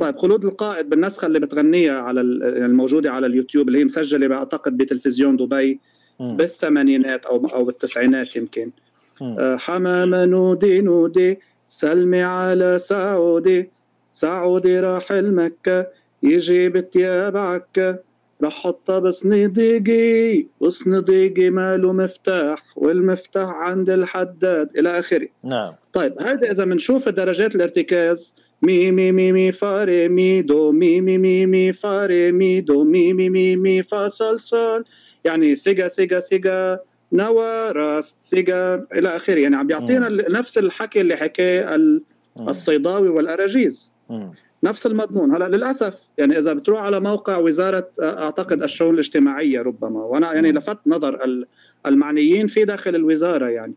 طيب 0.00 0.16
خلود 0.16 0.44
القائد 0.44 0.88
بالنسخة 0.88 1.26
اللي 1.26 1.40
بتغنيها 1.40 2.00
على 2.00 2.20
يعني 2.20 2.66
الموجودة 2.66 3.12
على 3.12 3.26
اليوتيوب 3.26 3.68
اللي 3.68 3.78
هي 3.78 3.84
مسجلة 3.84 4.26
بعتقد 4.26 4.76
بتلفزيون 4.76 5.36
دبي 5.36 5.80
بالثمانينات 6.20 7.26
أو 7.26 7.46
أو 7.46 7.64
بالتسعينات 7.64 8.36
يمكن. 8.36 8.70
آه، 9.22 9.56
حمامة 9.56 10.24
نودي 10.24 10.80
نودي 10.80 11.38
سلمي 11.66 12.22
على 12.22 12.78
سعودي 12.78 13.70
سعودي 14.12 14.80
راح 14.80 15.12
المكة 15.12 15.86
يجيب 16.22 16.90
تياب 16.90 17.36
عكا 17.36 17.98
رح 18.42 18.52
حطها 18.52 18.98
بصنيديقي 18.98 20.46
وصنيديقي 20.60 21.50
ماله 21.50 21.92
مفتاح 21.92 22.62
والمفتاح 22.76 23.48
عند 23.48 23.90
الحداد 23.90 24.78
إلى 24.78 24.98
آخره. 24.98 25.28
نعم. 25.44 25.74
طيب 25.92 26.22
هذا 26.22 26.50
إذا 26.50 26.64
بنشوف 26.64 27.08
درجات 27.08 27.54
الارتكاز 27.54 28.34
مي 28.62 28.90
مي 28.90 29.12
مي 29.12 29.32
مي 29.32 29.52
فا 29.52 29.84
ري 29.84 30.08
مي 30.08 30.42
دو 30.42 30.72
مي 30.72 31.00
مي 31.00 31.18
مي 31.18 31.46
مي 31.46 31.72
فا 31.72 32.06
ري 32.06 32.32
مي 32.32 32.60
دو 32.60 32.84
مي 32.84 33.12
مي 33.12 33.30
مي 33.30 33.56
مي 33.56 33.82
فا 33.82 34.08
صول 34.08 34.40
صول 34.40 34.84
يعني 35.24 35.56
سيجا 35.56 35.88
سيجا 35.88 36.18
سيجا 36.18 36.78
نوا 37.12 37.72
راست 37.72 38.16
سيجا 38.22 38.86
إلى 38.94 39.16
آخره. 39.16 39.40
يعني 39.40 39.56
عم 39.56 39.66
بيعطينا 39.66 40.08
نفس 40.08 40.58
الحكي 40.58 41.00
اللي 41.00 41.16
حكاه 41.16 41.78
الصيداوي 42.40 43.08
والأراجيز. 43.08 43.92
نفس 44.64 44.86
المضمون. 44.86 45.34
هلا 45.34 45.48
للأسف 45.48 46.08
يعني 46.18 46.38
إذا 46.38 46.52
بتروح 46.52 46.82
على 46.82 47.00
موقع 47.00 47.36
وزارة 47.36 47.88
أعتقد 48.02 48.62
الشؤون 48.62 48.94
الاجتماعية 48.94 49.62
ربما 49.62 50.04
وأنا 50.04 50.32
يعني 50.32 50.52
لفت 50.52 50.78
نظر 50.86 51.44
المعنيين 51.86 52.46
في 52.46 52.64
داخل 52.64 52.94
الوزارة 52.94 53.48
يعني. 53.48 53.74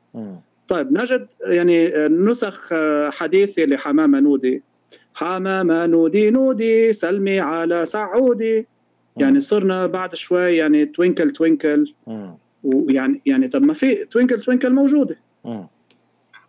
طيب 0.68 0.93
نجد 0.93 1.27
يعني 1.47 2.07
نسخ 2.07 2.73
حديثه 3.10 3.64
لحمامة 3.64 4.19
نودي. 4.19 4.64
حمامة 5.14 5.85
نودي 5.85 6.30
نودي 6.30 6.93
سلمي 6.93 7.39
على 7.39 7.85
سعودي. 7.85 8.68
يعني 9.18 9.41
صرنا 9.41 9.88
بعد 9.88 10.15
شوي 10.15 10.55
يعني 10.55 10.85
twinkle 10.85 11.31
twinkle. 11.31 11.93
ويعني 12.64 13.22
يعني 13.26 13.47
طب 13.47 13.61
ما 13.61 13.73
في 13.73 14.05
twinkle 14.05 14.39
twinkle 14.39 14.73
موجودة. 14.73 15.18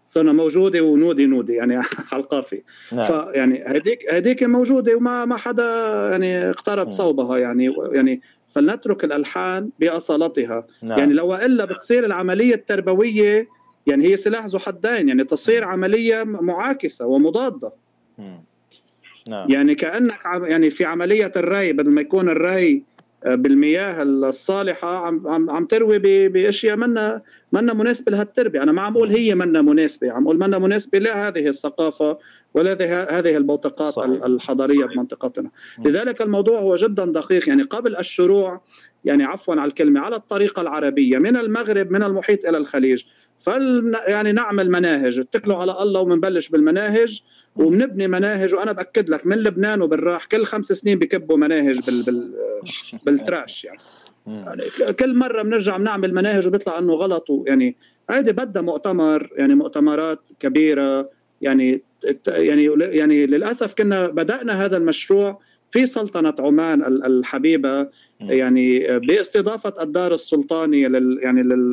صرنا 0.07 0.33
موجودة 0.33 0.81
ونودي 0.81 1.27
نودي 1.27 1.53
يعني 1.53 1.77
على 2.13 2.23
القافية 2.23 2.63
نعم. 2.93 3.05
فيعني 3.05 3.65
هذيك 3.65 4.13
هذيك 4.13 4.43
موجودة 4.43 4.97
وما 4.97 5.25
ما 5.25 5.37
حدا 5.37 5.65
يعني 6.11 6.51
اقترب 6.51 6.91
صوبها 6.91 7.39
يعني 7.39 7.75
يعني 7.93 8.21
فلنترك 8.49 9.05
الألحان 9.05 9.71
بأصالتها 9.81 10.67
نعم. 10.83 10.99
يعني 10.99 11.13
لو 11.13 11.35
إلا 11.35 11.65
بتصير 11.65 12.05
العملية 12.05 12.55
التربوية 12.55 13.49
يعني 13.87 14.05
هي 14.07 14.17
سلاح 14.17 14.47
ذو 14.47 14.59
حدين 14.59 15.09
يعني 15.09 15.25
تصير 15.25 15.65
عملية 15.65 16.23
معاكسة 16.25 17.07
ومضادة 17.07 17.73
نعم. 19.29 19.51
يعني 19.51 19.75
كأنك 19.75 20.19
يعني 20.25 20.71
في 20.71 20.85
عملية 20.85 21.33
الري 21.37 21.73
بدل 21.73 21.91
ما 21.91 22.01
يكون 22.01 22.29
الري 22.29 22.83
بالمياه 23.25 24.03
الصالحة 24.03 25.07
عم 25.07 25.29
عم 25.29 25.51
عم 25.51 25.67
تروي 25.67 26.29
بأشياء 26.29 26.77
منا 26.77 27.23
منا 27.53 27.75
مناسبة 27.75 28.13
لهالتربية، 28.13 28.63
أنا 28.63 28.73
ما 28.73 28.83
عم 28.83 28.97
أقول 28.97 29.11
هي 29.11 29.35
منا 29.35 29.63
مناسبة، 29.63 30.13
عم 30.13 30.25
أقول 30.25 30.39
منا 30.39 30.59
مناسبة 30.59 30.99
لهذه 30.99 31.49
الثقافة 31.49 32.19
ولا 32.55 32.73
هذه 33.19 33.37
البوتقات 33.37 33.93
صحيح. 33.93 34.25
الحضارية 34.25 34.85
بمنطقتنا، 34.85 35.51
لذلك 35.85 36.23
الموضوع 36.23 36.61
هو 36.61 36.75
جدا 36.75 37.05
دقيق. 37.05 37.49
يعني 37.49 37.63
قبل 37.63 37.97
الشروع 37.97 38.63
يعني 39.05 39.25
عفوا 39.25 39.55
على 39.55 39.69
الكلمة 39.69 40.01
على 40.01 40.17
الطريقة 40.17 40.63
العربية 40.63 41.19
من 41.19 41.37
المغرب 41.37 41.91
من 41.91 42.03
المحيط 42.03 42.47
إلى 42.47 42.59
الخليج، 42.59 43.05
فل 43.39 43.97
يعني 44.09 44.33
نعمل 44.33 44.71
مناهج، 44.71 45.19
اتكلوا 45.19 45.57
على 45.57 45.83
الله 45.83 46.01
وبنبلش 46.01 46.49
بالمناهج 46.49 47.23
وبنبني 47.57 48.09
مناهج 48.09 48.55
وأنا 48.55 48.73
بأكد 48.73 49.11
لك 49.11 49.27
من 49.27 49.39
لبنان 49.39 49.83
وبالراح 49.83 50.25
كل 50.25 50.45
خمس 50.45 50.67
سنين 50.67 50.99
بكبوا 50.99 51.37
مناهج 51.37 51.81
بال 51.87 52.03
بال 52.03 52.35
بالتراش 53.07 53.65
يعني. 53.65 53.81
يعني 54.27 54.63
كل 54.93 55.15
مرة 55.15 55.43
بنرجع 55.43 55.77
بنعمل 55.77 56.15
مناهج 56.15 56.47
وبيطلع 56.47 56.79
إنه 56.79 56.93
غلط 56.93 57.27
يعني 57.47 57.77
هيدي 58.11 58.33
بدها 58.33 58.63
مؤتمر 58.63 59.31
يعني 59.37 59.55
مؤتمرات 59.55 60.31
كبيرة 60.41 61.11
يعني 61.41 61.83
يعني 62.27 62.65
يعني 62.79 63.27
للأسف 63.27 63.75
كنا 63.75 64.07
بدأنا 64.07 64.65
هذا 64.65 64.77
المشروع 64.77 65.41
في 65.75 65.87
سلطنة 65.87 66.35
عمان 66.39 66.85
الحبيبة 66.85 67.89
يعني 68.21 68.99
باستضافة 68.99 69.83
الدار 69.83 70.15
السلطاني 70.15 70.89
لل 70.89 71.19
يعني 71.23 71.43
لل 71.43 71.73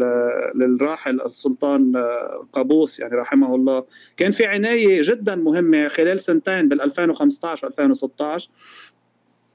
للراحل 0.56 1.22
السلطان 1.22 2.06
قابوس 2.54 3.00
يعني 3.00 3.16
رحمه 3.16 3.56
الله. 3.56 3.84
كان 4.18 4.32
في 4.32 4.46
عناية 4.46 5.02
جدا 5.02 5.36
مهمة 5.36 5.88
خلال 5.88 6.22
سنتين 6.22 6.70
بال 6.70 6.82
2015 6.82 7.68
2016 7.68 8.50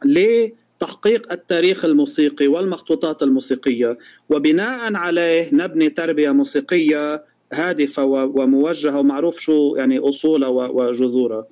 لتحقيق 0.04 1.32
التاريخ 1.32 1.84
الموسيقي 1.84 2.46
والمخطوطات 2.46 3.22
الموسيقية. 3.22 3.98
وبناء 4.30 4.94
عليه 4.94 5.54
نبني 5.54 5.90
تربية 5.90 6.30
موسيقية 6.30 7.24
هادفة 7.52 8.04
وموجهة 8.04 8.98
ومعروف 8.98 9.40
شو 9.40 9.74
يعني 9.76 9.98
أصولها 9.98 10.48
وجذورها. 10.48 11.46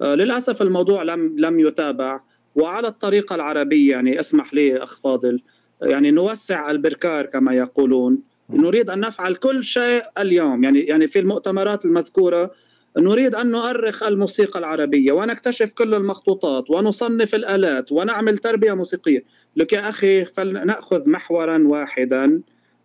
آه، 0.00 0.14
للأسف 0.14 0.62
الموضوع 0.62 1.02
لم 1.02 1.34
لم 1.38 1.60
يتابع. 1.60 2.20
وعلى 2.54 2.88
الطريقة 2.88 3.34
العربية 3.34 3.90
يعني 3.90 4.20
اسمح 4.20 4.54
لي 4.54 4.76
أخ 4.76 5.00
فاضل 5.00 5.40
يعني 5.82 6.10
نوسع 6.10 6.70
البركار 6.70 7.26
كما 7.26 7.54
يقولون. 7.54 8.18
نريد 8.50 8.90
أن 8.90 9.00
نفعل 9.00 9.34
كل 9.34 9.64
شيء 9.64 10.02
اليوم. 10.18 10.64
يعني 10.64 10.80
يعني 10.80 11.06
في 11.06 11.18
المؤتمرات 11.18 11.84
المذكورة 11.84 12.50
نريد 12.98 13.34
أن 13.34 13.50
نؤرخ 13.50 14.02
الموسيقى 14.02 14.58
العربية 14.58 15.12
ونكتشف 15.12 15.72
كل 15.72 15.94
المخطوطات 15.94 16.70
ونصنف 16.70 17.34
الآلات 17.34 17.92
ونعمل 17.92 18.38
تربية 18.38 18.72
موسيقية. 18.72 19.24
لك 19.56 19.72
يا 19.72 19.88
أخي 19.88 20.24
فلنأخذ 20.24 21.10
محورا 21.10 21.62
واحدا 21.66 22.40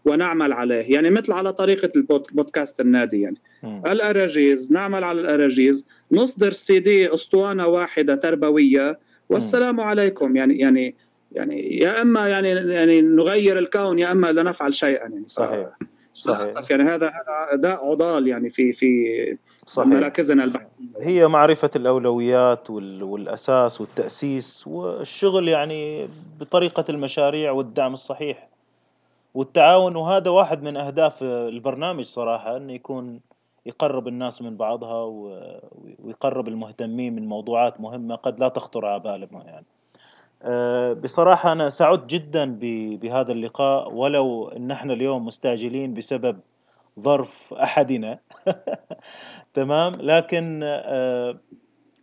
ونعمل 0.05 0.53
عليه. 0.53 0.93
يعني 0.93 1.09
مثل 1.09 1.31
على 1.31 1.53
طريقة 1.53 1.91
البودكاست 1.95 2.81
النادي 2.81 3.21
يعني. 3.21 3.37
الأراجيز 3.85 4.71
نعمل 4.71 5.03
على 5.03 5.21
الأراجيز. 5.21 5.85
نصدر 6.11 6.51
سي 6.51 6.79
دي 6.79 7.13
أسطوانة 7.13 7.67
واحدة 7.67 8.15
تربوية 8.15 8.99
والسلام 9.29 9.79
عليكم. 9.79 10.35
يعني 10.35 10.59
يعني 10.59 10.95
يعني 11.31 11.77
يا 11.77 12.01
إما 12.01 12.27
يعني 12.27 12.49
يعني 12.49 13.01
نغير 13.01 13.59
الكون 13.59 13.99
يا 13.99 14.11
إما 14.11 14.31
لا 14.31 14.43
نفعل 14.43 14.73
شيئا 14.73 15.07
يعني 15.07 15.23
صحيح. 15.27 15.69
صحيح. 16.13 16.71
يعني 16.71 16.83
هذا 16.83 17.07
هذا 17.07 17.55
داء 17.55 17.85
عضال 17.85 18.27
يعني 18.27 18.49
في 18.49 18.73
في 18.73 19.37
صحيح. 19.65 19.87
مراكزنا 19.87 20.43
البحثيه 20.43 20.69
هي 21.01 21.27
معرفة 21.27 21.69
الأولويات 21.75 22.69
والأساس 22.69 23.81
والتأسيس 23.81 24.67
والشغل 24.67 25.47
يعني 25.47 26.09
بطريقة 26.39 26.85
المشاريع 26.89 27.51
والدعم 27.51 27.93
الصحيح 27.93 28.49
والتعاون. 29.33 29.95
وهذا 29.95 30.29
واحد 30.29 30.63
من 30.63 30.77
أهداف 30.77 31.23
البرنامج 31.23 32.05
صراحة 32.05 32.57
إنه 32.57 32.73
يكون 32.73 33.19
يقرب 33.65 34.07
الناس 34.07 34.41
من 34.41 34.57
بعضها 34.57 35.03
ويقرب 36.03 36.47
المهتمين 36.47 37.15
من 37.15 37.27
موضوعات 37.27 37.81
مهمة 37.81 38.15
قد 38.15 38.39
لا 38.39 38.47
تخطر 38.49 38.85
على 38.85 38.99
بالهم 38.99 39.41
يعني. 39.41 39.65
أه، 40.43 40.93
بصراحة 40.93 41.51
أنا 41.51 41.69
سعدت 41.69 42.09
جدا 42.09 42.57
بهذا 43.01 43.31
اللقاء 43.31 43.93
ولو 43.93 44.47
أن 44.47 44.71
إحنا 44.71 44.93
اليوم 44.93 45.25
مستعجلين 45.25 45.93
بسبب 45.93 46.39
ظرف 46.99 47.53
أحدنا. 47.53 48.19
تمام؟ 49.53 49.93
لكن 49.93 50.59
أه، 50.63 51.39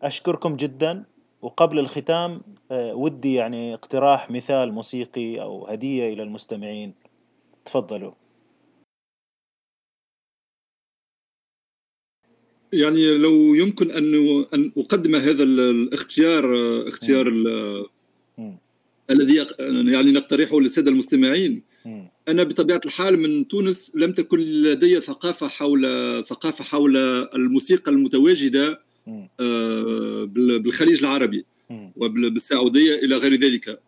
أشكركم 0.02 0.56
جدا. 0.56 1.05
وقبل 1.43 1.78
الختام 1.78 2.43
أه، 2.70 2.94
ودي 2.94 3.34
يعني 3.34 3.74
اقتراح 3.74 4.30
مثال 4.30 4.72
موسيقي 4.72 5.43
أو 5.43 5.66
هدية 5.66 6.12
إلى 6.12 6.22
المستمعين. 6.22 6.94
تفضلوا. 7.64 8.12
يعني 12.73 13.15
لو 13.15 13.55
يمكن 13.55 13.90
أن 13.90 14.15
أن 14.55 14.73
أقدم 14.77 15.16
هذا 15.16 15.43
الاختيار 15.43 16.44
اختيار 16.89 17.28
الذي 19.11 19.47
يعني 19.93 20.12
نقترحه 20.12 20.61
للسادة 20.61 20.90
المستمعين. 20.90 21.62
أنا 22.28 22.43
بطبيعة 22.43 22.81
الحال 22.85 23.19
من 23.19 23.49
تونس 23.49 23.93
لم 23.94 24.12
تكن 24.12 24.39
لدي 24.39 25.01
ثقافة 25.01 25.49
حول 25.49 25.82
ثقافة 26.27 26.65
حول 26.65 26.97
الموسيقى 27.35 27.90
المتواجدة 27.90 28.81
آه، 29.40 30.24
بالخليج 30.35 30.99
العربي 30.99 31.44
وبالسعوديه 31.97 32.94
إلى 32.94 33.16
غير 33.16 33.35
ذلك. 33.35 33.81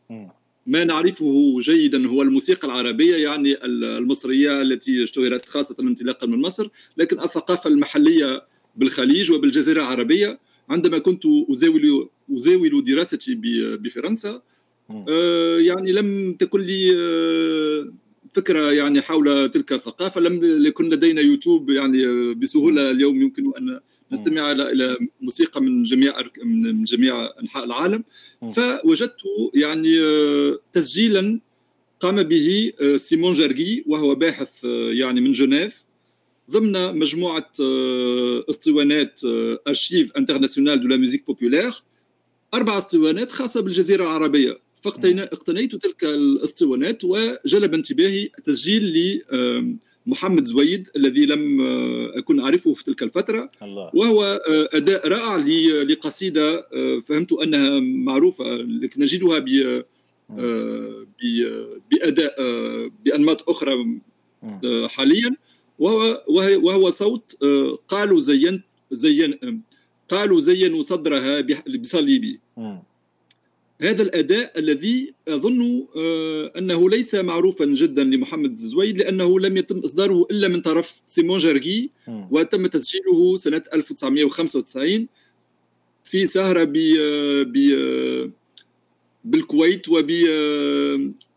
ما 0.66 0.84
نعرفه 0.84 1.56
جيدا 1.60 2.08
هو 2.08 2.22
الموسيقى 2.22 2.68
العربية 2.68 3.16
يعني 3.16 3.64
المصرية 3.64 4.62
التي 4.62 5.02
اشتهرت 5.02 5.44
خاصة 5.44 5.76
انطلاقا 5.80 6.26
من 6.26 6.40
مصر 6.40 6.68
لكن 6.96 7.20
الثقافة 7.20 7.70
المحلية 7.70 8.42
بالخليج 8.76 9.32
وبالجزيرة 9.32 9.80
العربية 9.80 10.38
عندما 10.70 10.98
كنت 10.98 11.22
ازاول 11.50 12.08
أزاول 12.36 12.84
دراستي 12.84 13.34
بفرنسا. 13.76 14.42
آه، 14.90 15.58
يعني 15.58 15.92
لم 15.92 16.34
تكن 16.34 16.60
لي 16.60 16.92
آه، 16.96 17.92
فكرة 18.34 18.72
يعني 18.72 19.00
حول 19.00 19.48
تلك 19.48 19.72
الثقافة. 19.72 20.20
لم 20.20 20.66
يكن 20.66 20.88
لدينا 20.88 21.20
يوتيوب 21.20 21.70
يعني 21.70 22.06
آه، 22.06 22.32
بسهولة 22.32 22.90
اليوم 22.90 23.22
يمكن 23.22 23.52
أن 23.58 23.80
نستمع 24.12 24.52
إلى 24.52 24.98
موسيقى 25.20 25.60
من 25.62 25.82
جميع 25.82 26.14
من 26.44 26.84
جميع 26.84 27.30
أنحاء 27.42 27.64
العالم. 27.64 28.04
فوجدت 28.52 29.16
يعني 29.54 30.00
تسجيلا 30.72 31.40
قام 32.00 32.22
به 32.22 32.72
سيمون 32.96 33.34
جارجي 33.34 33.84
وهو 33.86 34.14
باحث 34.14 34.64
يعني 34.90 35.20
من 35.20 35.32
جنيف. 35.32 35.84
ضمن 36.50 36.98
مجموعة 36.98 37.50
اسطوانات 38.50 39.20
Archives 39.68 40.12
internationales 40.16 40.80
de 40.80 40.88
la 40.88 40.96
musique 40.96 41.26
populaire 41.26 41.82
أربع 42.54 42.78
اسطوانات 42.78 43.32
خاصة 43.32 43.60
بالجزيرة 43.60 44.02
العربية. 44.02 44.58
فاقتنيت 44.82 45.76
تلك 45.76 46.04
الاسطوانات 46.04 47.04
وجلب 47.04 47.74
انتباهي 47.74 48.28
تسجيل 48.44 49.22
لمحمد 50.06 50.44
زويد 50.44 50.88
الذي 50.96 51.26
لم 51.26 51.60
آه، 51.60 52.18
أكن 52.18 52.40
أعرفه 52.40 52.74
في 52.74 52.84
تلك 52.84 53.02
الفترة. 53.02 53.50
الله. 53.62 53.90
وهو 53.94 54.24
آه، 54.48 54.68
أداء 54.72 55.08
رائع 55.08 55.36
لقصيدة 55.82 56.68
آه، 56.74 57.00
فهمت 57.08 57.32
أنها 57.32 57.80
معروفة 57.80 58.44
لكن 58.56 59.02
نجدها 59.02 59.38
ب 59.38 59.82
بأداء 61.90 62.34
بأنماط 63.04 63.48
أخرى 63.48 64.00
حاليا. 64.86 65.36
وهو 65.78 66.24
وهو 66.62 66.90
صوت 66.90 67.36
قالوا 67.88 68.20
زين 68.20 68.62
زين 68.92 69.62
قالوا 70.08 70.40
زينوا 70.40 70.82
صدرها 70.82 71.40
بصليبي. 71.80 72.40
هذا 73.82 74.02
الأداء 74.02 74.58
الذي 74.58 75.14
أظن 75.28 75.86
آه، 75.96 76.52
أنه 76.58 76.90
ليس 76.90 77.14
معروفا 77.14 77.64
جدا 77.64 78.04
لمحمد 78.04 78.56
زويد 78.56 78.98
لأنه 78.98 79.40
لم 79.40 79.56
يتم 79.56 79.78
إصداره 79.78 80.26
إلا 80.30 80.48
من 80.48 80.60
طرف 80.60 81.00
سيمون 81.06 81.38
جارجي 81.38 81.90
وتم 82.30 82.66
تسجيله 82.66 83.36
سنة 83.36 83.62
1995 83.74 85.08
في 86.04 86.26
سهرة 86.26 86.64
ب 86.64 86.72
بالكويت 89.24 89.88
وب 89.88 90.10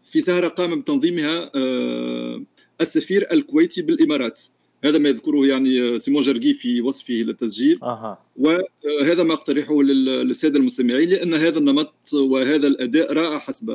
في 0.06 0.22
سهرة 0.22 0.48
قام 0.48 0.80
بتنظيمها 0.82 1.52
آه، 1.56 2.44
السفير 2.82 3.28
الكويتي 3.32 3.82
بالإمارات 3.82 4.42
هذا 4.86 4.98
ما 4.98 5.10
يذكره 5.10 5.46
يعني 5.46 6.00
سيمون 6.00 6.22
جرجي 6.22 6.54
في 6.54 6.82
وصفه 6.82 7.14
للتسجيل 7.14 7.80
أه. 7.84 8.18
وهذا 8.38 9.24
ما 9.24 9.34
أقترحه 9.34 9.82
للسادة 9.84 10.60
المستمعين 10.60 11.10
لأن 11.10 11.34
هذا 11.34 11.60
النمط 11.60 12.14
وهذا 12.14 12.68
الأداء 12.68 13.14
رائع 13.14 13.40
حسب 13.40 13.72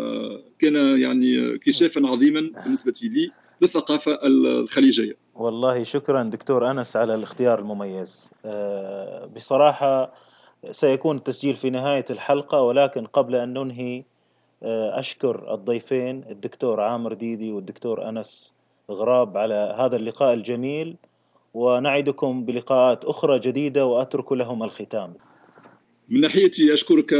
كان 0.59 0.74
يعني 1.01 1.55
اكتشافا 1.55 2.07
عظيما 2.07 2.51
بالنسبة 2.65 2.93
لي 3.03 3.31
للثقافة 3.61 4.19
الخليجية. 4.23 5.15
والله 5.35 5.85
شكرا 5.85 6.23
دكتور 6.23 6.70
أنس 6.70 6.97
على 6.97 7.15
الاختيار 7.15 7.59
المميز. 7.59 8.31
بصراحة 9.37 10.15
سيكون 10.70 11.16
التسجيل 11.16 11.55
في 11.55 11.70
نهاية 11.70 12.05
الحلقة 12.11 12.62
ولكن 12.62 13.07
قبل 13.07 13.35
أن 13.35 13.53
ننهي 13.53 14.05
أشكر 14.93 15.55
الضيفين 15.55 16.24
الدكتور 16.31 16.81
عامر 16.81 17.12
ديدي 17.12 17.53
والدكتور 17.53 18.09
أنس 18.09 18.53
غراب 18.93 19.36
على 19.36 19.77
هذا 19.78 19.97
اللقاء 19.97 20.35
الجميل 20.35 20.97
ونعدكم 21.55 22.44
بلقاءات 22.44 23.05
أخرى 23.05 23.39
جديدة 23.39 23.86
وأترك 23.86 24.32
لهم 24.32 24.62
الختام. 24.62 25.14
من 26.09 26.20
ناحيتي 26.20 26.74
أشكرك 26.74 27.12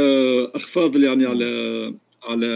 أخ 0.55 0.67
فاضل 0.67 1.03
يعني 1.03 1.25
على 1.25 1.93
على 2.23 2.47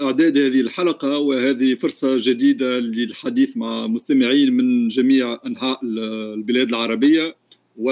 إعداد 0.00 0.38
هذه 0.38 0.60
الحلقة 0.60 1.18
وهذه 1.18 1.74
فرصة 1.74 2.16
جديدة 2.16 2.78
للحديث 2.78 3.56
مع 3.56 3.86
مستمعين 3.86 4.52
من 4.52 4.88
جميع 4.88 5.38
أنحاء 5.46 5.80
البلاد 5.84 6.68
العربية. 6.68 7.36
و 7.76 7.90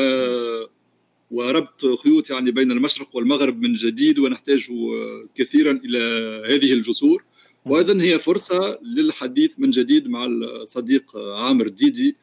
وربط 1.31 1.87
خيوط 2.03 2.31
يعني 2.31 2.51
بين 2.51 2.71
المشرق 2.71 3.17
والمغرب 3.17 3.61
من 3.61 3.73
جديد 3.73 4.19
ونحتاج 4.19 4.69
كثيرا 5.35 5.81
إلى 5.85 5.99
هذه 6.55 6.73
الجسور. 6.73 7.25
وأيضا 7.67 8.03
هي 8.03 8.19
فرصة 8.19 8.79
للحديث 8.83 9.55
من 9.59 9.71
جديد 9.71 10.09
مع 10.09 10.27
الصديق 10.27 11.17
عامر 11.17 11.69
ديدي 11.69 12.17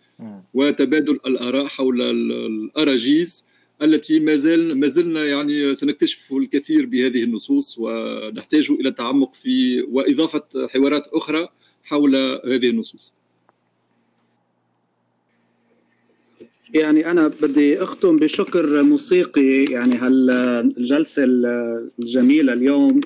وتبادل 0.53 1.19
الآراء 1.25 1.65
حول 1.67 2.01
الأراجيز 2.01 3.45
التي 3.81 4.19
ما 4.19 4.35
زال 4.35 4.79
ما 4.79 4.87
زلنا 4.87 5.25
يعني 5.25 5.75
سنكتشف 5.75 6.33
الكثير 6.33 6.85
بهذه 6.85 7.23
النصوص 7.23 7.75
ونحتاج 7.79 8.71
إلى 8.71 8.89
التعمق 8.89 9.35
في 9.35 9.81
وإضافة 9.81 10.43
حوارات 10.67 11.07
أخرى 11.07 11.47
حول 11.83 12.15
هذه 12.45 12.69
النصوص. 12.69 13.13
يعني 16.73 17.11
أنا 17.11 17.27
بدي 17.27 17.83
أختم 17.83 18.15
بشكر 18.15 18.83
موسيقي 18.83 19.63
يعني 19.63 19.95
هالجلسة 19.95 21.23
الجميلة 21.99 22.53
اليوم 22.53 23.01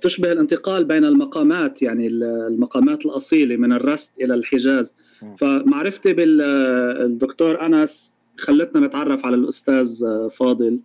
تشبه 0.00 0.32
الانتقال 0.32 0.84
بين 0.84 1.04
المقامات 1.04 1.82
يعني 1.82 2.06
المقامات 2.06 3.06
الأصيلة 3.06 3.56
من 3.56 3.72
الرست 3.72 4.22
إلى 4.22 4.34
الحجاز. 4.34 4.94
فمعرفتي 5.36 6.12
بالدكتور 6.12 7.66
أنس 7.66 8.14
خلتنا 8.38 8.86
نتعرف 8.86 9.26
على 9.26 9.36
الأستاذ 9.36 10.04
آه، 10.04 10.28
فاضل. 10.28 10.78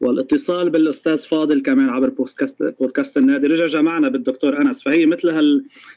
والاتصال 0.00 0.70
بالأستاذ 0.70 1.26
فاضل 1.28 1.60
كمان 1.62 1.88
عبر 1.88 2.08
بودكاست 2.08 2.74
بودكاست 2.80 3.16
النادي. 3.16 3.46
رجع 3.46 3.66
جمعنا 3.66 4.08
بالدكتور 4.08 4.60
أنس. 4.60 4.82
فهي 4.82 5.06
مثل 5.06 5.28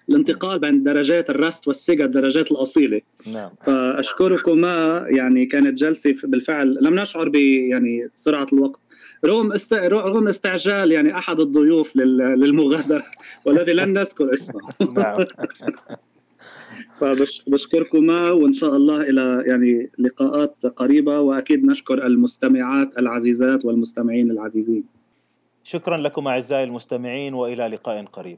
هالانتقال 0.09 0.59
بين 0.59 0.83
درجات 0.83 1.29
الرست 1.29 1.67
والسيجا 1.67 2.05
الدرجات 2.05 2.51
الأصيلة. 2.51 3.01
نعم. 3.27 3.49
فأشكركما 3.65 5.05
يعني 5.09 5.45
كانت 5.45 5.77
جلسة 5.77 6.15
بالفعل 6.23 6.77
لم 6.81 6.95
نشعر 6.95 7.29
ب 7.29 7.35
يعني 7.35 8.09
سرعة 8.13 8.47
الوقت. 8.53 8.79
رغم 9.25 9.51
است... 9.51 9.73
رغم 9.73 10.27
استعجال 10.27 10.91
يعني 10.91 11.17
أحد 11.17 11.39
الضيوف 11.39 11.95
لل... 11.95 12.17
للمغادرة 12.17 13.03
والذي 13.45 13.73
لن 13.73 13.93
نذكر 13.93 14.33
اسمه. 14.33 14.61
نعم. 14.97 15.25
فبشكركما 16.99 18.31
وإن 18.31 18.53
شاء 18.53 18.75
الله 18.75 19.01
إلى 19.01 19.43
يعني 19.47 19.91
لقاءات 19.99 20.65
قريبة 20.65 21.19
وأكيد 21.19 21.65
نشكر 21.65 22.05
المستمعات 22.05 22.99
العزيزات 22.99 23.65
والمستمعين 23.65 24.31
العزيزين. 24.31 24.83
شكرا 25.63 25.97
لكم 25.97 26.27
أعزائي 26.27 26.63
المستمعين 26.63 27.33
وإلى 27.33 27.67
لقاء 27.67 28.05
قريب. 28.05 28.37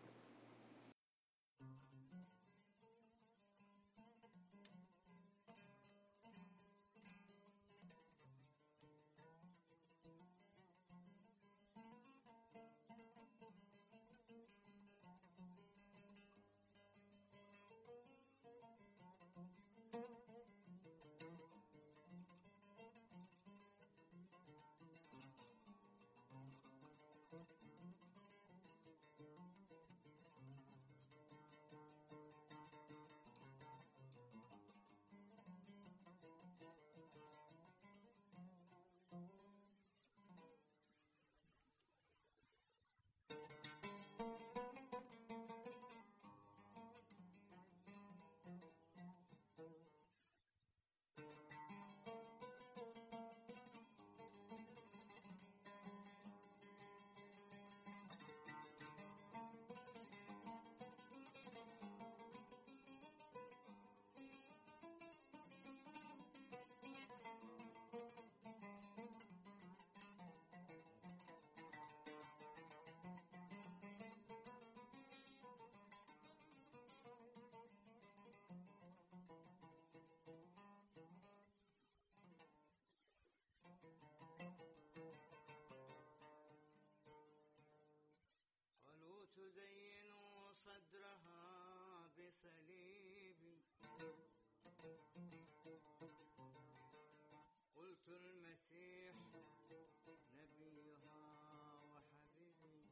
المسيح 98.76 100.19
نبيها 100.34 101.18
وحبيبي. 101.91 102.89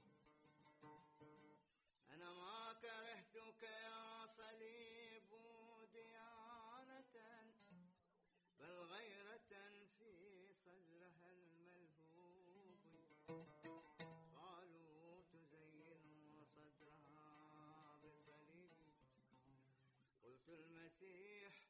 أنا 2.09 2.33
ما 2.33 2.73
كرهتك 2.81 3.63
يا 3.63 4.25
صليب 4.25 5.29
ديانة 5.93 7.13
بل 8.59 8.71
غيرة 8.93 9.51
في 9.97 10.53
صدرها 10.53 11.29
الملهوب. 11.31 12.79
المسيح 20.49 21.62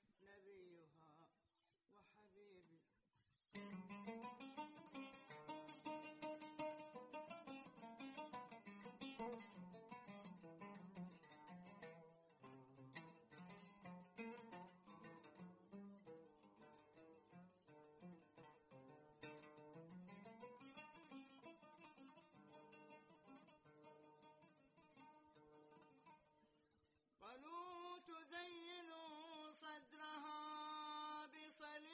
كرهتك 31.64 31.93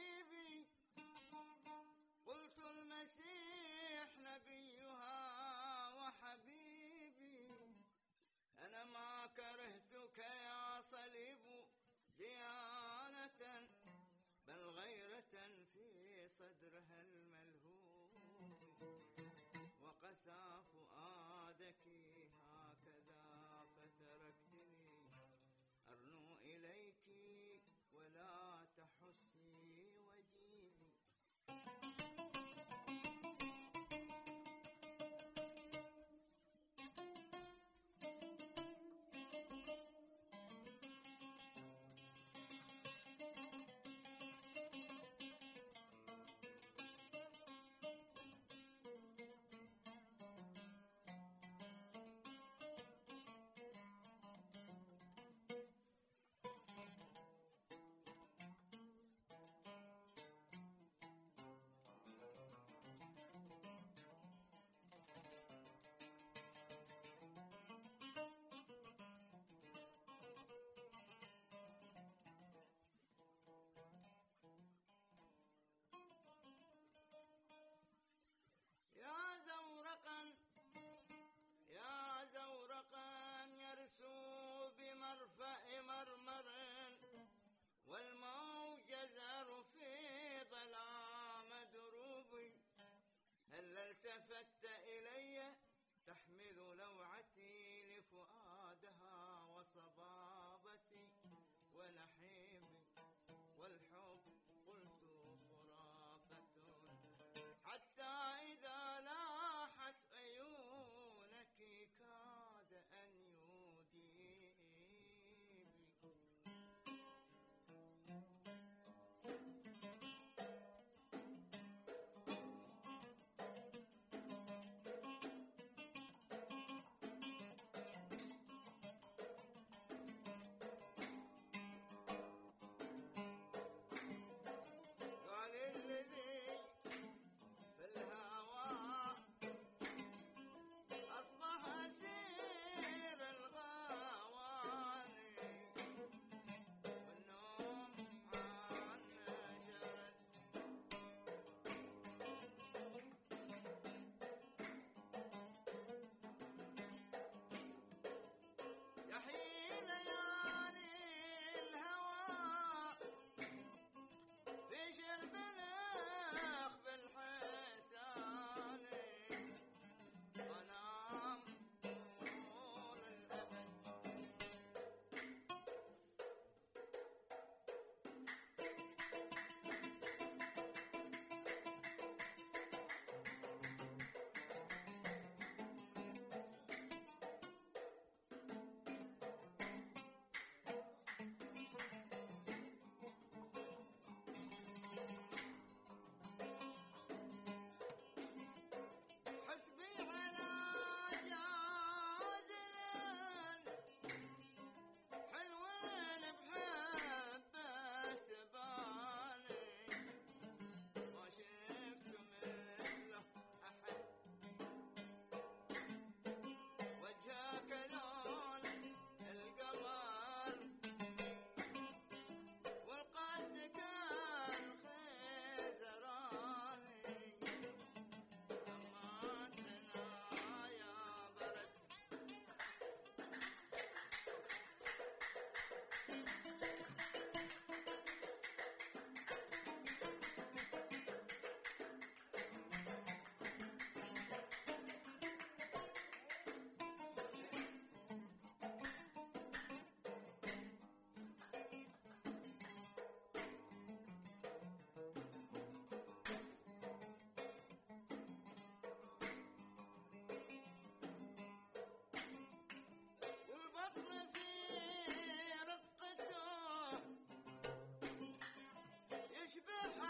تشبه 269.49 270.09